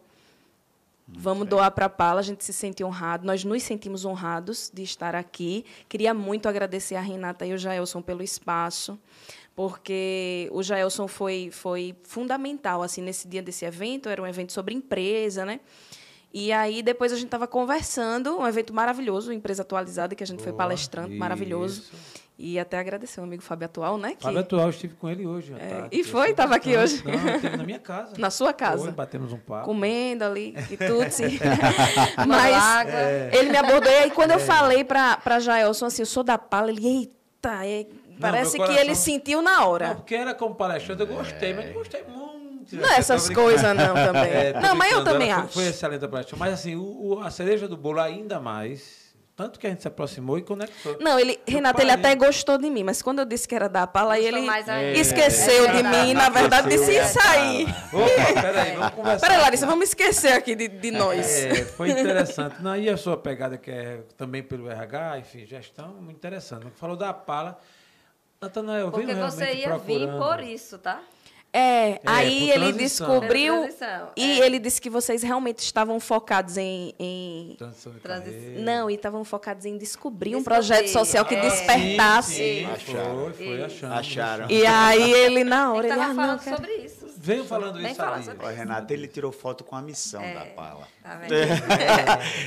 vamos 1.06 1.46
doar 1.46 1.70
para 1.70 1.86
a 1.86 1.88
Pala, 1.88 2.20
a 2.20 2.22
gente 2.22 2.44
se 2.44 2.52
sente 2.52 2.82
honrado, 2.82 3.26
nós 3.26 3.44
nos 3.44 3.62
sentimos 3.62 4.04
honrados 4.04 4.70
de 4.74 4.82
estar 4.82 5.14
aqui. 5.14 5.64
Queria 5.88 6.12
muito 6.12 6.48
agradecer 6.48 6.96
a 6.96 7.00
Renata 7.00 7.46
e 7.46 7.52
o 7.52 7.58
Jaelson 7.58 8.02
pelo 8.02 8.22
espaço, 8.22 8.98
porque 9.54 10.48
o 10.52 10.62
Jaelson 10.62 11.06
foi 11.06 11.50
foi 11.52 11.94
fundamental 12.02 12.82
assim 12.82 13.02
nesse 13.02 13.28
dia 13.28 13.42
desse 13.42 13.64
evento, 13.64 14.08
era 14.08 14.20
um 14.20 14.26
evento 14.26 14.52
sobre 14.52 14.74
empresa, 14.74 15.44
né? 15.44 15.60
E 16.34 16.52
aí 16.52 16.82
depois 16.82 17.12
a 17.12 17.16
gente 17.16 17.26
estava 17.26 17.46
conversando, 17.46 18.38
um 18.38 18.46
evento 18.46 18.74
maravilhoso, 18.74 19.32
empresa 19.32 19.62
atualizada 19.62 20.14
que 20.14 20.22
a 20.22 20.26
gente 20.26 20.42
foi 20.42 20.52
Boa, 20.52 20.64
palestrando, 20.64 21.14
maravilhoso. 21.14 21.84
E 22.38 22.58
até 22.58 22.78
agradecer 22.78 23.18
o 23.18 23.24
amigo 23.24 23.42
Fábio 23.42 23.64
Atual, 23.64 23.96
né? 23.96 24.14
Que 24.14 24.22
Fábio 24.24 24.40
Atual, 24.40 24.68
estive 24.68 24.94
com 24.94 25.08
ele 25.08 25.26
hoje. 25.26 25.54
É, 25.58 25.68
tarde. 25.68 25.88
e 25.90 26.04
foi? 26.04 26.34
Tava 26.34 26.54
aqui 26.56 26.74
Não, 26.76 26.82
hoje? 26.82 27.02
Não, 27.02 27.34
esteve 27.34 27.56
na 27.56 27.64
minha 27.64 27.78
casa. 27.78 28.12
na 28.18 28.28
sua 28.30 28.52
casa. 28.52 28.82
Foi, 28.82 28.92
batemos 28.92 29.32
um 29.32 29.38
papo. 29.38 29.64
comendo 29.64 30.22
ali 30.22 30.54
e 30.70 30.76
tudo. 30.76 31.10
sim. 31.10 31.38
Tomando 32.14 32.28
Mas 32.28 32.54
água. 32.54 32.92
ele 33.32 33.48
me 33.50 33.56
abordou. 33.56 33.90
E 33.90 33.94
aí, 33.96 34.10
quando 34.10 34.32
eu 34.32 34.38
falei 34.38 34.84
para 34.84 35.16
para 35.16 35.38
Jaelson 35.40 35.86
assim, 35.86 36.02
eu 36.02 36.06
sou 36.06 36.22
da 36.22 36.36
Pala, 36.36 36.70
ele, 36.70 36.86
eita, 36.86 37.64
é- 37.66 37.86
parece 38.20 38.58
meu 38.58 38.66
que 38.66 38.72
ele 38.74 38.80
coração- 38.82 39.04
sentiu 39.04 39.40
na 39.40 39.56
Não, 39.60 39.68
hora. 39.70 39.94
porque 39.94 40.14
era 40.14 40.34
como 40.34 40.54
palestrante, 40.54 41.00
eu 41.00 41.06
gostei, 41.06 41.54
mas 41.54 41.66
não 41.66 41.72
gostei 41.72 42.02
muito. 42.04 42.26
Não 42.72 42.90
é 42.90 42.98
essas 42.98 43.30
coisas, 43.30 43.74
não, 43.76 43.94
também. 43.94 44.22
É, 44.30 44.60
não, 44.60 44.74
mas 44.74 44.92
eu 44.92 45.04
também 45.04 45.30
acho. 45.32 45.48
Foi, 45.54 45.62
foi 45.62 45.66
excelente 45.70 46.04
a 46.04 46.08
palestra. 46.08 46.36
Mas 46.36 46.52
assim, 46.52 46.74
o, 46.74 46.82
o- 47.14 47.20
a 47.20 47.30
cereja 47.30 47.66
do 47.68 47.76
bolo 47.76 48.00
ainda 48.00 48.38
mais. 48.40 49.05
Tanto 49.36 49.60
que 49.60 49.66
a 49.66 49.70
gente 49.70 49.82
se 49.82 49.88
aproximou 49.88 50.38
e 50.38 50.42
conectou. 50.42 50.96
Não, 50.98 51.18
ele, 51.18 51.38
Eu 51.46 51.52
Renata, 51.54 51.82
ele 51.82 51.90
até 51.90 52.14
gostou 52.14 52.56
de 52.56 52.70
mim, 52.70 52.82
mas 52.82 53.02
quando 53.02 53.18
eu 53.18 53.26
disse 53.26 53.46
que 53.46 53.54
era 53.54 53.68
da 53.68 53.86
Pala, 53.86 54.16
Gostou 54.16 54.28
ele 54.38 54.48
ainda. 54.48 54.92
esqueceu 54.92 55.66
É 55.66 55.68
de 55.68 55.82
verdade. 55.82 56.06
mim, 56.06 56.14
na 56.14 56.28
verdade, 56.30 56.68
disse 56.70 56.96
isso 56.96 57.18
aí. 57.20 57.66
Opa, 57.92 58.40
peraí, 58.40 58.76
vamos 58.76 58.90
conversar. 58.96 59.26
Peraí, 59.28 59.42
Larissa, 59.42 59.66
vamos 59.66 59.88
esquecer 59.88 60.32
aqui 60.32 60.54
de, 60.54 60.68
de 60.68 60.90
nós. 60.90 61.28
É, 61.44 61.54
foi 61.66 61.90
interessante. 61.92 62.62
Não, 62.62 62.74
e 62.74 62.88
a 62.88 62.96
sua 62.96 63.18
pegada, 63.18 63.58
que 63.58 63.70
é 63.70 64.00
também 64.16 64.42
pelo 64.42 64.70
RH, 64.70 65.18
enfim, 65.18 65.44
gestão, 65.44 65.88
muito 66.00 66.16
interessante. 66.16 66.66
Falou 66.76 66.96
da 66.96 67.12
Pala. 67.12 67.58
Natanael, 68.40 68.90
Porque 68.90 69.14
você 69.14 69.52
ia 69.54 69.76
vir 69.78 70.06
procurando. 70.08 70.18
por 70.18 70.40
isso, 70.42 70.78
tá? 70.78 71.00
É, 71.58 72.00
aí 72.04 72.40
por 72.40 72.54
ele 72.54 72.72
transição. 72.72 73.06
descobriu 73.08 73.54
transição, 73.60 74.08
e 74.14 74.40
é. 74.42 74.44
ele 74.46 74.58
disse 74.58 74.78
que 74.78 74.90
vocês 74.90 75.22
realmente 75.22 75.60
estavam 75.60 75.98
focados 75.98 76.58
em, 76.58 76.92
em- 76.98 77.54
Transição 77.56 77.92
de 77.92 78.00
Transi- 78.00 78.30
carreira. 78.30 78.60
não, 78.60 78.90
e 78.90 78.94
estavam 78.94 79.24
focados 79.24 79.64
em 79.64 79.78
descobrir 79.78 80.36
um 80.36 80.44
projeto 80.44 80.88
social 80.88 81.24
que 81.24 81.34
é. 81.34 81.40
despertasse. 81.40 82.34
Sim, 82.34 82.66
sim, 82.66 82.66
Acharam. 82.66 83.32
foi, 83.32 83.32
foi 83.32 83.62
achando. 83.64 83.92
Acharam. 83.94 84.50
E 84.50 84.66
aí 84.66 85.12
ele 85.12 85.44
na 85.44 85.72
hora 85.72 85.86
Ele 85.86 85.94
ele 85.94 86.02
estava 86.02 86.22
ah, 86.22 86.26
não, 86.26 86.38
sobre 86.38 86.72
isso. 86.74 87.06
Veio 87.16 87.44
falando 87.44 87.78
Vem 87.78 87.86
isso 87.86 87.96
falar 87.96 88.22
Ó, 88.40 88.46
Renato, 88.48 88.92
ele 88.92 89.08
tirou 89.08 89.32
foto 89.32 89.64
com 89.64 89.74
a 89.74 89.82
missão 89.82 90.20
da 90.20 90.44
Pala. 90.46 90.86
Tá 91.02 91.16
vendo? 91.24 91.34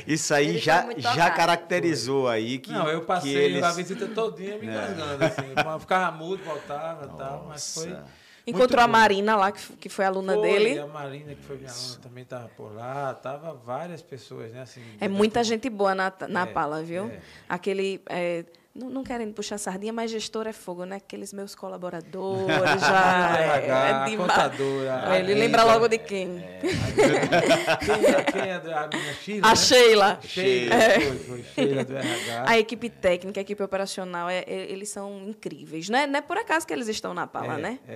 Isso 0.06 0.32
aí 0.32 0.50
Ele 0.50 0.60
foi 0.60 0.60
já, 0.62 1.14
já 1.14 1.30
caracterizou 1.30 2.28
aí 2.28 2.58
que, 2.58 2.72
Não, 2.72 2.88
eu 2.88 3.02
passei 3.02 3.34
eles... 3.36 3.62
a 3.62 3.72
visita 3.72 4.06
todinha 4.06 4.56
me 4.56 4.66
engasgando, 4.66 5.24
assim. 5.24 5.80
Ficava 5.80 6.16
mudo, 6.16 6.42
voltava 6.44 7.06
e 7.06 7.08
tal, 7.18 7.46
mas 7.48 7.74
foi. 7.74 7.96
Encontrou 8.46 8.82
a. 8.82 8.88
Marina 8.88 9.36
lá, 9.36 9.52
que, 9.52 9.60
que 9.76 9.88
foi 9.88 10.04
aluna 10.04 10.34
Foi, 10.34 10.42
dele. 10.42 10.78
A 10.78 10.86
Marina, 10.86 11.34
que 11.34 11.42
foi 11.42 11.56
minha 11.56 11.70
aluna, 11.70 11.96
também 12.02 12.22
estava 12.24 12.48
por 12.48 12.74
lá. 12.74 13.14
Tava 13.14 13.52
várias 13.54 14.02
pessoas, 14.02 14.52
né? 14.52 14.62
Assim, 14.62 14.82
É 15.00 15.08
muita 15.08 15.44
gente 15.44 15.68
boa 15.70 15.94
na, 15.94 16.12
na 16.28 16.42
É, 16.42 16.46
pala, 16.46 16.82
viu? 16.82 17.06
é. 17.06 17.20
Aquele. 17.48 18.00
é, 18.08 18.44
não, 18.74 18.88
não 18.88 19.02
querendo 19.04 19.32
puxar 19.34 19.58
sardinha, 19.58 19.92
mas 19.92 20.10
gestor 20.10 20.46
é 20.46 20.52
fogo, 20.52 20.84
né? 20.84 20.96
Aqueles 20.96 21.32
meus 21.32 21.54
colaboradores 21.56 22.80
já. 22.80 23.36
É, 23.38 23.66
é 23.66 24.04
demais. 24.10 24.16
contadora. 24.16 25.14
É, 25.16 25.18
Ele 25.20 25.34
lembra 25.34 25.64
logo 25.64 25.88
de 25.88 25.98
quem? 25.98 26.42
Quem, 26.60 28.06
é- 28.06 28.22
quem 28.24 28.42
é 28.42 28.54
a 28.54 28.88
minha 28.88 29.14
Sheila? 29.14 29.46
A 29.46 29.50
né? 29.50 29.56
Sheila. 29.56 30.18
Sheila, 30.22 30.74
É. 30.74 31.00
foi, 31.00 31.18
foi. 31.18 31.42
Sheila 31.42 31.84
do 31.84 31.96
RH. 31.96 32.44
A 32.46 32.58
equipe 32.58 32.88
técnica, 32.90 33.40
a 33.40 33.42
equipe 33.42 33.62
operacional, 33.62 34.28
é- 34.28 34.44
é- 34.46 34.70
eles 34.70 34.88
são 34.88 35.22
incríveis. 35.28 35.88
Não 35.88 35.98
é, 35.98 36.06
não 36.06 36.18
é 36.18 36.22
por 36.22 36.36
acaso 36.38 36.66
que 36.66 36.72
eles 36.72 36.88
estão 36.88 37.12
na 37.14 37.26
pala, 37.26 37.54
é, 37.58 37.62
né? 37.62 37.78
É, 37.88 37.92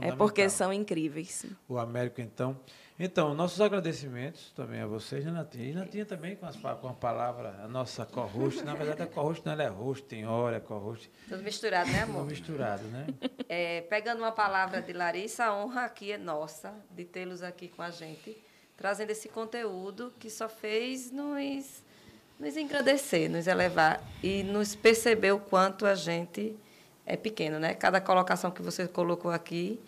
é, 0.00 0.08
É 0.08 0.12
porque 0.12 0.48
são 0.48 0.72
incríveis. 0.72 1.44
O 1.68 1.78
Américo, 1.78 2.20
então. 2.20 2.56
Então, 2.96 3.34
nossos 3.34 3.60
agradecimentos 3.60 4.52
também 4.52 4.80
a 4.80 4.86
vocês, 4.86 5.24
né, 5.24 5.32
Natinha? 5.32 5.64
E 5.68 5.74
Natinha 5.74 6.06
também 6.06 6.36
com, 6.36 6.46
as, 6.46 6.54
com 6.54 6.88
a 6.88 6.92
palavra, 6.92 7.60
a 7.64 7.66
nossa 7.66 8.06
co-host. 8.06 8.62
Na 8.62 8.72
verdade, 8.74 9.02
a 9.02 9.06
co-host 9.06 9.44
não 9.44 9.52
ela 9.52 9.64
é 9.64 9.68
host, 9.68 10.04
tem 10.06 10.24
hora, 10.24 10.58
é 10.58 10.60
co-host. 10.60 11.10
Tudo 11.28 11.42
misturado, 11.42 11.90
né, 11.90 12.02
Tudo 12.02 12.10
amor? 12.10 12.26
misturado, 12.26 12.84
né? 12.84 13.06
É, 13.48 13.80
pegando 13.80 14.18
uma 14.20 14.30
palavra 14.30 14.80
de 14.80 14.92
Larissa, 14.92 15.46
a 15.46 15.56
honra 15.56 15.86
aqui 15.86 16.12
é 16.12 16.18
nossa 16.18 16.72
de 16.92 17.04
tê-los 17.04 17.42
aqui 17.42 17.66
com 17.66 17.82
a 17.82 17.90
gente, 17.90 18.36
trazendo 18.76 19.10
esse 19.10 19.28
conteúdo 19.28 20.12
que 20.20 20.30
só 20.30 20.48
fez 20.48 21.10
nos, 21.10 21.82
nos 22.38 22.56
engrandecer, 22.56 23.28
nos 23.28 23.48
elevar 23.48 24.00
e 24.22 24.44
nos 24.44 24.76
perceber 24.76 25.32
o 25.32 25.40
quanto 25.40 25.84
a 25.84 25.96
gente 25.96 26.56
é 27.04 27.16
pequeno, 27.16 27.58
né? 27.58 27.74
Cada 27.74 28.00
colocação 28.00 28.52
que 28.52 28.62
você 28.62 28.86
colocou 28.86 29.32
aqui 29.32 29.80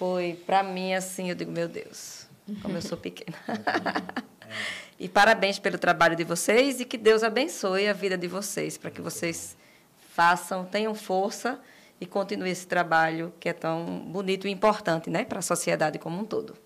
foi, 0.00 0.32
para 0.46 0.62
mim, 0.62 0.94
assim, 0.94 1.28
eu 1.28 1.34
digo, 1.34 1.52
meu 1.52 1.68
Deus, 1.68 2.26
como 2.62 2.74
eu 2.74 2.80
sou 2.80 2.96
pequena. 2.96 3.36
e 4.98 5.06
parabéns 5.10 5.58
pelo 5.58 5.76
trabalho 5.76 6.16
de 6.16 6.24
vocês 6.24 6.80
e 6.80 6.86
que 6.86 6.96
Deus 6.96 7.22
abençoe 7.22 7.86
a 7.86 7.92
vida 7.92 8.16
de 8.16 8.26
vocês, 8.26 8.78
para 8.78 8.90
que 8.90 9.02
vocês 9.02 9.58
façam, 10.14 10.64
tenham 10.64 10.94
força 10.94 11.60
e 12.00 12.06
continue 12.06 12.48
esse 12.48 12.66
trabalho 12.66 13.30
que 13.38 13.46
é 13.46 13.52
tão 13.52 13.98
bonito 14.10 14.48
e 14.48 14.50
importante, 14.50 15.10
né, 15.10 15.22
para 15.26 15.40
a 15.40 15.42
sociedade 15.42 15.98
como 15.98 16.18
um 16.18 16.24
todo. 16.24 16.56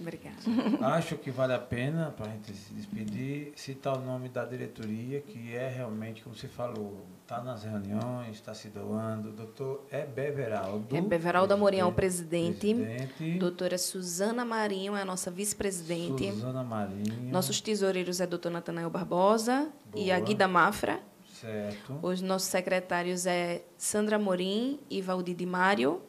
Obrigada. 0.00 0.36
Acho 0.94 1.16
que 1.16 1.30
vale 1.30 1.54
a 1.54 1.58
pena, 1.58 2.12
para 2.16 2.26
a 2.26 2.28
gente 2.30 2.52
se 2.52 2.72
despedir, 2.72 3.52
citar 3.56 3.96
o 3.96 4.00
nome 4.00 4.28
da 4.28 4.44
diretoria, 4.44 5.20
que 5.20 5.54
é 5.54 5.68
realmente, 5.68 6.22
como 6.22 6.36
você 6.36 6.46
falou, 6.46 7.04
está 7.22 7.42
nas 7.42 7.64
reuniões, 7.64 8.36
está 8.36 8.54
se 8.54 8.68
doando. 8.68 9.30
Doutor 9.32 9.84
Ebeveraldo. 9.90 10.96
É 10.96 11.00
Beveraldo 11.00 11.52
Amorim 11.52 11.78
é 11.78 11.84
o 11.84 11.92
presidente. 11.92 12.74
presidente. 12.74 13.38
Doutora 13.38 13.76
Suzana 13.76 14.44
Marinho 14.44 14.96
é 14.96 15.02
a 15.02 15.04
nossa 15.04 15.30
vice-presidente. 15.30 16.30
Suzana 16.30 16.62
Marinho. 16.62 17.30
Nossos 17.30 17.60
tesoureiros 17.60 18.20
é 18.20 18.26
doutor 18.26 18.50
Natanael 18.50 18.88
Barbosa 18.88 19.68
e 19.94 20.10
a 20.10 20.16
Boa. 20.16 20.26
Guida 20.26 20.48
Mafra. 20.48 21.00
Certo. 21.40 21.98
Os 22.02 22.20
nossos 22.20 22.48
secretários 22.48 23.26
é 23.26 23.62
Sandra 23.76 24.18
Morim 24.18 24.80
e 24.90 25.00
Valdir 25.00 25.36
Di 25.36 25.46
Mário. 25.46 26.02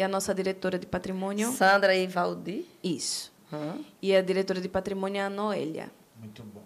E 0.00 0.02
a 0.02 0.08
nossa 0.08 0.34
diretora 0.34 0.78
de 0.78 0.86
patrimônio. 0.86 1.52
Sandra 1.52 1.94
e 1.94 2.06
Valdir. 2.06 2.64
Isso. 2.82 3.30
E 4.00 4.16
a 4.16 4.22
diretora 4.22 4.58
de 4.58 4.66
patrimônio 4.66 5.20
é 5.20 5.24
a 5.24 5.28
Noélia. 5.28 5.90
Muito 6.18 6.42
bom. 6.42 6.62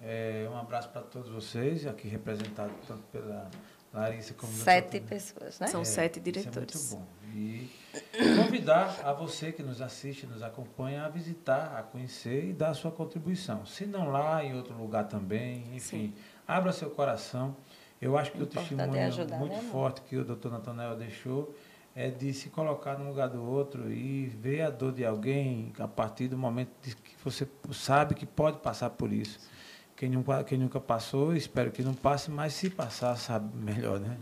É, 0.00 0.48
um 0.50 0.56
abraço 0.58 0.88
para 0.88 1.02
todos 1.02 1.30
vocês, 1.30 1.86
aqui 1.86 2.08
representado 2.08 2.72
tanto 2.88 3.04
pela 3.12 3.48
Larissa 3.94 4.34
como 4.34 4.52
Sete 4.52 4.98
pessoas, 4.98 5.60
né? 5.60 5.68
São 5.68 5.82
É, 5.82 5.84
sete 5.84 6.18
Isso 6.18 6.18
é 6.18 6.32
diretores. 6.32 6.90
muito 6.90 7.06
bom. 7.06 7.06
E 7.32 7.70
convidar 8.36 9.02
a 9.04 9.12
você 9.12 9.52
que 9.52 9.62
nos 9.62 9.80
assiste, 9.80 10.26
nos 10.26 10.42
acompanha, 10.42 11.04
a 11.04 11.08
visitar, 11.08 11.76
a 11.78 11.82
conhecer 11.84 12.48
e 12.48 12.52
dar 12.52 12.70
a 12.70 12.74
sua 12.74 12.90
contribuição. 12.90 13.64
Se 13.64 13.86
não 13.86 14.10
lá, 14.10 14.44
em 14.44 14.56
outro 14.56 14.74
lugar 14.76 15.06
também, 15.06 15.64
enfim, 15.76 16.12
abra 16.44 16.72
seu 16.72 16.90
coração. 16.90 17.56
Eu 18.00 18.18
acho 18.18 18.32
que 18.32 18.40
o 18.40 18.42
é 18.42 18.46
testemunho 18.46 19.06
ajudar, 19.06 19.38
muito 19.38 19.54
né, 19.54 19.68
forte 19.70 20.00
que 20.00 20.16
o 20.16 20.24
doutor 20.24 20.50
Natanael 20.50 20.96
deixou 20.96 21.54
é 21.94 22.08
de 22.10 22.32
se 22.32 22.48
colocar 22.48 22.98
no 22.98 23.08
lugar 23.08 23.28
do 23.28 23.42
outro 23.44 23.90
e 23.92 24.26
ver 24.26 24.62
a 24.62 24.70
dor 24.70 24.92
de 24.92 25.04
alguém 25.04 25.72
a 25.78 25.86
partir 25.86 26.28
do 26.28 26.38
momento 26.38 26.70
que 26.80 27.14
você 27.22 27.46
sabe 27.72 28.14
que 28.14 28.24
pode 28.26 28.58
passar 28.58 28.90
por 28.90 29.12
isso. 29.12 29.38
Quem 29.96 30.08
nunca, 30.10 30.42
quem 30.42 30.58
nunca 30.58 30.80
passou, 30.80 31.36
espero 31.36 31.70
que 31.70 31.82
não 31.82 31.94
passe, 31.94 32.30
mas 32.30 32.54
se 32.54 32.70
passar, 32.70 33.14
sabe 33.16 33.54
melhor, 33.56 34.00
né? 34.00 34.16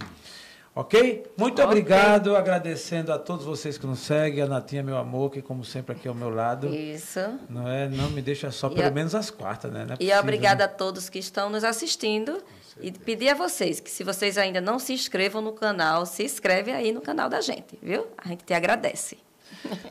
Ok? 0.75 1.25
Muito 1.37 1.55
Ok. 1.61 1.65
obrigado, 1.65 2.37
agradecendo 2.37 3.13
a 3.13 3.19
todos 3.19 3.45
vocês 3.45 3.77
que 3.77 3.87
nos 3.87 3.99
seguem, 4.01 4.43
a 4.43 4.47
Natinha, 4.47 4.83
meu 4.83 4.97
amor, 4.97 5.31
que 5.31 5.43
como 5.43 5.65
sempre 5.65 5.97
aqui 5.97 6.07
ao 6.07 6.15
meu 6.15 6.31
lado. 6.31 6.69
Isso. 6.73 7.19
Não 7.49 7.67
é? 7.69 7.89
Não 7.89 8.09
me 8.11 8.23
deixa 8.23 8.51
só, 8.53 8.69
E 8.69 8.75
pelo 8.77 8.87
a- 8.89 8.91
menos 8.91 9.15
às 9.15 9.31
quartas, 9.31 9.73
né? 9.73 9.81
É 9.83 9.85
E 9.85 9.97
possível, 9.97 10.21
obrigada 10.21 10.65
né? 10.67 10.73
a 10.73 10.75
todos 10.77 11.09
que 11.09 11.19
estão 11.19 11.51
nos 11.51 11.65
assistindo. 11.65 12.41
E 12.81 12.93
pedir 12.93 13.31
a 13.31 13.35
vocês 13.35 13.81
que, 13.81 13.91
se 13.91 14.05
vocês 14.05 14.37
ainda 14.39 14.61
não 14.61 14.79
se 14.79 14.93
inscrevam 14.93 15.41
no 15.43 15.53
canal, 15.53 16.07
se 16.07 16.25
inscreve 16.25 16.73
aí 16.73 16.93
no 16.93 17.01
canal 17.01 17.29
da 17.29 17.41
gente, 17.41 17.79
viu? 17.83 18.07
A 18.19 18.29
gente 18.29 18.45
te 18.45 18.55
agradece. 18.55 19.19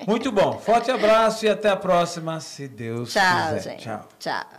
Muito 0.08 0.32
bom. 0.32 0.58
Forte 0.60 0.90
abraço 0.90 1.46
e 1.46 1.50
até 1.50 1.70
a 1.70 1.76
próxima, 1.76 2.40
se 2.40 2.68
Deus 2.68 3.12
Tchau, 3.12 3.56
quiser. 3.56 3.62
gente. 3.72 3.84
Tchau. 3.84 4.08
Tchau. 4.20 4.59